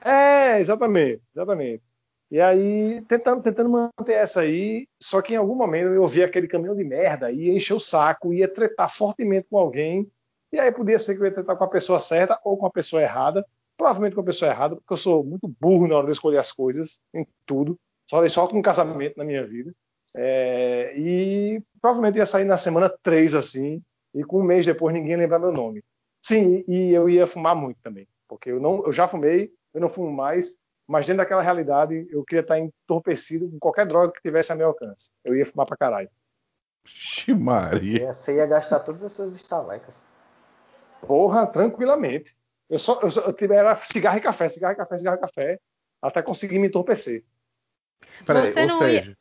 É, 0.03 0.59
exatamente, 0.59 1.21
exatamente. 1.35 1.83
E 2.29 2.41
aí, 2.41 3.01
tentando, 3.07 3.41
tentando 3.41 3.69
manter 3.69 4.13
essa 4.13 4.41
aí, 4.41 4.87
só 5.01 5.21
que 5.21 5.33
em 5.33 5.37
algum 5.37 5.55
momento 5.55 5.93
eu 5.93 6.01
ouvi 6.01 6.21
aquele 6.21 6.47
caminhão 6.47 6.75
de 6.75 6.83
merda, 6.83 7.31
ia 7.31 7.53
encher 7.53 7.73
o 7.73 7.79
saco, 7.79 8.33
ia 8.33 8.47
tretar 8.47 8.93
fortemente 8.93 9.47
com 9.49 9.57
alguém, 9.57 10.11
e 10.51 10.59
aí 10.59 10.71
podia 10.71 10.99
ser 10.99 11.15
que 11.15 11.21
eu 11.21 11.25
ia 11.25 11.33
tretar 11.33 11.57
com 11.57 11.63
a 11.63 11.69
pessoa 11.69 11.99
certa 11.99 12.39
ou 12.43 12.57
com 12.57 12.65
a 12.65 12.71
pessoa 12.71 13.01
errada, 13.01 13.45
provavelmente 13.77 14.13
com 14.15 14.21
a 14.21 14.25
pessoa 14.25 14.51
errada, 14.51 14.75
porque 14.75 14.93
eu 14.93 14.97
sou 14.97 15.23
muito 15.23 15.47
burro 15.59 15.87
na 15.87 15.95
hora 15.95 16.07
de 16.07 16.13
escolher 16.13 16.39
as 16.39 16.51
coisas, 16.51 16.99
em 17.13 17.25
tudo, 17.45 17.79
só, 18.09 18.27
só 18.27 18.47
com 18.47 18.61
casamento 18.61 19.17
na 19.17 19.23
minha 19.23 19.45
vida. 19.45 19.73
É, 20.13 20.93
e 20.97 21.61
provavelmente 21.79 22.17
ia 22.17 22.25
sair 22.25 22.45
na 22.45 22.57
semana 22.57 22.89
3, 23.03 23.35
assim, 23.35 23.81
e 24.13 24.23
com 24.23 24.41
um 24.41 24.43
mês 24.43 24.65
depois 24.65 24.93
ninguém 24.93 25.11
ia 25.11 25.17
lembrar 25.17 25.39
meu 25.39 25.51
nome. 25.53 25.81
Sim, 26.21 26.65
e 26.67 26.93
eu 26.93 27.09
ia 27.09 27.25
fumar 27.25 27.55
muito 27.55 27.79
também, 27.81 28.05
porque 28.27 28.51
eu, 28.51 28.59
não, 28.59 28.85
eu 28.85 28.91
já 28.91 29.07
fumei, 29.07 29.53
eu 29.77 29.81
não 29.81 29.89
fumo 29.89 30.11
mais, 30.11 30.57
mas 30.87 31.05
dentro 31.05 31.19
daquela 31.19 31.43
realidade, 31.43 32.07
eu 32.09 32.23
queria 32.23 32.41
estar 32.41 32.57
entorpecido 32.57 33.47
com 33.47 33.59
qualquer 33.59 33.85
droga 33.85 34.11
que 34.11 34.21
tivesse 34.23 34.51
a 34.51 34.55
meu 34.55 34.67
alcance. 34.67 35.11
Eu 35.23 35.35
ia 35.35 35.45
fumar 35.45 35.67
pra 35.67 35.77
caralho. 35.77 36.09
Maria. 37.37 38.11
Você 38.11 38.37
ia 38.37 38.47
gastar 38.47 38.79
todas 38.79 39.03
as 39.03 39.11
suas 39.11 39.35
estalecas. 39.35 40.07
Porra, 41.01 41.45
tranquilamente. 41.45 42.35
Eu 42.67 42.79
só, 42.79 42.99
eu, 43.03 43.11
só, 43.11 43.21
eu 43.21 43.53
era 43.53 43.75
cigarro 43.75 44.17
e 44.17 44.21
café, 44.21 44.49
cigarro 44.49 44.73
e 44.73 44.77
café, 44.77 44.97
cigarro 44.97 45.17
e 45.17 45.21
café, 45.21 45.59
até 46.01 46.23
conseguir 46.23 46.57
me 46.57 46.67
entorpecer. 46.67 47.23
Peraí, 48.25 48.47
ou 48.47 48.53
seja, 48.53 48.89
ia... 48.89 49.17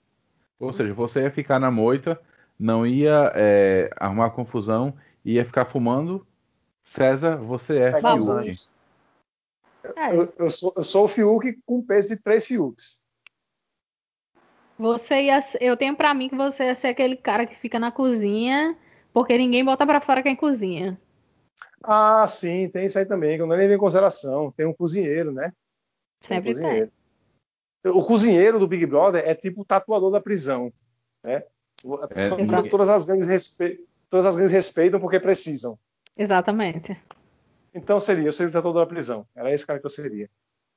ou 0.59 0.73
seja, 0.73 0.95
você 0.95 1.21
ia 1.21 1.31
ficar 1.31 1.61
na 1.61 1.71
moita, 1.71 2.19
não 2.59 2.87
ia 2.87 3.31
é, 3.35 3.91
arrumar 3.97 4.31
confusão, 4.31 4.97
ia 5.23 5.45
ficar 5.45 5.67
fumando. 5.67 6.27
César, 6.83 7.37
você 7.37 7.77
é 7.79 8.01
Fiuk. 8.01 8.76
É. 9.95 10.17
Eu, 10.17 10.33
eu, 10.39 10.51
sou, 10.51 10.73
eu 10.77 10.83
sou 10.83 11.05
o 11.05 11.09
Fiuk 11.09 11.59
com 11.65 11.83
peso 11.83 12.09
de 12.09 12.23
três 12.23 12.47
Fiuks. 12.47 13.03
Você 14.79 15.23
ia, 15.23 15.41
eu 15.61 15.77
tenho 15.77 15.97
para 15.97 16.13
mim 16.13 16.29
que 16.29 16.37
você 16.37 16.65
ia 16.65 16.75
ser 16.75 16.89
aquele 16.89 17.17
cara 17.17 17.47
que 17.47 17.57
fica 17.57 17.79
na 17.79 17.91
cozinha, 17.91 18.77
porque 19.13 19.37
ninguém 19.39 19.65
bota 19.65 19.87
para 19.87 20.01
fora 20.01 20.23
quem 20.23 20.37
cozinha. 20.37 21.01
Ah, 21.83 22.27
sim, 22.29 22.69
tem 22.69 22.87
isso 22.87 22.99
aí 22.99 23.07
também, 23.07 23.37
que 23.37 23.43
eu 23.43 23.47
não 23.47 23.57
levei 23.57 23.77
em 23.77 23.79
consideração. 23.79 24.53
Tem 24.53 24.67
um 24.67 24.75
cozinheiro, 24.75 25.33
né? 25.33 25.53
Sempre 26.21 26.53
tem. 26.55 26.63
Um 26.63 26.67
cozinheiro. 26.67 26.93
tem. 27.83 27.93
O 27.93 28.05
cozinheiro 28.05 28.59
do 28.59 28.69
Big 28.69 28.85
Brother 28.85 29.23
é 29.27 29.35
tipo 29.35 29.63
o 29.63 29.65
tatuador 29.65 30.11
da 30.11 30.21
prisão, 30.21 30.73
né? 31.23 31.45
É, 32.15 32.67
todas, 32.69 32.89
as 32.89 33.07
gangues 33.07 33.29
respe... 33.29 33.87
todas 34.11 34.27
as 34.27 34.35
gangues 34.35 34.53
respeitam 34.53 34.99
porque 34.99 35.21
precisam. 35.21 35.79
Exatamente. 36.17 37.01
Então 37.77 38.01
seria, 38.01 38.25
eu 38.25 38.33
seria 38.33 38.49
o 38.49 38.53
tatuador 38.53 38.83
da 38.83 38.89
prisão. 38.89 39.27
Era 39.37 39.53
esse 39.53 39.67
cara 39.67 39.79
que 39.79 39.85
eu 39.85 39.91
seria. 39.91 40.31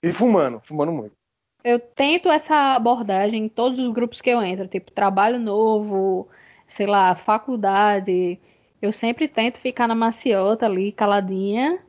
E 0.04 0.12
fumando, 0.12 0.60
fumando 0.62 0.92
muito. 0.92 1.16
Eu 1.64 1.80
tento 1.80 2.30
essa 2.30 2.76
abordagem 2.76 3.46
em 3.46 3.50
todos 3.50 3.80
os 3.80 3.94
grupos 3.94 4.20
que 4.20 4.30
eu 4.30 4.42
entro, 4.42 4.68
tipo 4.68 4.92
trabalho 4.92 5.40
novo, 5.40 6.28
sei 6.68 6.86
lá, 6.86 7.16
faculdade. 7.16 8.38
Eu 8.82 8.92
sempre 8.92 9.30
tento 9.30 9.60
ficar 9.60 9.88
na 9.88 9.96
maciota 9.96 10.66
ali, 10.66 10.92
caladinha, 10.92 11.80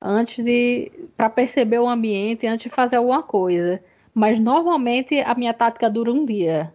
antes 0.00 0.44
de 0.44 0.92
para 1.16 1.30
perceber 1.30 1.78
o 1.78 1.88
ambiente, 1.88 2.46
antes 2.46 2.64
de 2.64 2.74
fazer 2.74 2.96
alguma 2.96 3.22
coisa. 3.22 3.82
Mas 4.12 4.38
normalmente 4.38 5.20
a 5.20 5.34
minha 5.34 5.54
tática 5.54 5.88
dura 5.88 6.12
um 6.12 6.26
dia, 6.26 6.74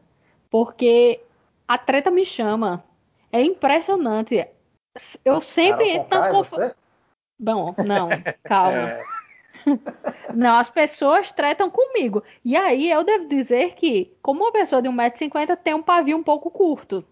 porque 0.49 1.19
a 1.67 1.77
treta 1.77 2.09
me 2.09 2.25
chama. 2.25 2.83
É 3.31 3.43
impressionante. 3.43 4.47
Eu 5.23 5.39
sempre 5.41 5.89
entro 5.89 6.17
nas 6.17 6.31
confusões. 6.31 6.84
Bom, 7.39 7.73
não, 7.85 8.09
calma. 8.43 8.77
É. 8.77 9.01
Não, 10.33 10.57
as 10.57 10.69
pessoas 10.69 11.31
tretam 11.31 11.69
comigo. 11.69 12.23
E 12.43 12.55
aí 12.55 12.91
eu 12.91 13.03
devo 13.03 13.27
dizer 13.27 13.73
que, 13.75 14.15
como 14.21 14.43
uma 14.43 14.51
pessoa 14.51 14.81
de 14.81 14.89
1,50m 14.89 15.57
tem 15.57 15.73
um 15.73 15.81
pavio 15.81 16.17
um 16.17 16.23
pouco 16.23 16.51
curto. 16.51 17.03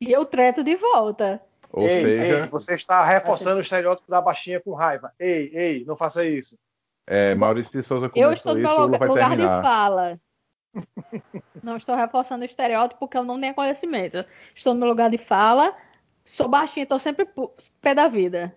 E 0.00 0.10
eu 0.10 0.24
treto 0.24 0.62
de 0.62 0.76
volta. 0.76 1.40
Ou 1.72 1.86
ei, 1.86 2.02
seja, 2.02 2.38
ei, 2.38 2.42
você 2.44 2.74
está 2.74 3.04
reforçando 3.04 3.58
o 3.58 3.60
estereótipo 3.60 4.10
da 4.10 4.20
baixinha 4.20 4.60
com 4.60 4.74
raiva. 4.74 5.12
Ei, 5.18 5.50
ei, 5.52 5.84
não 5.84 5.96
faça 5.96 6.24
isso. 6.24 6.58
É, 7.06 7.34
Maurício 7.34 7.72
de 7.72 7.86
Souza 7.86 8.10
Eu 8.14 8.32
estou 8.32 8.54
no 8.54 8.60
meu 8.60 8.80
lugar, 8.80 9.08
lugar 9.08 9.36
de 9.36 9.42
fala. 9.42 10.20
não 11.62 11.76
estou 11.76 11.94
reforçando 11.94 12.42
o 12.42 12.46
estereótipo 12.46 13.00
porque 13.00 13.16
eu 13.16 13.24
não 13.24 13.40
tenho 13.40 13.54
conhecimento. 13.54 14.24
Estou 14.54 14.74
no 14.74 14.80
meu 14.80 14.88
lugar 14.88 15.10
de 15.10 15.18
fala, 15.18 15.76
sou 16.24 16.48
baixinha, 16.48 16.82
estou 16.84 16.98
sempre 16.98 17.28
pé 17.80 17.94
da 17.94 18.08
vida. 18.08 18.56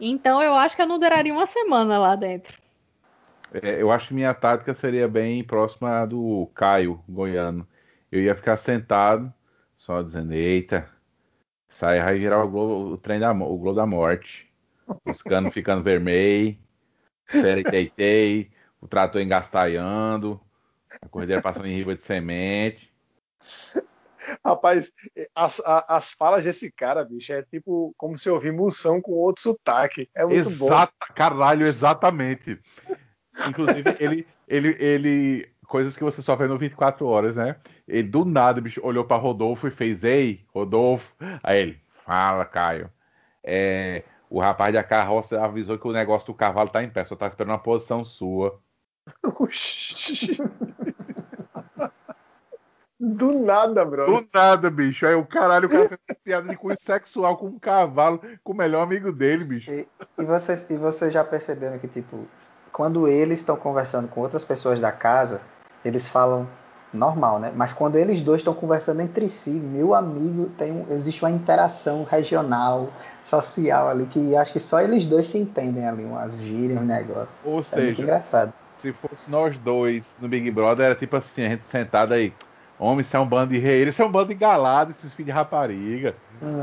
Então 0.00 0.42
eu 0.42 0.54
acho 0.54 0.74
que 0.74 0.82
eu 0.82 0.86
não 0.86 0.98
duraria 0.98 1.32
uma 1.32 1.46
semana 1.46 1.98
lá 1.98 2.16
dentro. 2.16 2.58
É, 3.52 3.82
eu 3.82 3.90
acho 3.90 4.08
que 4.08 4.14
minha 4.14 4.32
tática 4.32 4.72
seria 4.72 5.06
bem 5.06 5.44
próxima 5.44 6.06
do 6.06 6.48
Caio 6.54 7.02
Goiano. 7.08 7.66
Eu 8.10 8.22
ia 8.22 8.34
ficar 8.34 8.56
sentado, 8.56 9.32
só 9.76 10.02
dizendo, 10.02 10.32
eita, 10.32 10.88
sai 11.68 12.00
vai 12.00 12.18
virar 12.18 12.42
o 12.44 12.48
globo, 12.48 12.94
o 12.94 12.96
trem 12.96 13.20
da 13.20 13.32
o 13.32 13.58
globo 13.58 13.74
da 13.74 13.86
morte. 13.86 14.48
Os 15.04 15.22
canos 15.22 15.52
ficando 15.54 15.82
vermelho, 15.82 16.56
deitei, 17.70 18.50
o 18.80 18.88
trator 18.88 19.20
engastalhando, 19.20 20.40
a 21.02 21.08
corredeira 21.08 21.42
passando 21.42 21.66
em 21.66 21.74
riba 21.74 21.94
de 21.94 22.02
semente. 22.02 22.90
Rapaz, 24.44 24.92
as, 25.34 25.62
as 25.64 26.12
falas 26.12 26.44
desse 26.44 26.70
cara, 26.70 27.04
bicho, 27.04 27.32
é 27.32 27.42
tipo 27.42 27.94
como 27.96 28.16
se 28.16 28.28
ouvir 28.30 28.52
Moção 28.52 29.00
com 29.00 29.12
outro 29.12 29.42
sotaque. 29.42 30.08
É 30.14 30.24
muito 30.24 30.48
Exata, 30.50 30.92
bom. 31.08 31.14
Caralho, 31.14 31.66
exatamente. 31.66 32.58
Inclusive, 33.48 33.96
ele, 33.98 34.26
ele, 34.46 34.76
ele. 34.78 35.48
Coisas 35.66 35.96
que 35.96 36.02
você 36.02 36.20
só 36.20 36.34
vê 36.34 36.48
no 36.48 36.58
24 36.58 37.06
horas, 37.06 37.36
né? 37.36 37.56
Ele 37.86 38.08
do 38.08 38.24
nada, 38.24 38.60
bicho, 38.60 38.80
olhou 38.84 39.04
para 39.04 39.20
Rodolfo 39.20 39.68
e 39.68 39.70
fez: 39.70 40.02
Ei, 40.02 40.44
Rodolfo. 40.52 41.06
Aí 41.42 41.60
ele, 41.60 41.80
fala, 42.04 42.44
Caio. 42.44 42.90
É, 43.42 44.02
o 44.28 44.40
rapaz 44.40 44.74
da 44.74 44.82
carroça 44.82 45.40
avisou 45.40 45.78
que 45.78 45.86
o 45.86 45.92
negócio 45.92 46.26
do 46.26 46.34
cavalo 46.34 46.70
tá 46.70 46.82
em 46.82 46.90
pé, 46.90 47.04
só 47.04 47.14
tá 47.16 47.28
esperando 47.28 47.52
uma 47.52 47.58
posição 47.58 48.04
sua. 48.04 48.60
Do 53.00 53.32
nada, 53.32 53.82
bro. 53.82 54.04
Do 54.04 54.28
nada, 54.34 54.68
bicho. 54.68 55.06
Aí 55.06 55.14
o 55.14 55.24
caralho, 55.24 55.66
o 55.66 55.70
cara 55.70 55.98
fez 56.06 56.18
piada 56.22 56.46
de 56.46 56.56
cunho 56.56 56.76
sexual 56.78 57.38
com 57.38 57.46
um 57.46 57.58
cavalo, 57.58 58.20
com 58.44 58.52
o 58.52 58.56
melhor 58.56 58.82
amigo 58.82 59.10
dele, 59.10 59.42
bicho. 59.44 59.70
E, 59.70 59.88
e, 60.18 60.24
vocês, 60.24 60.68
e 60.68 60.76
vocês 60.76 61.10
já 61.10 61.24
perceberam 61.24 61.78
que, 61.78 61.88
tipo, 61.88 62.26
quando 62.70 63.08
eles 63.08 63.40
estão 63.40 63.56
conversando 63.56 64.06
com 64.06 64.20
outras 64.20 64.44
pessoas 64.44 64.78
da 64.78 64.92
casa, 64.92 65.40
eles 65.82 66.06
falam 66.06 66.46
normal, 66.92 67.38
né? 67.38 67.50
Mas 67.54 67.72
quando 67.72 67.96
eles 67.96 68.20
dois 68.20 68.40
estão 68.40 68.52
conversando 68.52 69.00
entre 69.00 69.30
si, 69.30 69.50
meu 69.50 69.94
amigo, 69.94 70.50
tem 70.50 70.84
existe 70.90 71.24
uma 71.24 71.30
interação 71.30 72.04
regional, 72.04 72.90
social 73.22 73.88
ali, 73.88 74.06
que 74.06 74.36
acho 74.36 74.52
que 74.52 74.60
só 74.60 74.80
eles 74.80 75.06
dois 75.06 75.26
se 75.26 75.38
entendem 75.38 75.88
ali, 75.88 76.04
umas 76.04 76.42
gírias, 76.42 76.78
um 76.78 76.84
negócio. 76.84 77.34
Ou 77.44 77.60
é 77.60 77.64
seja, 77.64 77.82
muito 77.82 78.02
engraçado. 78.02 78.52
Se 78.82 78.92
fosse 78.92 79.30
nós 79.30 79.56
dois 79.58 80.04
no 80.20 80.28
Big 80.28 80.50
Brother, 80.50 80.86
era 80.86 80.94
tipo 80.94 81.16
assim, 81.16 81.46
a 81.46 81.48
gente 81.48 81.64
sentado 81.64 82.12
aí. 82.12 82.34
Homem, 82.80 83.02
isso 83.02 83.14
é 83.14 83.20
um 83.20 83.28
bando 83.28 83.52
de 83.52 83.58
rei, 83.58 83.86
isso 83.86 84.00
é 84.00 84.04
um 84.06 84.10
bando 84.10 84.28
de 84.28 84.34
galado, 84.34 84.92
esses 84.92 85.12
filhos 85.12 85.26
de 85.26 85.32
rapariga. 85.32 86.16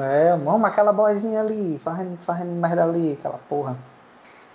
É, 0.04 0.36
vamos, 0.36 0.68
aquela 0.68 0.92
boizinha 0.92 1.40
ali, 1.42 1.78
fazendo, 1.78 2.18
fazendo 2.18 2.52
merda 2.54 2.84
ali, 2.84 3.14
aquela 3.14 3.38
porra. 3.38 3.78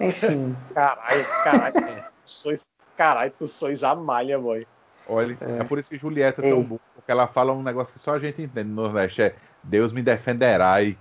Enfim. 0.00 0.56
Caralho, 0.74 1.24
caralho. 1.44 2.04
sois, 2.26 2.68
caralho, 2.96 3.32
tu 3.38 3.46
sois 3.46 3.84
a 3.84 3.94
malha, 3.94 4.40
boy. 4.40 4.66
Olha, 5.08 5.38
é. 5.40 5.58
é 5.58 5.64
por 5.64 5.78
isso 5.78 5.88
que 5.88 5.96
Julieta 5.96 6.44
é 6.44 6.50
tão 6.50 6.64
boa, 6.64 6.80
porque 6.96 7.10
ela 7.12 7.28
fala 7.28 7.52
um 7.52 7.62
negócio 7.62 7.92
que 7.92 8.00
só 8.00 8.14
a 8.14 8.18
gente 8.18 8.42
entende 8.42 8.68
no 8.68 8.82
Nordeste, 8.82 9.22
é 9.22 9.34
Deus 9.62 9.92
me 9.92 10.02
defenderá 10.02 10.82
e 10.82 10.98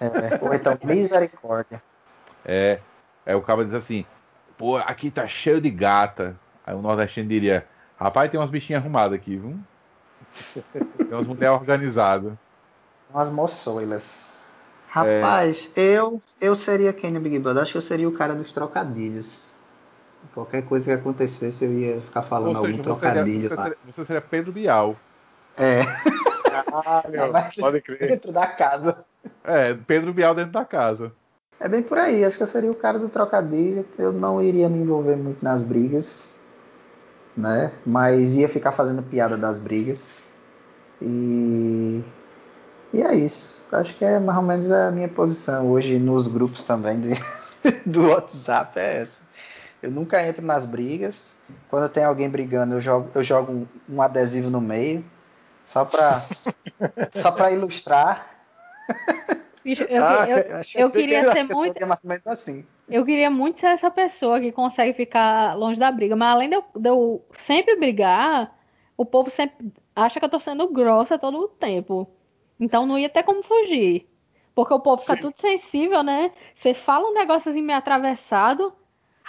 É, 0.00 0.44
ou 0.44 0.52
então, 0.52 0.76
misericórdia. 0.84 1.82
é, 2.44 2.78
é 3.24 3.34
o 3.34 3.42
cara 3.42 3.64
diz 3.64 3.74
assim, 3.74 4.04
pô, 4.56 4.76
aqui 4.76 5.10
tá 5.10 5.26
cheio 5.26 5.60
de 5.60 5.70
gata. 5.70 6.36
Aí 6.66 6.74
o 6.74 6.82
nordestino 6.82 7.28
diria, 7.28 7.66
rapaz, 7.98 8.30
tem 8.30 8.38
umas 8.38 8.50
bichinhas 8.50 8.82
arrumadas 8.82 9.14
aqui, 9.14 9.36
viu? 9.36 9.58
Tem 10.72 11.08
umas 11.10 11.26
mulheres 11.26 11.54
organizadas. 11.54 12.32
Umas 13.10 13.30
moçoilas. 13.30 14.38
Rapaz, 14.88 15.70
eu, 15.76 16.20
eu 16.40 16.56
seria 16.56 16.92
quem 16.92 17.10
no 17.10 17.20
Big 17.20 17.38
Brother? 17.38 17.62
Acho 17.62 17.72
que 17.72 17.78
eu 17.78 17.82
seria 17.82 18.08
o 18.08 18.12
cara 18.12 18.34
dos 18.34 18.50
trocadilhos. 18.52 19.54
Qualquer 20.34 20.62
coisa 20.62 20.86
que 20.86 20.92
acontecesse, 21.00 21.64
eu 21.64 21.72
ia 21.72 22.00
ficar 22.00 22.22
falando 22.22 22.56
seja, 22.56 22.58
algum 22.58 22.70
você 22.70 22.82
seria, 22.82 22.82
trocadilho 22.82 23.48
você, 23.48 23.54
lá. 23.54 23.62
seria, 23.62 23.78
você 23.86 24.04
seria 24.04 24.20
Pedro 24.20 24.52
Bial. 24.52 24.96
É, 25.56 25.82
Caralho, 26.64 27.32
Mas- 27.32 27.54
pode 27.56 27.80
crer. 27.80 28.08
dentro 28.08 28.32
da 28.32 28.46
casa. 28.46 29.04
É, 29.44 29.74
Pedro 29.74 30.12
Bial 30.12 30.34
dentro 30.34 30.52
da 30.52 30.64
casa. 30.64 31.12
É 31.60 31.68
bem 31.68 31.82
por 31.82 31.98
aí, 31.98 32.24
acho 32.24 32.36
que 32.36 32.42
eu 32.42 32.46
seria 32.46 32.70
o 32.70 32.74
cara 32.74 32.98
do 32.98 33.08
trocadilho, 33.08 33.84
eu 33.98 34.12
não 34.12 34.40
iria 34.40 34.68
me 34.68 34.78
envolver 34.78 35.16
muito 35.16 35.42
nas 35.44 35.62
brigas, 35.62 36.37
né? 37.38 37.70
Mas 37.86 38.34
ia 38.36 38.48
ficar 38.48 38.72
fazendo 38.72 39.02
piada 39.02 39.36
das 39.36 39.58
brigas. 39.58 40.24
E, 41.00 42.02
e 42.92 43.00
é 43.02 43.14
isso. 43.14 43.64
Acho 43.72 43.94
que 43.96 44.04
é 44.04 44.18
mais 44.18 44.38
ou 44.38 44.44
menos 44.44 44.70
a 44.70 44.90
minha 44.90 45.08
posição 45.08 45.70
hoje 45.70 45.98
nos 45.98 46.26
grupos 46.26 46.64
também 46.64 47.00
de- 47.00 47.14
do 47.86 48.08
WhatsApp 48.10 48.78
é 48.78 49.00
essa. 49.00 49.22
Eu 49.80 49.92
nunca 49.92 50.20
entro 50.26 50.44
nas 50.44 50.66
brigas. 50.66 51.36
Quando 51.68 51.88
tem 51.88 52.02
alguém 52.04 52.28
brigando, 52.28 52.74
eu 52.74 52.80
jogo, 52.80 53.10
eu 53.14 53.22
jogo 53.22 53.52
um, 53.52 53.66
um 53.88 54.02
adesivo 54.02 54.50
no 54.50 54.60
meio, 54.60 55.04
só 55.66 55.84
para 55.84 56.20
só 57.14 57.30
para 57.30 57.52
ilustrar. 57.52 58.26
Bicho, 59.64 59.84
eu, 59.88 60.02
Ah, 60.02 60.26
eu- 60.28 60.62
eu 60.74 60.90
que 60.90 60.96
queria 60.98 61.32
ser 61.32 61.54
muito- 61.54 61.86
mais 61.86 62.00
ou 62.02 62.08
menos 62.08 62.26
assim. 62.26 62.66
Eu 62.88 63.04
queria 63.04 63.30
muito 63.30 63.60
ser 63.60 63.66
essa 63.66 63.90
pessoa 63.90 64.40
que 64.40 64.50
consegue 64.50 64.94
ficar 64.94 65.54
longe 65.54 65.78
da 65.78 65.90
briga, 65.90 66.16
mas 66.16 66.28
além 66.28 66.48
de 66.48 66.56
eu, 66.56 66.64
de 66.74 66.88
eu 66.88 67.24
sempre 67.36 67.76
brigar, 67.76 68.56
o 68.96 69.04
povo 69.04 69.30
sempre 69.30 69.72
acha 69.94 70.18
que 70.18 70.24
eu 70.24 70.30
tô 70.30 70.40
sendo 70.40 70.66
grossa 70.68 71.18
todo 71.18 71.38
o 71.38 71.48
tempo. 71.48 72.08
Então 72.58 72.86
não 72.86 72.98
ia 72.98 73.08
ter 73.08 73.22
como 73.22 73.42
fugir. 73.42 74.08
Porque 74.54 74.74
o 74.74 74.80
povo 74.80 75.00
fica 75.00 75.16
Sim. 75.16 75.22
tudo 75.22 75.34
sensível, 75.38 76.02
né? 76.02 76.32
Você 76.54 76.74
fala 76.74 77.08
um 77.08 77.14
negócio 77.14 77.50
assim 77.50 77.62
meio 77.62 77.78
atravessado, 77.78 78.72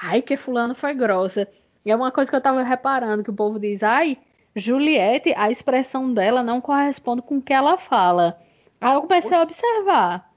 ai, 0.02 0.22
que 0.22 0.38
fulano 0.38 0.74
foi 0.74 0.94
grossa. 0.94 1.48
E 1.86 1.92
é 1.92 1.96
uma 1.96 2.12
coisa 2.12 2.30
que 2.30 2.36
eu 2.36 2.42
tava 2.42 2.64
reparando, 2.64 3.24
que 3.24 3.30
o 3.30 3.36
povo 3.36 3.60
diz, 3.60 3.84
ai, 3.84 4.18
Juliette, 4.56 5.34
a 5.38 5.52
expressão 5.52 6.14
dela 6.14 6.42
não 6.42 6.62
corresponde 6.62 7.22
com 7.22 7.38
o 7.38 7.42
que 7.42 7.54
ela 7.54 7.78
fala. 7.78 8.40
Aí 8.82 8.94
eu 8.94 9.02
comecei 9.02 9.38
a 9.38 9.44
observar. 9.44 10.32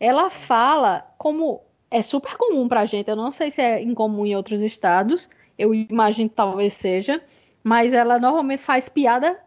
Ela 0.00 0.30
fala 0.30 1.06
como 1.16 1.63
é 1.96 2.02
super 2.02 2.36
comum 2.36 2.66
pra 2.68 2.84
gente, 2.86 3.08
eu 3.08 3.16
não 3.16 3.30
sei 3.30 3.50
se 3.50 3.60
é 3.62 3.80
incomum 3.80 4.26
em 4.26 4.34
outros 4.34 4.60
estados, 4.62 5.28
eu 5.56 5.72
imagino 5.72 6.28
que 6.28 6.34
talvez 6.34 6.74
seja, 6.74 7.22
mas 7.62 7.92
ela 7.92 8.18
normalmente 8.18 8.62
faz 8.62 8.88
piada 8.88 9.38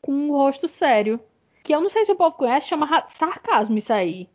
com 0.00 0.12
um 0.12 0.32
rosto 0.32 0.66
sério. 0.66 1.20
Que 1.62 1.72
eu 1.72 1.80
não 1.80 1.88
sei 1.88 2.04
se 2.04 2.10
o 2.10 2.16
povo 2.16 2.36
conhece, 2.36 2.66
chama 2.66 3.06
sarcasmo 3.08 3.78
isso 3.78 3.92
aí. 3.92 4.28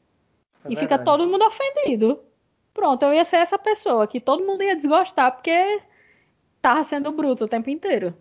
É 0.64 0.68
e 0.70 0.76
fica 0.76 0.98
verdade. 0.98 1.04
todo 1.04 1.28
mundo 1.28 1.44
ofendido. 1.46 2.20
Pronto, 2.74 3.04
eu 3.04 3.14
ia 3.14 3.26
ser 3.26 3.38
essa 3.38 3.60
pessoa 3.60 4.08
que 4.08 4.22
todo 4.22 4.46
mundo 4.46 4.64
ia 4.64 4.76
desgostar 4.76 5.34
porque 5.34 5.82
tava 6.62 6.84
sendo 6.86 7.12
bruto 7.12 7.44
o 7.44 7.48
tempo 7.50 7.70
inteiro. 7.70 8.16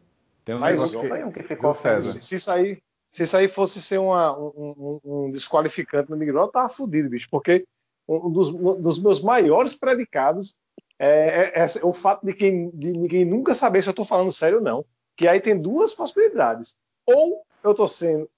Tem 0.45 0.55
um 0.57 0.59
Mas 0.59 0.91
que- 0.91 0.97
um 0.97 1.31
que 1.31 1.43
ficou? 1.45 1.73
Se, 1.75 2.23
se 2.23 2.35
isso 2.35 2.51
aí, 2.51 2.79
se 3.13 3.23
isso 3.23 3.37
aí 3.37 3.47
fosse 3.47 3.81
ser 3.81 3.99
uma- 3.99 4.37
um, 4.37 4.51
um- 4.57 5.01
um 5.27 5.31
desqualificante 5.31 6.11
no 6.11 6.17
Big 6.17 6.33
Brother, 6.33 6.49
eu 6.49 6.53
tava 6.53 6.69
fudido, 6.69 7.09
bicho, 7.11 7.29
porque 7.31 7.65
um 8.09 8.31
dos, 8.31 8.51
um 8.51 8.81
dos 8.81 9.01
meus 9.03 9.23
maiores 9.23 9.75
predicados 9.75 10.55
é, 10.99 11.53
é- 11.61 11.65
é 11.65 11.85
o 11.85 11.93
fato 11.93 12.25
de, 12.25 12.33
de 12.33 12.93
ninguém 12.93 13.25
nunca 13.25 13.55
saber 13.55 13.83
se 13.83 13.89
eu 13.89 13.95
tô 13.95 14.05
falando 14.05 14.33
sério 14.33 14.59
ou 14.59 14.65
não. 14.65 14.85
Que 15.17 15.27
aí 15.29 15.41
tem 15.41 15.61
duas 15.61 15.95
possibilidades. 15.95 16.75
Ou 17.07 17.43
eu 17.63 17.75
tô 17.75 17.87
sendo 17.89 18.29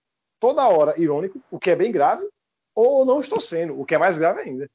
toda 0.40 0.68
hora 0.68 0.94
irônico, 1.00 1.40
o 1.50 1.58
que 1.58 1.70
é 1.70 1.76
bem 1.76 1.90
grave, 1.90 2.26
ou 2.74 3.00
eu 3.00 3.04
não 3.04 3.20
estou 3.20 3.40
sendo, 3.40 3.78
o 3.78 3.84
que 3.84 3.94
é 3.94 3.98
mais 3.98 4.18
grave 4.18 4.40
ainda. 4.40 4.68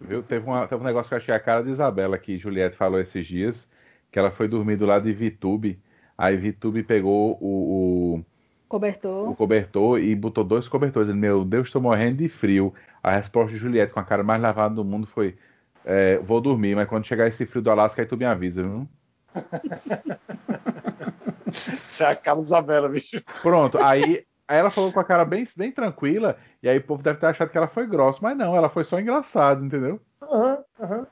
Viu? 0.00 0.22
Teve, 0.22 0.46
uma- 0.46 0.66
teve 0.66 0.80
um 0.80 0.84
negócio 0.84 1.08
que 1.08 1.14
eu 1.14 1.18
achei 1.18 1.34
a 1.34 1.40
cara 1.40 1.62
de 1.62 1.70
Isabela 1.70 2.18
que 2.18 2.38
Juliette 2.38 2.76
falou 2.76 3.00
esses 3.00 3.26
dias, 3.26 3.68
que 4.10 4.18
ela 4.18 4.30
foi 4.30 4.48
dormir 4.48 4.76
do 4.76 4.86
lado 4.86 5.04
de 5.04 5.12
Vitube. 5.12 5.80
Aí 6.18 6.36
Vitube 6.36 6.82
pegou 6.82 7.38
o, 7.40 8.16
o, 8.16 8.24
Cobertor. 8.70 9.28
o 9.28 9.34
cobertor 9.34 9.98
e 9.98 10.14
botou 10.14 10.44
dois 10.44 10.68
cobertores. 10.68 11.08
Ele, 11.08 11.18
meu 11.18 11.44
Deus, 11.44 11.66
estou 11.66 11.82
morrendo 11.82 12.18
de 12.18 12.28
frio. 12.28 12.72
A 13.02 13.10
resposta 13.10 13.52
de 13.52 13.58
Juliette, 13.58 13.92
com 13.92 13.98
a 13.98 14.04
cara 14.04 14.22
mais 14.22 14.40
lavada 14.40 14.76
do 14.76 14.84
mundo, 14.84 15.08
foi: 15.08 15.36
é, 15.84 16.18
Vou 16.18 16.40
dormir, 16.40 16.76
mas 16.76 16.88
quando 16.88 17.04
chegar 17.04 17.26
esse 17.26 17.44
frio 17.44 17.60
do 17.60 17.70
Alasca, 17.70 18.00
aí 18.00 18.06
tu 18.06 18.16
me 18.16 18.24
avisa, 18.24 18.62
viu? 18.62 18.88
Isso 21.88 22.04
é 22.04 22.12
a 22.12 22.14
cara 22.14 22.40
Isabela, 22.40 22.88
bicho. 22.88 23.20
Pronto, 23.42 23.76
aí, 23.78 24.24
aí 24.46 24.58
ela 24.58 24.70
falou 24.70 24.92
com 24.92 25.00
a 25.00 25.04
cara 25.04 25.24
bem, 25.24 25.44
bem 25.56 25.72
tranquila, 25.72 26.36
e 26.62 26.68
aí 26.68 26.78
o 26.78 26.84
povo 26.84 27.02
deve 27.02 27.18
ter 27.18 27.26
achado 27.26 27.50
que 27.50 27.58
ela 27.58 27.66
foi 27.66 27.88
grossa, 27.88 28.20
mas 28.22 28.38
não, 28.38 28.54
ela 28.54 28.68
foi 28.68 28.84
só 28.84 29.00
engraçada, 29.00 29.64
entendeu? 29.64 30.00
Aham, 30.22 30.58
aham. 30.80 31.06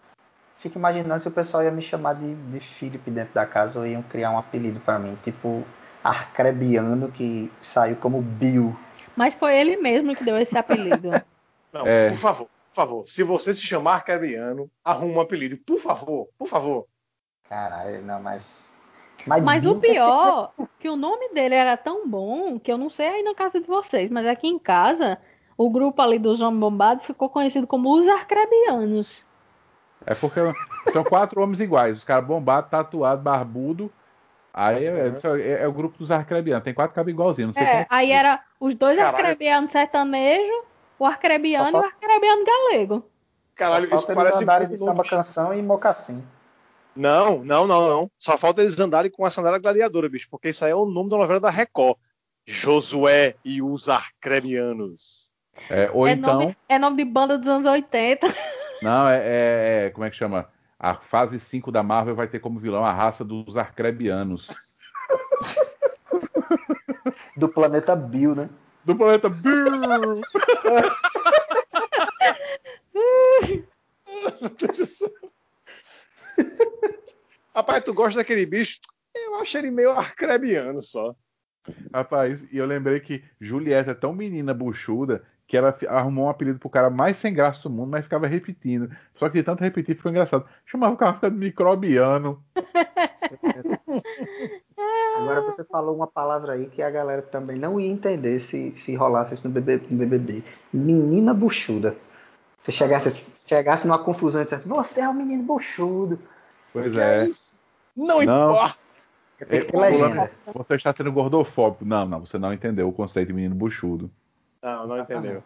Fico 0.59 0.78
imaginando 0.78 1.20
se 1.20 1.28
o 1.28 1.32
pessoal 1.32 1.64
ia 1.64 1.72
me 1.72 1.82
chamar 1.82 2.14
de, 2.14 2.34
de 2.34 2.61
Felipe 2.61 3.11
dentro 3.11 3.34
da 3.34 3.46
casa 3.46 3.80
ou 3.80 3.86
iam 3.86 4.02
criar 4.02 4.30
um 4.30 4.38
apelido 4.38 4.78
pra 4.80 4.98
mim, 4.98 5.16
tipo 5.24 5.64
Arcrebiano, 6.03 7.11
que 7.11 7.51
saiu 7.61 7.96
como 7.96 8.20
Bill. 8.22 8.76
Mas 9.16 9.34
foi 9.34 9.57
ele 9.59 9.76
mesmo 9.76 10.14
que 10.14 10.24
deu 10.24 10.38
esse 10.38 10.57
apelido. 10.57 11.11
Não, 11.72 11.86
É. 11.86 12.09
por 12.11 12.18
favor, 12.18 12.46
por 12.68 12.74
favor. 12.74 13.07
Se 13.07 13.22
você 13.22 13.55
se 13.55 13.62
chamar 13.62 14.05
Carbiano, 14.05 14.70
arruma 14.84 15.18
um 15.18 15.20
apelido. 15.20 15.59
Por 15.59 15.78
favor, 15.78 16.28
por 16.38 16.49
favor. 16.49 16.86
Caralho, 17.49 18.03
não, 18.03 18.22
mas. 18.22 18.78
Mas 19.26 19.62
Bill 19.62 19.72
o 19.72 19.80
pior, 19.80 20.53
que 20.78 20.88
o 20.88 20.96
nome 20.96 21.30
dele 21.34 21.55
era 21.55 21.76
tão 21.76 22.09
bom 22.09 22.59
que 22.59 22.70
eu 22.70 22.78
não 22.78 22.88
sei 22.88 23.09
aí 23.09 23.22
na 23.22 23.34
casa 23.34 23.61
de 23.61 23.66
vocês, 23.66 24.11
mas 24.11 24.24
aqui 24.26 24.46
em 24.46 24.59
casa, 24.59 25.18
o 25.57 25.68
grupo 25.68 26.01
ali 26.01 26.18
dos 26.18 26.40
homens 26.40 26.61
bombados 26.61 27.05
ficou 27.05 27.28
conhecido 27.28 27.66
como 27.66 27.92
os 27.99 28.07
arcrebianos. 28.07 29.22
É 30.07 30.14
porque 30.14 30.40
são 30.92 31.03
quatro 31.05 31.42
homens 31.42 31.61
iguais, 31.61 31.99
os 31.99 32.05
caras 32.05 32.26
bombados, 32.26 32.70
tatuados, 32.70 33.22
barbudo. 33.22 33.90
Aí 34.53 34.84
é, 34.86 35.12
é- 35.12 35.62
é 35.62 35.68
o 35.68 35.72
grupo 35.72 35.99
dos 35.99 36.11
arcrebianos, 36.11 36.64
tem 36.64 36.74
quatro 36.74 36.94
cabos 36.94 37.12
igualzinhos, 37.12 37.55
não 37.55 37.62
sei 37.62 37.62
É, 37.72 37.80
é. 37.82 37.86
aí 37.90 38.11
era 38.11 38.42
os 38.59 38.74
dois 38.74 38.96
Caralho. 38.96 39.16
arcrebianos 39.16 39.70
sertanejo, 39.70 40.64
o 40.99 41.07
arcrebiano 41.07 41.70
Só 41.70 41.78
e 41.78 41.80
o 41.80 41.84
arcrebiano 41.84 42.44
galego. 42.44 43.11
Caralho, 43.55 43.84
isso 43.86 44.07
falta 44.07 44.14
parece 44.14 44.42
andarem 44.42 44.68
de 44.68 44.78
samba 44.78 45.05
canção 45.05 45.53
e 45.55 45.62
mocassim. 45.62 46.24
Não, 46.96 47.44
não, 47.44 47.66
não, 47.66 47.88
não. 47.88 48.11
Só 48.18 48.36
falta 48.36 48.61
eles 48.61 48.78
andarem 48.80 49.11
com 49.11 49.24
a 49.24 49.30
sandália 49.30 49.59
gladiadora, 49.61 50.09
bicho, 50.09 50.28
porque 50.30 50.49
isso 50.49 50.64
aí 50.64 50.72
é 50.72 50.74
o 50.74 50.86
nome 50.86 51.11
da 51.11 51.16
novela 51.16 51.38
da 51.40 51.51
Record. 51.51 51.96
Josué 52.46 53.34
e 53.44 53.61
os 53.62 53.88
Arcrebianos. 53.88 55.30
É, 55.68 55.90
ou 55.92 56.07
é, 56.09 56.12
então, 56.12 56.40
nome, 56.40 56.57
é 56.68 56.78
nome 56.78 56.96
de 56.96 57.05
banda 57.05 57.36
dos 57.36 57.46
anos 57.46 57.68
80. 57.68 58.26
não, 58.82 59.09
é, 59.09 59.18
é- 59.18 59.86
é- 59.86 59.90
como 59.90 60.05
é 60.07 60.11
que 60.11 60.16
chama? 60.16 60.49
A 60.78 60.94
fase 60.94 61.40
5 61.40 61.72
da 61.72 61.82
Marvel 61.82 62.14
vai 62.14 62.28
ter 62.28 62.38
como 62.38 62.60
vilão 62.60 62.84
a 62.84 62.92
raça 62.92 63.24
dos 63.24 63.56
arcrebianos. 63.56 64.46
Do 67.36 67.48
planeta 67.48 67.96
Bill, 67.96 68.34
né? 68.34 68.48
Do 68.84 68.94
planeta 68.94 69.28
Bill! 69.28 70.20
Rapaz, 77.54 77.82
tu 77.82 77.92
gosta 77.92 78.20
daquele 78.20 78.46
bicho? 78.46 78.78
Eu 79.14 79.36
acho 79.40 79.58
ele 79.58 79.72
meio 79.72 79.90
arcrebiano 79.90 80.80
só. 80.80 81.14
Rapaz, 81.92 82.40
e 82.52 82.58
eu 82.58 82.66
lembrei 82.66 83.00
que 83.00 83.24
Julieta 83.40 83.90
é 83.90 83.94
tão 83.94 84.14
menina 84.14 84.54
buchuda 84.54 85.24
que 85.49 85.57
ela 85.57 85.74
arrumou 85.88 86.26
um 86.26 86.28
apelido 86.28 86.59
pro 86.59 86.68
cara 86.68 86.90
mais 86.90 87.16
sem 87.16 87.32
graça 87.32 87.62
do 87.62 87.70
mundo, 87.70 87.90
mas 87.90 88.05
ficava 88.05 88.26
repetindo. 88.26 88.94
Só 89.16 89.30
que 89.30 89.38
de 89.38 89.42
tanto 89.42 89.64
repetir 89.64 89.96
ficou 89.96 90.12
engraçado. 90.12 90.44
Chamava 90.66 90.92
o 90.92 90.96
cara 90.96 91.14
ficando 91.14 91.38
microbiano. 91.38 92.44
Agora 95.16 95.40
você 95.40 95.64
falou 95.64 95.96
uma 95.96 96.07
palavra 96.07 96.53
aí 96.53 96.66
que 96.66 96.82
a 96.82 96.90
galera 96.90 97.22
também 97.22 97.59
não 97.59 97.80
ia 97.80 97.90
entender 97.90 98.38
se, 98.40 98.72
se 98.72 98.94
rolasse 98.94 99.32
isso 99.32 99.49
no 99.49 99.55
BBB, 99.55 99.86
no 99.90 99.96
BBB. 99.96 100.44
Menina 100.70 101.32
buchuda. 101.32 101.96
Você 102.61 102.70
chegasse, 102.70 103.49
chegasse 103.49 103.86
numa 103.86 103.99
confusão 103.99 104.42
e 104.42 104.44
dissesse, 104.44 104.68
você 104.68 105.01
é 105.01 105.09
um 105.09 105.14
menino 105.14 105.44
buchudo. 105.44 106.18
Pois 106.74 106.92
Que 106.92 107.01
é. 107.01 107.24
isso? 107.24 107.59
Não, 107.96 108.22
Não. 108.22 108.51
importa. 108.51 108.76
É, 109.40 109.76
legenda. 109.76 110.30
Você 110.53 110.74
está 110.74 110.94
sendo 110.94 111.11
gordofóbico. 111.11 111.86
Não, 111.86 112.07
não, 112.07 112.20
você 112.20 112.38
não 112.38 112.53
entendeu 112.53 112.86
o 112.86 112.92
conceito 112.92 113.28
de 113.28 113.32
menino 113.32 113.55
buchudo. 113.55 114.11
Não, 114.62 114.86
não 114.86 114.98
entendeu. 115.00 115.42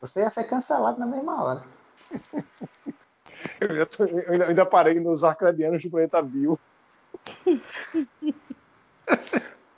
Você 0.00 0.20
ia 0.20 0.30
ser 0.30 0.44
cancelado 0.44 0.98
na 0.98 1.06
mesma 1.06 1.42
hora. 1.44 1.62
Eu, 3.60 3.70
ainda 3.70 3.86
tô- 3.86 4.04
eu 4.04 4.32
ainda- 4.32 4.44
eu 4.44 4.48
ainda 4.48 4.66
parei 4.66 4.98
nos 4.98 5.22
arcadianos 5.22 5.80
do 5.82 5.90
planeta 5.90 6.20
Bill. 6.20 6.58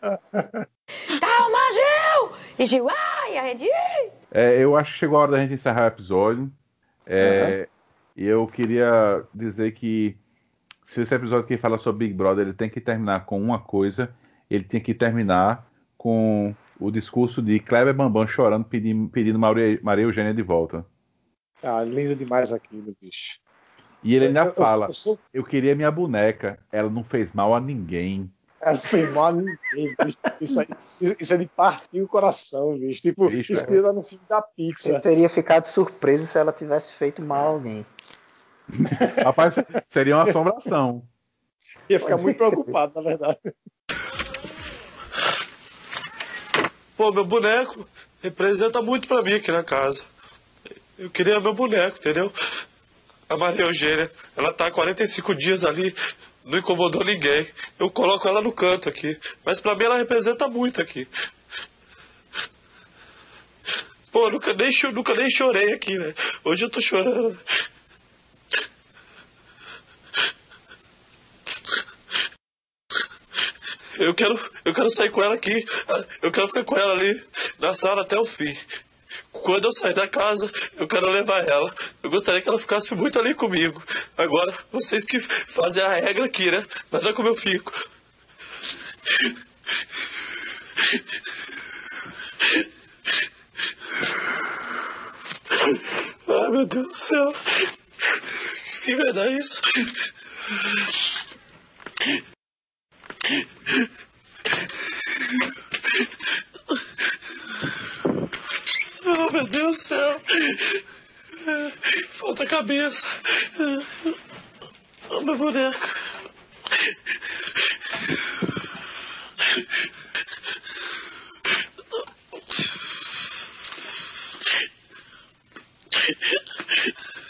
Calma, 0.01 1.59
Gil! 1.73 2.37
E 2.59 2.65
Gil, 2.67 2.89
ai, 2.89 3.37
a 3.39 3.43
Redi! 3.43 3.69
É, 4.31 4.57
eu 4.59 4.77
acho 4.77 4.93
que 4.93 4.99
chegou 4.99 5.19
a 5.19 5.23
hora 5.23 5.33
da 5.33 5.39
gente 5.41 5.55
encerrar 5.55 5.85
o 5.85 5.89
episódio. 5.89 6.51
É, 7.07 7.69
E 8.17 8.25
eu 8.25 8.47
queria 8.47 9.25
dizer 9.35 9.73
que 9.73 10.17
se 10.87 11.03
esse 11.03 11.15
episódio 11.15 11.47
que 11.47 11.59
fala 11.59 11.79
sobre 11.79 12.07
Big 12.07 12.15
Brother 12.17 12.47
ele 12.47 12.55
tem 12.55 12.69
que 12.71 12.81
terminar 12.81 13.25
com 13.27 13.41
uma 13.41 13.59
coisa, 13.59 14.11
ele 14.49 14.65
tem 14.65 14.81
que 14.81 14.95
terminar 14.95 15.67
com 15.99 16.55
o 16.81 16.91
discurso 16.91 17.43
de 17.43 17.61
Kleber 17.61 17.95
Bambam 17.95 18.27
chorando, 18.27 18.65
pedindo, 18.65 19.09
pedindo 19.09 19.39
Maria, 19.39 19.79
Maria 19.83 20.05
Eugênia 20.05 20.33
de 20.35 20.43
volta. 20.43 20.85
Ah, 21.63 21.85
lindo 21.85 22.17
demais 22.17 22.53
aquilo, 22.53 22.97
bicho. 23.01 23.39
E 24.03 24.15
ele 24.15 24.29
ainda 24.29 24.41
Eu- 24.41 24.47
eu- 24.47 24.55
fala: 24.55 24.87
eu 24.87 24.95
sou- 24.95 25.19
Eu 25.33 25.45
queria 25.45 25.77
minha 25.77 25.91
boneca, 25.91 26.59
ela 26.73 26.89
não 26.89 27.05
fez 27.05 27.33
mal 27.33 27.55
a 27.55 27.61
ninguém. 27.61 28.33
Ela 28.61 28.73
não 28.75 28.81
fez 28.81 29.13
mal 29.13 29.27
a 29.27 29.33
ninguém, 29.33 29.95
bicho. 30.05 30.19
Isso, 30.41 30.61
aí- 30.61 30.69
isso- 31.01 31.17
isso 31.21 31.35
é 31.35 31.37
de 31.37 31.47
partir 31.47 32.01
o 32.03 32.09
coração, 32.09 32.79
bicho. 32.79 33.03
Tipo, 33.03 33.29
Bicho, 33.29 33.53
isso 33.53 33.65
é. 33.65 33.93
no 33.93 34.03
filme 34.03 34.25
da 34.29 34.39
Eu 34.39 34.43
Pixar. 34.57 35.01
teria 35.03 35.29
ficado 35.29 35.67
surpreso 35.67 36.27
se 36.27 36.39
ela 36.39 36.53
tivesse 36.53 36.93
feito 36.93 37.21
mal 37.21 37.45
a 37.47 37.49
alguém. 37.51 37.85
Rapaz, 39.25 39.55
seria 39.91 40.17
uma 40.17 40.25
assombração. 40.25 41.03
Ia 41.91 42.01
ficar 42.01 42.17
muito 42.17 42.37
preocupado, 42.39 42.95
na 42.95 43.03
verdade. 43.03 43.39
Pô, 47.01 47.11
meu 47.11 47.25
boneco 47.25 47.89
representa 48.23 48.83
muito 48.83 49.09
pra 49.09 49.23
mim 49.23 49.33
aqui 49.33 49.51
na 49.51 49.65
casa. 49.65 50.03
Eu 50.99 51.09
queria 51.09 51.41
meu 51.41 51.55
boneco, 51.55 51.97
entendeu? 51.97 52.31
A 53.27 53.39
Maria 53.39 53.65
Eugênia, 53.65 54.13
ela 54.37 54.53
tá 54.53 54.67
há 54.67 54.71
45 54.71 55.35
dias 55.35 55.65
ali, 55.65 55.95
não 56.45 56.59
incomodou 56.59 57.03
ninguém. 57.03 57.49
Eu 57.79 57.91
coloco 57.91 58.29
ela 58.29 58.43
no 58.43 58.53
canto 58.53 58.91
aqui. 58.91 59.19
Mas 59.43 59.59
pra 59.59 59.75
mim 59.75 59.85
ela 59.85 59.97
representa 59.97 60.47
muito 60.47 60.83
aqui. 60.83 61.09
Pô, 64.13 64.29
nunca 64.29 64.53
nem, 64.53 64.71
nunca 64.93 65.15
nem 65.15 65.31
chorei 65.31 65.73
aqui, 65.73 65.97
velho. 65.97 66.15
Hoje 66.45 66.67
eu 66.67 66.69
tô 66.69 66.83
chorando. 66.83 67.41
Eu 74.01 74.15
quero, 74.15 74.41
eu 74.65 74.73
quero 74.73 74.91
sair 74.91 75.11
com 75.11 75.23
ela 75.23 75.35
aqui. 75.35 75.65
Eu 76.23 76.33
quero 76.33 76.49
ficar 76.49 76.65
com 76.65 76.77
ela 76.77 76.95
ali 76.95 77.23
na 77.59 77.75
sala 77.75 78.01
até 78.01 78.19
o 78.19 78.25
fim. 78.25 78.57
Quando 79.31 79.67
eu 79.67 79.73
sair 79.73 79.95
da 79.95 80.09
casa, 80.09 80.51
eu 80.77 80.89
quero 80.89 81.11
levar 81.11 81.47
ela. 81.47 81.73
Eu 82.03 82.09
gostaria 82.09 82.41
que 82.41 82.49
ela 82.49 82.59
ficasse 82.59 82.95
muito 82.95 83.19
ali 83.19 83.35
comigo. 83.35 83.83
Agora, 84.17 84.57
vocês 84.73 85.05
que 85.05 85.21
fazem 85.21 85.83
a 85.83 85.89
regra 85.89 86.25
aqui, 86.25 86.51
né? 86.51 86.65
Mas 86.91 87.05
olha 87.05 87.15
como 87.15 87.29
eu 87.29 87.35
fico. 87.35 87.73
Ai, 96.27 96.51
meu 96.51 96.67
Deus 96.67 96.89
do 96.89 96.95
céu. 96.95 97.35
Que 98.65 98.77
fim 98.77 98.95
vai 98.95 99.13
dar 99.13 99.31
isso? 99.31 99.61
Oh, 109.07 109.33
meu 109.33 109.47
Deus 109.47 109.77
do 109.77 109.83
céu. 109.83 110.21
Falta 112.13 112.47
cabeça. 112.47 113.07
Oh, 115.09 115.21
meu 115.21 115.37
boneco. 115.37 115.79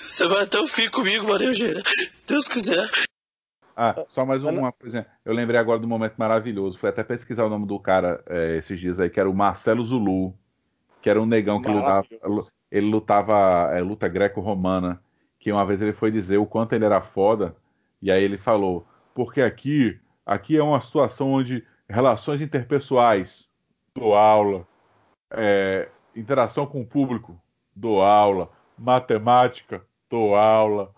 Você 0.00 0.28
vai 0.28 0.42
até 0.42 0.60
o 0.60 0.66
fim 0.66 0.88
comigo, 0.90 1.28
Maria 1.28 1.48
Eugênia. 1.48 1.82
Deus 2.26 2.46
quiser. 2.46 2.90
Ah, 3.76 4.04
só 4.08 4.26
mais 4.26 4.42
uma 4.42 4.72
coisa. 4.72 5.06
Eu 5.24 5.32
lembrei 5.32 5.58
agora 5.58 5.78
do 5.78 5.88
momento 5.88 6.14
maravilhoso. 6.16 6.78
Fui 6.78 6.88
até 6.88 7.02
pesquisar 7.02 7.44
o 7.44 7.48
nome 7.48 7.66
do 7.66 7.78
cara 7.78 8.22
é, 8.28 8.56
esses 8.56 8.78
dias 8.78 9.00
aí, 9.00 9.08
que 9.08 9.20
era 9.20 9.30
o 9.30 9.34
Marcelo 9.34 9.84
Zulu, 9.84 10.34
que 11.00 11.08
era 11.08 11.20
um 11.20 11.26
negão 11.26 11.62
que 11.62 11.70
lutava, 11.70 12.06
ele 12.70 12.86
lutava 12.86 13.70
é, 13.72 13.80
luta 13.80 14.06
greco-romana, 14.08 15.02
que 15.38 15.50
uma 15.50 15.64
vez 15.64 15.80
ele 15.80 15.92
foi 15.92 16.10
dizer 16.10 16.38
o 16.38 16.46
quanto 16.46 16.74
ele 16.74 16.84
era 16.84 17.00
foda, 17.00 17.56
e 18.02 18.10
aí 18.10 18.22
ele 18.22 18.36
falou, 18.36 18.86
porque 19.14 19.40
aqui, 19.40 19.98
aqui 20.24 20.56
é 20.56 20.62
uma 20.62 20.80
situação 20.80 21.32
onde 21.32 21.64
relações 21.88 22.40
interpessoais, 22.40 23.48
dou 23.94 24.14
aula, 24.14 24.66
é, 25.30 25.88
interação 26.14 26.66
com 26.66 26.82
o 26.82 26.86
público, 26.86 27.40
dou 27.74 28.02
aula, 28.02 28.50
matemática, 28.76 29.82
dou 30.08 30.34
aula. 30.34 30.92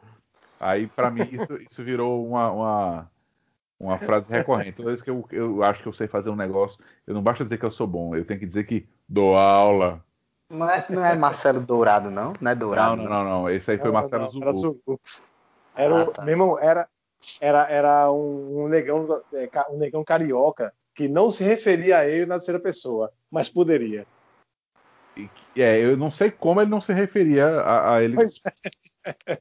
Aí, 0.62 0.86
pra 0.86 1.10
mim, 1.10 1.28
isso, 1.32 1.56
isso 1.56 1.82
virou 1.82 2.24
uma, 2.24 2.52
uma, 2.52 3.10
uma 3.80 3.98
frase 3.98 4.30
recorrente. 4.30 4.76
Toda 4.76 4.90
vez 4.90 5.02
que 5.02 5.10
eu, 5.10 5.26
eu 5.32 5.60
acho 5.64 5.82
que 5.82 5.88
eu 5.88 5.92
sei 5.92 6.06
fazer 6.06 6.30
um 6.30 6.36
negócio, 6.36 6.78
eu 7.04 7.12
não 7.12 7.20
basta 7.20 7.42
dizer 7.42 7.58
que 7.58 7.64
eu 7.66 7.72
sou 7.72 7.84
bom, 7.84 8.14
eu 8.14 8.24
tenho 8.24 8.38
que 8.38 8.46
dizer 8.46 8.62
que 8.62 8.88
dou 9.08 9.36
aula. 9.36 10.04
Não 10.48 10.70
é, 10.70 10.86
não 10.88 11.04
é 11.04 11.16
Marcelo 11.16 11.60
Dourado, 11.60 12.12
não? 12.12 12.32
Não 12.40 12.50
é 12.52 12.54
Dourado, 12.54 12.96
Não, 12.96 13.04
não, 13.04 13.10
não, 13.10 13.24
não. 13.24 13.50
Esse 13.50 13.72
aí 13.72 13.76
foi 13.76 13.86
Não, 13.86 13.94
Marcelo 13.94 14.22
não, 14.22 14.30
Zulu. 14.30 14.44
Era 14.44 14.52
Zulu. 14.52 15.00
Era, 15.74 16.02
Ah, 16.02 16.06
tá. 16.06 16.22
meu 16.22 16.32
irmão, 16.32 16.58
era, 16.60 16.88
era, 17.40 17.68
era 17.68 18.12
um, 18.12 18.62
um 18.62 18.68
negão, 18.68 19.04
é, 19.34 19.48
um 19.68 19.78
negão 19.78 20.04
carioca 20.04 20.72
que 20.94 21.08
não 21.08 21.28
se 21.28 21.42
referia 21.42 21.98
a 21.98 22.06
ele 22.06 22.26
na 22.26 22.36
terceira 22.36 22.60
pessoa, 22.60 23.10
mas 23.28 23.48
poderia. 23.48 24.06
É, 25.56 25.80
eu 25.80 25.96
não 25.96 26.12
sei 26.12 26.30
como 26.30 26.60
ele 26.60 26.70
não 26.70 26.80
se 26.80 26.92
referia 26.92 27.46
a, 27.46 27.96
a 27.96 28.02
ele, 28.02 28.14
Pois 28.14 28.40
é. 28.46 29.38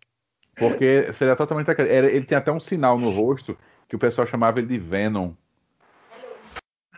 Porque 0.61 1.11
seria 1.13 1.35
totalmente 1.35 1.69
aquele. 1.71 1.89
Ele 1.89 2.25
tem 2.25 2.37
até 2.37 2.51
um 2.51 2.59
sinal 2.59 2.97
no 2.97 3.09
rosto 3.09 3.57
que 3.87 3.95
o 3.95 3.99
pessoal 3.99 4.27
chamava 4.27 4.59
ele 4.59 4.67
de 4.67 4.77
Venom. 4.77 5.33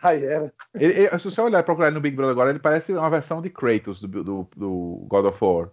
Aí 0.02 0.22
era. 0.24 0.52
Ele- 0.74 0.92
ele- 0.92 1.18
se 1.18 1.24
você 1.24 1.40
olhar 1.40 1.60
e 1.60 1.62
procurar 1.62 1.86
ele 1.86 1.94
no 1.94 2.00
Big 2.00 2.14
Brother 2.14 2.32
agora, 2.32 2.50
ele 2.50 2.58
parece 2.58 2.92
uma 2.92 3.08
versão 3.08 3.40
de 3.40 3.48
Kratos 3.48 4.00
do, 4.02 4.22
do, 4.22 4.48
do 4.54 5.06
God 5.08 5.24
of 5.24 5.42
War. 5.42 5.70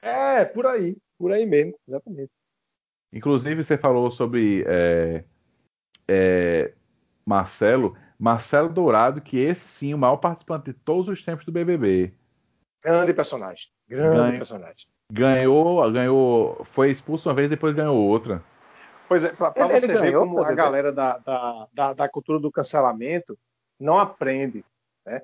É, 0.00 0.44
por 0.44 0.66
aí. 0.66 0.96
Por 1.18 1.32
aí 1.32 1.44
mesmo, 1.46 1.74
exatamente. 1.88 2.30
Inclusive, 3.12 3.64
você 3.64 3.76
falou 3.76 4.10
sobre 4.10 4.64
é, 4.66 5.24
é, 6.06 6.72
Marcelo. 7.24 7.96
Marcelo 8.18 8.68
Dourado, 8.68 9.20
que 9.20 9.38
esse 9.38 9.66
sim, 9.66 9.92
o 9.92 9.98
maior 9.98 10.16
participante 10.16 10.66
de 10.66 10.72
todos 10.72 11.08
os 11.08 11.22
tempos 11.22 11.44
do 11.44 11.52
BBB. 11.52 12.14
Grande 12.82 13.12
personagem. 13.12 13.68
Grande 13.88 14.16
Ganha. 14.16 14.36
personagem. 14.36 14.86
Ganhou, 15.12 15.90
ganhou, 15.92 16.66
foi 16.72 16.90
expulso 16.90 17.28
uma 17.28 17.34
vez, 17.34 17.48
depois 17.48 17.74
ganhou 17.74 17.96
outra. 17.96 18.42
Pois 19.08 19.22
é, 19.22 19.28
ele 19.28 19.80
você 19.80 19.86
ver 19.86 19.98
ganhou, 19.98 20.26
como 20.26 20.42
a 20.42 20.52
galera 20.52 20.92
da, 20.92 21.18
da, 21.18 21.68
da, 21.72 21.92
da 21.94 22.08
cultura 22.08 22.40
do 22.40 22.50
cancelamento 22.50 23.38
não 23.78 23.98
aprende, 23.98 24.64
né? 25.04 25.22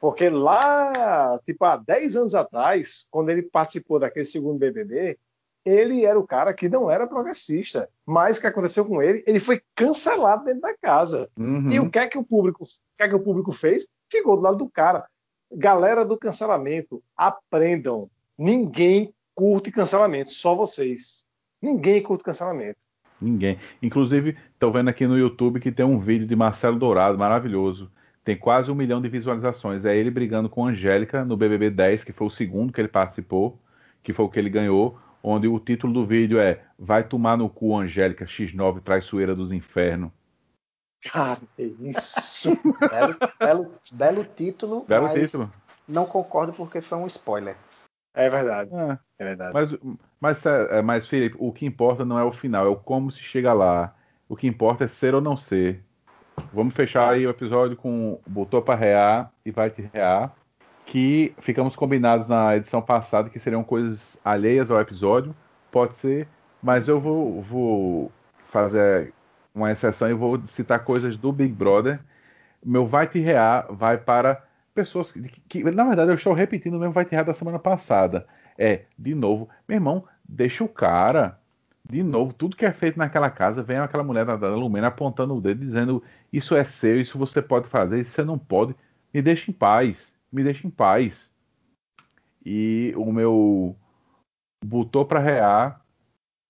Porque 0.00 0.28
lá, 0.28 1.38
tipo, 1.46 1.64
há 1.64 1.76
10 1.76 2.16
anos 2.16 2.34
atrás, 2.34 3.06
quando 3.10 3.30
ele 3.30 3.42
participou 3.42 4.00
daquele 4.00 4.24
segundo 4.24 4.58
BBB, 4.58 5.16
ele 5.64 6.04
era 6.04 6.18
o 6.18 6.26
cara 6.26 6.52
que 6.52 6.68
não 6.68 6.90
era 6.90 7.06
progressista. 7.06 7.88
Mas 8.04 8.36
o 8.36 8.40
que 8.40 8.48
aconteceu 8.48 8.84
com 8.84 9.00
ele? 9.00 9.22
Ele 9.26 9.38
foi 9.38 9.62
cancelado 9.74 10.44
dentro 10.44 10.60
da 10.60 10.76
casa. 10.76 11.30
Uhum. 11.38 11.70
E 11.70 11.78
o 11.78 11.88
que 11.88 12.00
é 12.00 12.08
que 12.08 12.18
o 12.18 12.24
público, 12.24 12.64
o 12.64 12.66
que 12.98 13.04
é 13.04 13.08
que 13.08 13.14
o 13.14 13.22
público 13.22 13.52
fez? 13.52 13.86
Ficou 14.10 14.36
do 14.36 14.42
lado 14.42 14.58
do 14.58 14.68
cara. 14.68 15.06
Galera 15.52 16.04
do 16.04 16.18
cancelamento, 16.18 17.00
aprendam. 17.16 18.10
Ninguém 18.36 19.14
curte 19.34 19.70
cancelamento, 19.70 20.30
só 20.30 20.54
vocês. 20.54 21.24
Ninguém 21.60 22.02
curte 22.02 22.24
cancelamento. 22.24 22.78
Ninguém. 23.20 23.58
Inclusive, 23.80 24.36
estou 24.52 24.72
vendo 24.72 24.88
aqui 24.88 25.06
no 25.06 25.16
YouTube 25.16 25.60
que 25.60 25.70
tem 25.70 25.86
um 25.86 26.00
vídeo 26.00 26.26
de 26.26 26.34
Marcelo 26.34 26.78
Dourado 26.78 27.16
maravilhoso. 27.16 27.90
Tem 28.24 28.36
quase 28.36 28.70
um 28.70 28.74
milhão 28.74 29.00
de 29.00 29.08
visualizações. 29.08 29.84
É 29.84 29.96
ele 29.96 30.10
brigando 30.10 30.48
com 30.48 30.66
a 30.66 30.70
Angélica 30.70 31.24
no 31.24 31.36
BBB 31.36 31.70
10, 31.70 32.04
que 32.04 32.12
foi 32.12 32.26
o 32.26 32.30
segundo 32.30 32.72
que 32.72 32.80
ele 32.80 32.88
participou, 32.88 33.58
que 34.02 34.12
foi 34.12 34.24
o 34.24 34.28
que 34.28 34.38
ele 34.38 34.50
ganhou, 34.50 34.98
onde 35.22 35.46
o 35.46 35.58
título 35.60 35.92
do 35.92 36.06
vídeo 36.06 36.38
é 36.40 36.64
Vai 36.78 37.04
tomar 37.06 37.36
no 37.36 37.48
cu, 37.48 37.76
Angélica, 37.76 38.24
X9, 38.24 38.80
traiçoeira 38.80 39.34
dos 39.36 39.52
infernos. 39.52 40.10
Cara, 41.04 41.40
é 41.58 41.64
isso. 41.80 42.50
Belo, 42.90 43.16
belo, 43.38 43.72
belo 43.92 44.24
título, 44.24 44.84
Belo 44.84 45.04
mas 45.06 45.30
título. 45.30 45.50
não 45.86 46.06
concordo 46.06 46.52
porque 46.52 46.80
foi 46.80 46.98
um 46.98 47.06
spoiler. 47.06 47.56
É 48.14 48.28
verdade. 48.28 48.70
É, 48.74 48.98
É 49.18 49.24
verdade. 49.24 49.52
mas, 49.52 49.70
mas, 50.20 50.46
é, 50.46 50.82
mas, 50.82 51.08
Felipe, 51.08 51.36
o 51.38 51.52
que 51.52 51.66
importa 51.66 52.04
não 52.04 52.18
é 52.18 52.24
o 52.24 52.32
final, 52.32 52.66
é 52.66 52.68
o 52.68 52.76
como 52.76 53.10
se 53.10 53.20
chega 53.20 53.52
lá. 53.52 53.94
O 54.28 54.36
que 54.36 54.46
importa 54.46 54.84
é 54.84 54.88
ser 54.88 55.14
ou 55.14 55.20
não 55.20 55.36
ser. 55.36 55.82
Vamos 56.52 56.74
fechar 56.74 57.10
aí 57.10 57.26
o 57.26 57.30
episódio 57.30 57.76
com 57.76 58.18
botou 58.26 58.62
para 58.62 58.78
rear 58.78 59.32
e 59.44 59.50
vai 59.50 59.70
te 59.70 59.82
rear, 59.92 60.34
que 60.86 61.34
ficamos 61.40 61.76
combinados 61.76 62.28
na 62.28 62.56
edição 62.56 62.80
passada 62.80 63.30
que 63.30 63.38
seriam 63.38 63.62
coisas 63.62 64.18
alheias 64.24 64.70
ao 64.70 64.80
episódio, 64.80 65.34
pode 65.70 65.96
ser, 65.96 66.26
mas 66.62 66.88
eu 66.88 67.00
vou, 67.00 67.40
vou 67.42 68.12
fazer 68.50 69.12
uma 69.54 69.70
exceção 69.70 70.08
e 70.08 70.14
vou 70.14 70.40
citar 70.46 70.84
coisas 70.84 71.16
do 71.16 71.32
Big 71.32 71.52
Brother. 71.52 72.00
Meu 72.64 72.86
vai 72.86 73.06
te 73.06 73.18
rear 73.18 73.66
vai 73.70 73.98
para 73.98 74.42
pessoas 74.74 75.12
que, 75.12 75.20
que, 75.48 75.64
na 75.64 75.84
verdade 75.84 76.10
eu 76.10 76.14
estou 76.14 76.32
repetindo 76.32 76.74
o 76.74 76.78
mesmo 76.78 76.92
vai 76.92 77.04
te 77.04 77.12
rear 77.12 77.24
da 77.24 77.34
semana 77.34 77.58
passada. 77.58 78.26
É, 78.58 78.84
de 78.98 79.14
novo, 79.14 79.48
meu 79.68 79.76
irmão, 79.76 80.04
deixa 80.28 80.62
o 80.62 80.68
cara 80.68 81.38
de 81.88 82.02
novo, 82.02 82.32
tudo 82.32 82.56
que 82.56 82.64
é 82.64 82.72
feito 82.72 82.98
naquela 82.98 83.28
casa, 83.30 83.62
vem 83.62 83.76
aquela 83.76 84.04
mulher 84.04 84.24
da, 84.24 84.36
da 84.36 84.54
Lumena 84.54 84.86
apontando 84.86 85.34
o 85.34 85.40
dedo, 85.40 85.60
dizendo: 85.60 86.02
Isso 86.32 86.54
é 86.54 86.64
seu, 86.64 87.00
isso 87.00 87.18
você 87.18 87.42
pode 87.42 87.68
fazer, 87.68 88.00
isso 88.00 88.12
você 88.12 88.24
não 88.24 88.38
pode. 88.38 88.74
Me 89.12 89.20
deixa 89.20 89.50
em 89.50 89.54
paz, 89.54 90.12
me 90.32 90.42
deixa 90.44 90.66
em 90.66 90.70
paz. 90.70 91.30
E 92.44 92.94
o 92.96 93.12
meu 93.12 93.76
botou 94.64 95.04
para 95.04 95.20
rear 95.20 95.84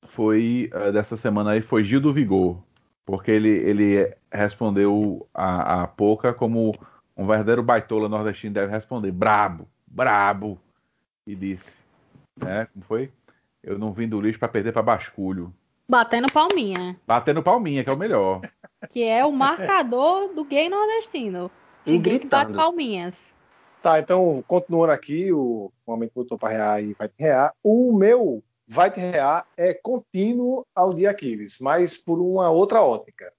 foi 0.09 0.70
uh, 0.74 0.93
dessa 0.93 1.16
semana 1.16 1.53
aí 1.53 1.62
foi 1.62 1.82
Gil 1.82 2.01
do 2.01 2.12
Vigor, 2.12 2.62
porque 3.05 3.31
ele, 3.31 3.49
ele 3.49 4.15
respondeu 4.31 5.28
a, 5.35 5.82
a 5.82 5.86
Pouca 5.86 6.32
como 6.32 6.73
um 7.16 7.26
verdadeiro 7.26 7.62
baitola 7.62 8.09
nordestino 8.09 8.55
deve 8.55 8.72
responder: 8.72 9.10
brabo, 9.12 9.68
brabo. 9.86 10.59
E 11.26 11.34
disse, 11.36 11.70
né? 12.36 12.66
Como 12.72 12.84
foi? 12.84 13.12
Eu 13.62 13.78
não 13.78 13.93
vim 13.93 14.09
do 14.09 14.20
lixo 14.20 14.39
para 14.39 14.48
perder 14.48 14.72
para 14.72 14.82
basculho. 14.82 15.55
Batendo 15.89 16.32
palminha. 16.32 16.97
Batendo 17.06 17.43
palminha, 17.43 17.84
que 17.84 17.90
é 17.90 17.93
o 17.93 17.98
melhor. 17.98 18.40
Que 18.90 19.05
é 19.05 19.24
o 19.24 19.30
marcador 19.30 20.34
do 20.34 20.44
gay 20.44 20.68
nordestino. 20.68 21.51
E 21.86 21.98
gritando. 21.98 22.30
Bate 22.30 22.52
palminhas. 22.55 23.32
Tá, 23.82 23.98
então, 23.98 24.43
continuando 24.47 24.93
aqui, 24.93 25.32
o 25.32 25.72
momento 25.86 26.12
botou 26.14 26.39
para 26.39 26.51
rear 26.51 26.82
e 26.82 26.94
vai 26.94 27.09
te 27.09 27.14
rear. 27.18 27.52
O 27.62 27.97
meu 27.97 28.43
vai 28.66 28.90
te 28.90 29.01
rear 29.01 29.47
é 29.56 29.74
contínuo 29.74 30.64
ao 30.74 30.94
de 30.94 31.06
Aquiles, 31.06 31.59
mas 31.60 31.97
por 31.97 32.20
uma 32.20 32.51
outra 32.51 32.80
ótica. 32.80 33.32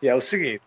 E 0.00 0.08
é 0.08 0.14
o 0.14 0.20
seguinte: 0.20 0.62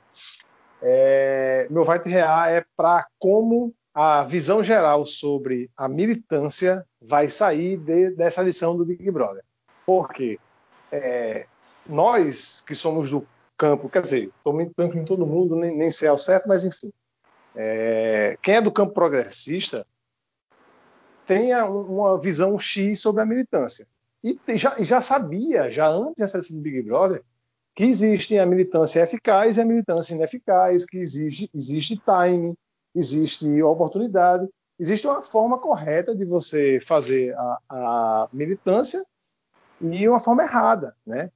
é, 0.81 1.67
meu 1.69 1.83
vai 1.83 1.99
te 2.01 2.09
rear 2.09 2.49
é 2.49 2.65
para 2.75 3.05
como 3.17 3.73
a 3.93 4.23
visão 4.23 4.63
geral 4.63 5.05
sobre 5.05 5.69
a 5.75 5.87
militância 5.87 6.85
vai 7.01 7.27
sair 7.27 7.77
de, 7.77 8.11
dessa 8.11 8.41
lição 8.41 8.77
do 8.77 8.85
Big 8.85 9.09
Brother. 9.11 9.43
Porque 9.85 10.39
é, 10.91 11.45
nós 11.85 12.63
que 12.65 12.75
somos 12.75 13.11
do 13.11 13.27
campo, 13.57 13.89
quer 13.89 14.01
dizer, 14.01 14.31
estou 14.37 14.53
me 14.53 14.71
em 14.79 15.05
todo 15.05 15.25
mundo, 15.25 15.55
nem, 15.55 15.75
nem 15.75 15.91
sei 15.91 16.07
ao 16.07 16.17
certo, 16.17 16.47
mas 16.47 16.63
enfim. 16.63 16.93
É, 17.55 18.37
quem 18.41 18.55
é 18.55 18.61
do 18.61 18.71
campo 18.71 18.93
progressista 18.93 19.85
tem 21.25 21.53
uma 21.55 22.17
visão 22.17 22.57
X 22.57 23.01
sobre 23.01 23.21
a 23.21 23.25
militância. 23.25 23.85
E 24.23 24.39
já, 24.55 24.75
já 24.79 25.01
sabia, 25.01 25.69
já 25.69 25.87
antes 25.87 26.15
dessa 26.17 26.37
lição 26.37 26.57
do 26.57 26.63
Big 26.63 26.81
Brother, 26.83 27.21
que 27.79 27.85
existe 27.85 28.37
a 28.37 28.45
militância 28.45 29.01
eficaz 29.01 29.55
e 29.55 29.61
a 29.61 29.65
militância 29.65 30.13
ineficaz, 30.13 30.85
que 30.85 30.97
existe, 30.97 31.49
existe 31.55 31.95
time, 31.95 32.53
existe 32.93 33.63
oportunidade, 33.63 34.45
existe 34.77 35.07
uma 35.07 35.21
forma 35.21 35.57
correta 35.57 36.13
de 36.13 36.25
você 36.25 36.81
fazer 36.81 37.33
a, 37.37 37.59
a 37.69 38.29
militância 38.33 39.01
e 39.79 40.09
uma 40.09 40.19
forma 40.19 40.43
errada, 40.43 40.93
né? 41.07 41.31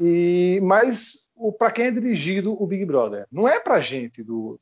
E 0.00 0.58
mas 0.60 1.30
para 1.56 1.70
quem 1.70 1.86
é 1.86 1.90
dirigido 1.92 2.60
o 2.60 2.66
Big 2.66 2.84
Brother 2.84 3.28
não 3.30 3.46
é 3.46 3.60
para 3.60 3.78
gente 3.78 4.24
do, 4.24 4.58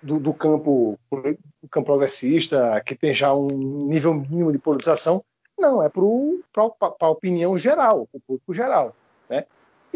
do, 0.00 0.20
do, 0.20 0.32
campo 0.32 0.96
do 1.10 1.68
campo 1.68 1.86
progressista 1.86 2.80
que 2.86 2.94
tem 2.94 3.12
já 3.12 3.34
um 3.34 3.88
nível 3.88 4.14
mínimo 4.14 4.52
de 4.52 4.60
politização, 4.60 5.24
não 5.58 5.82
é 5.82 5.88
para 5.88 6.04
a 7.00 7.08
opinião 7.08 7.58
geral, 7.58 8.08
o 8.12 8.20
público 8.20 8.54
geral, 8.54 8.94
né? 9.28 9.44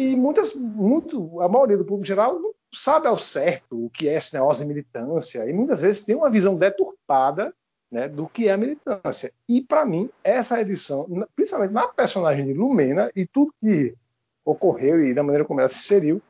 E 0.00 0.16
muitas, 0.16 0.54
muito, 0.54 1.42
a 1.42 1.46
maioria 1.46 1.76
do 1.76 1.84
público 1.84 2.06
geral 2.06 2.40
não 2.40 2.54
sabe 2.72 3.06
ao 3.06 3.18
certo 3.18 3.84
o 3.84 3.90
que 3.90 4.08
é 4.08 4.18
negócio 4.32 4.62
de 4.62 4.68
militância 4.68 5.46
e 5.46 5.52
muitas 5.52 5.82
vezes 5.82 6.06
tem 6.06 6.16
uma 6.16 6.30
visão 6.30 6.56
deturpada 6.56 7.54
né, 7.92 8.08
do 8.08 8.26
que 8.26 8.48
é 8.48 8.52
a 8.52 8.56
militância. 8.56 9.30
E 9.46 9.60
para 9.60 9.84
mim, 9.84 10.08
essa 10.24 10.58
edição, 10.58 11.06
principalmente 11.36 11.74
na 11.74 11.86
personagem 11.86 12.46
de 12.46 12.54
Lumena 12.54 13.10
e 13.14 13.26
tudo 13.26 13.52
que 13.60 13.94
ocorreu 14.42 15.04
e 15.04 15.12
da 15.12 15.22
maneira 15.22 15.44
como 15.44 15.60
ela 15.60 15.68
se 15.68 15.76
inseriu, 15.76 16.22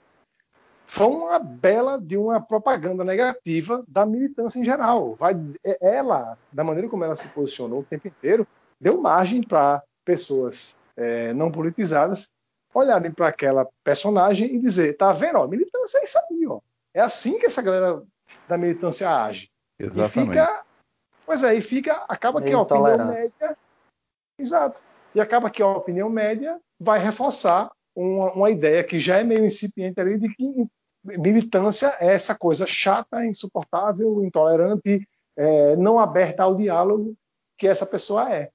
foi 0.84 1.06
uma 1.06 1.38
bela 1.38 1.96
de 1.96 2.16
uma 2.16 2.40
propaganda 2.40 3.04
negativa 3.04 3.84
da 3.86 4.04
militância 4.04 4.58
em 4.58 4.64
geral. 4.64 5.14
Vai, 5.14 5.40
é, 5.64 5.94
ela, 5.94 6.36
da 6.52 6.64
maneira 6.64 6.88
como 6.88 7.04
ela 7.04 7.14
se 7.14 7.28
posicionou 7.28 7.82
o 7.82 7.84
tempo 7.84 8.08
inteiro, 8.08 8.44
deu 8.80 9.00
margem 9.00 9.44
para 9.44 9.80
pessoas 10.04 10.74
é, 10.96 11.32
não 11.32 11.52
politizadas 11.52 12.32
olharem 12.72 13.12
para 13.12 13.28
aquela 13.28 13.68
personagem 13.82 14.54
e 14.54 14.58
dizer, 14.58 14.96
tá 14.96 15.12
vendo, 15.12 15.38
ó, 15.38 15.46
militância 15.46 15.98
é 15.98 16.04
isso 16.04 16.18
aí, 16.18 16.46
ó. 16.46 16.60
É 16.94 17.00
assim 17.00 17.38
que 17.38 17.46
essa 17.46 17.62
galera 17.62 18.02
da 18.48 18.56
militância 18.56 19.08
age. 19.10 19.50
Exatamente. 19.78 20.18
E 20.18 20.26
fica, 20.26 20.62
pois 21.26 21.44
é, 21.44 21.54
e 21.54 21.60
fica, 21.60 22.04
acaba 22.08 22.42
que 22.42 22.52
a 22.52 22.60
opinião 22.60 23.06
média, 23.06 23.56
exato, 24.38 24.80
e 25.14 25.20
acaba 25.20 25.50
que 25.50 25.62
a 25.62 25.66
opinião 25.66 26.08
média 26.08 26.60
vai 26.78 26.98
reforçar 26.98 27.70
uma, 27.94 28.32
uma 28.32 28.50
ideia 28.50 28.84
que 28.84 28.98
já 28.98 29.18
é 29.18 29.24
meio 29.24 29.44
incipiente 29.44 30.00
ali 30.00 30.18
de 30.18 30.32
que 30.34 30.66
militância 31.04 31.96
é 31.98 32.12
essa 32.12 32.36
coisa 32.36 32.66
chata, 32.66 33.24
insuportável, 33.24 34.22
intolerante, 34.24 35.08
é, 35.36 35.76
não 35.76 35.98
aberta 35.98 36.42
ao 36.42 36.54
diálogo 36.54 37.14
que 37.56 37.66
essa 37.66 37.86
pessoa 37.86 38.32
é. 38.32 38.50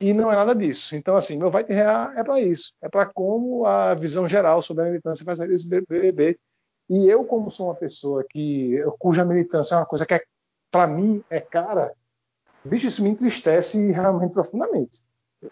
E 0.00 0.12
não 0.12 0.30
é 0.30 0.34
nada 0.34 0.54
disso. 0.54 0.96
Então, 0.96 1.16
assim, 1.16 1.38
meu 1.38 1.50
vai 1.50 1.64
te 1.64 1.72
é 1.72 2.24
para 2.24 2.40
isso. 2.40 2.74
É 2.82 2.88
para 2.88 3.06
como 3.06 3.64
a 3.64 3.94
visão 3.94 4.28
geral 4.28 4.60
sobre 4.60 4.84
a 4.84 4.86
militância 4.86 5.24
vai 5.24 5.36
sair 5.36 5.54
BBB. 5.68 6.38
E 6.90 7.08
eu, 7.08 7.24
como 7.24 7.50
sou 7.50 7.68
uma 7.68 7.74
pessoa 7.74 8.24
que 8.28 8.78
cuja 8.98 9.24
militância 9.24 9.74
é 9.74 9.78
uma 9.78 9.86
coisa 9.86 10.04
que, 10.04 10.14
é, 10.14 10.22
para 10.70 10.86
mim, 10.86 11.24
é 11.30 11.40
cara, 11.40 11.94
bicho, 12.64 12.86
isso 12.86 13.02
me 13.02 13.10
entristece 13.10 13.90
realmente 13.92 14.32
profundamente. 14.32 15.02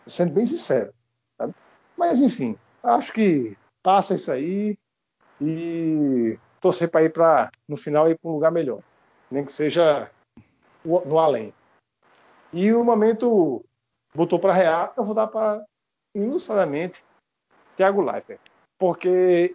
Sendo 0.06 0.34
bem 0.34 0.44
sincero. 0.44 0.92
Sabe? 1.38 1.54
Mas, 1.96 2.20
enfim, 2.20 2.56
acho 2.82 3.12
que 3.12 3.56
passa 3.82 4.14
isso 4.14 4.32
aí 4.32 4.76
e 5.40 6.38
torcer 6.60 6.90
para 6.90 7.04
ir 7.04 7.12
para, 7.12 7.50
no 7.68 7.76
final, 7.76 8.10
ir 8.10 8.18
para 8.18 8.30
um 8.30 8.34
lugar 8.34 8.52
melhor. 8.52 8.80
Nem 9.30 9.44
que 9.44 9.52
seja 9.52 10.10
no 10.84 11.18
além. 11.18 11.54
E 12.52 12.72
o 12.72 12.84
momento 12.84 13.64
botou 14.14 14.38
para 14.38 14.52
real, 14.52 14.92
eu 14.96 15.04
vou 15.04 15.14
dar 15.14 15.26
para 15.26 15.64
ilustradamente 16.14 17.04
Thiago 17.76 18.02
Leifert. 18.02 18.40
Porque, 18.78 19.54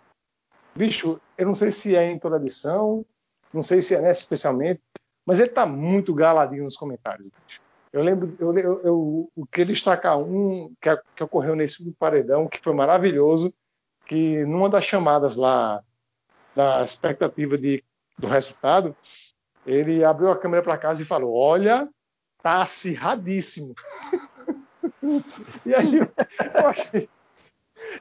bicho, 0.76 1.20
eu 1.38 1.46
não 1.46 1.56
sei 1.56 1.72
se 1.72 1.96
é 1.96 2.10
em 2.10 2.20
toda 2.20 2.38
edição, 2.38 3.06
não 3.54 3.62
sei 3.62 3.82
se 3.82 3.96
é 3.96 4.02
nessa 4.02 4.22
especialmente, 4.22 4.82
mas 5.26 5.40
ele 5.40 5.50
tá 5.50 5.66
muito 5.66 6.14
galadinho 6.14 6.64
nos 6.64 6.78
comentários, 6.78 7.30
bicho. 7.30 7.62
Eu 7.92 8.04
lembro, 8.04 8.36
eu, 8.40 8.58
eu, 8.58 8.82
eu, 8.84 9.32
eu 9.38 9.48
queria 9.52 9.74
destacar 9.74 10.18
um 10.20 10.74
que, 10.82 10.90
que 11.16 11.24
ocorreu 11.24 11.56
nesse 11.56 11.92
paredão, 11.94 12.48
que 12.48 12.60
foi 12.60 12.74
maravilhoso, 12.74 13.54
que 14.06 14.46
numa 14.46 14.70
das 14.70 14.84
chamadas 14.84 15.36
lá 15.36 15.84
da 16.56 16.84
expectativa 16.84 17.58
de, 17.58 17.84
do 18.18 18.28
resultado, 18.28 18.96
ele 19.66 20.04
abriu 20.04 20.32
a 20.32 20.38
câmera 20.38 20.64
para 20.64 20.78
casa 20.78 21.02
e 21.02 21.06
falou: 21.06 21.36
Olha, 21.36 21.90
tá 22.42 22.62
acirradíssimo. 22.62 23.74
e 25.66 25.74
aí 25.74 26.00
eu 26.00 26.68
achei, 26.68 27.10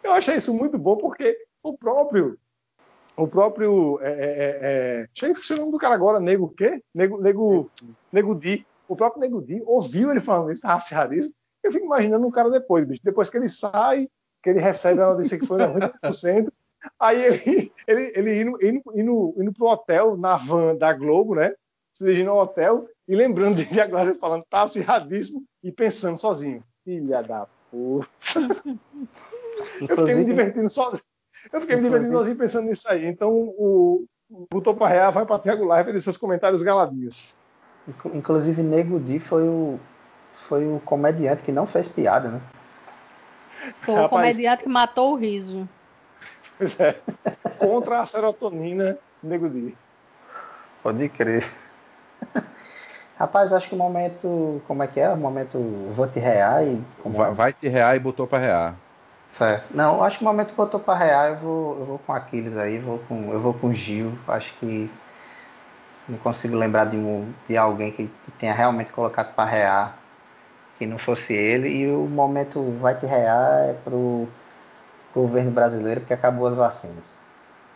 eu 0.02 0.12
achei 0.12 0.36
isso 0.36 0.54
muito 0.54 0.78
bom 0.78 0.96
porque 0.96 1.36
o 1.62 1.76
próprio 1.76 2.38
o 3.16 3.26
próprio 3.26 3.98
é, 4.02 4.12
é, 4.12 5.06
é, 5.22 5.26
é 5.26 5.54
o 5.54 5.56
nome 5.56 5.72
do 5.72 5.78
cara 5.78 5.94
agora, 5.94 6.20
Nego 6.20 6.44
o 6.44 6.50
quê? 6.50 6.82
Nego, 6.94 7.20
Nego, 7.20 7.70
Nego 8.12 8.34
Di. 8.34 8.66
O 8.86 8.94
próprio 8.94 9.22
Nego 9.22 9.40
Di 9.40 9.62
ouviu 9.64 10.10
ele 10.10 10.20
falando 10.20 10.52
isso, 10.52 10.66
racialismo. 10.66 11.32
Eu 11.62 11.72
fico 11.72 11.86
imaginando 11.86 12.26
o 12.26 12.30
cara 12.30 12.50
depois, 12.50 12.84
bicho. 12.84 13.00
Depois 13.02 13.30
que 13.30 13.38
ele 13.38 13.48
sai, 13.48 14.06
que 14.42 14.50
ele 14.50 14.60
recebe 14.60 15.00
a 15.00 15.14
notícia 15.14 15.38
que 15.38 15.46
foi 15.46 15.58
90%, 15.58 16.52
aí 17.00 17.24
ele, 17.24 17.72
ele, 17.86 18.12
ele 18.14 18.42
indo, 18.42 18.62
indo, 18.62 18.82
indo, 18.94 19.34
indo 19.38 19.52
pro 19.52 19.66
hotel 19.66 20.16
na 20.16 20.36
van 20.36 20.76
da 20.76 20.92
Globo, 20.92 21.34
né? 21.34 21.54
Se 21.96 22.04
dirigindo 22.04 22.28
ao 22.28 22.40
hotel 22.40 22.86
e 23.08 23.16
lembrando 23.16 23.64
de 23.64 23.80
agora 23.80 24.14
falando, 24.14 24.44
tá 24.50 24.60
acirradíssimo 24.60 25.42
e 25.64 25.72
pensando 25.72 26.20
sozinho. 26.20 26.62
Filha 26.84 27.22
da 27.22 27.46
puta. 27.70 28.06
eu 29.80 29.96
fiquei 29.96 30.14
me 30.14 30.24
divertindo 30.26 30.68
sozinho. 30.68 31.02
Eu 31.50 31.58
fiquei 31.58 31.76
me 31.76 31.82
divertindo 31.82 32.12
sozinho 32.12 32.36
pensando 32.36 32.68
nisso 32.68 32.86
aí. 32.90 33.06
Então, 33.06 33.32
o, 33.32 34.04
o 34.30 34.46
Botou 34.50 34.74
para 34.74 34.88
Real 34.88 35.10
vai 35.10 35.24
para 35.24 35.38
Thiago 35.38 35.64
Live 35.64 35.96
e 35.96 36.00
seus 36.02 36.18
comentários 36.18 36.62
galadinhos. 36.62 37.34
Inclusive, 38.12 38.62
Nego 38.62 39.00
Di 39.00 39.18
foi 39.18 39.48
o, 39.48 39.80
foi 40.34 40.66
o 40.66 40.78
comediante 40.80 41.42
que 41.44 41.52
não 41.52 41.66
fez 41.66 41.88
piada, 41.88 42.28
né? 42.28 42.42
Foi 43.80 43.98
o 43.98 44.08
comediante 44.10 44.64
que 44.64 44.68
matou 44.68 45.14
o 45.14 45.16
riso. 45.16 45.66
Pois 46.58 46.78
é. 46.78 47.00
Contra 47.58 48.00
a 48.00 48.06
serotonina, 48.06 48.98
nego 49.22 49.48
Di. 49.48 49.74
Pode 50.82 51.08
crer. 51.08 51.65
Rapaz, 53.18 53.52
acho 53.52 53.68
que 53.68 53.74
o 53.74 53.78
momento. 53.78 54.62
Como 54.66 54.82
é 54.82 54.86
que 54.86 55.00
é? 55.00 55.08
O 55.08 55.16
momento. 55.16 55.58
Vou 55.94 56.06
te 56.06 56.18
rear 56.18 56.64
e. 56.64 56.82
Como... 57.02 57.16
Vai, 57.16 57.32
vai 57.32 57.52
te 57.52 57.68
rear 57.68 57.96
e 57.96 57.98
botou 57.98 58.26
pra 58.26 58.38
rear. 58.38 58.74
Certo. 59.36 59.66
Não, 59.74 60.02
acho 60.02 60.18
que 60.18 60.24
o 60.24 60.26
momento 60.26 60.48
que 60.48 60.54
botou 60.54 60.80
pra 60.80 60.94
rear, 60.94 61.30
eu 61.30 61.36
vou, 61.36 61.78
eu 61.78 61.84
vou 61.86 61.98
com 61.98 62.12
Aquiles 62.12 62.56
aí, 62.56 62.78
vou 62.78 62.98
com, 63.00 63.32
eu 63.32 63.40
vou 63.40 63.54
com 63.54 63.72
Gil. 63.72 64.12
Acho 64.28 64.52
que. 64.58 64.90
Não 66.08 66.18
consigo 66.18 66.54
lembrar 66.56 66.84
de, 66.84 66.96
um, 66.96 67.32
de 67.48 67.56
alguém 67.56 67.90
que, 67.90 68.06
que 68.06 68.30
tenha 68.38 68.52
realmente 68.52 68.92
colocado 68.92 69.34
pra 69.34 69.44
rear 69.44 69.96
que 70.78 70.86
não 70.86 70.98
fosse 70.98 71.34
ele. 71.34 71.68
E 71.68 71.90
o 71.90 72.06
momento 72.06 72.62
vai 72.80 72.96
te 72.96 73.06
rear 73.06 73.70
é 73.70 73.72
pro 73.72 74.28
governo 75.14 75.50
brasileiro, 75.50 76.00
porque 76.00 76.14
acabou 76.14 76.46
as 76.46 76.54
vacinas. 76.54 77.25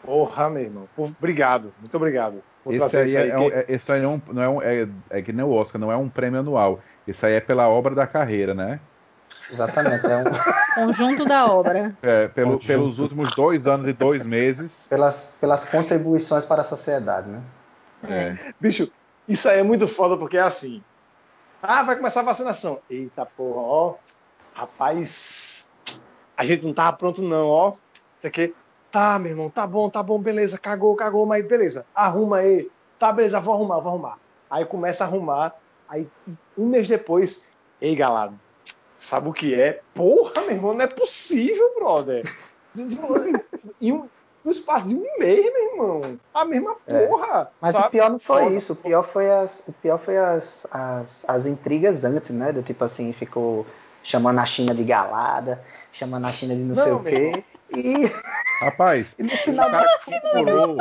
Porra, 0.05 0.49
meu 0.51 0.63
irmão. 0.63 0.89
Obrigado, 0.97 1.73
muito 1.81 1.97
obrigado. 1.97 2.43
Esse 2.69 2.97
aí, 2.97 3.17
é, 3.17 3.29
é 3.29 3.39
um- 3.39 3.49
que- 3.51 3.55
é- 3.57 3.65
esse 3.69 3.93
aí 3.93 4.03
é 4.03 4.09
um, 4.09 4.21
não 4.33 4.43
é, 4.43 4.49
um, 4.49 4.63
é, 4.63 4.89
é 5.11 5.23
que 5.23 5.33
nem 5.33 5.45
o 5.45 5.51
Oscar, 5.53 5.81
não 5.81 5.91
é 5.91 5.97
um 5.97 6.09
prêmio 6.09 6.41
anual. 6.41 6.81
Isso 7.07 7.25
aí 7.25 7.35
é 7.35 7.41
pela 7.41 7.69
obra 7.69 7.95
da 7.95 8.07
carreira, 8.07 8.55
né? 8.55 8.79
Exatamente. 9.51 10.07
É 10.07 10.17
um, 10.17 10.25
Conjunto 10.75 11.25
da 11.25 11.47
obra. 11.53 11.97
É, 12.03 12.29
pelo- 12.29 12.53
Conjunto. 12.59 12.67
pelos 12.67 12.99
últimos 12.99 13.35
dois 13.35 13.67
anos 13.67 13.87
e 13.87 13.93
dois 13.93 14.25
meses. 14.25 14.71
pelas, 14.89 15.39
pelas 15.41 15.65
contribuições 15.65 16.45
para 16.45 16.61
a 16.63 16.65
sociedade, 16.65 17.29
né? 17.29 17.41
É. 18.09 18.35
Bicho, 18.61 18.91
isso 19.29 19.49
aí 19.49 19.59
é 19.59 19.63
muito 19.63 19.87
foda 19.89 20.17
porque 20.17 20.37
é 20.37 20.43
assim. 20.43 20.83
Ah, 21.63 21.83
vai 21.83 21.97
começar 21.97 22.21
a 22.21 22.25
vacinação. 22.25 22.81
Eita 22.89 23.27
porra, 23.27 23.61
ó. 23.61 23.95
Rapaz, 24.55 25.71
a 26.37 26.45
gente 26.45 26.67
não 26.67 26.73
tava 26.75 26.97
pronto 26.97 27.23
não, 27.23 27.49
ó. 27.49 27.73
Isso 28.19 28.27
aqui. 28.27 28.55
Tá, 28.91 29.19
meu 29.19 29.31
irmão, 29.31 29.51
tá 29.51 29.67
bom, 29.67 29.89
tá 29.89 30.03
bom, 30.03 30.19
beleza. 30.19 30.59
Cagou, 30.59 30.95
cagou, 30.97 31.25
mas 31.27 31.47
beleza. 31.47 31.87
Arruma 31.95 32.39
aí. 32.39 32.69
Tá, 32.99 33.13
beleza, 33.13 33.41
vou 33.41 33.55
arrumar, 33.55 33.79
vou 33.79 33.93
arrumar. 33.93 34.19
Aí 34.51 34.65
começa 34.65 35.05
a 35.05 35.07
arrumar. 35.07 35.55
Aí 35.89 36.09
um 36.57 36.67
mês 36.67 36.89
depois, 36.89 37.53
ei, 37.81 37.95
galado, 37.97 38.39
sabe 38.99 39.29
o 39.29 39.33
que 39.33 39.55
é? 39.55 39.81
Porra, 39.95 40.43
meu 40.43 40.51
irmão, 40.53 40.75
não 40.75 40.83
é 40.83 40.87
possível, 40.87 41.73
brother. 41.77 42.25
Em 43.81 43.93
um, 43.93 44.09
no 44.45 44.51
espaço 44.51 44.89
de 44.89 44.95
um 44.95 45.07
mês, 45.19 45.53
meu 45.53 45.73
irmão. 45.73 46.19
A 46.33 46.45
mesma 46.45 46.77
É. 46.87 47.07
porra. 47.07 47.51
Mas 47.61 47.75
sabe? 47.75 47.89
o 47.89 47.91
pior 47.91 48.11
não 48.11 48.19
foi 48.19 48.43
Foda. 48.45 48.55
isso, 48.55 48.73
o 48.73 48.77
pior 48.77 49.03
foi 49.03 49.31
as, 49.31 49.65
o 49.69 49.73
pior 49.73 49.99
foi 49.99 50.17
as, 50.17 50.67
as, 50.71 51.25
as 51.29 51.47
intrigas 51.47 52.05
antes, 52.05 52.31
né? 52.31 52.53
Do 52.53 52.63
tipo 52.63 52.85
assim, 52.85 53.13
ficou 53.13 53.67
chamando 54.03 54.39
a 54.39 54.47
China 54.47 54.75
de 54.75 54.85
galada, 54.85 55.63
chamando 55.93 56.27
a 56.27 56.33
China 56.33 56.55
de 56.55 56.63
não, 56.63 56.75
Não, 56.75 56.83
sei 56.85 56.93
o 56.93 57.03
quê. 57.03 57.45
E, 57.75 58.11
Rapaz, 58.61 59.15
no 59.19 59.27
o 59.27 59.37
final 59.39 59.71
cara 59.71 59.83
da 59.83 59.99
comemorou, 60.05 60.77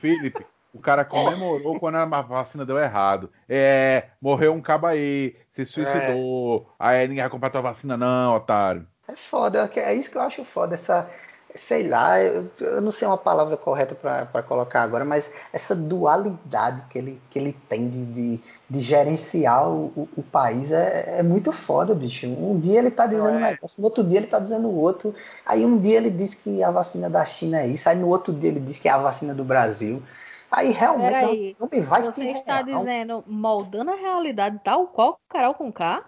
Felipe, 0.00 0.44
o 0.74 0.80
cara 0.80 1.04
comemorou 1.04 1.78
quando 1.78 1.96
a 1.96 2.04
vacina 2.22 2.66
deu 2.66 2.78
errado. 2.78 3.30
É, 3.48 4.06
morreu 4.20 4.52
um 4.52 4.60
cabo 4.60 4.88
aí, 4.88 5.36
se 5.54 5.64
suicidou. 5.64 6.68
Aí 6.78 7.06
ninguém 7.06 7.22
vai 7.22 7.30
comprar 7.30 7.50
tua 7.50 7.60
vacina, 7.60 7.96
não, 7.96 8.34
otário. 8.34 8.86
É 9.06 9.14
foda, 9.14 9.70
é 9.76 9.94
isso 9.94 10.10
que 10.10 10.16
eu 10.16 10.22
acho 10.22 10.44
foda, 10.44 10.74
essa, 10.74 11.08
sei 11.56 11.86
lá, 11.88 12.20
eu, 12.20 12.50
eu 12.60 12.80
não 12.80 12.90
sei 12.90 13.06
uma 13.06 13.18
palavra 13.18 13.56
correta 13.56 13.94
para 13.94 14.42
colocar 14.42 14.82
agora, 14.82 15.04
mas 15.04 15.32
essa 15.52 15.74
dualidade 15.74 16.82
que 16.90 16.98
ele, 16.98 17.22
que 17.30 17.38
ele 17.38 17.52
tem 17.68 17.88
de, 17.88 18.04
de, 18.06 18.40
de 18.70 18.80
gerenciar 18.80 19.68
o, 19.68 19.86
o, 19.96 20.08
o 20.18 20.22
país 20.22 20.72
é, 20.72 21.18
é 21.18 21.22
muito 21.22 21.52
foda, 21.52 21.94
bicho. 21.94 22.26
Um 22.26 22.58
dia 22.60 22.78
ele 22.78 22.90
tá 22.90 23.06
dizendo 23.06 23.36
um 23.36 23.40
Não, 23.40 23.46
é. 23.46 23.50
negócio, 23.52 23.80
no 23.80 23.86
outro 23.88 24.04
dia 24.04 24.18
ele 24.18 24.26
tá 24.26 24.38
dizendo 24.38 24.68
o 24.68 24.76
outro, 24.76 25.14
aí 25.44 25.64
um 25.64 25.78
dia 25.78 25.96
ele 25.98 26.10
diz 26.10 26.34
que 26.34 26.62
a 26.62 26.70
vacina 26.70 27.08
da 27.10 27.24
China 27.24 27.60
é 27.60 27.66
isso, 27.68 27.88
aí 27.88 27.96
no 27.96 28.08
outro 28.08 28.32
dia 28.32 28.50
ele 28.50 28.60
diz 28.60 28.78
que 28.78 28.88
é 28.88 28.92
a 28.92 28.98
vacina 28.98 29.34
do 29.34 29.44
Brasil. 29.44 30.02
Aí 30.50 30.70
realmente 30.70 31.10
Peraí, 31.10 31.56
não, 31.58 31.66
não 31.66 31.78
me 31.78 31.80
vai 31.84 32.02
Você 32.02 32.30
está 32.30 32.62
real. 32.62 32.78
dizendo 32.78 33.24
moldando 33.26 33.90
a 33.90 33.96
realidade 33.96 34.60
tal 34.64 34.86
qual 34.88 35.18
Carol 35.28 35.54
com 35.54 35.72
K? 35.72 36.04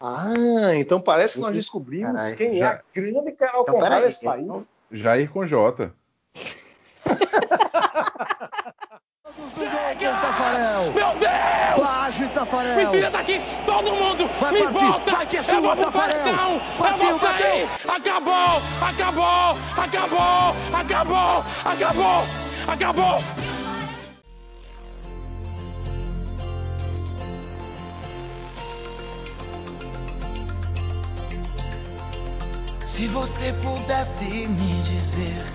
Ah, 0.00 0.74
então 0.76 1.00
parece 1.00 1.34
que 1.34 1.40
nós 1.40 1.54
descobrimos 1.54 2.14
Caralho, 2.16 2.36
quem 2.36 2.56
é 2.56 2.58
já- 2.60 2.70
a 2.72 2.80
grande 2.94 3.32
Carol 3.32 3.62
Então, 3.62 3.78
peraí, 3.80 4.02
desse 4.02 4.24
país. 4.24 4.46
eu- 4.46 4.66
Jair 4.90 5.30
com 5.30 5.46
J. 5.46 5.92
Tafarel! 10.00 10.92
Meu 10.94 11.14
Deus! 11.18 11.74
Plágio, 11.76 12.28
Tafarel. 12.30 12.76
Me 12.76 12.90
tira 12.92 13.10
daqui! 13.10 13.40
Todo 13.66 13.92
mundo! 13.94 14.28
Vai 14.40 14.52
me 14.52 14.62
partir, 14.62 14.78
volta! 14.86 15.10
vai 15.10 15.26
que 15.26 15.36
é 15.36 15.40
eu 15.40 15.44
sua, 15.44 15.60
vou 15.60 15.76
pro 15.76 15.84
Tafarel. 15.84 16.20
paredão! 16.22 16.60
Partiu, 16.78 17.08
eu 17.10 17.18
vou 17.18 17.28
sair! 17.28 17.68
Acabou! 17.88 18.62
Acabou! 18.88 19.56
Acabou! 19.76 20.54
Acabou! 20.74 21.44
Acabou! 21.64 22.24
Acabou! 22.68 23.49
Se 33.00 33.08
você 33.08 33.54
pudesse 33.62 34.24
me 34.26 34.82
dizer, 34.82 35.46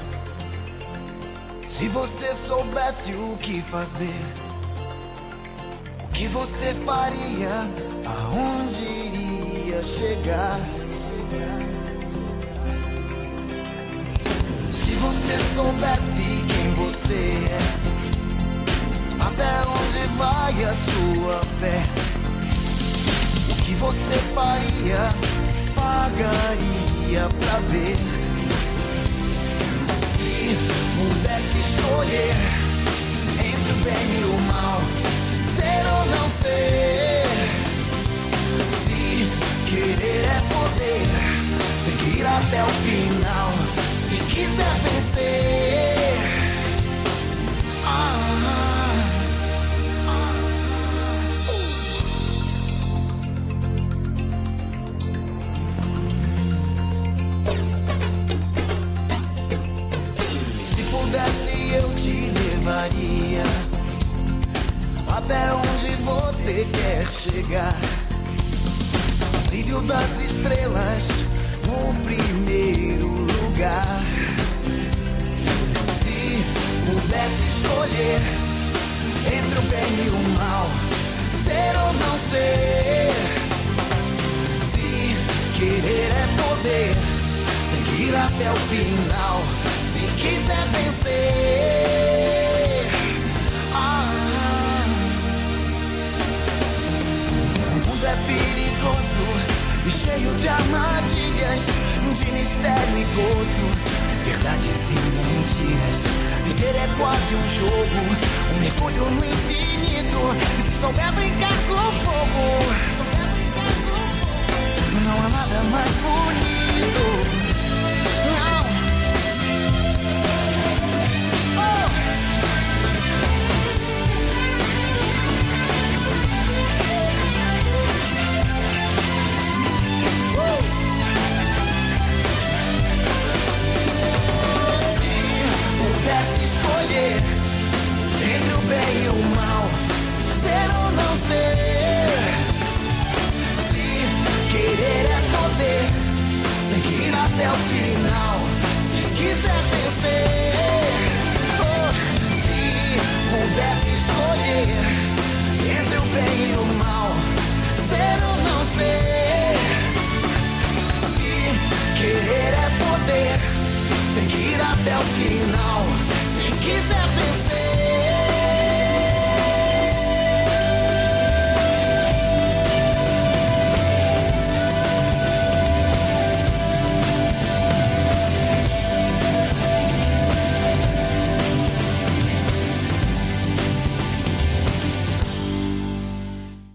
se 1.69 1.87
você 1.89 2.33
soubesse 2.33 3.13
o 3.13 3.37
que 3.37 3.61
fazer, 3.61 4.19
o 6.03 6.07
que 6.07 6.27
você 6.29 6.73
faria, 6.73 7.69
aonde 8.03 8.83
iria 8.83 9.83
chegar? 9.83 10.59
Se 14.71 14.95
você 14.95 15.39
soubesse 15.53 16.43
quem 16.47 16.71
você 16.71 17.13
é, 17.13 17.59
até 19.23 19.69
onde 19.69 20.17
vai 20.17 20.63
a 20.63 20.73
sua 20.73 21.39
fé, 21.59 21.83
o 23.51 23.55
que 23.63 23.75
você 23.75 24.17
faria, 24.33 24.97
pagaria 25.75 26.94
pra 27.13 27.59
ver. 27.67 27.95
Se 30.01 30.57
pudesse 30.97 31.59
escolher 31.59 32.35
entre 33.39 33.71
o 33.71 33.77
bem 33.83 34.21
e 34.21 34.23
o 34.23 34.37
mal, 34.51 34.81
ser 35.55 35.85
ou 35.87 36.05
não 36.07 36.29
ser. 36.29 36.34